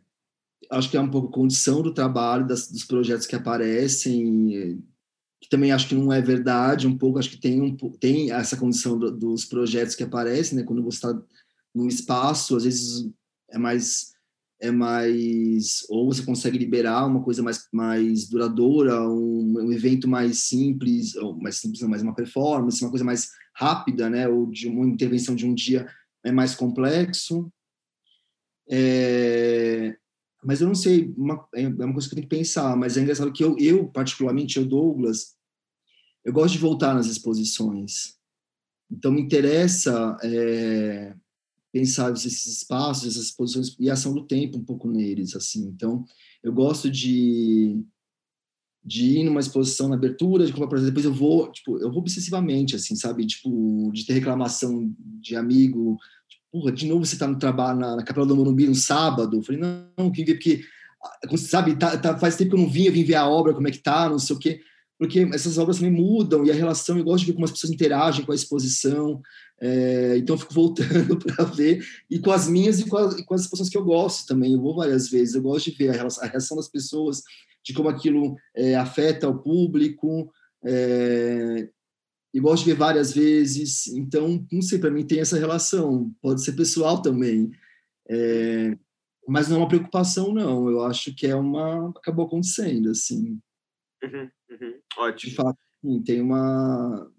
acho 0.69 0.91
que 0.91 0.97
é 0.97 1.01
um 1.01 1.09
pouco 1.09 1.31
condição 1.31 1.81
do 1.81 1.93
trabalho, 1.93 2.45
das, 2.45 2.69
dos 2.69 2.83
projetos 2.83 3.25
que 3.25 3.35
aparecem, 3.35 4.83
que 5.41 5.49
também 5.49 5.71
acho 5.71 5.87
que 5.87 5.95
não 5.95 6.11
é 6.11 6.21
verdade, 6.21 6.87
um 6.87 6.97
pouco, 6.97 7.19
acho 7.19 7.29
que 7.29 7.37
tem, 7.39 7.61
um, 7.61 7.75
tem 7.75 8.31
essa 8.31 8.57
condição 8.57 8.99
do, 8.99 9.11
dos 9.11 9.45
projetos 9.45 9.95
que 9.95 10.03
aparecem, 10.03 10.57
né? 10.57 10.63
Quando 10.65 10.83
você 10.83 10.97
está 10.97 11.21
num 11.73 11.87
espaço, 11.87 12.57
às 12.57 12.65
vezes 12.65 13.09
é 13.51 13.57
mais 13.57 14.13
é 14.61 14.71
mais 14.71 15.85
ou 15.89 16.11
você 16.13 16.21
consegue 16.23 16.57
liberar 16.57 17.05
uma 17.05 17.23
coisa 17.23 17.41
mais, 17.41 17.65
mais 17.71 18.27
duradoura, 18.27 19.07
um, 19.07 19.53
um 19.57 19.71
evento 19.71 20.07
mais 20.07 20.39
simples, 20.39 21.15
ou 21.15 21.37
mais 21.39 21.55
simples, 21.55 21.81
não, 21.81 21.89
mais 21.89 22.01
uma 22.01 22.13
performance, 22.13 22.83
uma 22.83 22.89
coisa 22.89 23.05
mais 23.05 23.29
rápida, 23.55 24.09
né? 24.09 24.27
Ou 24.27 24.47
de 24.47 24.67
uma 24.67 24.85
intervenção 24.85 25.33
de 25.33 25.45
um 25.45 25.53
dia 25.53 25.87
é 26.25 26.31
mais 26.31 26.55
complexo. 26.55 27.49
É, 28.69 29.95
mas 30.43 30.61
eu 30.61 30.67
não 30.67 30.75
sei, 30.75 31.13
uma, 31.17 31.47
é 31.55 31.67
uma 31.67 31.93
coisa 31.93 32.07
que 32.07 32.13
eu 32.13 32.17
tenho 32.17 32.29
que 32.29 32.35
pensar. 32.35 32.75
Mas 32.75 32.97
é 32.97 33.01
engraçado 33.01 33.31
que 33.31 33.43
eu, 33.43 33.57
eu 33.57 33.87
particularmente, 33.87 34.57
eu 34.57 34.65
Douglas, 34.65 35.35
eu 36.23 36.33
gosto 36.33 36.53
de 36.53 36.59
voltar 36.59 36.93
nas 36.93 37.07
exposições. 37.07 38.17
Então 38.91 39.11
me 39.11 39.21
interessa 39.21 40.17
é, 40.21 41.15
pensar 41.71 42.11
esses 42.13 42.45
espaços, 42.47 43.15
essas 43.15 43.31
posições 43.31 43.75
e 43.79 43.89
a 43.89 43.93
ação 43.93 44.13
do 44.13 44.25
tempo 44.25 44.57
um 44.57 44.63
pouco 44.63 44.89
neles, 44.89 45.35
assim. 45.35 45.67
Então, 45.67 46.03
eu 46.43 46.53
gosto 46.53 46.89
de 46.89 47.83
de 48.81 49.19
ir 49.19 49.23
numa 49.23 49.41
exposição 49.41 49.89
na 49.89 49.95
abertura, 49.95 50.45
de 50.45 50.53
comprar, 50.53 50.79
depois 50.79 51.03
eu 51.03 51.13
vou, 51.13 51.51
tipo, 51.51 51.77
eu 51.79 51.91
vou 51.91 51.99
obsessivamente, 51.99 52.77
assim, 52.77 52.95
sabe? 52.95 53.27
Tipo, 53.27 53.91
de 53.93 54.05
ter 54.05 54.13
reclamação 54.13 54.91
de 55.21 55.35
amigo, 55.35 55.97
tipo, 56.27 56.43
porra, 56.49 56.71
de 56.71 56.87
novo 56.87 57.05
você 57.05 57.17
tá 57.17 57.27
no 57.27 57.37
trabalho 57.37 57.77
na, 57.77 57.97
na 57.97 58.03
Capela 58.03 58.25
do 58.25 58.35
Morumbi 58.35 58.67
no 58.67 58.73
sábado. 58.73 59.37
Eu 59.37 59.43
falei, 59.43 59.59
não, 59.59 59.85
não, 59.97 60.11
porque, 60.11 60.63
ah, 61.03 61.37
sabe, 61.37 61.75
tá, 61.75 61.97
tá, 61.97 62.17
faz 62.17 62.37
tempo 62.37 62.51
que 62.51 62.55
eu 62.55 62.61
não 62.61 62.69
vim, 62.69 62.85
eu 62.85 62.93
vim 62.93 63.03
ver 63.03 63.15
a 63.15 63.27
obra, 63.27 63.53
como 63.53 63.67
é 63.67 63.71
que 63.71 63.79
tá, 63.79 64.09
não 64.09 64.17
sei 64.17 64.35
o 64.35 64.39
quê 64.39 64.61
porque 64.99 65.21
essas 65.33 65.57
obras 65.57 65.77
também 65.77 65.93
mudam 65.93 66.45
e 66.45 66.51
a 66.51 66.53
relação, 66.53 66.97
eu 66.97 67.05
gosto 67.05 67.21
de 67.21 67.27
ver 67.27 67.33
como 67.33 67.45
as 67.45 67.51
pessoas 67.51 67.71
interagem 67.71 68.25
com 68.25 68.33
a 68.33 68.35
exposição, 68.35 69.21
é, 69.61 70.17
então 70.17 70.35
eu 70.35 70.39
fico 70.39 70.53
voltando 70.53 71.17
para 71.23 71.45
ver, 71.45 71.81
e 72.09 72.19
com 72.19 72.31
as 72.31 72.49
minhas 72.49 72.81
e 72.81 72.85
com, 72.85 72.97
as, 72.97 73.17
e 73.17 73.23
com 73.23 73.33
as 73.33 73.41
exposições 73.41 73.69
que 73.69 73.77
eu 73.77 73.85
gosto 73.85 74.27
também, 74.27 74.53
eu 74.53 74.61
vou 74.61 74.75
várias 74.75 75.09
vezes, 75.09 75.35
eu 75.35 75.41
gosto 75.41 75.71
de 75.71 75.77
ver 75.77 75.89
a, 75.89 75.93
relação, 75.93 76.21
a 76.21 76.27
reação 76.27 76.57
das 76.57 76.67
pessoas, 76.67 77.23
de 77.63 77.73
como 77.73 77.87
aquilo 77.87 78.35
é, 78.53 78.75
afeta 78.75 79.29
o 79.29 79.39
público, 79.39 80.29
é, 80.65 81.69
e 82.33 82.39
gosto 82.41 82.65
de 82.65 82.71
ver 82.71 82.77
várias 82.77 83.13
vezes, 83.13 83.87
então, 83.87 84.45
não 84.51 84.61
sei, 84.61 84.79
para 84.79 84.91
mim 84.91 85.07
tem 85.07 85.21
essa 85.21 85.39
relação, 85.39 86.13
pode 86.21 86.43
ser 86.43 86.51
pessoal 86.51 87.01
também, 87.01 87.49
é, 88.09 88.77
mas 89.25 89.47
não 89.47 89.55
é 89.55 89.59
uma 89.59 89.67
preocupação, 89.69 90.33
não, 90.33 90.69
eu 90.69 90.83
acho 90.83 91.15
que 91.15 91.25
é 91.25 91.35
uma, 91.35 91.89
acabou 91.91 92.25
acontecendo, 92.25 92.89
assim. 92.89 93.39
Uhum. 94.03 94.29
Uhum, 94.49 94.79
ótimo. 94.97 95.29
De 95.29 95.35
fato, 95.35 95.59
sim, 95.81 96.01
tem 96.01 96.21
uma. 96.21 97.11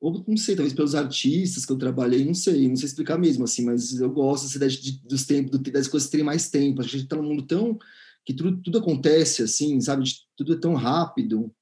Ou 0.00 0.24
não 0.28 0.36
sei, 0.36 0.54
talvez 0.54 0.74
pelos 0.74 0.94
artistas 0.94 1.64
que 1.64 1.72
eu 1.72 1.78
trabalhei, 1.78 2.24
não 2.24 2.34
sei, 2.34 2.68
não 2.68 2.76
sei 2.76 2.86
explicar 2.86 3.18
mesmo, 3.18 3.44
assim, 3.44 3.64
mas 3.64 3.98
eu 3.98 4.10
gosto 4.10 4.44
dessa 4.44 4.56
ideia 4.56 4.70
de, 4.70 5.02
dos 5.02 5.24
tempos, 5.24 5.58
das 5.58 5.88
coisas 5.88 6.10
terem 6.10 6.24
mais 6.24 6.50
tempo. 6.50 6.80
A 6.80 6.84
gente 6.84 7.04
está 7.04 7.16
num 7.16 7.22
mundo 7.22 7.46
tão. 7.46 7.78
que 8.24 8.34
tudo, 8.34 8.60
tudo 8.62 8.78
acontece, 8.78 9.42
assim, 9.42 9.80
sabe? 9.80 10.04
Tudo 10.36 10.54
é 10.54 10.60
tão 10.60 10.74
rápido, 10.74 11.52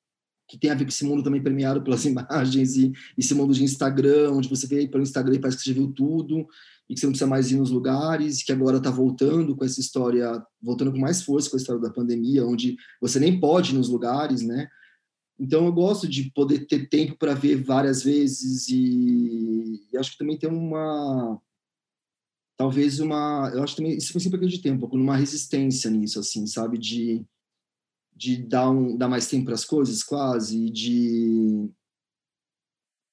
que 0.48 0.58
tem 0.58 0.70
a 0.70 0.74
ver 0.74 0.84
com 0.84 0.90
esse 0.90 1.04
mundo 1.04 1.22
também 1.22 1.42
permeado 1.42 1.82
pelas 1.82 2.04
imagens 2.06 2.76
e 2.76 2.92
esse 3.16 3.34
mundo 3.34 3.54
de 3.54 3.64
Instagram, 3.64 4.32
onde 4.32 4.48
você 4.48 4.66
vê 4.66 4.86
pelo 4.88 5.02
Instagram 5.02 5.36
e 5.36 5.40
parece 5.40 5.58
que 5.58 5.64
você 5.64 5.70
já 5.70 5.74
viu 5.74 5.92
tudo 5.92 6.46
e 6.88 6.94
que 6.94 7.00
você 7.00 7.06
não 7.06 7.12
precisa 7.12 7.28
mais 7.28 7.50
ir 7.50 7.56
nos 7.56 7.70
lugares, 7.70 8.42
que 8.42 8.52
agora 8.52 8.76
está 8.76 8.90
voltando 8.90 9.56
com 9.56 9.64
essa 9.64 9.80
história, 9.80 10.44
voltando 10.60 10.92
com 10.92 10.98
mais 10.98 11.22
força 11.22 11.48
com 11.48 11.56
a 11.56 11.58
história 11.58 11.80
da 11.80 11.90
pandemia, 11.90 12.44
onde 12.46 12.76
você 13.00 13.18
nem 13.18 13.40
pode 13.40 13.72
ir 13.72 13.78
nos 13.78 13.88
lugares, 13.88 14.42
né? 14.42 14.68
Então 15.38 15.66
eu 15.66 15.72
gosto 15.72 16.06
de 16.08 16.30
poder 16.30 16.66
ter 16.66 16.88
tempo 16.88 17.16
para 17.18 17.34
ver 17.34 17.62
várias 17.62 18.02
vezes 18.02 18.68
e, 18.68 19.88
e, 19.92 19.98
acho 19.98 20.12
que 20.12 20.18
também 20.18 20.38
tem 20.38 20.48
uma 20.48 21.40
talvez 22.56 23.00
uma 23.00 23.50
eu 23.52 23.62
acho 23.64 23.74
também 23.74 23.96
isso 23.96 24.18
sempre 24.20 24.36
acreditei 24.36 24.70
um 24.70 24.78
pouco 24.78 24.96
numa 24.96 25.16
resistência 25.16 25.90
nisso 25.90 26.20
assim 26.20 26.46
sabe 26.46 26.78
de 26.78 27.26
de 28.14 28.36
dar 28.36 28.70
um 28.70 28.96
dar 28.96 29.08
mais 29.08 29.26
tempo 29.26 29.46
para 29.46 29.54
as 29.54 29.64
coisas 29.64 30.04
quase 30.04 30.70
de 30.70 31.68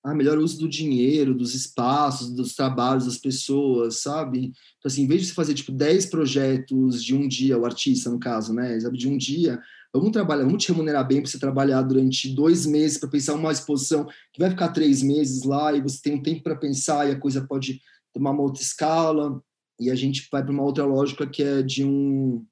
ah, 0.04 0.16
melhor 0.16 0.38
uso 0.40 0.58
do 0.58 0.68
dinheiro, 0.68 1.36
dos 1.36 1.54
espaços, 1.54 2.32
dos 2.32 2.56
trabalhos 2.56 3.06
das 3.06 3.18
pessoas, 3.18 4.02
sabe? 4.02 4.46
Então, 4.78 4.86
assim, 4.86 5.04
em 5.04 5.08
vez 5.08 5.22
de 5.22 5.28
você 5.28 5.34
fazer, 5.34 5.54
tipo, 5.54 5.72
10 5.72 6.08
projetos 6.08 7.04
de 7.04 7.16
um 7.16 7.28
dia, 7.28 7.58
o 7.58 7.66
artista, 7.66 8.10
no 8.10 8.20
caso, 8.20 8.54
né? 8.54 8.80
Sabe, 8.80 8.98
de 8.98 9.08
um 9.08 9.16
dia, 9.16 9.62
vamos 9.94 10.12
trabalhar, 10.12 10.44
vamos 10.44 10.64
te 10.64 10.72
remunerar 10.72 11.08
bem 11.08 11.22
para 11.22 11.30
você 11.30 11.38
trabalhar 11.38 11.82
durante 11.84 12.34
dois 12.34 12.66
meses 12.66 12.98
para 12.98 13.10
pensar 13.10 13.36
uma 13.36 13.52
exposição 13.52 14.06
que 14.34 14.40
vai 14.40 14.50
ficar 14.50 14.70
três 14.70 15.04
meses 15.04 15.44
lá 15.44 15.74
e 15.74 15.82
você 15.82 16.00
tem 16.02 16.16
um 16.16 16.24
tempo 16.24 16.44
para 16.44 16.56
pensar 16.56 17.08
e 17.08 17.12
a 17.12 17.20
coisa 17.20 17.46
pode 17.46 17.80
tomar 18.14 18.32
uma 18.32 18.44
outra 18.44 18.64
escala 18.64 19.42
e 19.80 19.92
a 19.92 19.96
gente 19.96 20.28
vai 20.32 20.44
para 20.44 20.52
uma 20.52 20.64
outra 20.64 20.86
lógica 20.86 21.28
que 21.28 21.44
é 21.44 21.62
de 21.62 21.84
um, 21.84 22.46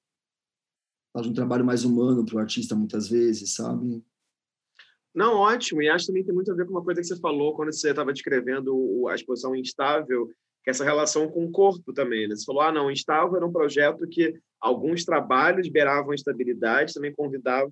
de 1.22 1.30
um 1.30 1.34
trabalho 1.34 1.66
mais 1.66 1.84
humano 1.84 2.26
para 2.26 2.36
o 2.36 2.40
artista, 2.40 2.76
muitas 2.76 3.08
vezes, 3.08 3.56
sabe? 3.56 4.04
Não, 5.20 5.36
ótimo. 5.36 5.82
E 5.82 5.90
acho 5.90 6.08
também 6.08 6.24
tem 6.24 6.34
muito 6.34 6.50
a 6.50 6.56
ver 6.56 6.66
com 6.66 6.72
uma 6.72 6.82
coisa 6.82 7.02
que 7.02 7.08
você 7.08 7.20
falou 7.20 7.54
quando 7.54 7.74
você 7.74 7.90
estava 7.90 8.14
descrevendo 8.14 9.06
a 9.10 9.16
exposição 9.16 9.54
instável, 9.54 10.28
que 10.64 10.70
é 10.70 10.72
essa 10.72 10.86
relação 10.86 11.28
com 11.28 11.44
o 11.44 11.52
corpo 11.52 11.92
também. 11.92 12.26
Né? 12.26 12.38
Você 12.38 12.46
falou, 12.46 12.62
ah, 12.62 12.72
não, 12.72 12.90
instável 12.90 13.36
era 13.36 13.46
um 13.46 13.52
projeto 13.52 14.08
que 14.08 14.34
alguns 14.62 15.04
trabalhos 15.04 15.68
beiravam 15.68 16.14
estabilidade, 16.14 16.94
também 16.94 17.14
convidava, 17.14 17.70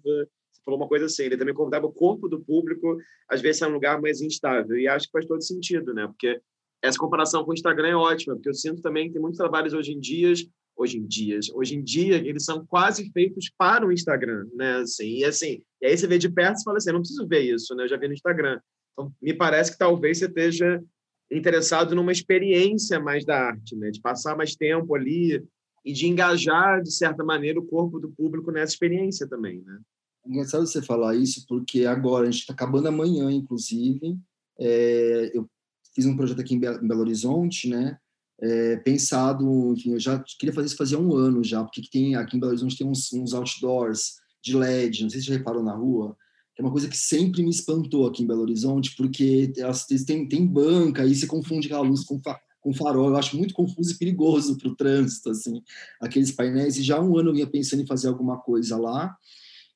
falou 0.66 0.78
uma 0.78 0.90
coisa 0.90 1.06
assim, 1.06 1.24
ele 1.24 1.38
também 1.38 1.54
convidava 1.54 1.86
o 1.86 1.94
corpo 1.94 2.28
do 2.28 2.42
público, 2.42 2.98
às 3.30 3.40
vezes, 3.40 3.62
a 3.62 3.70
um 3.70 3.72
lugar 3.72 4.02
mais 4.02 4.20
instável. 4.20 4.78
E 4.78 4.86
acho 4.86 5.06
que 5.06 5.14
faz 5.14 5.26
todo 5.26 5.42
sentido, 5.42 5.94
né? 5.94 6.06
Porque 6.06 6.42
essa 6.82 6.98
comparação 6.98 7.46
com 7.46 7.52
o 7.52 7.54
Instagram 7.54 7.88
é 7.88 7.96
ótima, 7.96 8.36
porque 8.36 8.50
eu 8.50 8.54
sinto 8.54 8.82
também 8.82 9.08
que 9.08 9.14
tem 9.14 9.22
muitos 9.22 9.38
trabalhos 9.38 9.74
hoje 9.74 9.94
em 9.94 10.02
dia 10.02 10.34
hoje 10.78 11.00
em 11.00 11.08
dia. 11.08 11.40
Hoje 11.56 11.76
em 11.76 11.84
dia, 11.84 12.18
eles 12.18 12.46
são 12.46 12.64
quase 12.66 13.10
feitos 13.12 13.50
para 13.58 13.86
o 13.86 13.92
Instagram, 13.92 14.46
né? 14.54 14.76
Assim, 14.76 15.18
e 15.18 15.26
assim, 15.26 15.62
e 15.82 15.86
aí 15.86 15.98
você 15.98 16.08
vê 16.08 16.18
de 16.18 16.30
perto 16.30 16.60
e 16.60 16.64
fala 16.64 16.78
assim, 16.78 16.92
não 16.92 17.00
preciso 17.00 17.28
ver 17.28 17.42
isso, 17.42 17.76
né? 17.76 17.84
Eu 17.84 17.88
já 17.88 17.98
vi 17.98 18.08
no 18.08 18.14
Instagram. 18.14 18.60
Então, 18.94 19.14
me 19.22 19.34
parece 19.34 19.72
que 19.72 19.78
talvez 19.78 20.18
você 20.18 20.26
esteja 20.26 20.82
interessado 21.32 21.96
numa 21.96 22.12
experiência 22.12 23.00
mais 23.00 23.26
da 23.26 23.48
arte, 23.50 23.76
né? 23.76 23.92
De 23.92 24.02
passar 24.02 24.36
mais 24.36 24.56
tempo 24.56 24.96
ali 24.96 25.44
e 25.86 25.94
de 25.94 26.08
engajar, 26.08 26.82
de 26.82 26.92
certa 26.92 27.24
maneira, 27.24 27.60
o 27.60 27.66
corpo 27.66 28.00
do 28.00 28.10
público 28.10 28.52
nessa 28.52 28.74
experiência 28.74 29.28
também, 29.28 29.62
né? 29.62 29.80
Engraçado 30.26 30.66
você 30.66 30.82
falar 30.82 31.16
isso, 31.16 31.46
porque 31.48 31.86
agora, 31.86 32.28
a 32.28 32.32
gente 32.32 32.42
está 32.42 32.54
acabando 32.54 32.88
amanhã, 32.88 33.32
inclusive, 33.32 34.18
é, 34.60 35.32
eu 35.34 35.50
fiz 35.96 36.06
um 36.06 36.18
projeto 36.18 36.42
aqui 36.42 36.56
em 36.56 36.60
Belo 36.60 37.00
Horizonte, 37.00 37.70
né? 37.70 37.98
é, 38.42 38.78
pensado, 38.78 39.74
enfim, 39.74 39.94
eu 39.94 40.00
já 40.00 40.24
queria 40.40 40.54
fazer 40.54 40.68
isso 40.68 40.78
fazia 40.78 41.00
um 41.00 41.14
ano 41.16 41.44
já, 41.44 41.64
porque 41.64 41.82
tem, 41.92 42.16
aqui 42.16 42.38
em 42.38 42.40
Belo 42.40 42.52
Horizonte 42.52 42.78
tem 42.78 42.88
uns, 42.88 43.12
uns 43.14 43.34
outdoors 43.34 44.16
de 44.42 44.56
LED, 44.56 45.04
não 45.04 45.10
sei 45.10 45.20
se 45.20 45.28
você 45.28 45.38
reparou 45.38 45.64
na 45.64 45.76
rua, 45.76 46.16
é 46.58 46.62
uma 46.62 46.72
coisa 46.72 46.88
que 46.88 46.98
sempre 46.98 47.44
me 47.44 47.50
espantou 47.50 48.08
aqui 48.08 48.24
em 48.24 48.28
Belo 48.28 48.42
Horizonte, 48.42 48.96
porque 48.96 49.54
elas 49.58 49.86
tem, 49.86 50.28
tem 50.28 50.46
banca, 50.46 51.04
aí 51.04 51.14
você 51.14 51.28
confunde 51.28 51.68
aquela 51.68 51.88
luz 51.88 52.04
com, 52.04 52.20
com 52.60 52.74
farol, 52.74 53.10
eu 53.10 53.16
acho 53.16 53.38
muito 53.38 53.54
confuso 53.54 53.94
e 53.94 53.98
perigoso 53.98 54.58
para 54.58 54.70
o 54.70 54.76
trânsito, 54.76 55.30
assim, 55.30 55.62
aqueles 56.02 56.32
painéis, 56.32 56.78
e 56.78 56.84
já 56.84 56.98
há 56.98 57.02
um 57.02 57.16
ano 57.18 57.30
eu 57.30 57.34
vinha 57.34 57.48
pensando 57.48 57.84
em 57.84 57.88
fazer 57.88 58.08
alguma 58.08 58.40
coisa 58.40 58.76
lá, 58.76 59.16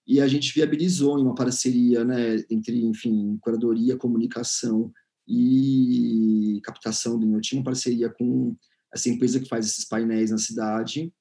e 0.08 0.20
a 0.20 0.28
gente 0.28 0.52
viabilizou 0.54 1.20
em 1.20 1.22
uma 1.22 1.36
parceria, 1.36 2.04
né, 2.04 2.44
entre, 2.50 2.84
enfim, 2.84 3.38
curadoria, 3.40 3.96
comunicação 3.96 4.92
e 5.28 6.60
captação 6.64 7.20
do 7.20 7.28
meu 7.28 7.40
time, 7.40 7.64
parceria 7.64 8.10
com 8.10 8.56
essa 8.92 9.08
empresa 9.08 9.40
que 9.40 9.48
faz 9.48 9.68
esses 9.68 9.86
painéis 9.86 10.32
na 10.32 10.40
cidade, 10.40 11.14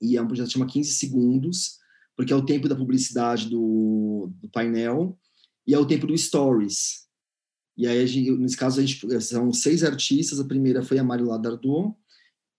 e 0.00 0.16
é 0.16 0.22
um 0.22 0.26
projeto 0.26 0.46
que 0.46 0.52
chama 0.52 0.66
15 0.66 0.92
segundos, 0.92 1.79
porque 2.20 2.34
é 2.34 2.36
o 2.36 2.44
tempo 2.44 2.68
da 2.68 2.76
publicidade 2.76 3.48
do, 3.48 4.30
do 4.42 4.48
painel 4.50 5.18
e 5.66 5.72
é 5.72 5.78
o 5.78 5.86
tempo 5.86 6.06
do 6.06 6.14
stories. 6.18 7.06
E 7.78 7.86
aí, 7.86 8.06
gente, 8.06 8.32
nesse 8.32 8.58
caso, 8.58 8.78
a 8.78 8.84
gente, 8.84 9.22
são 9.22 9.50
seis 9.54 9.82
artistas, 9.82 10.38
a 10.38 10.44
primeira 10.44 10.82
foi 10.82 10.98
a 10.98 11.02
Marila 11.02 11.38
Dardot, 11.38 11.94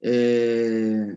é, 0.01 1.15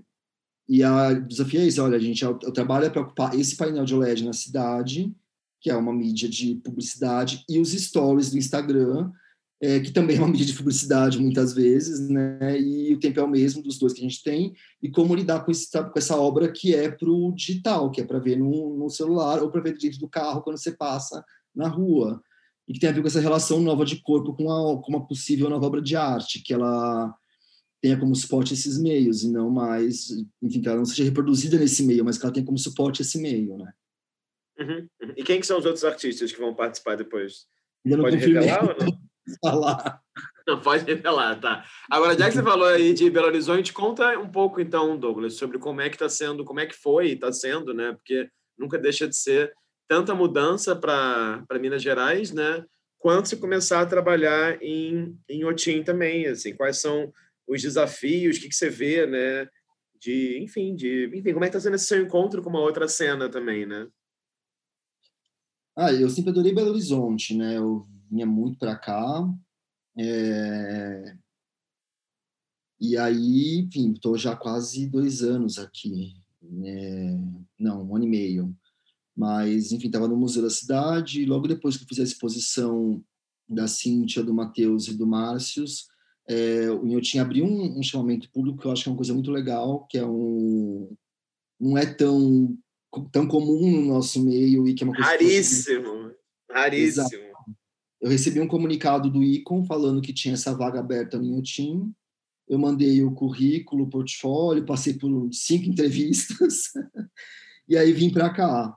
e 0.69 0.83
a 0.83 1.15
desafio 1.15 1.63
é 1.63 1.67
esse, 1.67 1.81
olha, 1.81 1.99
gente, 1.99 2.23
o 2.23 2.53
trabalho 2.53 2.85
é 2.85 2.91
para 2.91 3.01
ocupar 3.01 3.35
esse 3.35 3.57
painel 3.57 3.87
de 3.87 3.95
LED 3.95 4.25
na 4.25 4.35
cidade, 4.35 5.11
que 5.59 5.71
é 5.71 5.75
uma 5.75 5.95
mídia 5.95 6.29
de 6.29 6.57
publicidade, 6.57 7.47
e 7.49 7.59
os 7.59 7.71
stories 7.71 8.31
do 8.31 8.37
Instagram, 8.37 9.11
é, 9.63 9.81
que 9.81 9.91
também 9.91 10.17
é 10.17 10.19
uma 10.19 10.29
mídia 10.29 10.47
de 10.47 10.53
publicidade 10.53 11.19
muitas 11.19 11.55
vezes, 11.55 12.09
né? 12.09 12.61
E 12.61 12.93
o 12.93 12.99
tempo 12.99 13.21
é 13.21 13.23
o 13.23 13.29
mesmo 13.29 13.63
dos 13.63 13.79
dois 13.79 13.93
que 13.93 14.01
a 14.01 14.03
gente 14.03 14.23
tem, 14.23 14.53
e 14.83 14.91
como 14.91 15.15
lidar 15.15 15.45
com, 15.45 15.51
esse, 15.51 15.71
com 15.71 15.93
essa 15.99 16.17
obra 16.17 16.51
que 16.51 16.75
é 16.75 16.91
para 16.91 17.09
o 17.09 17.33
digital, 17.33 17.91
que 17.91 18.01
é 18.01 18.05
para 18.05 18.19
ver 18.19 18.37
no, 18.37 18.77
no, 18.77 18.91
celular 18.91 19.43
ou 19.43 19.51
para 19.51 19.61
ver 19.61 19.79
dentro 19.79 19.99
do 19.99 20.09
carro 20.09 20.43
quando 20.43 20.59
você 20.59 20.73
passa 20.73 21.25
na 21.55 21.69
rua, 21.69 22.21
e 22.69 22.73
que 22.73 22.81
tem 22.81 22.91
a 22.91 22.93
ver 22.93 23.01
com 23.01 23.07
essa 23.07 23.21
relação 23.21 23.61
nova 23.61 23.85
de 23.85 24.01
corpo 24.03 24.35
com, 24.35 24.51
a, 24.51 24.83
com 24.83 24.91
uma 24.91 25.07
possível 25.07 25.49
nova 25.49 25.67
obra 25.67 25.81
de 25.81 25.97
arte, 25.97 26.43
que 26.43 26.53
ela 26.53 27.15
tenha 27.81 27.99
como 27.99 28.15
suporte 28.15 28.55
esses 28.55 28.79
meios, 28.79 29.23
e 29.23 29.31
não 29.31 29.51
mais, 29.51 30.09
enfim, 30.43 30.61
que 30.61 30.69
ela 30.69 30.79
não 30.79 30.87
seja 30.87 31.05
reproduzida 31.05 31.59
nesse 31.59 31.83
meio, 31.85 32.05
mas 32.05 32.19
que 32.19 32.25
ela 32.25 32.33
tenha 32.33 32.47
como 32.47 32.59
suporte 32.59 33.03
esse 33.03 33.19
meio, 33.19 33.57
né? 33.59 33.73
Uhum, 34.59 34.89
uhum. 35.03 35.13
E 35.17 35.23
quem 35.23 35.41
que 35.41 35.47
são 35.47 35.59
os 35.59 35.67
outros 35.67 35.85
artistas 35.85 36.33
que 36.33 36.41
vão 36.41 36.55
participar 36.55 36.97
depois? 36.97 37.47
Ainda 37.85 37.99
não 37.99 38.05
Pode 38.05 38.17
confirmei. 38.17 38.45
revelar 38.45 38.71
ou 38.71 38.87
não? 38.87 39.04
falar. 39.43 40.01
Não 40.47 40.61
pode 40.61 40.85
revelar, 40.85 41.41
tá. 41.41 41.65
Agora, 41.91 42.17
já 42.19 42.29
que 42.29 42.35
você 42.35 42.43
falou 42.43 42.69
aí 42.69 42.93
de 42.93 43.09
Belo 43.09 43.29
Horizonte, 43.29 43.73
conta 43.73 44.19
um 44.19 44.31
pouco 44.31 44.61
então, 44.61 44.99
Douglas, 44.99 45.35
sobre 45.35 45.59
como 45.59 45.81
é 45.81 45.89
que 45.89 45.97
está 45.97 46.09
sendo, 46.09 46.45
como 46.45 46.61
é 46.61 46.67
que 46.67 46.75
foi 46.75 47.09
e 47.09 47.13
está 47.13 47.33
sendo, 47.33 47.73
né? 47.73 47.93
Porque 47.93 48.29
nunca 48.59 48.79
deixa 48.79 49.09
de 49.09 49.17
ser 49.17 49.53
tanta 49.89 50.15
mudança 50.15 50.77
para 50.77 51.45
Minas 51.59 51.83
Gerais, 51.83 52.31
né? 52.31 52.65
Quanto 52.99 53.29
se 53.29 53.37
começar 53.37 53.81
a 53.81 53.87
trabalhar 53.87 54.63
em, 54.63 55.19
em 55.29 55.45
Otim 55.45 55.83
também, 55.83 56.27
assim, 56.27 56.55
quais 56.55 56.79
são 56.79 57.13
os 57.47 57.63
desafios, 57.63 58.37
o 58.37 58.41
que, 58.41 58.49
que 58.49 58.55
você 58.55 58.69
vê, 58.69 59.07
né? 59.07 59.49
De, 59.99 60.39
enfim, 60.43 60.75
de, 60.75 61.11
enfim, 61.15 61.33
como 61.33 61.45
é 61.45 61.49
que 61.49 61.57
está 61.57 61.61
sendo 61.61 61.77
esse 61.77 61.87
seu 61.87 62.03
encontro 62.03 62.43
com 62.43 62.51
uma 62.51 62.61
outra 62.61 62.87
cena 62.87 63.31
também, 63.31 63.65
né? 63.65 63.87
Ah, 65.77 65.93
eu 65.93 66.09
sempre 66.11 66.31
adorei 66.31 66.55
Belo 66.55 66.71
Horizonte, 66.71 67.35
né? 67.35 67.57
Eu 67.57 67.87
vinha 68.11 68.27
muito 68.27 68.59
para 68.59 68.77
cá. 68.77 69.29
É... 69.99 71.17
E 72.81 72.97
aí, 72.97 73.61
enfim, 73.61 73.93
estou 73.93 74.19
já 74.19 74.37
quase 74.37 74.87
dois 74.87 75.23
anos 75.23 75.59
aqui. 75.59 76.15
É... 76.65 77.17
Não, 77.59 77.83
um 77.83 77.97
ano 77.97 78.05
e 78.05 78.09
meio. 78.09 78.57
Mas, 79.17 79.73
enfim, 79.73 79.87
estava 79.87 80.09
no 80.09 80.17
Museu 80.17 80.43
da 80.43 80.51
Cidade. 80.51 81.23
E 81.23 81.27
logo 81.27 81.47
depois 81.47 81.77
que 81.77 81.85
eu 81.85 81.89
fiz 81.89 82.01
a 82.01 82.05
exposição 82.05 83.03
da 83.49 83.67
Cíntia, 83.69 84.23
do 84.23 84.35
Matheus 84.35 84.89
e 84.89 84.97
do 84.97 85.07
Márcios, 85.07 85.87
é, 86.27 86.71
o 86.71 86.87
Inhotim 86.87 87.19
abriu 87.19 87.45
um, 87.45 87.79
um 87.79 87.83
chamamento 87.83 88.31
público 88.31 88.59
que 88.59 88.67
eu 88.67 88.73
acho 88.73 88.83
que 88.83 88.89
é 88.89 88.93
uma 88.93 88.97
coisa 88.97 89.13
muito 89.13 89.31
legal, 89.31 89.87
que 89.87 89.99
é 89.99 90.07
um... 90.07 90.91
Não 91.61 91.77
é 91.77 91.87
tão, 91.87 92.57
tão 93.13 93.29
comum 93.29 93.71
no 93.71 93.87
nosso 93.87 94.25
meio 94.25 94.67
e 94.67 94.75
que 94.75 94.83
é 94.83 94.87
uma 94.87 94.95
coisa... 94.95 95.11
Raríssimo, 95.11 96.13
raríssimo. 96.51 97.07
Exato 97.07 97.34
eu 98.05 98.11
recebi 98.11 98.39
um 98.39 98.47
comunicado 98.47 99.09
do 99.09 99.23
ICOM 99.23 99.65
falando 99.65 100.03
que 100.03 100.13
tinha 100.13 100.35
essa 100.35 100.55
vaga 100.55 100.79
aberta 100.79 101.17
no 101.17 101.25
Inhotim. 101.25 101.91
Eu 102.47 102.59
mandei 102.59 103.03
o 103.03 103.15
currículo, 103.15 103.85
o 103.85 103.89
portfólio, 103.89 104.67
passei 104.67 104.93
por 104.93 105.31
cinco 105.33 105.65
entrevistas 105.73 106.65
e 107.67 107.79
aí 107.79 107.95
vim 107.95 108.11
para 108.11 108.29
cá. 108.29 108.77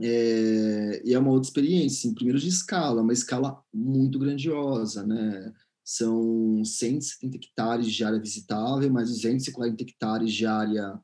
É, 0.00 1.02
e 1.04 1.12
é 1.12 1.18
uma 1.18 1.32
outra 1.32 1.48
experiência, 1.48 1.98
assim, 1.98 2.14
primeiro 2.14 2.38
de 2.38 2.48
escala, 2.48 3.02
uma 3.02 3.12
escala 3.12 3.62
muito 3.74 4.18
grandiosa, 4.18 5.06
né? 5.06 5.52
São 5.84 6.64
170 6.64 7.36
hectares 7.36 7.92
de 7.92 8.04
área 8.04 8.18
visitável, 8.18 8.90
mais 8.90 9.10
240 9.10 9.82
hectares 9.82 10.32
de 10.32 10.46
área 10.46 10.98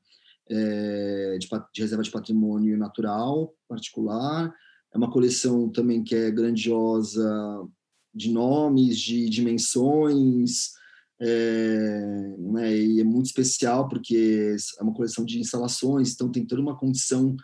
é, 0.49 1.37
de, 1.39 1.47
de 1.75 1.83
reserva 1.83 2.03
de 2.03 2.11
patrimônio 2.11 2.79
natural 2.79 3.55
particular, 3.69 4.51
é 4.93 4.99
uma 4.99 5.11
coleção 5.11 5.69
também 5.69 6.03
que 6.03 6.15
é 6.15 6.31
grandiosa 6.31 7.25
de 8.15 8.31
nomes, 8.31 8.99
de 8.99 9.29
dimensões, 9.29 10.73
é, 11.21 12.37
né, 12.39 12.77
e 12.77 13.01
é 13.01 13.05
muito 13.05 13.27
especial 13.27 13.89
porque 13.89 14.57
é 14.79 14.83
uma 14.83 14.93
coleção 14.93 15.25
de 15.25 15.39
instalações, 15.39 16.13
então 16.13 16.31
tem 16.31 16.45
toda 16.45 16.61
uma 16.61 16.77
condição 16.77 17.37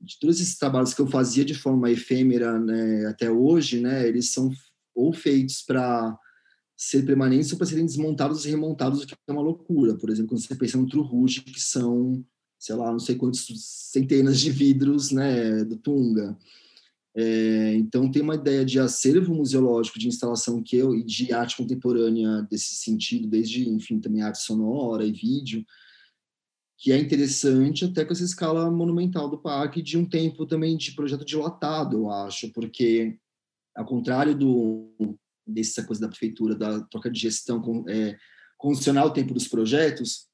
de 0.00 0.18
todos 0.18 0.40
esses 0.40 0.56
trabalhos 0.56 0.94
que 0.94 1.00
eu 1.00 1.06
fazia 1.06 1.44
de 1.44 1.54
forma 1.54 1.90
efêmera 1.90 2.58
né, 2.58 3.06
até 3.06 3.30
hoje, 3.30 3.80
né, 3.80 4.08
eles 4.08 4.32
são 4.32 4.50
ou 4.94 5.12
feitos 5.12 5.62
para 5.62 6.18
ser 6.76 7.04
permanentes 7.04 7.52
ou 7.52 7.58
para 7.58 7.66
serem 7.66 7.84
desmontados 7.84 8.44
e 8.44 8.50
remontados, 8.50 9.02
o 9.02 9.06
que 9.06 9.14
é 9.14 9.32
uma 9.32 9.42
loucura. 9.42 9.96
Por 9.96 10.10
exemplo, 10.10 10.30
quando 10.30 10.40
você 10.40 10.54
pensa 10.54 10.78
no 10.78 10.88
True 10.88 11.04
Rouge, 11.04 11.40
que 11.40 11.60
são, 11.60 12.24
sei 12.58 12.76
lá, 12.76 12.92
não 12.92 13.00
sei 13.00 13.16
quantos 13.16 13.46
centenas 13.92 14.38
de 14.40 14.50
vidros 14.50 15.10
né, 15.10 15.64
do 15.64 15.76
Tunga. 15.76 16.38
É, 17.20 17.74
então, 17.74 18.08
tem 18.08 18.22
uma 18.22 18.36
ideia 18.36 18.64
de 18.64 18.78
acervo 18.78 19.34
museológico, 19.34 19.98
de 19.98 20.06
instalação 20.06 20.62
que 20.62 20.76
eu, 20.76 20.94
e 20.94 21.02
de 21.02 21.32
arte 21.32 21.56
contemporânea 21.56 22.42
desse 22.42 22.74
sentido, 22.74 23.26
desde, 23.26 23.68
enfim, 23.68 23.98
também 23.98 24.22
arte 24.22 24.38
sonora 24.38 25.04
e 25.04 25.10
vídeo, 25.10 25.66
que 26.76 26.92
é 26.92 26.96
interessante 26.96 27.84
até 27.84 28.04
com 28.04 28.12
essa 28.12 28.22
escala 28.22 28.70
monumental 28.70 29.28
do 29.28 29.36
parque, 29.36 29.82
de 29.82 29.98
um 29.98 30.08
tempo 30.08 30.46
também 30.46 30.76
de 30.76 30.92
projeto 30.92 31.24
dilatado, 31.24 31.96
eu 31.96 32.08
acho, 32.08 32.52
porque, 32.52 33.18
ao 33.74 33.84
contrário 33.84 34.38
do 34.38 35.18
dessa 35.44 35.82
coisa 35.82 36.02
da 36.02 36.08
prefeitura, 36.08 36.54
da 36.54 36.82
troca 36.82 37.10
de 37.10 37.18
gestão, 37.18 37.84
é, 37.88 38.16
condicionar 38.56 39.06
o 39.06 39.12
tempo 39.12 39.34
dos 39.34 39.48
projetos, 39.48 40.28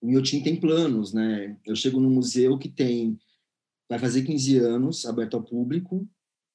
o 0.00 0.06
Miotim 0.06 0.40
tem 0.40 0.60
planos, 0.60 1.12
né? 1.12 1.58
Eu 1.66 1.74
chego 1.74 1.98
num 1.98 2.10
museu 2.10 2.56
que 2.58 2.68
tem, 2.68 3.18
vai 3.88 3.98
fazer 3.98 4.22
15 4.22 4.58
anos, 4.58 5.06
aberto 5.06 5.34
ao 5.34 5.42
público, 5.42 6.06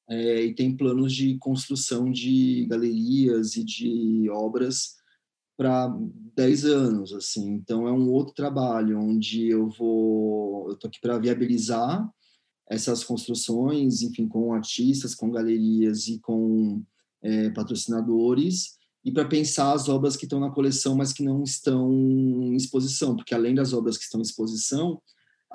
é, 0.09 0.43
e 0.43 0.53
tem 0.53 0.75
planos 0.75 1.13
de 1.13 1.37
construção 1.37 2.11
de 2.11 2.65
galerias 2.69 3.55
e 3.55 3.63
de 3.63 4.29
obras 4.29 4.95
para 5.55 5.95
10 6.35 6.65
anos, 6.65 7.13
assim. 7.13 7.53
Então 7.53 7.87
é 7.87 7.91
um 7.91 8.09
outro 8.09 8.33
trabalho 8.33 8.99
onde 8.99 9.47
eu 9.47 9.69
vou, 9.69 10.69
eu 10.69 10.75
tô 10.75 10.87
aqui 10.87 10.99
para 10.99 11.17
viabilizar 11.17 12.09
essas 12.69 13.03
construções, 13.03 14.01
enfim, 14.01 14.27
com 14.27 14.53
artistas, 14.53 15.13
com 15.13 15.29
galerias 15.29 16.07
e 16.07 16.19
com 16.19 16.83
é, 17.21 17.49
patrocinadores 17.51 18.77
e 19.05 19.11
para 19.11 19.25
pensar 19.25 19.73
as 19.73 19.89
obras 19.89 20.15
que 20.15 20.25
estão 20.25 20.39
na 20.39 20.49
coleção, 20.49 20.95
mas 20.95 21.11
que 21.11 21.23
não 21.23 21.43
estão 21.43 21.91
em 21.91 22.55
exposição, 22.55 23.15
porque 23.15 23.35
além 23.35 23.53
das 23.53 23.73
obras 23.73 23.97
que 23.97 24.03
estão 24.05 24.19
em 24.19 24.23
exposição 24.23 25.01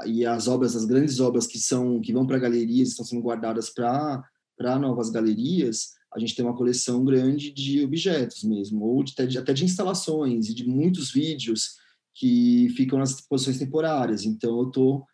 e 0.06 0.24
as 0.24 0.46
obras, 0.46 0.76
as 0.76 0.84
grandes 0.84 1.18
obras 1.18 1.46
que 1.46 1.58
são 1.58 2.00
que 2.00 2.12
vão 2.12 2.26
para 2.26 2.38
galerias, 2.38 2.90
estão 2.90 3.04
sendo 3.04 3.22
guardadas 3.22 3.70
para 3.70 4.22
para 4.58 4.78
novas 4.78 5.08
galerias, 5.08 5.92
a 6.12 6.18
gente 6.18 6.34
tem 6.34 6.44
uma 6.44 6.56
coleção 6.56 7.04
grande 7.04 7.52
de 7.52 7.84
objetos 7.84 8.42
mesmo, 8.42 8.84
ou 8.84 9.04
de, 9.04 9.38
até 9.38 9.52
de 9.52 9.64
instalações 9.64 10.48
e 10.48 10.54
de 10.54 10.66
muitos 10.66 11.12
vídeos 11.12 11.76
que 12.14 12.68
ficam 12.76 12.98
nas 12.98 13.12
exposições 13.12 13.58
temporárias. 13.58 14.24
Então, 14.24 14.58
eu 14.58 14.66
tô 14.66 15.06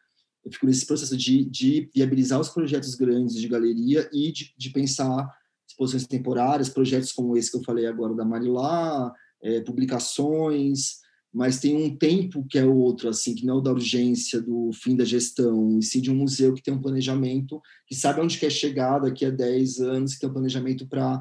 eu 0.44 0.52
fico 0.52 0.66
nesse 0.66 0.86
processo 0.86 1.16
de, 1.16 1.44
de 1.44 1.88
viabilizar 1.94 2.38
os 2.38 2.50
projetos 2.50 2.94
grandes 2.94 3.36
de 3.36 3.48
galeria 3.48 4.08
e 4.12 4.30
de, 4.30 4.54
de 4.56 4.70
pensar 4.70 5.26
exposições 5.66 6.06
temporárias, 6.06 6.68
projetos 6.68 7.12
como 7.12 7.36
esse 7.36 7.50
que 7.50 7.56
eu 7.56 7.64
falei 7.64 7.86
agora 7.86 8.14
da 8.14 8.26
Marilá, 8.26 9.12
é, 9.42 9.62
publicações, 9.62 10.98
mas 11.34 11.58
tem 11.58 11.76
um 11.76 11.96
tempo 11.96 12.46
que 12.48 12.56
é 12.56 12.64
outro, 12.64 13.08
assim, 13.08 13.34
que 13.34 13.44
não 13.44 13.56
é 13.56 13.58
o 13.58 13.60
da 13.60 13.72
urgência, 13.72 14.40
do 14.40 14.70
fim 14.72 14.94
da 14.94 15.04
gestão, 15.04 15.76
e 15.80 15.82
sim 15.82 16.00
de 16.00 16.08
um 16.08 16.14
museu 16.14 16.54
que 16.54 16.62
tem 16.62 16.72
um 16.72 16.80
planejamento, 16.80 17.60
que 17.88 17.94
sabe 17.96 18.20
onde 18.20 18.38
quer 18.38 18.50
chegar 18.50 19.00
daqui 19.00 19.24
a 19.24 19.30
10 19.30 19.80
anos, 19.80 20.14
que 20.14 20.20
tem 20.20 20.28
um 20.28 20.32
planejamento 20.32 20.86
para 20.86 21.20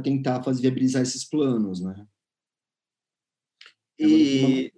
tentar 0.00 0.44
fazer 0.44 0.62
viabilizar 0.62 1.02
esses 1.02 1.28
planos, 1.28 1.80
né? 1.80 2.06
E... 3.98 4.72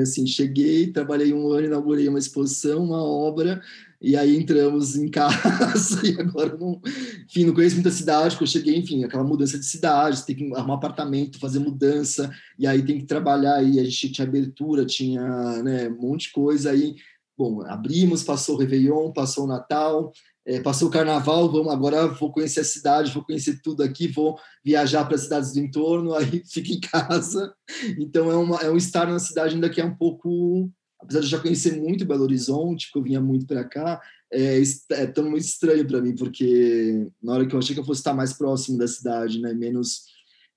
Assim, 0.00 0.26
cheguei, 0.26 0.90
trabalhei 0.90 1.34
um 1.34 1.48
ano, 1.48 1.66
inaugurei 1.66 2.08
uma 2.08 2.18
exposição, 2.18 2.82
uma 2.82 3.02
obra, 3.02 3.60
e 4.02 4.16
aí 4.16 4.36
entramos 4.36 4.96
em 4.96 5.08
casa 5.08 6.00
e 6.04 6.20
agora 6.20 6.56
não, 6.58 6.80
enfim, 7.24 7.44
não 7.44 7.54
conheço 7.54 7.76
muita 7.76 7.90
cidade, 7.90 8.30
porque 8.30 8.42
eu 8.42 8.48
cheguei, 8.48 8.76
enfim, 8.76 9.04
aquela 9.04 9.22
mudança 9.22 9.56
de 9.56 9.64
cidade, 9.64 10.26
tem 10.26 10.34
que 10.34 10.54
arrumar 10.56 10.74
apartamento, 10.74 11.38
fazer 11.38 11.60
mudança, 11.60 12.28
e 12.58 12.66
aí 12.66 12.84
tem 12.84 12.98
que 12.98 13.06
trabalhar, 13.06 13.62
e 13.62 13.78
a 13.78 13.84
gente 13.84 14.10
tinha 14.10 14.26
abertura, 14.26 14.84
tinha, 14.84 15.62
né, 15.62 15.88
um 15.88 16.00
monte 16.00 16.26
de 16.26 16.32
coisa, 16.32 16.72
aí, 16.72 16.96
bom, 17.38 17.62
abrimos, 17.62 18.24
passou 18.24 18.56
o 18.56 18.58
Réveillon, 18.58 19.12
passou 19.12 19.44
o 19.44 19.48
Natal, 19.48 20.12
é, 20.44 20.60
passou 20.60 20.88
o 20.88 20.90
Carnaval, 20.90 21.48
vamos, 21.52 21.72
agora 21.72 22.08
vou 22.08 22.32
conhecer 22.32 22.60
a 22.60 22.64
cidade, 22.64 23.12
vou 23.12 23.24
conhecer 23.24 23.60
tudo 23.62 23.84
aqui, 23.84 24.08
vou 24.08 24.36
viajar 24.64 25.04
para 25.04 25.14
as 25.14 25.22
cidades 25.22 25.52
do 25.52 25.60
entorno, 25.60 26.12
aí 26.16 26.42
fico 26.44 26.72
em 26.72 26.80
casa, 26.80 27.54
então 28.00 28.28
é, 28.32 28.34
uma, 28.34 28.56
é 28.62 28.68
um 28.68 28.76
estar 28.76 29.06
na 29.06 29.20
cidade 29.20 29.54
ainda 29.54 29.70
que 29.70 29.80
é 29.80 29.84
um 29.84 29.94
pouco 29.94 30.68
apesar 31.02 31.20
de 31.20 31.26
já 31.26 31.38
conhecer 31.38 31.76
muito 31.76 32.06
Belo 32.06 32.22
Horizonte, 32.22 32.86
porque 32.86 32.98
eu 32.98 33.02
vinha 33.02 33.20
muito 33.20 33.46
para 33.46 33.64
cá, 33.64 34.00
é, 34.32 34.62
é 34.92 35.06
tão 35.06 35.28
muito 35.28 35.44
estranho 35.44 35.86
para 35.86 36.00
mim, 36.00 36.14
porque 36.14 37.06
na 37.22 37.34
hora 37.34 37.46
que 37.46 37.54
eu 37.54 37.58
achei 37.58 37.74
que 37.74 37.80
eu 37.80 37.84
fosse 37.84 38.00
estar 38.00 38.14
mais 38.14 38.32
próximo 38.32 38.78
da 38.78 38.88
cidade, 38.88 39.40
né, 39.40 39.52
menos 39.52 40.04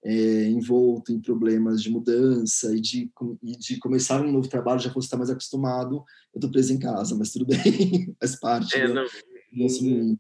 é, 0.06 0.46
envolto 0.46 1.12
em 1.12 1.20
problemas 1.20 1.82
de 1.82 1.90
mudança 1.90 2.76
e 2.76 2.80
de, 2.80 3.12
e 3.44 3.58
de 3.58 3.78
começar 3.80 4.22
um 4.22 4.32
novo 4.32 4.48
trabalho, 4.48 4.80
já 4.80 4.92
fosse 4.92 5.08
estar 5.08 5.18
mais 5.18 5.30
acostumado, 5.30 6.04
eu 6.34 6.38
estou 6.38 6.52
preso 6.52 6.74
em 6.74 6.80
casa, 6.80 7.16
mas 7.16 7.32
tudo 7.32 7.48
bem, 7.50 8.16
faz 8.20 8.40
parte 8.40 8.76
é, 8.76 8.88
do, 8.88 8.94
não, 8.94 9.06
nosso 9.52 9.84
mundo. 9.84 10.18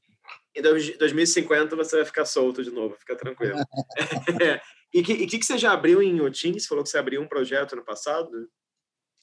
Em 0.55 0.61
2050 0.61 1.75
você 1.75 1.97
vai 1.97 2.05
ficar 2.05 2.25
solto 2.25 2.63
de 2.63 2.71
novo, 2.71 2.95
fica 2.97 3.15
tranquilo. 3.15 3.57
e 4.93 5.01
o 5.01 5.03
que, 5.03 5.27
que, 5.27 5.39
que 5.39 5.45
você 5.45 5.57
já 5.57 5.71
abriu 5.71 6.01
em 6.01 6.19
Otim? 6.21 6.53
Você 6.53 6.67
falou 6.67 6.83
que 6.83 6.89
você 6.89 6.97
abriu 6.97 7.21
um 7.21 7.27
projeto 7.27 7.75
no 7.75 7.85
passado? 7.85 8.29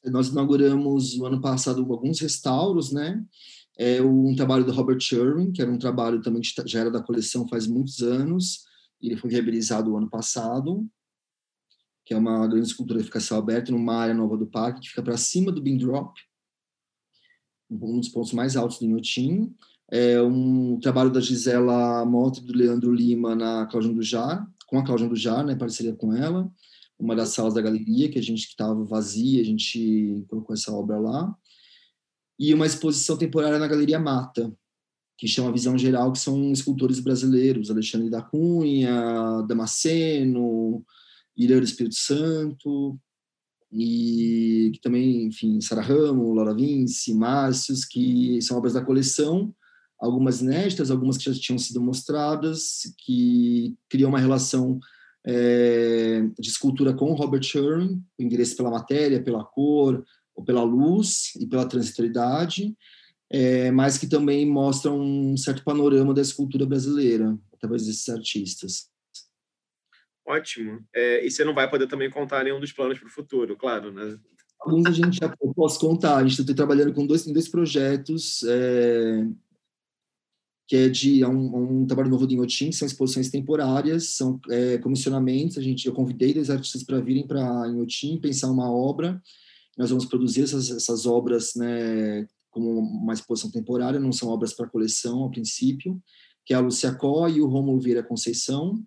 Nós 0.04 0.28
inauguramos 0.28 1.16
no 1.16 1.26
ano 1.26 1.40
passado 1.40 1.80
alguns 1.92 2.20
restauros, 2.20 2.92
né? 2.92 3.24
É 3.78 4.02
um 4.02 4.34
trabalho 4.34 4.64
do 4.64 4.72
Robert 4.72 5.00
Sherwin, 5.00 5.52
que 5.52 5.62
era 5.62 5.70
um 5.70 5.78
trabalho 5.78 6.20
também 6.20 6.42
que 6.42 6.52
já 6.66 6.80
era 6.80 6.90
da 6.90 7.02
coleção 7.02 7.48
faz 7.48 7.66
muitos 7.66 8.02
anos. 8.02 8.64
Ele 9.00 9.16
foi 9.16 9.30
viabilizado 9.30 9.92
o 9.92 9.96
ano 9.96 10.10
passado, 10.10 10.86
que 12.04 12.12
é 12.12 12.16
uma 12.16 12.46
grande 12.46 12.66
escultura 12.66 12.98
de 12.98 13.04
ficação 13.04 13.38
aberta 13.38 13.70
numa 13.70 13.94
área 13.94 14.14
nova 14.14 14.36
do 14.36 14.46
parque, 14.46 14.80
que 14.80 14.88
fica 14.88 15.02
para 15.02 15.16
cima 15.16 15.52
do 15.52 15.62
Bean 15.62 15.76
Drop, 15.76 16.12
um 17.70 17.98
dos 17.98 18.08
pontos 18.08 18.32
mais 18.32 18.56
altos 18.56 18.78
do 18.78 18.84
Inhotim. 18.84 19.54
É 19.90 20.20
um 20.20 20.78
trabalho 20.80 21.10
da 21.10 21.20
Gisela 21.20 22.04
Mota 22.04 22.40
e 22.40 22.42
do 22.42 22.56
Leandro 22.56 22.92
Lima 22.92 23.34
na 23.34 23.66
Cláudia 23.66 23.92
do 23.92 24.02
Jar, 24.02 24.46
com 24.66 24.78
a 24.78 24.84
Cláudia 24.84 25.08
do 25.08 25.16
Jar, 25.16 25.44
né, 25.44 25.54
parceria 25.54 25.94
com 25.94 26.12
ela 26.12 26.50
uma 27.02 27.16
das 27.16 27.30
salas 27.30 27.54
da 27.54 27.60
galeria, 27.60 28.08
que 28.08 28.18
a 28.18 28.22
gente 28.22 28.46
estava 28.46 28.84
vazia, 28.84 29.42
a 29.42 29.44
gente 29.44 30.24
colocou 30.28 30.54
essa 30.54 30.72
obra 30.72 30.98
lá. 31.00 31.36
E 32.38 32.54
uma 32.54 32.64
exposição 32.64 33.16
temporária 33.16 33.58
na 33.58 33.66
Galeria 33.66 33.98
Mata, 33.98 34.52
que 35.18 35.26
chama 35.26 35.52
Visão 35.52 35.76
Geral, 35.76 36.12
que 36.12 36.20
são 36.20 36.52
escultores 36.52 37.00
brasileiros, 37.00 37.70
Alexandre 37.70 38.08
da 38.08 38.22
Cunha, 38.22 39.42
Damasceno, 39.48 40.84
Ilha 41.36 41.58
do 41.58 41.64
Espírito 41.64 41.96
Santo, 41.96 42.96
e 43.72 44.70
que 44.74 44.80
também, 44.80 45.24
enfim, 45.24 45.60
Sara 45.60 45.82
Ramo, 45.82 46.32
Laura 46.32 46.54
Vinci, 46.54 47.14
Márcios, 47.14 47.84
que 47.84 48.40
são 48.42 48.56
obras 48.56 48.74
da 48.74 48.84
coleção, 48.84 49.52
algumas 49.98 50.40
inéditas, 50.40 50.90
algumas 50.90 51.16
que 51.16 51.24
já 51.24 51.34
tinham 51.34 51.58
sido 51.58 51.80
mostradas, 51.80 52.82
que 52.98 53.76
criam 53.88 54.08
uma 54.08 54.20
relação 54.20 54.78
é, 55.26 56.22
de 56.38 56.48
escultura 56.48 56.92
com 56.94 57.14
Robert 57.14 57.42
Sherwin, 57.42 58.02
o 58.18 58.22
interesse 58.22 58.56
pela 58.56 58.70
matéria, 58.70 59.22
pela 59.22 59.44
cor, 59.44 60.04
ou 60.34 60.44
pela 60.44 60.62
luz 60.62 61.34
e 61.40 61.46
pela 61.46 61.68
transitoriedade, 61.68 62.74
é, 63.30 63.70
mas 63.70 63.98
que 63.98 64.06
também 64.06 64.46
mostram 64.46 65.00
um 65.00 65.36
certo 65.36 65.64
panorama 65.64 66.12
da 66.12 66.22
escultura 66.22 66.66
brasileira, 66.66 67.38
através 67.52 67.86
desses 67.86 68.08
artistas. 68.08 68.90
Ótimo. 70.26 70.84
É, 70.94 71.24
e 71.26 71.30
você 71.30 71.44
não 71.44 71.54
vai 71.54 71.68
poder 71.68 71.86
também 71.86 72.10
contar 72.10 72.44
nenhum 72.44 72.60
dos 72.60 72.72
planos 72.72 72.98
para 72.98 73.08
o 73.08 73.12
futuro, 73.12 73.56
claro, 73.56 73.92
né? 73.92 74.16
Alguns 74.60 74.86
a 74.86 74.92
gente 74.92 75.16
já 75.16 75.28
posso 75.56 75.80
contar. 75.80 76.16
A 76.18 76.22
gente 76.22 76.40
está 76.40 76.54
trabalhando 76.54 76.92
com 76.92 77.04
dois, 77.04 77.26
dois 77.26 77.48
projetos 77.48 78.44
é, 78.44 79.26
que 80.72 80.76
é 80.78 80.88
de 80.88 81.22
é 81.22 81.28
um, 81.28 81.82
um, 81.82 81.86
trabalho 81.86 82.08
novo 82.08 82.26
do 82.26 82.32
Inhotim, 82.32 82.72
são 82.72 82.86
exposições 82.86 83.28
temporárias, 83.28 84.16
são 84.16 84.40
é, 84.48 84.78
comissionamentos. 84.78 85.58
A 85.58 85.60
gente, 85.60 85.86
eu 85.86 85.92
convidei 85.92 86.32
dois 86.32 86.48
artistas 86.48 86.82
para 86.82 86.98
virem 86.98 87.26
para 87.26 87.68
Inhotim 87.68 88.18
pensar 88.18 88.50
uma 88.50 88.72
obra. 88.72 89.20
Nós 89.76 89.90
vamos 89.90 90.06
produzir 90.06 90.44
essas, 90.44 90.70
essas 90.70 91.04
obras, 91.04 91.54
né, 91.56 92.26
como 92.50 92.80
uma 92.80 93.12
exposição 93.12 93.50
temporária, 93.50 94.00
não 94.00 94.12
são 94.12 94.30
obras 94.30 94.54
para 94.54 94.66
coleção 94.66 95.26
a 95.26 95.28
princípio, 95.28 96.02
que 96.46 96.54
é 96.54 96.56
a 96.56 96.60
Lucia 96.60 96.94
Có 96.94 97.28
e 97.28 97.42
o 97.42 97.48
Rômulo 97.48 97.78
Vieira 97.78 98.02
Conceição. 98.02 98.82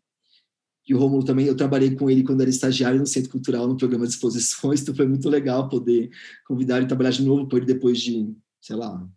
E 0.87 0.95
o 0.95 0.97
Rômulo 0.97 1.23
também, 1.23 1.45
eu 1.45 1.55
trabalhei 1.55 1.93
com 1.95 2.09
ele 2.09 2.23
quando 2.23 2.41
era 2.41 2.49
estagiário 2.49 2.99
no 2.99 3.05
Centro 3.05 3.29
Cultural, 3.29 3.67
no 3.67 3.77
programa 3.77 4.07
de 4.07 4.13
exposições, 4.13 4.81
então 4.81 4.95
foi 4.95 5.07
muito 5.07 5.29
legal 5.29 5.69
poder 5.69 6.09
convidar 6.47 6.77
ele 6.77 6.85
a 6.85 6.87
trabalhar 6.87 7.11
de 7.11 7.23
novo 7.23 7.47
com 7.47 7.57
ele 7.57 7.67
depois 7.67 8.01
de, 8.01 8.33
sei 8.59 8.75
lá, 8.75 9.07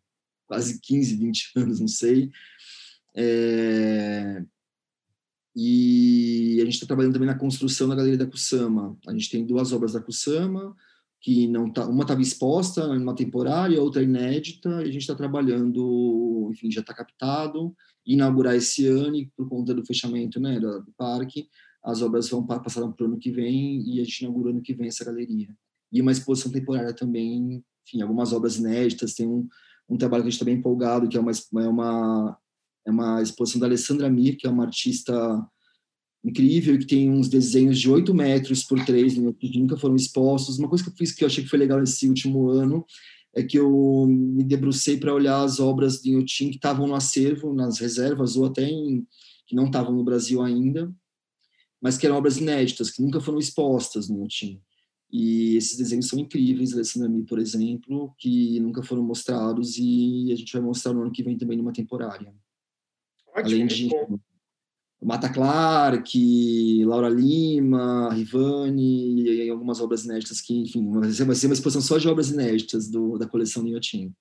quase 0.49 0.81
15, 0.81 1.17
20 1.17 1.53
anos, 1.61 1.81
não 1.81 1.89
sei. 1.89 2.31
É, 3.15 4.43
e 5.55 6.59
a 6.61 6.65
gente 6.65 6.75
está 6.75 6.87
trabalhando 6.87 7.15
também 7.15 7.27
na 7.27 7.39
construção 7.39 7.89
da 7.89 7.95
Galeria 7.97 8.19
da 8.19 8.27
Kusama. 8.27 8.97
A 9.07 9.13
gente 9.13 9.31
tem 9.31 9.45
duas 9.45 9.73
obras 9.73 9.93
da 9.93 10.01
Kusama, 10.01 10.75
que 11.21 11.49
não 11.49 11.69
tá, 11.69 11.87
uma 11.87 12.03
estava 12.03 12.23
exposta 12.23 12.87
uma 12.87 13.15
temporária, 13.15 13.83
outra 13.83 14.03
inédita, 14.03 14.69
e 14.69 14.89
a 14.89 14.93
gente 14.93 14.99
está 14.99 15.17
trabalhando, 15.17 16.49
enfim, 16.53 16.71
já 16.71 16.81
está 16.81 16.95
captado, 16.95 17.75
inaugurar 18.07 18.55
esse 18.55 18.87
ano, 18.87 19.17
e 19.17 19.27
por 19.37 19.49
conta 19.49 19.75
do 19.75 19.85
fechamento 19.85 20.39
né, 20.39 20.61
do, 20.61 20.81
do 20.81 20.93
parque, 20.93 21.49
as 21.83 22.03
obras 22.03 22.29
vão 22.29 22.47
passar 22.47 22.87
para 22.93 23.05
o 23.05 23.09
ano 23.09 23.19
que 23.19 23.33
vem, 23.33 23.83
e 23.83 24.01
a 24.01 24.05
gente 24.05 24.21
inaugura 24.21 24.51
ano 24.51 24.63
que 24.63 24.75
vem 24.75 24.87
essa 24.87 25.05
galeria. 25.05 25.49
E 25.93 26.01
uma 26.01 26.13
exposição 26.13 26.53
temporária 26.53 26.95
também, 26.95 27.65
enfim, 27.85 28.01
algumas 28.01 28.33
obras 28.33 28.59
inéditas, 28.59 29.15
tem 29.15 29.27
um, 29.27 29.49
um 29.89 29.97
trabalho 29.97 30.23
que 30.23 30.29
a 30.29 30.31
gente 30.31 30.35
está 30.35 30.45
bem 30.45 30.57
empolgado, 30.57 31.09
que 31.09 31.17
é 31.17 31.21
uma, 31.21 31.33
é 31.33 31.69
uma 31.69 32.39
é 32.89 32.91
uma 32.91 33.23
exposição 33.23 33.61
da 33.61 33.67
Alessandra 33.67 34.09
Mir, 34.09 34.37
que 34.37 34.47
é 34.47 34.51
uma 34.51 34.65
artista 34.65 35.47
incrível 36.25 36.79
que 36.79 36.87
tem 36.87 37.11
uns 37.11 37.29
desenhos 37.29 37.79
de 37.79 37.89
8 37.89 38.15
metros 38.15 38.65
por 38.65 38.83
3, 38.85 39.19
né, 39.19 39.33
que 39.39 39.59
nunca 39.59 39.77
foram 39.77 39.95
expostos. 39.95 40.59
Uma 40.59 40.69
coisa 40.69 40.83
que 40.83 40.91
eu 40.91 40.95
fiz 40.97 41.13
que 41.13 41.23
eu 41.23 41.27
achei 41.27 41.45
que 41.45 41.51
foi 41.51 41.59
legal 41.59 41.79
nesse 41.79 42.09
último 42.09 42.49
ano 42.49 42.85
é 43.35 43.43
que 43.43 43.59
eu 43.59 44.07
me 44.09 44.43
debrucei 44.43 44.97
para 44.97 45.15
olhar 45.15 45.43
as 45.43 45.61
obras 45.61 46.01
de 46.01 46.11
Inhotim 46.11 46.49
que 46.49 46.57
estavam 46.57 46.87
no 46.87 46.95
acervo, 46.95 47.55
nas 47.55 47.79
reservas, 47.79 48.37
ou 48.37 48.47
até 48.47 48.65
em, 48.65 49.07
que 49.47 49.55
não 49.55 49.67
estavam 49.67 49.95
no 49.95 50.03
Brasil 50.03 50.43
ainda, 50.43 50.93
mas 51.81 51.99
que 51.99 52.07
eram 52.07 52.17
obras 52.17 52.39
inéditas, 52.39 52.91
que 52.91 53.03
nunca 53.03 53.21
foram 53.21 53.39
expostas 53.39 54.09
no 54.09 54.17
Inhotim. 54.17 54.61
E 55.11 55.57
esses 55.57 55.79
desenhos 55.79 56.07
são 56.07 56.19
incríveis, 56.19 56.75
Alessandra 56.75 57.09
Mi, 57.09 57.25
por 57.25 57.39
exemplo, 57.39 58.15
que 58.19 58.61
nunca 58.61 58.83
foram 58.83 59.03
mostrados 59.03 59.79
e 59.79 60.31
a 60.33 60.37
gente 60.37 60.53
vai 60.53 60.61
mostrar 60.61 60.93
no 60.93 61.03
ano 61.03 61.13
que 61.13 61.23
vem 61.23 61.39
também 61.39 61.57
numa 61.57 61.73
temporária. 61.73 62.35
Ótimo, 63.29 63.47
Além 63.47 63.67
de 63.67 63.89
bom. 63.89 64.19
Mata 65.01 65.33
Clark, 65.33 66.85
Laura 66.85 67.09
Lima, 67.09 68.13
Rivani 68.13 69.23
e 69.23 69.49
algumas 69.49 69.81
obras 69.81 70.05
inéditas 70.05 70.41
que, 70.41 70.61
enfim, 70.61 70.91
vai 70.91 71.35
ser 71.37 71.47
uma 71.47 71.55
exposição 71.55 71.81
só 71.81 71.99
de 71.99 72.09
obras 72.09 72.31
inéditas 72.31 72.89
do, 72.91 73.17
da 73.17 73.27
coleção 73.27 73.63
Niotinho. 73.63 74.13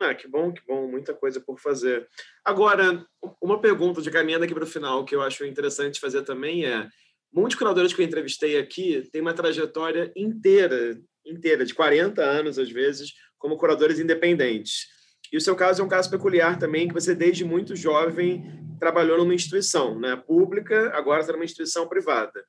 Ah, 0.00 0.14
que 0.14 0.28
bom, 0.28 0.52
que 0.52 0.60
bom, 0.66 0.88
muita 0.88 1.14
coisa 1.14 1.40
por 1.40 1.58
fazer. 1.58 2.08
Agora, 2.44 3.04
uma 3.42 3.60
pergunta 3.60 4.02
de 4.02 4.10
caminhando 4.10 4.44
aqui 4.44 4.54
para 4.54 4.64
o 4.64 4.68
final 4.68 5.04
que 5.04 5.14
eu 5.14 5.22
acho 5.22 5.44
interessante 5.44 6.00
fazer 6.00 6.22
também 6.22 6.64
é: 6.64 6.88
muitos 7.34 7.58
curadores 7.58 7.92
que 7.92 8.00
eu 8.00 8.06
entrevistei 8.06 8.56
aqui 8.56 9.08
têm 9.10 9.20
uma 9.20 9.34
trajetória 9.34 10.12
inteira, 10.14 11.00
inteira, 11.26 11.64
de 11.64 11.74
40 11.74 12.22
anos 12.22 12.58
às 12.58 12.70
vezes, 12.70 13.12
como 13.38 13.56
curadores 13.56 13.98
independentes. 13.98 14.86
E 15.32 15.36
o 15.36 15.40
seu 15.40 15.56
caso 15.56 15.82
é 15.82 15.84
um 15.84 15.88
caso 15.88 16.08
peculiar 16.08 16.58
também, 16.58 16.86
que 16.86 16.94
você 16.94 17.14
desde 17.14 17.44
muito 17.44 17.74
jovem 17.74 18.44
trabalhou 18.78 19.18
numa 19.18 19.34
instituição 19.34 19.98
né, 19.98 20.14
pública, 20.14 20.92
agora 20.94 21.20
está 21.20 21.32
numa 21.32 21.44
instituição 21.44 21.88
privada. 21.88 22.44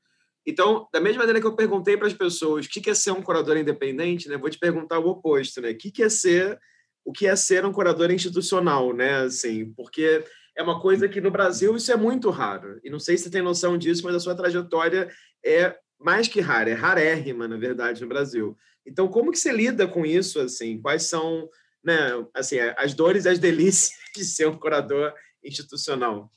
Então, 0.45 0.87
da 0.93 1.01
mesma 1.01 1.19
maneira 1.19 1.41
que 1.41 1.47
eu 1.47 1.55
perguntei 1.55 1.97
para 1.97 2.07
as 2.07 2.13
pessoas 2.13 2.67
o 2.67 2.69
que 2.69 2.87
é 2.89 2.93
ser 2.93 3.11
um 3.11 3.21
curador 3.21 3.57
independente, 3.57 4.29
né, 4.29 4.37
vou 4.37 4.49
te 4.49 4.59
perguntar 4.59 4.99
o 4.99 5.07
oposto, 5.07 5.59
né? 5.59 5.71
O 5.71 5.77
que 5.77 6.03
é 6.03 6.09
ser, 6.09 6.59
o 7.03 7.11
que 7.11 7.25
é 7.25 7.35
ser 7.35 7.65
um 7.65 7.71
curador 7.71 8.11
institucional, 8.11 8.93
né? 8.93 9.21
Assim, 9.21 9.73
porque 9.73 10.23
é 10.57 10.63
uma 10.63 10.79
coisa 10.79 11.07
que 11.09 11.19
no 11.19 11.31
Brasil 11.31 11.75
isso 11.75 11.91
é 11.91 11.95
muito 11.95 12.29
raro. 12.29 12.79
E 12.83 12.89
não 12.89 12.99
sei 12.99 13.17
se 13.17 13.25
você 13.25 13.29
tem 13.29 13.41
noção 13.41 13.77
disso, 13.77 14.03
mas 14.03 14.15
a 14.15 14.19
sua 14.19 14.35
trajetória 14.35 15.09
é 15.43 15.75
mais 15.99 16.27
que 16.27 16.39
rara, 16.39 16.69
é 16.69 16.73
rarérrima, 16.73 17.47
na 17.47 17.57
verdade, 17.57 18.01
no 18.01 18.07
Brasil. 18.07 18.57
Então, 18.85 19.07
como 19.07 19.31
que 19.31 19.39
você 19.39 19.51
lida 19.51 19.87
com 19.87 20.05
isso, 20.05 20.39
assim? 20.39 20.79
Quais 20.79 21.03
são, 21.03 21.49
né, 21.83 22.11
assim, 22.33 22.59
as 22.77 22.93
dores 22.93 23.25
e 23.25 23.29
as 23.29 23.39
delícias 23.39 23.91
de 24.15 24.23
ser 24.23 24.47
um 24.47 24.57
curador 24.57 25.13
institucional? 25.43 26.31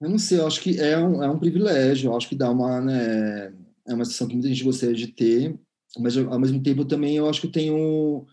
Eu 0.00 0.10
não 0.10 0.18
sei, 0.18 0.38
eu 0.38 0.46
acho 0.46 0.60
que 0.60 0.80
é 0.80 0.96
um, 0.96 1.22
é 1.22 1.28
um 1.28 1.38
privilégio, 1.38 2.10
eu 2.10 2.16
acho 2.16 2.28
que 2.28 2.36
dá 2.36 2.50
uma, 2.50 2.80
né, 2.80 3.52
é 3.86 3.94
uma 3.94 4.04
situação 4.04 4.28
que 4.28 4.34
muita 4.34 4.48
gente 4.48 4.62
gostaria 4.62 4.94
de 4.94 5.08
ter, 5.08 5.58
mas 5.98 6.16
ao 6.16 6.38
mesmo 6.38 6.62
tempo 6.62 6.84
também 6.84 7.16
eu 7.16 7.28
acho 7.28 7.40
que 7.40 7.46
eu 7.48 7.52
tenho 7.52 8.24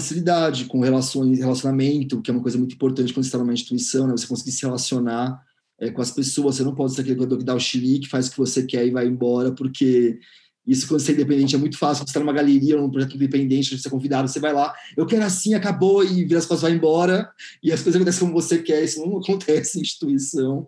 facilidade 0.00 0.66
com 0.66 0.80
relações, 0.80 1.38
relacionamento, 1.38 2.20
que 2.20 2.30
é 2.30 2.34
uma 2.34 2.42
coisa 2.42 2.58
muito 2.58 2.74
importante 2.74 3.12
quando 3.12 3.24
você 3.24 3.28
está 3.28 3.38
numa 3.38 3.54
instituição, 3.54 4.06
né, 4.06 4.12
você 4.12 4.26
conseguir 4.26 4.52
se 4.52 4.62
relacionar 4.62 5.40
é, 5.80 5.90
com 5.90 6.02
as 6.02 6.10
pessoas, 6.10 6.56
você 6.56 6.62
não 6.62 6.74
pode 6.74 6.94
ser 6.94 7.00
aquele 7.00 7.26
que 7.26 7.44
dá 7.44 7.54
o 7.54 7.60
xilique, 7.60 8.08
faz 8.08 8.28
o 8.28 8.30
que 8.30 8.36
você 8.36 8.62
quer 8.64 8.86
e 8.86 8.90
vai 8.90 9.06
embora, 9.06 9.52
porque 9.52 10.18
isso, 10.66 10.86
quando 10.86 11.00
você 11.00 11.12
é 11.12 11.14
independente, 11.14 11.54
é 11.54 11.58
muito 11.58 11.78
fácil. 11.78 12.04
Você 12.04 12.10
está 12.10 12.18
numa 12.18 12.32
galeria, 12.32 12.76
num 12.76 12.90
projeto 12.90 13.14
independente, 13.14 13.78
você 13.78 13.86
é 13.86 13.90
convidado, 13.90 14.28
você 14.28 14.40
vai 14.40 14.52
lá, 14.52 14.74
eu 14.96 15.06
quero 15.06 15.24
assim, 15.24 15.54
acabou, 15.54 16.04
e 16.04 16.24
vira 16.24 16.38
as 16.38 16.46
coisas, 16.46 16.62
vai 16.62 16.72
embora, 16.72 17.30
e 17.62 17.72
as 17.72 17.80
coisas 17.80 17.96
acontecem 17.96 18.20
como 18.20 18.32
você 18.32 18.58
quer. 18.58 18.82
Isso 18.82 19.00
não 19.00 19.16
acontece 19.18 19.78
em 19.78 19.82
instituição. 19.82 20.66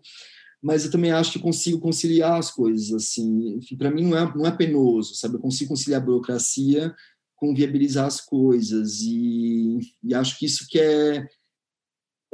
Mas 0.62 0.84
eu 0.84 0.90
também 0.90 1.10
acho 1.10 1.32
que 1.32 1.38
consigo 1.38 1.80
conciliar 1.80 2.38
as 2.38 2.50
coisas, 2.50 2.92
assim. 2.92 3.58
Para 3.76 3.90
mim, 3.90 4.04
não 4.04 4.16
é, 4.16 4.36
não 4.36 4.46
é 4.46 4.50
penoso, 4.50 5.14
sabe? 5.14 5.34
Eu 5.34 5.40
consigo 5.40 5.68
conciliar 5.70 6.00
a 6.00 6.04
burocracia 6.04 6.94
com 7.38 7.54
viabilizar 7.54 8.06
as 8.06 8.20
coisas. 8.20 9.00
E, 9.00 9.78
e 10.02 10.14
acho 10.14 10.38
que 10.38 10.44
isso 10.44 10.66
que 10.68 10.78
é, 10.78 11.26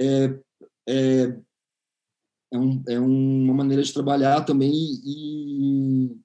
é, 0.01 0.41
é, 0.89 1.39
é, 2.53 2.59
um, 2.59 2.83
é 2.89 2.99
uma 2.99 3.55
maneira 3.55 3.83
de 3.83 3.93
trabalhar 3.93 4.41
também 4.43 4.73
e 4.73 6.25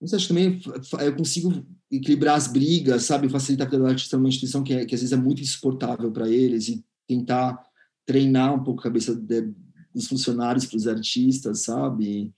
mas 0.00 0.12
acho 0.12 0.26
que 0.26 0.34
também 0.34 0.60
eu 1.00 1.14
consigo 1.14 1.64
equilibrar 1.88 2.34
as 2.34 2.48
brigas, 2.48 3.04
sabe? 3.04 3.28
Facilitar 3.28 3.68
a 3.68 3.70
vida 3.70 3.84
do 3.84 3.88
artista 3.88 4.16
numa 4.16 4.28
instituição 4.28 4.64
que, 4.64 4.74
é, 4.74 4.84
que 4.84 4.96
às 4.96 5.00
vezes 5.00 5.12
é 5.12 5.16
muito 5.16 5.40
insuportável 5.40 6.10
para 6.10 6.28
eles 6.28 6.68
e 6.68 6.84
tentar 7.06 7.62
treinar 8.04 8.52
um 8.52 8.64
pouco 8.64 8.80
a 8.80 8.82
cabeça 8.82 9.14
de, 9.14 9.54
dos 9.94 10.08
funcionários 10.08 10.66
para 10.66 10.76
os 10.76 10.88
artistas, 10.88 11.62
sabe? 11.62 12.34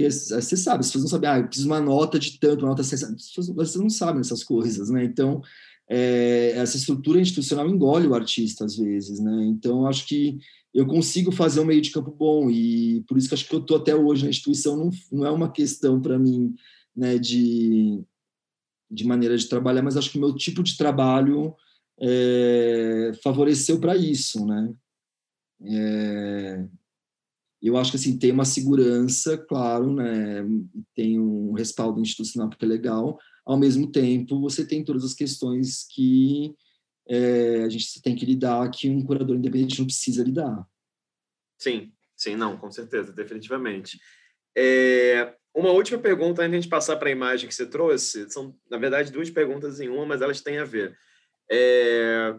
Porque 0.00 0.10
você 0.10 0.56
sabe, 0.56 0.80
as 0.80 0.86
pessoas 0.86 1.04
não 1.04 1.10
sabem, 1.10 1.28
ah, 1.28 1.38
eu 1.38 1.46
preciso 1.46 1.68
uma 1.68 1.80
nota 1.80 2.18
de 2.18 2.38
tanto, 2.38 2.60
uma 2.60 2.70
nota 2.70 2.82
de 2.82 2.88
vocês 2.88 3.74
não 3.76 3.90
sabem 3.90 4.20
essas 4.20 4.42
coisas, 4.42 4.88
né? 4.88 5.04
Então, 5.04 5.42
é, 5.90 6.52
essa 6.52 6.78
estrutura 6.78 7.20
institucional 7.20 7.68
engole 7.68 8.06
o 8.06 8.14
artista 8.14 8.64
às 8.64 8.76
vezes, 8.76 9.20
né? 9.20 9.44
Então, 9.44 9.86
acho 9.86 10.06
que 10.06 10.38
eu 10.72 10.86
consigo 10.86 11.30
fazer 11.30 11.60
um 11.60 11.66
meio 11.66 11.82
de 11.82 11.90
campo 11.90 12.10
bom 12.10 12.48
e 12.48 13.04
por 13.06 13.18
isso 13.18 13.28
que 13.28 13.34
acho 13.34 13.46
que 13.46 13.54
eu 13.54 13.60
estou 13.60 13.76
até 13.76 13.94
hoje 13.94 14.24
na 14.24 14.30
instituição, 14.30 14.74
não, 14.74 14.90
não 15.12 15.26
é 15.26 15.30
uma 15.30 15.52
questão 15.52 16.00
para 16.00 16.18
mim 16.18 16.54
né, 16.96 17.18
de, 17.18 18.02
de 18.90 19.04
maneira 19.04 19.36
de 19.36 19.48
trabalhar, 19.48 19.82
mas 19.82 19.98
acho 19.98 20.10
que 20.10 20.16
o 20.16 20.20
meu 20.20 20.34
tipo 20.34 20.62
de 20.62 20.78
trabalho 20.78 21.54
é, 22.00 23.12
favoreceu 23.22 23.78
para 23.78 23.96
isso, 23.96 24.46
né? 24.46 24.72
É, 25.62 26.64
eu 27.68 27.76
acho 27.76 27.90
que 27.90 27.96
assim 27.96 28.18
tem 28.18 28.32
uma 28.32 28.44
segurança, 28.44 29.36
claro, 29.36 29.92
né? 29.92 30.44
Tem 30.94 31.20
um 31.20 31.52
respaldo 31.52 32.00
institucional 32.00 32.48
que 32.48 32.64
é 32.64 32.68
legal. 32.68 33.18
Ao 33.44 33.58
mesmo 33.58 33.90
tempo, 33.90 34.40
você 34.40 34.66
tem 34.66 34.84
todas 34.84 35.04
as 35.04 35.14
questões 35.14 35.86
que 35.92 36.54
é, 37.08 37.64
a 37.64 37.68
gente 37.68 38.00
tem 38.00 38.14
que 38.14 38.24
lidar 38.24 38.70
que 38.70 38.88
um 38.88 39.04
curador 39.04 39.36
independente 39.36 39.78
não 39.78 39.86
precisa 39.86 40.22
lidar. 40.22 40.64
Sim, 41.58 41.92
sim, 42.16 42.36
não, 42.36 42.56
com 42.56 42.70
certeza, 42.70 43.12
definitivamente. 43.12 43.98
É, 44.56 45.34
uma 45.54 45.70
última 45.70 45.98
pergunta 45.98 46.42
antes 46.42 46.50
de 46.50 46.56
a 46.56 46.60
gente 46.60 46.70
passar 46.70 46.96
para 46.96 47.08
a 47.08 47.12
imagem 47.12 47.48
que 47.48 47.54
você 47.54 47.66
trouxe. 47.66 48.30
São, 48.30 48.56
na 48.70 48.78
verdade, 48.78 49.12
duas 49.12 49.28
perguntas 49.28 49.80
em 49.80 49.88
uma, 49.88 50.06
mas 50.06 50.22
elas 50.22 50.40
têm 50.40 50.58
a 50.58 50.64
ver. 50.64 50.96
É, 51.50 52.34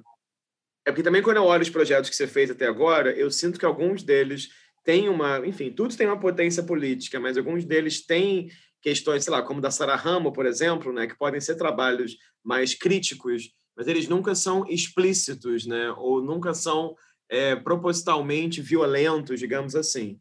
é 0.86 0.92
porque 0.92 1.04
também 1.04 1.22
quando 1.22 1.38
eu 1.38 1.44
olho 1.44 1.62
os 1.62 1.70
projetos 1.70 2.10
que 2.10 2.16
você 2.16 2.26
fez 2.26 2.50
até 2.50 2.66
agora, 2.66 3.12
eu 3.12 3.30
sinto 3.30 3.60
que 3.60 3.66
alguns 3.66 4.02
deles 4.02 4.50
têm 4.84 5.10
uma... 5.10 5.46
Enfim, 5.46 5.72
tudo 5.72 5.96
tem 5.96 6.08
uma 6.08 6.20
potência 6.20 6.64
política, 6.64 7.20
mas 7.20 7.38
alguns 7.38 7.66
deles 7.66 8.06
têm 8.06 8.50
questões, 8.82 9.24
sei 9.24 9.32
lá, 9.32 9.42
como 9.42 9.62
da 9.62 9.72
Sara 9.72 9.96
Ramo, 9.96 10.34
por 10.34 10.46
exemplo, 10.46 10.92
né, 10.92 11.08
que 11.08 11.18
podem 11.18 11.40
ser 11.40 11.56
trabalhos 11.56 12.18
mais 12.44 12.74
críticos, 12.74 13.52
mas 13.78 13.88
eles 13.88 14.08
nunca 14.08 14.34
são 14.34 14.68
explícitos, 14.68 15.66
né, 15.66 15.92
ou 15.92 16.22
nunca 16.22 16.54
são 16.54 16.96
é, 17.30 17.56
propositalmente 17.56 18.62
violentos, 18.62 19.40
digamos 19.40 19.76
assim. 19.76 20.20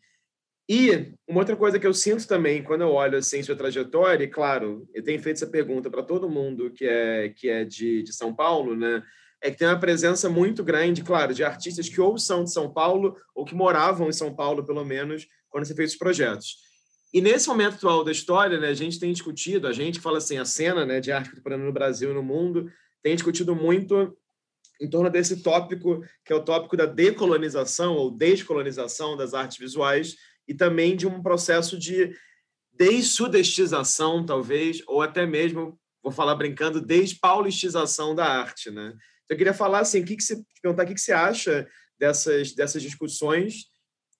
E 0.69 1.13
uma 1.27 1.41
outra 1.41 1.57
coisa 1.57 1.81
que 1.81 1.87
eu 1.87 1.93
sinto 1.93 2.29
também 2.29 2.63
quando 2.63 2.83
eu 2.83 2.93
olho 2.93 3.19
assim 3.19 3.43
sua 3.43 3.57
trajetória, 3.57 4.23
e 4.23 4.29
claro, 4.29 4.89
eu 4.95 5.03
tenho 5.03 5.21
feito 5.21 5.39
essa 5.39 5.51
pergunta 5.51 5.91
para 5.91 6.05
todo 6.05 6.31
mundo 6.31 6.71
que 6.71 6.85
é 6.85 7.31
que 7.31 7.49
é 7.49 7.65
de, 7.65 8.05
de 8.05 8.13
São 8.13 8.33
Paulo, 8.33 8.77
né? 8.77 9.03
É 9.43 9.51
que 9.51 9.59
tem 9.59 9.69
uma 9.69 9.79
presença 9.79 10.29
muito 10.29 10.63
grande, 10.63 11.03
claro, 11.03 11.33
de 11.33 11.43
artistas 11.43 11.89
que 11.89 12.01
ou 12.01 12.19
são 12.19 12.45
de 12.45 12.53
São 12.53 12.71
Paulo 12.71 13.17
ou 13.35 13.45
que 13.45 13.55
moravam 13.55 14.09
em 14.09 14.13
São 14.13 14.35
Paulo, 14.35 14.65
pelo 14.65 14.85
menos, 14.85 15.27
quando 15.49 15.65
você 15.65 15.75
fez 15.75 15.93
os 15.93 15.99
projetos. 15.99 16.57
E 17.13 17.21
nesse 17.21 17.49
momento 17.49 17.75
atual 17.75 18.05
da 18.05 18.13
história, 18.13 18.59
né, 18.59 18.69
a 18.69 18.75
gente 18.75 19.01
tem 19.01 19.13
discutido, 19.13 19.67
a 19.67 19.73
gente 19.73 19.99
fala 19.99 20.19
assim, 20.19 20.39
a 20.39 20.45
cena 20.45 20.87
né, 20.87 21.01
de 21.01 21.11
arte 21.11 21.31
contemporânea 21.31 21.67
no 21.67 21.73
Brasil 21.73 22.11
e 22.11 22.15
no 22.15 22.23
mundo, 22.23 22.71
tem 23.03 23.15
discutido 23.15 23.55
muito 23.57 24.17
em 24.81 24.89
torno 24.89 25.11
desse 25.11 25.43
tópico, 25.43 26.03
que 26.25 26.33
é 26.33 26.37
o 26.37 26.45
tópico 26.45 26.77
da 26.77 26.87
decolonização 26.87 27.95
ou 27.95 28.11
descolonização 28.11 29.17
das 29.17 29.35
artes 29.35 29.59
visuais, 29.59 30.17
e 30.47 30.55
também 30.55 30.97
de 30.97 31.07
um 31.07 31.23
processo 31.23 31.79
de 31.79 32.15
dessudestização, 32.73 34.25
talvez, 34.25 34.83
ou 34.87 35.03
até 35.03 35.27
mesmo, 35.27 35.79
vou 36.03 36.11
falar 36.11 36.35
brincando, 36.35 36.81
despaulistização 36.81 38.15
da 38.15 38.25
arte. 38.25 38.71
Né? 38.71 38.95
Então, 39.31 39.37
eu 39.37 39.39
queria 39.39 39.55
falar 39.55 39.79
assim, 39.79 40.01
o 40.01 40.05
que, 40.05 40.17
que 40.17 40.25
você, 40.25 40.43
perguntar 40.61 40.83
o 40.83 40.87
que, 40.87 40.95
que 40.95 41.01
você 41.01 41.13
acha 41.13 41.69
dessas, 41.97 42.53
dessas 42.53 42.83
discussões. 42.83 43.67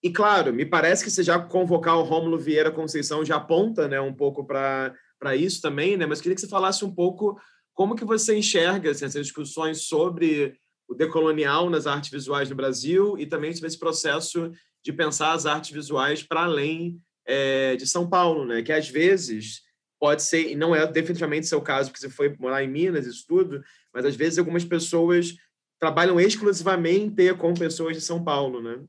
E, 0.01 0.09
claro, 0.09 0.53
me 0.53 0.65
parece 0.65 1.03
que 1.03 1.11
você 1.11 1.21
já 1.21 1.37
convocar 1.37 1.97
o 1.97 2.03
Rômulo 2.03 2.39
Vieira 2.39 2.71
Conceição 2.71 3.25
já 3.25 3.35
aponta 3.35 3.89
né, 3.89 3.99
um 3.99 4.13
pouco 4.13 4.45
para 4.45 4.95
isso 5.35 5.61
também, 5.61 5.97
né? 5.97 6.05
mas 6.05 6.21
queria 6.21 6.33
que 6.33 6.39
você 6.41 6.47
falasse 6.47 6.85
um 6.85 6.95
pouco 6.95 7.37
como 7.73 7.95
que 7.95 8.05
você 8.05 8.37
enxerga 8.37 8.91
assim, 8.91 9.03
essas 9.03 9.25
discussões 9.25 9.83
sobre 9.83 10.55
o 10.87 10.95
decolonial 10.95 11.69
nas 11.69 11.87
artes 11.87 12.09
visuais 12.09 12.49
no 12.49 12.55
Brasil 12.55 13.17
e 13.19 13.25
também 13.25 13.53
sobre 13.53 13.67
esse 13.67 13.79
processo 13.79 14.49
de 14.83 14.93
pensar 14.93 15.33
as 15.33 15.45
artes 15.45 15.71
visuais 15.71 16.23
para 16.23 16.43
além 16.43 16.97
é, 17.25 17.75
de 17.75 17.85
São 17.85 18.09
Paulo, 18.09 18.45
né? 18.45 18.61
Que 18.61 18.71
às 18.71 18.89
vezes 18.89 19.61
pode 20.01 20.23
ser, 20.23 20.51
e 20.51 20.55
não 20.55 20.73
é 20.73 20.91
definitivamente 20.91 21.45
seu 21.45 21.61
caso, 21.61 21.91
porque 21.91 22.01
você 22.01 22.09
foi 22.09 22.35
morar 22.39 22.63
em 22.63 22.67
Minas, 22.67 23.05
isso 23.05 23.23
tudo, 23.27 23.63
mas 23.93 24.03
às 24.03 24.15
vezes 24.15 24.39
algumas 24.39 24.65
pessoas 24.65 25.35
trabalham 25.79 26.19
exclusivamente 26.19 27.31
com 27.35 27.53
pessoas 27.53 27.95
de 27.95 28.01
São 28.01 28.23
Paulo, 28.23 28.63
né? 28.63 28.83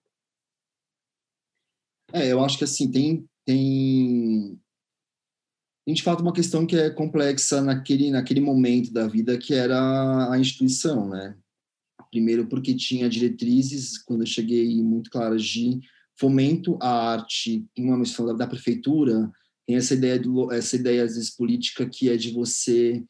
É, 2.14 2.32
eu 2.32 2.42
acho 2.42 2.56
que 2.56 2.64
assim, 2.64 2.90
tem, 2.90 3.28
tem, 3.44 4.58
tem 5.84 5.94
de 5.94 6.02
fato 6.02 6.22
uma 6.22 6.32
questão 6.32 6.66
que 6.66 6.76
é 6.76 6.88
complexa 6.88 7.60
naquele, 7.60 8.10
naquele 8.10 8.40
momento 8.40 8.90
da 8.90 9.06
vida 9.06 9.36
que 9.36 9.52
era 9.52 10.32
a 10.32 10.38
instituição, 10.38 11.10
né? 11.10 11.36
Primeiro 12.10 12.46
porque 12.46 12.74
tinha 12.74 13.08
diretrizes, 13.08 13.98
quando 13.98 14.20
eu 14.22 14.26
cheguei, 14.26 14.82
muito 14.82 15.10
claras 15.10 15.42
de 15.42 15.78
fomento 16.18 16.78
à 16.80 17.12
arte, 17.12 17.66
uma 17.76 17.98
missão 17.98 18.24
da, 18.24 18.32
da 18.32 18.46
prefeitura, 18.46 19.30
tem 19.66 19.76
essa 19.76 19.94
ideia, 19.94 20.18
do, 20.18 20.52
essa 20.52 20.76
ideia, 20.76 21.04
às 21.04 21.14
vezes, 21.14 21.30
política 21.30 21.88
que 21.88 22.10
é 22.10 22.16
de 22.16 22.32
você 22.32 23.02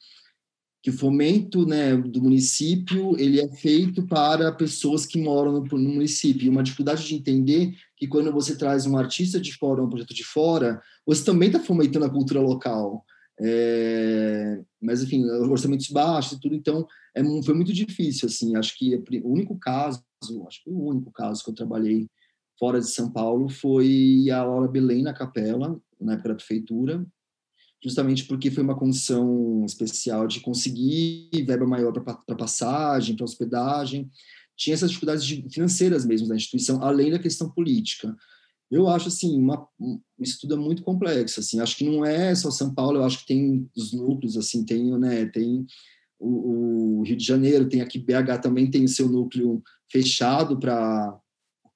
que 0.82 0.90
o 0.90 0.92
fomento 0.92 1.64
né, 1.64 1.96
do 1.96 2.20
município 2.20 3.16
ele 3.16 3.40
é 3.40 3.48
feito 3.48 4.04
para 4.04 4.50
pessoas 4.50 5.06
que 5.06 5.20
moram 5.20 5.52
no, 5.52 5.78
no, 5.78 5.90
município. 5.90 6.46
E 6.46 6.48
uma 6.48 6.62
dificuldade 6.62 7.06
de 7.06 7.14
entender 7.14 7.76
que 7.96 8.08
quando 8.08 8.32
você 8.32 8.56
traz 8.56 8.84
um 8.84 8.96
artista 8.96 9.40
de 9.40 9.56
fora, 9.56 9.82
um 9.82 9.88
projeto 9.88 10.12
de 10.12 10.24
fora, 10.24 10.82
você 11.06 11.24
também 11.24 11.48
está 11.48 11.60
fomentando 11.60 12.04
a 12.04 12.10
cultura 12.10 12.40
local. 12.40 13.04
É, 13.40 14.60
mas, 14.80 15.02
enfim, 15.04 15.24
orçamentos 15.24 15.88
baixos 15.88 16.32
e 16.32 16.40
tudo, 16.40 16.54
então 16.56 16.86
é, 17.14 17.22
foi 17.44 17.54
muito 17.54 17.72
difícil. 17.72 18.26
assim 18.26 18.56
Acho 18.56 18.76
que 18.76 18.96
o 19.22 19.32
único 19.32 19.56
caso, 19.56 20.02
acho 20.48 20.64
que 20.64 20.70
o 20.70 20.88
único 20.88 21.12
caso 21.12 21.44
que 21.44 21.50
eu 21.50 21.54
trabalhei 21.54 22.08
fora 22.58 22.80
de 22.80 22.88
São 22.88 23.10
Paulo 23.10 23.48
foi 23.48 24.28
a 24.30 24.42
Laura 24.42 24.68
Belém 24.68 25.02
na 25.02 25.12
capela, 25.12 25.80
na 26.02 26.16
né, 26.16 26.22
prefeitura, 26.22 27.04
justamente 27.82 28.24
porque 28.24 28.50
foi 28.50 28.62
uma 28.62 28.78
condição 28.78 29.64
especial 29.64 30.26
de 30.26 30.40
conseguir 30.40 31.30
verba 31.46 31.66
maior 31.66 31.92
para 31.92 32.36
passagem, 32.36 33.16
para 33.16 33.24
hospedagem. 33.24 34.08
Tinha 34.56 34.74
essas 34.74 34.90
dificuldades 34.90 35.26
financeiras 35.52 36.04
mesmo 36.04 36.28
da 36.28 36.36
instituição, 36.36 36.82
além 36.82 37.10
da 37.10 37.18
questão 37.18 37.50
política. 37.50 38.14
Eu 38.70 38.88
acho 38.88 39.08
assim, 39.08 39.38
uma, 39.38 39.66
isso 40.18 40.38
tudo 40.40 40.54
é 40.54 40.56
muito 40.56 40.82
complexo. 40.82 41.40
Assim, 41.40 41.60
acho 41.60 41.76
que 41.76 41.84
não 41.84 42.04
é 42.04 42.34
só 42.34 42.50
São 42.50 42.72
Paulo. 42.72 42.98
Eu 42.98 43.04
acho 43.04 43.20
que 43.20 43.26
tem 43.26 43.68
os 43.76 43.92
núcleos, 43.92 44.36
assim, 44.36 44.64
tem, 44.64 44.98
né, 44.98 45.26
tem 45.26 45.66
o, 46.18 47.00
o 47.00 47.02
Rio 47.02 47.16
de 47.16 47.24
Janeiro, 47.24 47.68
tem 47.68 47.80
aqui 47.80 47.98
BH 47.98 48.40
também 48.40 48.70
tem 48.70 48.84
o 48.84 48.88
seu 48.88 49.08
núcleo 49.08 49.62
fechado 49.90 50.58
para 50.58 51.18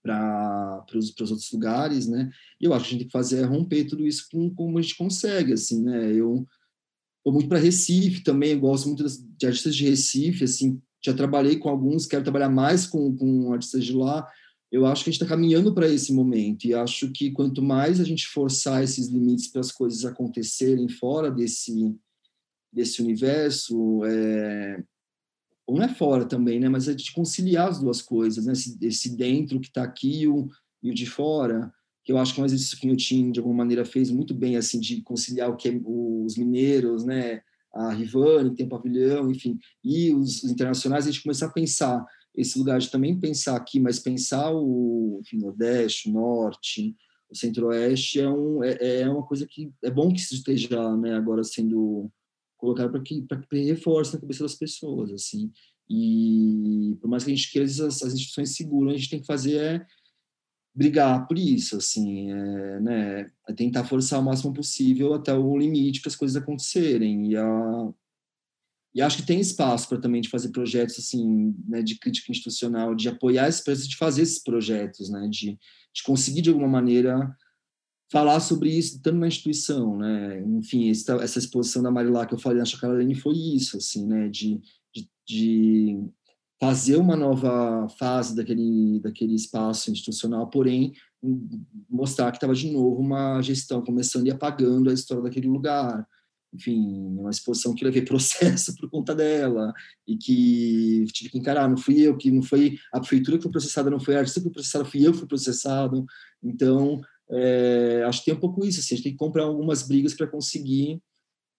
para 0.06 0.98
os 0.98 1.30
outros 1.30 1.50
lugares, 1.52 2.06
né? 2.06 2.30
E 2.60 2.64
eu 2.64 2.72
acho 2.72 2.84
que 2.84 2.88
a 2.88 2.92
gente 2.92 2.98
tem 3.00 3.06
que 3.08 3.12
fazer 3.12 3.40
é 3.40 3.44
romper 3.44 3.84
tudo 3.84 4.06
isso 4.06 4.26
com 4.30 4.48
como 4.54 4.78
a 4.78 4.82
gente 4.82 4.96
consegue, 4.96 5.52
assim, 5.52 5.82
né? 5.82 6.12
Eu 6.12 6.46
vou 7.24 7.32
muito 7.32 7.48
para 7.48 7.58
Recife 7.58 8.22
também, 8.22 8.58
gosto 8.58 8.86
muito 8.86 9.04
de 9.04 9.46
artistas 9.46 9.74
de 9.74 9.88
Recife, 9.88 10.44
assim, 10.44 10.80
já 11.04 11.12
trabalhei 11.12 11.56
com 11.56 11.68
alguns, 11.68 12.06
quero 12.06 12.22
trabalhar 12.22 12.48
mais 12.48 12.86
com, 12.86 13.16
com 13.16 13.52
artistas 13.52 13.84
de 13.84 13.92
lá. 13.92 14.26
Eu 14.70 14.84
acho 14.86 15.04
que 15.04 15.10
a 15.10 15.12
gente 15.12 15.22
está 15.22 15.34
caminhando 15.34 15.72
para 15.72 15.88
esse 15.88 16.12
momento 16.12 16.66
e 16.66 16.74
acho 16.74 17.10
que 17.12 17.30
quanto 17.30 17.62
mais 17.62 18.00
a 18.00 18.04
gente 18.04 18.26
forçar 18.26 18.82
esses 18.82 19.08
limites 19.08 19.48
para 19.48 19.60
as 19.60 19.70
coisas 19.70 20.04
acontecerem 20.04 20.88
fora 20.88 21.30
desse 21.30 21.94
desse 22.72 23.00
universo, 23.00 24.04
é, 24.04 24.84
ou 25.66 25.76
não 25.76 25.84
é 25.84 25.88
fora 25.88 26.24
também, 26.24 26.60
né? 26.60 26.68
Mas 26.68 26.88
é 26.88 26.94
de 26.94 27.12
conciliar 27.12 27.68
as 27.68 27.80
duas 27.80 28.00
coisas, 28.00 28.46
né? 28.46 28.52
Esse, 28.52 28.78
esse 28.80 29.16
dentro 29.16 29.60
que 29.60 29.68
está 29.68 29.82
aqui 29.82 30.22
e 30.22 30.28
o, 30.28 30.48
e 30.82 30.90
o 30.90 30.94
de 30.94 31.06
fora, 31.06 31.72
que 32.04 32.12
eu 32.12 32.18
acho 32.18 32.32
que 32.32 32.40
é 32.40 32.42
um 32.42 32.46
exercício 32.46 32.78
que 32.78 32.90
o 32.90 32.96
Tim, 32.96 33.32
de 33.32 33.40
alguma 33.40 33.58
maneira, 33.58 33.84
fez 33.84 34.10
muito 34.10 34.32
bem, 34.32 34.56
assim, 34.56 34.78
de 34.78 35.02
conciliar 35.02 35.50
o 35.50 35.56
que 35.56 35.68
é, 35.68 35.80
os 35.84 36.36
mineiros, 36.36 37.04
né? 37.04 37.42
A 37.74 37.92
Rivane, 37.92 38.50
que 38.50 38.56
tem 38.56 38.68
pavilhão, 38.68 39.30
enfim, 39.30 39.58
e 39.84 40.14
os, 40.14 40.44
internacionais, 40.44 41.06
a 41.06 41.10
gente 41.10 41.22
começar 41.22 41.46
a 41.46 41.52
pensar 41.52 42.06
esse 42.34 42.58
lugar 42.58 42.78
de 42.78 42.90
também 42.90 43.18
pensar 43.18 43.56
aqui, 43.56 43.80
mas 43.80 43.98
pensar 43.98 44.50
o 44.50 45.18
enfim, 45.20 45.38
Nordeste, 45.38 46.08
o 46.08 46.12
Norte, 46.12 46.94
o 47.30 47.36
Centro-Oeste 47.36 48.20
é, 48.20 48.28
um, 48.28 48.62
é, 48.62 49.00
é, 49.00 49.10
uma 49.10 49.26
coisa 49.26 49.46
que 49.46 49.72
é 49.82 49.90
bom 49.90 50.12
que 50.12 50.20
esteja 50.20 50.96
né, 50.96 51.14
agora 51.14 51.42
sendo 51.42 52.10
colocar 52.56 52.88
para 52.88 53.00
que, 53.00 53.22
para 53.22 53.40
que 53.40 53.64
reforce 53.64 54.14
na 54.14 54.20
cabeça 54.20 54.42
das 54.42 54.54
pessoas, 54.54 55.12
assim. 55.12 55.50
E 55.88 56.96
por 57.00 57.08
mais 57.08 57.24
que 57.24 57.30
a 57.30 57.34
gente 57.34 57.50
queira 57.50 57.66
as, 57.66 57.80
as 57.80 58.14
instituições 58.14 58.56
seguras, 58.56 58.94
a 58.94 58.96
gente 58.96 59.10
tem 59.10 59.20
que 59.20 59.26
fazer 59.26 59.56
é 59.56 59.86
brigar 60.74 61.26
por 61.26 61.38
isso, 61.38 61.78
assim, 61.78 62.30
é, 62.30 62.80
né, 62.80 63.30
é 63.48 63.52
tentar 63.54 63.84
forçar 63.84 64.20
o 64.20 64.22
máximo 64.22 64.52
possível 64.52 65.14
até 65.14 65.32
o 65.32 65.56
limite 65.56 66.02
para 66.02 66.10
as 66.10 66.16
coisas 66.16 66.36
acontecerem. 66.36 67.30
E, 67.30 67.36
a, 67.36 67.92
e 68.94 69.00
acho 69.00 69.18
que 69.18 69.26
tem 69.26 69.40
espaço 69.40 69.88
para 69.88 70.00
também 70.00 70.20
de 70.20 70.28
fazer 70.28 70.50
projetos 70.50 70.98
assim, 70.98 71.54
né, 71.66 71.82
de 71.82 71.98
crítica 71.98 72.30
institucional, 72.30 72.94
de 72.94 73.08
apoiar 73.08 73.48
esses 73.48 73.62
projetos, 73.62 73.88
de 73.88 73.96
fazer 73.96 74.22
esses 74.22 74.42
projetos, 74.42 75.08
né, 75.08 75.26
de, 75.30 75.58
de 75.94 76.02
conseguir 76.04 76.42
de 76.42 76.50
alguma 76.50 76.68
maneira 76.68 77.34
falar 78.10 78.40
sobre 78.40 78.70
isso 78.70 79.00
tanto 79.02 79.18
na 79.18 79.28
instituição, 79.28 79.96
né? 79.98 80.40
Enfim, 80.42 80.90
essa, 80.90 81.14
essa 81.16 81.38
exposição 81.38 81.82
da 81.82 81.90
Marilá 81.90 82.26
que 82.26 82.34
eu 82.34 82.38
falei 82.38 82.58
na 82.58 82.64
Chácara 82.64 82.94
Lene 82.94 83.14
foi 83.14 83.34
isso, 83.34 83.76
assim, 83.76 84.06
né? 84.06 84.28
De, 84.28 84.60
de, 84.94 85.08
de, 85.26 86.04
fazer 86.58 86.96
uma 86.96 87.16
nova 87.16 87.86
fase 87.98 88.34
daquele, 88.34 88.98
daquele 89.00 89.34
espaço 89.34 89.90
institucional, 89.90 90.48
porém 90.48 90.94
mostrar 91.90 92.30
que 92.30 92.38
estava 92.38 92.54
de 92.54 92.70
novo 92.70 93.00
uma 93.00 93.42
gestão 93.42 93.82
começando 93.82 94.26
e 94.26 94.30
apagando 94.30 94.88
a 94.88 94.92
história 94.94 95.22
daquele 95.22 95.48
lugar. 95.48 96.06
Enfim, 96.54 96.80
uma 97.18 97.30
exposição 97.30 97.74
que 97.74 97.84
levei 97.84 98.00
processo 98.06 98.74
por 98.76 98.88
conta 98.88 99.14
dela 99.14 99.74
e 100.06 100.16
que 100.16 101.04
tive 101.12 101.30
que 101.30 101.38
encarar. 101.38 101.68
Não 101.68 101.76
fui 101.76 102.00
eu 102.00 102.16
que 102.16 102.30
não 102.30 102.42
foi 102.42 102.78
a 102.92 103.00
prefeitura 103.00 103.36
que 103.36 103.42
foi 103.42 103.52
processada, 103.52 103.90
não 103.90 104.00
foi 104.00 104.16
a 104.16 104.20
artista 104.20 104.40
que 104.40 104.44
foi 104.44 104.52
processada, 104.52 104.84
fui 104.84 105.06
eu 105.06 105.12
que 105.12 105.18
fui 105.18 105.28
processado. 105.28 106.06
Então 106.42 107.02
é, 107.30 108.04
acho 108.06 108.20
que 108.20 108.26
tem 108.26 108.34
um 108.34 108.40
pouco 108.40 108.64
isso, 108.64 108.80
assim, 108.80 108.94
a 108.94 108.96
gente 108.96 109.04
tem 109.04 109.12
que 109.12 109.18
comprar 109.18 109.44
algumas 109.44 109.82
brigas 109.82 110.14
para 110.14 110.26
conseguir 110.26 111.00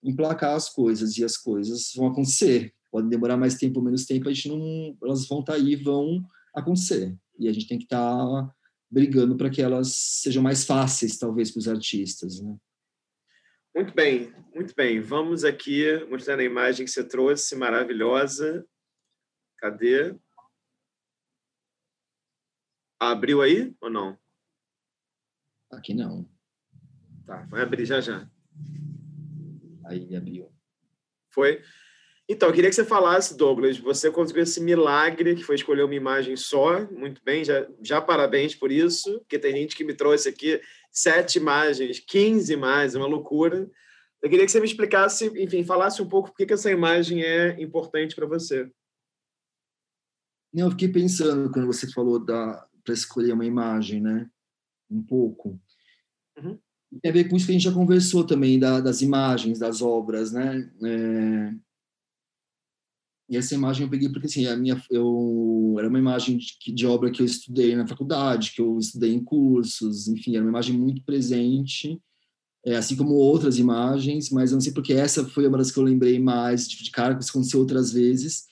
emplacar 0.02 0.54
as 0.54 0.68
coisas, 0.68 1.16
e 1.16 1.24
as 1.24 1.36
coisas 1.36 1.92
vão 1.94 2.08
acontecer. 2.08 2.74
Pode 2.90 3.08
demorar 3.08 3.36
mais 3.36 3.56
tempo 3.56 3.80
ou 3.80 3.84
menos 3.84 4.06
tempo, 4.06 4.28
a 4.28 4.32
gente 4.32 4.48
não, 4.48 4.96
elas 5.02 5.26
vão 5.26 5.40
estar 5.40 5.52
tá 5.52 5.58
aí 5.58 5.76
vão 5.76 6.24
acontecer. 6.54 7.16
E 7.38 7.48
a 7.48 7.52
gente 7.52 7.68
tem 7.68 7.78
que 7.78 7.84
estar 7.84 8.16
tá 8.16 8.54
brigando 8.90 9.36
para 9.36 9.50
que 9.50 9.60
elas 9.60 9.92
sejam 9.94 10.42
mais 10.42 10.64
fáceis, 10.64 11.18
talvez, 11.18 11.50
para 11.50 11.60
os 11.60 11.68
artistas, 11.68 12.40
né? 12.40 12.56
Muito 13.74 13.94
bem, 13.94 14.32
muito 14.54 14.74
bem. 14.74 15.00
Vamos 15.00 15.44
aqui 15.44 15.84
mostrar 16.06 16.38
a 16.38 16.44
imagem 16.44 16.84
que 16.84 16.90
você 16.90 17.04
trouxe, 17.04 17.54
maravilhosa. 17.54 18.66
Cadê? 19.58 20.16
Abriu 22.98 23.40
aí 23.40 23.72
ou 23.80 23.90
não? 23.90 24.18
Aqui 25.70 25.94
não. 25.94 26.28
Tá, 27.26 27.46
vai 27.50 27.62
abrir 27.62 27.84
já 27.84 28.00
já. 28.00 28.28
Aí 29.84 30.14
abriu. 30.16 30.50
Foi. 31.30 31.62
Então, 32.30 32.50
eu 32.50 32.54
queria 32.54 32.68
que 32.68 32.76
você 32.76 32.84
falasse, 32.84 33.36
Douglas, 33.36 33.78
você 33.78 34.10
conseguiu 34.10 34.42
esse 34.42 34.60
milagre 34.60 35.34
que 35.34 35.42
foi 35.42 35.54
escolher 35.54 35.82
uma 35.82 35.94
imagem 35.94 36.36
só, 36.36 36.86
muito 36.90 37.22
bem, 37.24 37.42
já, 37.42 37.66
já 37.82 38.02
parabéns 38.02 38.54
por 38.54 38.70
isso, 38.70 39.20
porque 39.20 39.38
tem 39.38 39.54
gente 39.54 39.74
que 39.74 39.82
me 39.82 39.94
trouxe 39.94 40.28
aqui 40.28 40.60
sete 40.90 41.38
imagens, 41.38 42.00
15 42.00 42.52
imagens, 42.52 42.94
uma 42.94 43.06
loucura. 43.06 43.70
Eu 44.20 44.28
queria 44.28 44.44
que 44.44 44.52
você 44.52 44.60
me 44.60 44.66
explicasse, 44.66 45.26
enfim, 45.42 45.64
falasse 45.64 46.02
um 46.02 46.08
pouco 46.08 46.28
por 46.28 46.36
que 46.36 46.52
essa 46.52 46.70
imagem 46.70 47.22
é 47.22 47.60
importante 47.62 48.14
para 48.14 48.26
você. 48.26 48.70
Eu 50.52 50.70
fiquei 50.70 50.88
pensando 50.88 51.50
quando 51.50 51.66
você 51.66 51.90
falou 51.90 52.22
da 52.22 52.66
para 52.84 52.94
escolher 52.94 53.32
uma 53.32 53.44
imagem, 53.44 54.00
né? 54.00 54.30
Um 54.90 55.02
pouco. 55.02 55.60
Uhum. 56.36 56.58
Tem 57.02 57.10
a 57.10 57.14
ver 57.14 57.28
com 57.28 57.36
isso 57.36 57.46
que 57.46 57.52
a 57.52 57.54
gente 57.54 57.64
já 57.64 57.72
conversou 57.72 58.24
também, 58.24 58.58
da, 58.58 58.80
das 58.80 59.02
imagens, 59.02 59.58
das 59.58 59.82
obras, 59.82 60.32
né? 60.32 60.70
É... 60.84 61.54
E 63.30 63.36
essa 63.36 63.54
imagem 63.54 63.84
eu 63.84 63.90
peguei 63.90 64.08
porque, 64.08 64.26
assim, 64.26 64.46
a 64.46 64.56
minha, 64.56 64.82
eu, 64.90 65.76
era 65.78 65.88
uma 65.88 65.98
imagem 65.98 66.38
de, 66.38 66.72
de, 66.72 66.86
obra 66.86 67.10
que 67.10 67.20
eu 67.20 67.26
estudei 67.26 67.76
na 67.76 67.86
faculdade, 67.86 68.52
que 68.52 68.60
eu 68.62 68.78
estudei 68.78 69.12
em 69.12 69.22
cursos, 69.22 70.08
enfim, 70.08 70.34
era 70.34 70.42
uma 70.42 70.50
imagem 70.50 70.74
muito 70.74 71.04
presente, 71.04 72.00
é, 72.64 72.76
assim 72.76 72.96
como 72.96 73.12
outras 73.12 73.58
imagens, 73.58 74.30
mas 74.30 74.50
eu 74.50 74.56
não 74.56 74.62
sei 74.62 74.72
porque 74.72 74.94
essa 74.94 75.26
foi 75.26 75.46
uma 75.46 75.58
das 75.58 75.70
que 75.70 75.78
eu 75.78 75.82
lembrei 75.82 76.18
mais 76.18 76.66
de, 76.66 76.82
de 76.82 76.90
cara, 76.90 77.14
que 77.14 77.22
isso 77.22 77.30
aconteceu 77.30 77.60
outras 77.60 77.92
vezes, 77.92 78.46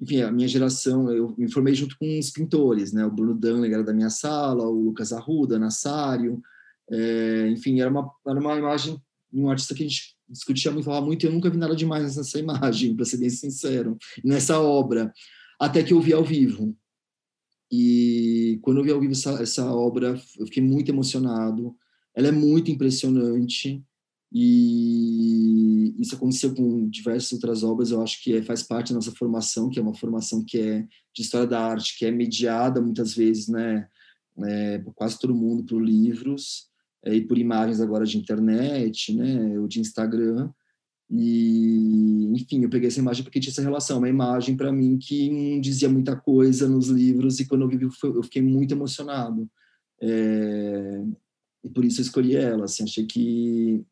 enfim, 0.00 0.22
a 0.22 0.32
minha 0.32 0.48
geração, 0.48 1.10
eu 1.10 1.34
me 1.38 1.50
formei 1.50 1.74
junto 1.74 1.96
com 1.98 2.18
os 2.18 2.30
pintores, 2.30 2.92
né? 2.92 3.06
O 3.06 3.10
Bruno 3.10 3.34
Danler 3.34 3.72
era 3.72 3.84
da 3.84 3.92
minha 3.92 4.10
sala, 4.10 4.66
o 4.68 4.84
Lucas 4.84 5.12
Arruda, 5.12 5.58
Nassário, 5.58 6.42
é, 6.90 7.48
enfim, 7.50 7.80
era 7.80 7.90
uma, 7.90 8.10
era 8.26 8.38
uma 8.38 8.56
imagem 8.56 9.00
um 9.34 9.50
artista 9.50 9.74
que 9.74 9.82
a 9.82 9.88
gente 9.88 10.16
discutia 10.28 10.70
muito, 10.70 10.84
falava 10.84 11.04
muito, 11.04 11.24
e 11.24 11.26
eu 11.26 11.32
nunca 11.32 11.50
vi 11.50 11.56
nada 11.56 11.74
demais 11.74 12.16
nessa 12.16 12.38
imagem, 12.38 12.94
para 12.94 13.04
ser 13.04 13.16
bem 13.16 13.28
sincero, 13.28 13.98
nessa 14.24 14.60
obra, 14.60 15.12
até 15.60 15.82
que 15.82 15.92
eu 15.92 16.00
vi 16.00 16.12
ao 16.12 16.24
vivo. 16.24 16.76
E 17.70 18.58
quando 18.62 18.78
eu 18.78 18.84
vi 18.84 18.92
ao 18.92 19.00
vivo 19.00 19.12
essa, 19.12 19.42
essa 19.42 19.74
obra, 19.74 20.20
eu 20.38 20.46
fiquei 20.46 20.62
muito 20.62 20.90
emocionado. 20.90 21.74
Ela 22.14 22.28
é 22.28 22.32
muito 22.32 22.70
impressionante, 22.70 23.82
E 24.36 25.94
isso 25.96 26.16
aconteceu 26.16 26.52
com 26.52 26.88
diversas 26.88 27.32
outras 27.34 27.62
obras, 27.62 27.92
eu 27.92 28.02
acho 28.02 28.20
que 28.20 28.34
é, 28.34 28.42
faz 28.42 28.64
parte 28.64 28.88
da 28.88 28.96
nossa 28.96 29.12
formação, 29.12 29.70
que 29.70 29.78
é 29.78 29.82
uma 29.82 29.94
formação 29.94 30.44
que 30.44 30.58
é 30.58 30.88
de 31.14 31.22
história 31.22 31.46
da 31.46 31.64
arte, 31.64 31.96
que 31.96 32.04
é 32.04 32.10
mediada 32.10 32.80
muitas 32.80 33.14
vezes, 33.14 33.46
né, 33.46 33.86
é, 34.44 34.78
por 34.78 34.92
quase 34.92 35.20
todo 35.20 35.32
mundo 35.32 35.62
por 35.62 35.80
livros 35.80 36.66
é, 37.04 37.14
e 37.14 37.20
por 37.20 37.38
imagens 37.38 37.80
agora 37.80 38.04
de 38.04 38.18
internet, 38.18 39.14
né, 39.14 39.56
ou 39.56 39.68
de 39.68 39.78
Instagram. 39.78 40.50
E, 41.08 42.32
enfim, 42.34 42.64
eu 42.64 42.68
peguei 42.68 42.88
essa 42.88 42.98
imagem 42.98 43.22
porque 43.22 43.38
tinha 43.38 43.52
essa 43.52 43.62
relação, 43.62 43.98
uma 43.98 44.08
imagem 44.08 44.56
para 44.56 44.72
mim 44.72 44.98
que 44.98 45.30
não 45.30 45.60
dizia 45.60 45.88
muita 45.88 46.16
coisa 46.16 46.68
nos 46.68 46.88
livros 46.88 47.38
e 47.38 47.46
quando 47.46 47.62
eu 47.62 47.68
vi 47.68 47.78
eu 47.80 48.22
fiquei 48.24 48.42
muito 48.42 48.74
emocionado. 48.74 49.48
É, 50.02 51.04
e 51.62 51.68
por 51.68 51.84
isso 51.84 52.00
eu 52.00 52.02
escolhi 52.02 52.34
ela, 52.34 52.64
assim, 52.64 52.82
achei 52.82 53.06
que 53.06 53.84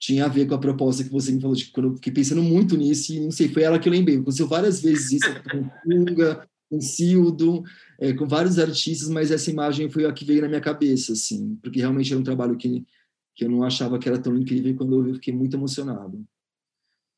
tinha 0.00 0.24
a 0.24 0.28
ver 0.28 0.46
com 0.46 0.54
a 0.54 0.58
proposta 0.58 1.04
que 1.04 1.10
você 1.10 1.30
me 1.30 1.40
falou, 1.40 1.54
de 1.54 1.66
quando 1.66 1.90
eu 1.90 1.94
fiquei 1.96 2.10
pensando 2.10 2.42
muito 2.42 2.74
nisso, 2.74 3.12
e 3.12 3.20
não 3.20 3.30
sei, 3.30 3.50
foi 3.50 3.62
ela 3.62 3.78
que 3.78 3.86
eu 3.86 3.92
lembrei, 3.92 4.16
aconteceu 4.16 4.48
várias 4.48 4.80
vezes 4.80 5.12
isso, 5.12 5.28
com 5.44 5.70
Funga, 5.82 6.48
com 6.70 6.80
Sildo, 6.80 7.62
é, 8.00 8.14
com 8.14 8.26
vários 8.26 8.58
artistas, 8.58 9.10
mas 9.10 9.30
essa 9.30 9.50
imagem 9.50 9.90
foi 9.90 10.06
a 10.06 10.12
que 10.12 10.24
veio 10.24 10.40
na 10.40 10.48
minha 10.48 10.60
cabeça, 10.60 11.12
assim, 11.12 11.54
porque 11.62 11.80
realmente 11.80 12.10
era 12.10 12.18
um 12.18 12.24
trabalho 12.24 12.56
que, 12.56 12.82
que 13.36 13.44
eu 13.44 13.50
não 13.50 13.62
achava 13.62 13.98
que 13.98 14.08
era 14.08 14.18
tão 14.18 14.34
incrível, 14.38 14.72
e 14.72 14.74
quando 14.74 14.96
eu 14.96 15.02
vi, 15.02 15.10
eu 15.10 15.14
fiquei 15.16 15.34
muito 15.34 15.54
emocionado. 15.54 16.24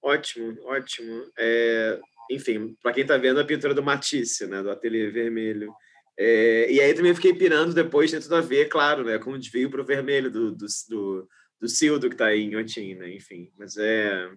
Ótimo, 0.02 0.58
ótimo. 0.64 1.22
É, 1.38 2.00
enfim, 2.28 2.76
para 2.82 2.92
quem 2.92 3.02
está 3.02 3.16
vendo 3.16 3.38
a 3.38 3.44
pintura 3.44 3.72
do 3.72 3.82
Matisse, 3.82 4.48
né, 4.48 4.60
do 4.60 4.70
Ateliê 4.72 5.08
Vermelho, 5.08 5.72
é, 6.18 6.70
e 6.70 6.80
aí 6.80 6.92
também 6.94 7.14
fiquei 7.14 7.32
pirando 7.32 7.72
depois, 7.72 8.10
tem 8.10 8.20
tudo 8.20 8.34
a 8.34 8.40
ver, 8.40 8.68
claro, 8.68 9.04
né, 9.04 9.20
como 9.20 9.38
desvio 9.38 9.70
para 9.70 9.80
o 9.80 9.86
vermelho 9.86 10.28
do, 10.28 10.50
do, 10.50 10.66
do 10.88 11.28
do 11.62 11.68
Cildo 11.68 12.08
que 12.08 12.16
está 12.16 12.26
aí 12.26 12.42
em 12.42 12.56
Otim, 12.56 12.94
né? 12.94 13.14
Enfim, 13.14 13.52
mas 13.56 13.76
é... 13.76 14.28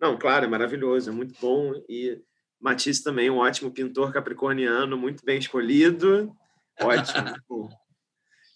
Não, 0.00 0.16
claro, 0.16 0.44
é 0.44 0.48
maravilhoso, 0.48 1.10
é 1.10 1.12
muito 1.12 1.34
bom. 1.40 1.72
E 1.88 2.20
Matisse 2.60 3.02
também, 3.02 3.28
um 3.28 3.38
ótimo 3.38 3.72
pintor 3.72 4.12
capricorniano, 4.12 4.96
muito 4.96 5.24
bem 5.24 5.38
escolhido. 5.38 6.32
Ótimo. 6.80 7.68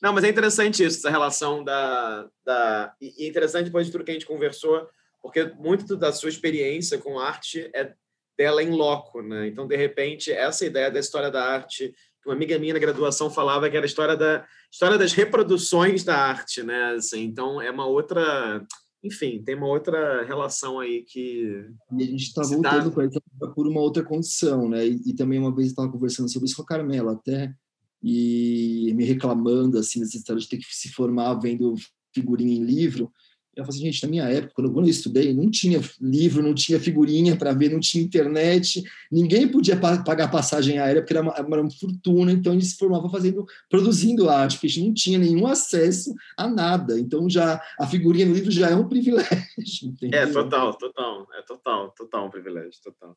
Não, 0.00 0.12
mas 0.12 0.22
é 0.22 0.28
interessante 0.28 0.84
isso, 0.84 0.98
essa 0.98 1.10
relação 1.10 1.64
da... 1.64 2.30
da... 2.44 2.94
E 3.00 3.26
interessante 3.26 3.66
depois 3.66 3.86
de 3.86 3.92
tudo 3.92 4.04
que 4.04 4.12
a 4.12 4.14
gente 4.14 4.26
conversou, 4.26 4.88
porque 5.20 5.44
muito 5.58 5.96
da 5.96 6.12
sua 6.12 6.28
experiência 6.28 6.98
com 6.98 7.18
arte 7.18 7.68
é 7.74 7.92
dela 8.38 8.62
em 8.62 8.70
loco, 8.70 9.20
né? 9.20 9.48
Então, 9.48 9.66
de 9.66 9.76
repente, 9.76 10.30
essa 10.30 10.64
ideia 10.64 10.92
da 10.92 11.00
história 11.00 11.30
da 11.30 11.42
arte 11.42 11.92
uma 12.26 12.34
amiga 12.34 12.58
minha 12.58 12.74
na 12.74 12.80
graduação 12.80 13.30
falava 13.30 13.70
que 13.70 13.76
era 13.76 13.86
a 13.86 13.88
história 13.88 14.16
da 14.16 14.44
história 14.70 14.98
das 14.98 15.12
reproduções 15.12 16.04
da 16.04 16.16
arte, 16.16 16.62
né? 16.62 16.94
Assim, 16.96 17.22
então 17.22 17.62
é 17.62 17.70
uma 17.70 17.86
outra, 17.86 18.66
enfim, 19.02 19.42
tem 19.42 19.54
uma 19.54 19.68
outra 19.68 20.24
relação 20.24 20.80
aí 20.80 21.02
que 21.02 21.64
e 21.96 22.02
a 22.02 22.06
gente 22.06 22.24
está 22.24 22.42
voltando 22.42 22.90
para 22.90 23.06
isso 23.06 23.20
por 23.54 23.66
uma 23.66 23.80
outra 23.80 24.02
condição, 24.02 24.68
né? 24.68 24.86
E, 24.86 25.00
e 25.06 25.14
também 25.14 25.38
uma 25.38 25.54
vez 25.54 25.68
estava 25.68 25.90
conversando 25.90 26.30
sobre 26.30 26.46
isso 26.46 26.56
com 26.56 26.62
a 26.62 26.66
Carmela 26.66 27.12
até 27.12 27.54
e 28.02 28.92
me 28.94 29.04
reclamando 29.04 29.78
assim 29.78 30.00
dessa 30.00 30.16
história 30.16 30.40
de 30.40 30.48
ter 30.48 30.58
que 30.58 30.66
se 30.68 30.90
formar 30.90 31.34
vendo 31.34 31.74
figurinha 32.12 32.56
em 32.56 32.64
livro. 32.64 33.12
Eu 33.56 33.64
falei 33.64 33.80
assim, 33.80 33.90
gente, 33.90 34.02
na 34.02 34.10
minha 34.10 34.24
época, 34.24 34.52
quando, 34.54 34.86
eu 34.86 34.90
estudei, 34.90 35.32
não 35.32 35.50
tinha 35.50 35.80
livro, 35.98 36.42
não 36.42 36.54
tinha 36.54 36.78
figurinha 36.78 37.34
para 37.36 37.54
ver, 37.54 37.70
não 37.70 37.80
tinha 37.80 38.04
internet, 38.04 38.84
ninguém 39.10 39.48
podia 39.48 39.78
pa 39.78 39.96
pagar 40.04 40.30
passagem 40.30 40.78
aérea, 40.78 41.00
porque 41.00 41.14
era 41.14 41.22
uma, 41.22 41.32
era 41.32 41.62
uma, 41.62 41.70
fortuna, 41.70 42.32
então 42.32 42.52
a 42.52 42.54
gente 42.54 42.66
se 42.66 42.76
formava 42.76 43.08
fazendo, 43.08 43.46
produzindo 43.70 44.28
arte, 44.28 44.56
porque 44.56 44.66
a 44.66 44.70
gente 44.70 44.86
não 44.86 44.94
tinha 44.94 45.18
nenhum 45.18 45.46
acesso 45.46 46.14
a 46.36 46.46
nada. 46.46 47.00
Então 47.00 47.30
já 47.30 47.58
a 47.80 47.86
figurinha 47.86 48.26
no 48.26 48.34
livro 48.34 48.50
já 48.50 48.68
é 48.68 48.76
um 48.76 48.86
privilégio. 48.86 49.48
Entendeu? 49.82 50.20
É, 50.20 50.26
total, 50.26 50.74
total, 50.74 51.26
é 51.32 51.42
total, 51.42 51.90
total 51.96 52.26
um 52.26 52.30
privilégio, 52.30 52.78
total. 52.84 53.16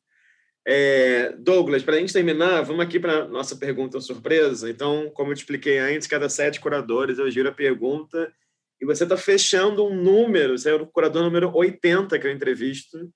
É, 0.66 1.34
Douglas, 1.38 1.82
para 1.82 1.96
a 1.96 1.98
gente 1.98 2.12
terminar, 2.12 2.62
vamos 2.62 2.82
aqui 2.82 2.98
para 2.98 3.28
nossa 3.28 3.56
pergunta 3.56 4.00
surpresa. 4.00 4.70
Então, 4.70 5.10
como 5.12 5.32
eu 5.32 5.34
te 5.34 5.40
expliquei 5.40 5.78
antes, 5.78 6.06
cada 6.06 6.30
sete 6.30 6.60
curadores 6.60 7.18
eu 7.18 7.30
giro 7.30 7.48
a 7.48 7.52
pergunta 7.52 8.32
e 8.80 8.86
você 8.86 9.04
está 9.04 9.16
fechando 9.16 9.84
um 9.84 9.94
número, 9.94 10.56
você 10.56 10.70
é 10.70 10.74
o 10.74 10.86
curador 10.86 11.22
número 11.22 11.54
80 11.54 12.18
que 12.18 12.26
eu 12.26 12.32
entrevisto, 12.32 13.12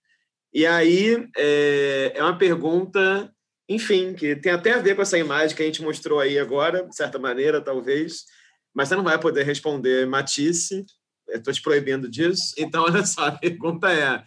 e 0.53 0.66
aí 0.66 1.27
é, 1.36 2.12
é 2.15 2.23
uma 2.23 2.36
pergunta, 2.36 3.32
enfim, 3.69 4.15
que 4.15 4.36
tem 4.36 4.53
até 4.53 4.73
a 4.73 4.78
ver 4.78 4.95
com 4.95 5.03
essa 5.03 5.19
imagem 5.19 5.57
que 5.57 5.62
a 5.62 5.66
gente 5.66 5.82
mostrou 5.82 6.20
aí 6.20 6.39
agora, 6.39 6.86
de 6.86 6.95
certa 6.95 7.19
maneira, 7.19 7.61
talvez, 7.61 8.24
mas 8.74 8.89
você 8.89 8.97
não 8.97 9.05
vai 9.05 9.19
poder 9.19 9.45
responder 9.45 10.07
Matisse, 10.07 10.85
estou 11.28 11.53
te 11.53 11.62
proibindo 11.62 12.09
disso, 12.09 12.55
então 12.59 12.85
olha 12.85 13.05
só, 13.07 13.27
a 13.27 13.32
pergunta 13.32 13.91
é, 13.91 14.23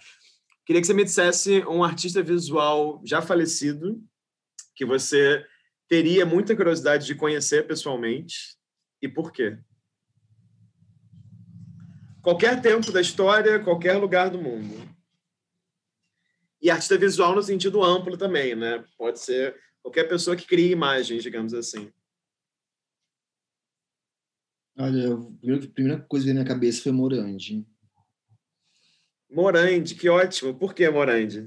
queria 0.66 0.82
que 0.82 0.88
você 0.88 0.94
me 0.94 1.04
dissesse 1.04 1.64
um 1.68 1.84
artista 1.84 2.24
visual 2.24 3.02
já 3.06 3.22
falecido, 3.22 4.02
que 4.76 4.86
você 4.86 5.46
teria 5.88 6.26
muita 6.26 6.56
curiosidade 6.56 7.06
de 7.06 7.16
conhecer 7.16 7.68
pessoalmente, 7.68 8.58
e 9.02 9.08
por 9.08 9.32
quê? 9.32 9.58
Qualquer 12.28 12.62
tempo 12.62 12.92
da 12.92 13.00
história, 13.00 13.58
qualquer 13.58 13.94
lugar 13.94 14.30
do 14.30 14.38
mundo. 14.38 14.76
E 16.62 16.70
artista 16.70 16.98
visual 16.98 17.34
no 17.34 17.42
sentido 17.42 17.82
amplo 17.82 18.18
também, 18.18 18.54
né? 18.54 18.84
Pode 18.98 19.22
ser 19.22 19.56
qualquer 19.82 20.10
pessoa 20.10 20.36
que 20.36 20.46
crie 20.46 20.70
imagens, 20.70 21.24
digamos 21.24 21.54
assim. 21.54 21.90
Olha, 24.78 25.14
a 25.14 25.68
primeira 25.74 26.02
coisa 26.02 26.26
que 26.26 26.34
veio 26.34 26.36
na 26.36 26.42
minha 26.42 26.54
cabeça 26.54 26.84
foi 26.84 26.92
Morandi. 26.92 27.66
Morandi, 29.32 29.96
que 29.96 30.10
ótimo. 30.10 30.54
Por 30.54 30.74
que 30.74 30.90
Morandi? 30.90 31.46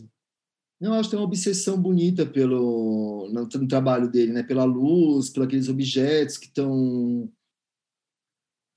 Não, 0.81 0.95
acho 0.95 1.11
que 1.11 1.11
tem 1.11 1.19
uma 1.19 1.27
obsessão 1.27 1.79
bonita 1.79 2.25
pelo 2.25 3.29
no, 3.31 3.43
no 3.43 3.69
trabalho 3.69 4.11
dele, 4.11 4.33
né? 4.33 4.43
Pela 4.43 4.65
luz, 4.65 5.29
pelos 5.29 5.47
aqueles 5.47 5.69
objetos 5.69 6.39
que 6.39 6.47
estão 6.47 7.31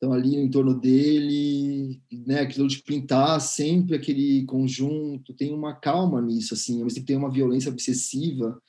estão 0.04 0.12
ali 0.12 0.36
em 0.36 0.50
torno 0.50 0.78
dele, 0.78 2.02
né? 2.12 2.42
Aquilo 2.42 2.68
de 2.68 2.84
pintar 2.84 3.40
sempre 3.40 3.96
aquele 3.96 4.46
conjunto, 4.46 5.34
tem 5.34 5.54
uma 5.54 5.74
calma 5.74 6.22
nisso, 6.22 6.54
assim, 6.54 6.84
mas 6.84 6.94
tem 6.96 7.16
uma 7.16 7.32
violência 7.32 7.72
obsessiva. 7.72 8.62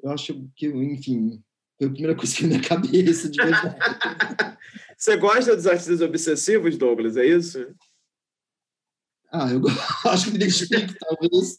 Eu 0.00 0.10
acho 0.12 0.48
que, 0.54 0.68
enfim, 0.68 1.42
foi 1.76 1.88
a 1.88 1.90
primeira 1.90 2.14
coisa 2.16 2.36
que 2.36 2.46
veio 2.46 2.60
na 2.60 2.68
cabeça. 2.68 3.28
De 3.28 3.38
Você 4.96 5.16
gosta 5.16 5.56
dos 5.56 5.66
artistas 5.66 6.00
obsessivos, 6.00 6.78
Douglas? 6.78 7.16
É 7.16 7.26
isso? 7.26 7.66
Ah, 9.32 9.50
eu 9.50 9.60
acho 10.10 10.26
que 10.26 10.30
me 10.30 10.36
identifico, 10.36 10.94
talvez. 11.00 11.58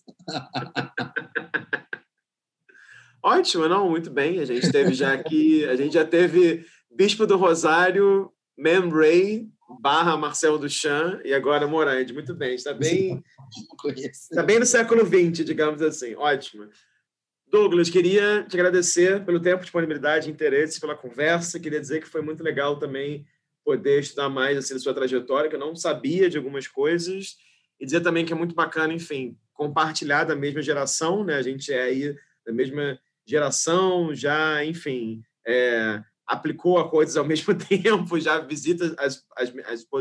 Ótimo, 3.21 3.67
não, 3.67 3.89
muito 3.89 4.09
bem. 4.09 4.39
A 4.39 4.45
gente 4.45 4.71
teve 4.71 4.93
já 4.93 5.13
aqui, 5.13 5.65
a 5.65 5.75
gente 5.75 5.93
já 5.93 6.05
teve 6.05 6.65
Bispo 6.89 7.27
do 7.27 7.35
Rosário, 7.35 8.31
Man 8.57 8.89
Ray 8.89 9.49
barra 9.79 10.15
Marcel 10.15 10.57
Duchamp 10.57 11.21
e 11.25 11.33
agora 11.33 11.67
Morandi. 11.67 12.13
Muito 12.13 12.33
bem, 12.33 12.55
está 12.55 12.73
bem, 12.73 13.23
está 13.97 14.43
bem 14.43 14.59
no 14.59 14.65
século 14.65 15.05
XX, 15.05 15.45
digamos 15.45 15.81
assim. 15.81 16.15
Ótimo. 16.15 16.69
Douglas, 17.49 17.89
queria 17.89 18.43
te 18.47 18.55
agradecer 18.55 19.23
pelo 19.23 19.39
tempo, 19.39 19.61
disponibilidade, 19.61 20.29
interesse, 20.29 20.79
pela 20.79 20.95
conversa. 20.95 21.59
Queria 21.59 21.79
dizer 21.79 22.01
que 22.01 22.07
foi 22.07 22.21
muito 22.21 22.43
legal 22.43 22.77
também 22.77 23.25
poder 23.63 23.99
estudar 23.99 24.29
mais 24.29 24.57
assim, 24.57 24.73
da 24.73 24.79
sua 24.79 24.93
trajetória, 24.93 25.49
que 25.49 25.55
eu 25.55 25.59
não 25.59 25.75
sabia 25.75 26.29
de 26.29 26.37
algumas 26.37 26.67
coisas. 26.67 27.35
E 27.79 27.85
dizer 27.85 28.01
também 28.01 28.25
que 28.25 28.33
é 28.33 28.35
muito 28.35 28.55
bacana, 28.55 28.93
enfim, 28.93 29.37
compartilhar 29.53 30.23
da 30.23 30.35
mesma 30.35 30.61
geração, 30.61 31.23
né? 31.23 31.35
A 31.35 31.41
gente 31.41 31.71
é 31.73 31.81
aí 31.81 32.15
da 32.45 32.53
mesma 32.53 32.99
geração, 33.25 34.13
já, 34.13 34.63
enfim, 34.63 35.23
é, 35.45 36.01
aplicou 36.27 36.77
a 36.77 36.89
coisas 36.89 37.15
ao 37.17 37.25
mesmo 37.25 37.53
tempo, 37.55 38.19
já 38.19 38.39
visita 38.39 38.95
as, 38.97 39.23
as, 39.35 39.53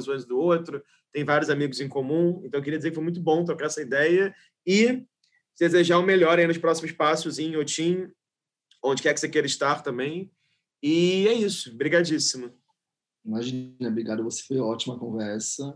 as 0.08 0.24
do 0.24 0.38
outro, 0.38 0.82
tem 1.12 1.24
vários 1.24 1.50
amigos 1.50 1.80
em 1.80 1.88
comum. 1.88 2.40
Então, 2.44 2.60
queria 2.60 2.78
dizer 2.78 2.90
que 2.90 2.96
foi 2.96 3.04
muito 3.04 3.20
bom 3.20 3.44
trocar 3.44 3.66
essa 3.66 3.82
ideia 3.82 4.34
e 4.66 5.04
desejar 5.58 5.98
o 5.98 6.02
melhor 6.02 6.38
aí 6.38 6.46
nos 6.46 6.58
próximos 6.58 6.92
passos 6.92 7.38
em 7.38 7.56
Otim, 7.56 8.08
onde 8.82 9.02
quer 9.02 9.14
que 9.14 9.20
você 9.20 9.28
queira 9.28 9.46
estar 9.46 9.82
também. 9.82 10.30
E 10.82 11.26
é 11.28 11.32
isso. 11.32 11.72
Obrigadíssimo. 11.72 12.52
Imagina, 13.24 13.88
obrigado. 13.88 14.24
Você 14.24 14.42
foi 14.42 14.58
ótima 14.58 14.98
conversa. 14.98 15.74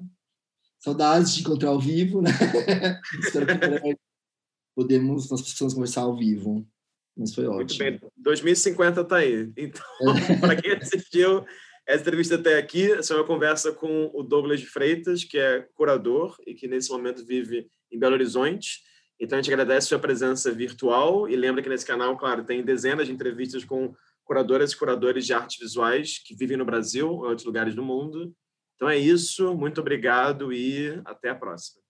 Saudades 0.80 1.34
de 1.34 1.40
encontrar 1.40 1.70
ao 1.70 1.80
vivo, 1.80 2.20
né? 2.20 2.30
Espero 3.20 3.46
que 3.46 3.96
podemos, 4.74 5.30
nós 5.30 5.40
precisamos 5.40 5.74
conversar 5.74 6.02
ao 6.02 6.16
vivo. 6.16 6.66
Mas 7.19 7.35
foi 7.35 7.47
ótimo. 7.47 7.57
Muito 7.57 7.78
bem. 7.78 8.01
2050 8.16 9.01
está 9.01 9.16
aí. 9.16 9.51
Então, 9.57 9.85
para 10.40 10.55
quem 10.55 10.73
assistiu 10.73 11.45
essa 11.86 12.03
entrevista 12.03 12.36
até 12.36 12.59
aqui, 12.59 12.93
essa 12.93 13.15
é 13.15 13.16
uma 13.16 13.27
conversa 13.27 13.73
com 13.73 14.11
o 14.15 14.23
Douglas 14.23 14.61
de 14.61 14.66
Freitas, 14.66 15.24
que 15.24 15.36
é 15.36 15.66
curador 15.74 16.36
e 16.47 16.55
que 16.55 16.69
nesse 16.69 16.90
momento 16.90 17.27
vive 17.27 17.66
em 17.90 17.99
Belo 17.99 18.15
Horizonte. 18.15 18.81
Então, 19.19 19.36
a 19.36 19.43
gente 19.43 19.53
agradece 19.53 19.86
a 19.86 19.89
sua 19.89 19.99
presença 19.99 20.53
virtual 20.53 21.28
e 21.28 21.35
lembra 21.35 21.61
que 21.61 21.69
nesse 21.69 21.85
canal, 21.85 22.16
claro, 22.16 22.45
tem 22.45 22.62
dezenas 22.62 23.09
de 23.09 23.12
entrevistas 23.12 23.65
com 23.65 23.93
curadoras 24.24 24.73
e 24.73 24.77
curadores 24.77 25.27
de 25.27 25.32
artes 25.32 25.59
visuais 25.59 26.23
que 26.24 26.36
vivem 26.36 26.57
no 26.57 26.65
Brasil 26.65 27.11
ou 27.11 27.27
em 27.27 27.31
outros 27.31 27.47
lugares 27.47 27.74
do 27.74 27.82
mundo. 27.82 28.32
Então 28.77 28.89
é 28.89 28.97
isso, 28.97 29.57
muito 29.57 29.81
obrigado 29.81 30.53
e 30.53 31.01
até 31.05 31.31
a 31.31 31.35
próxima. 31.35 31.82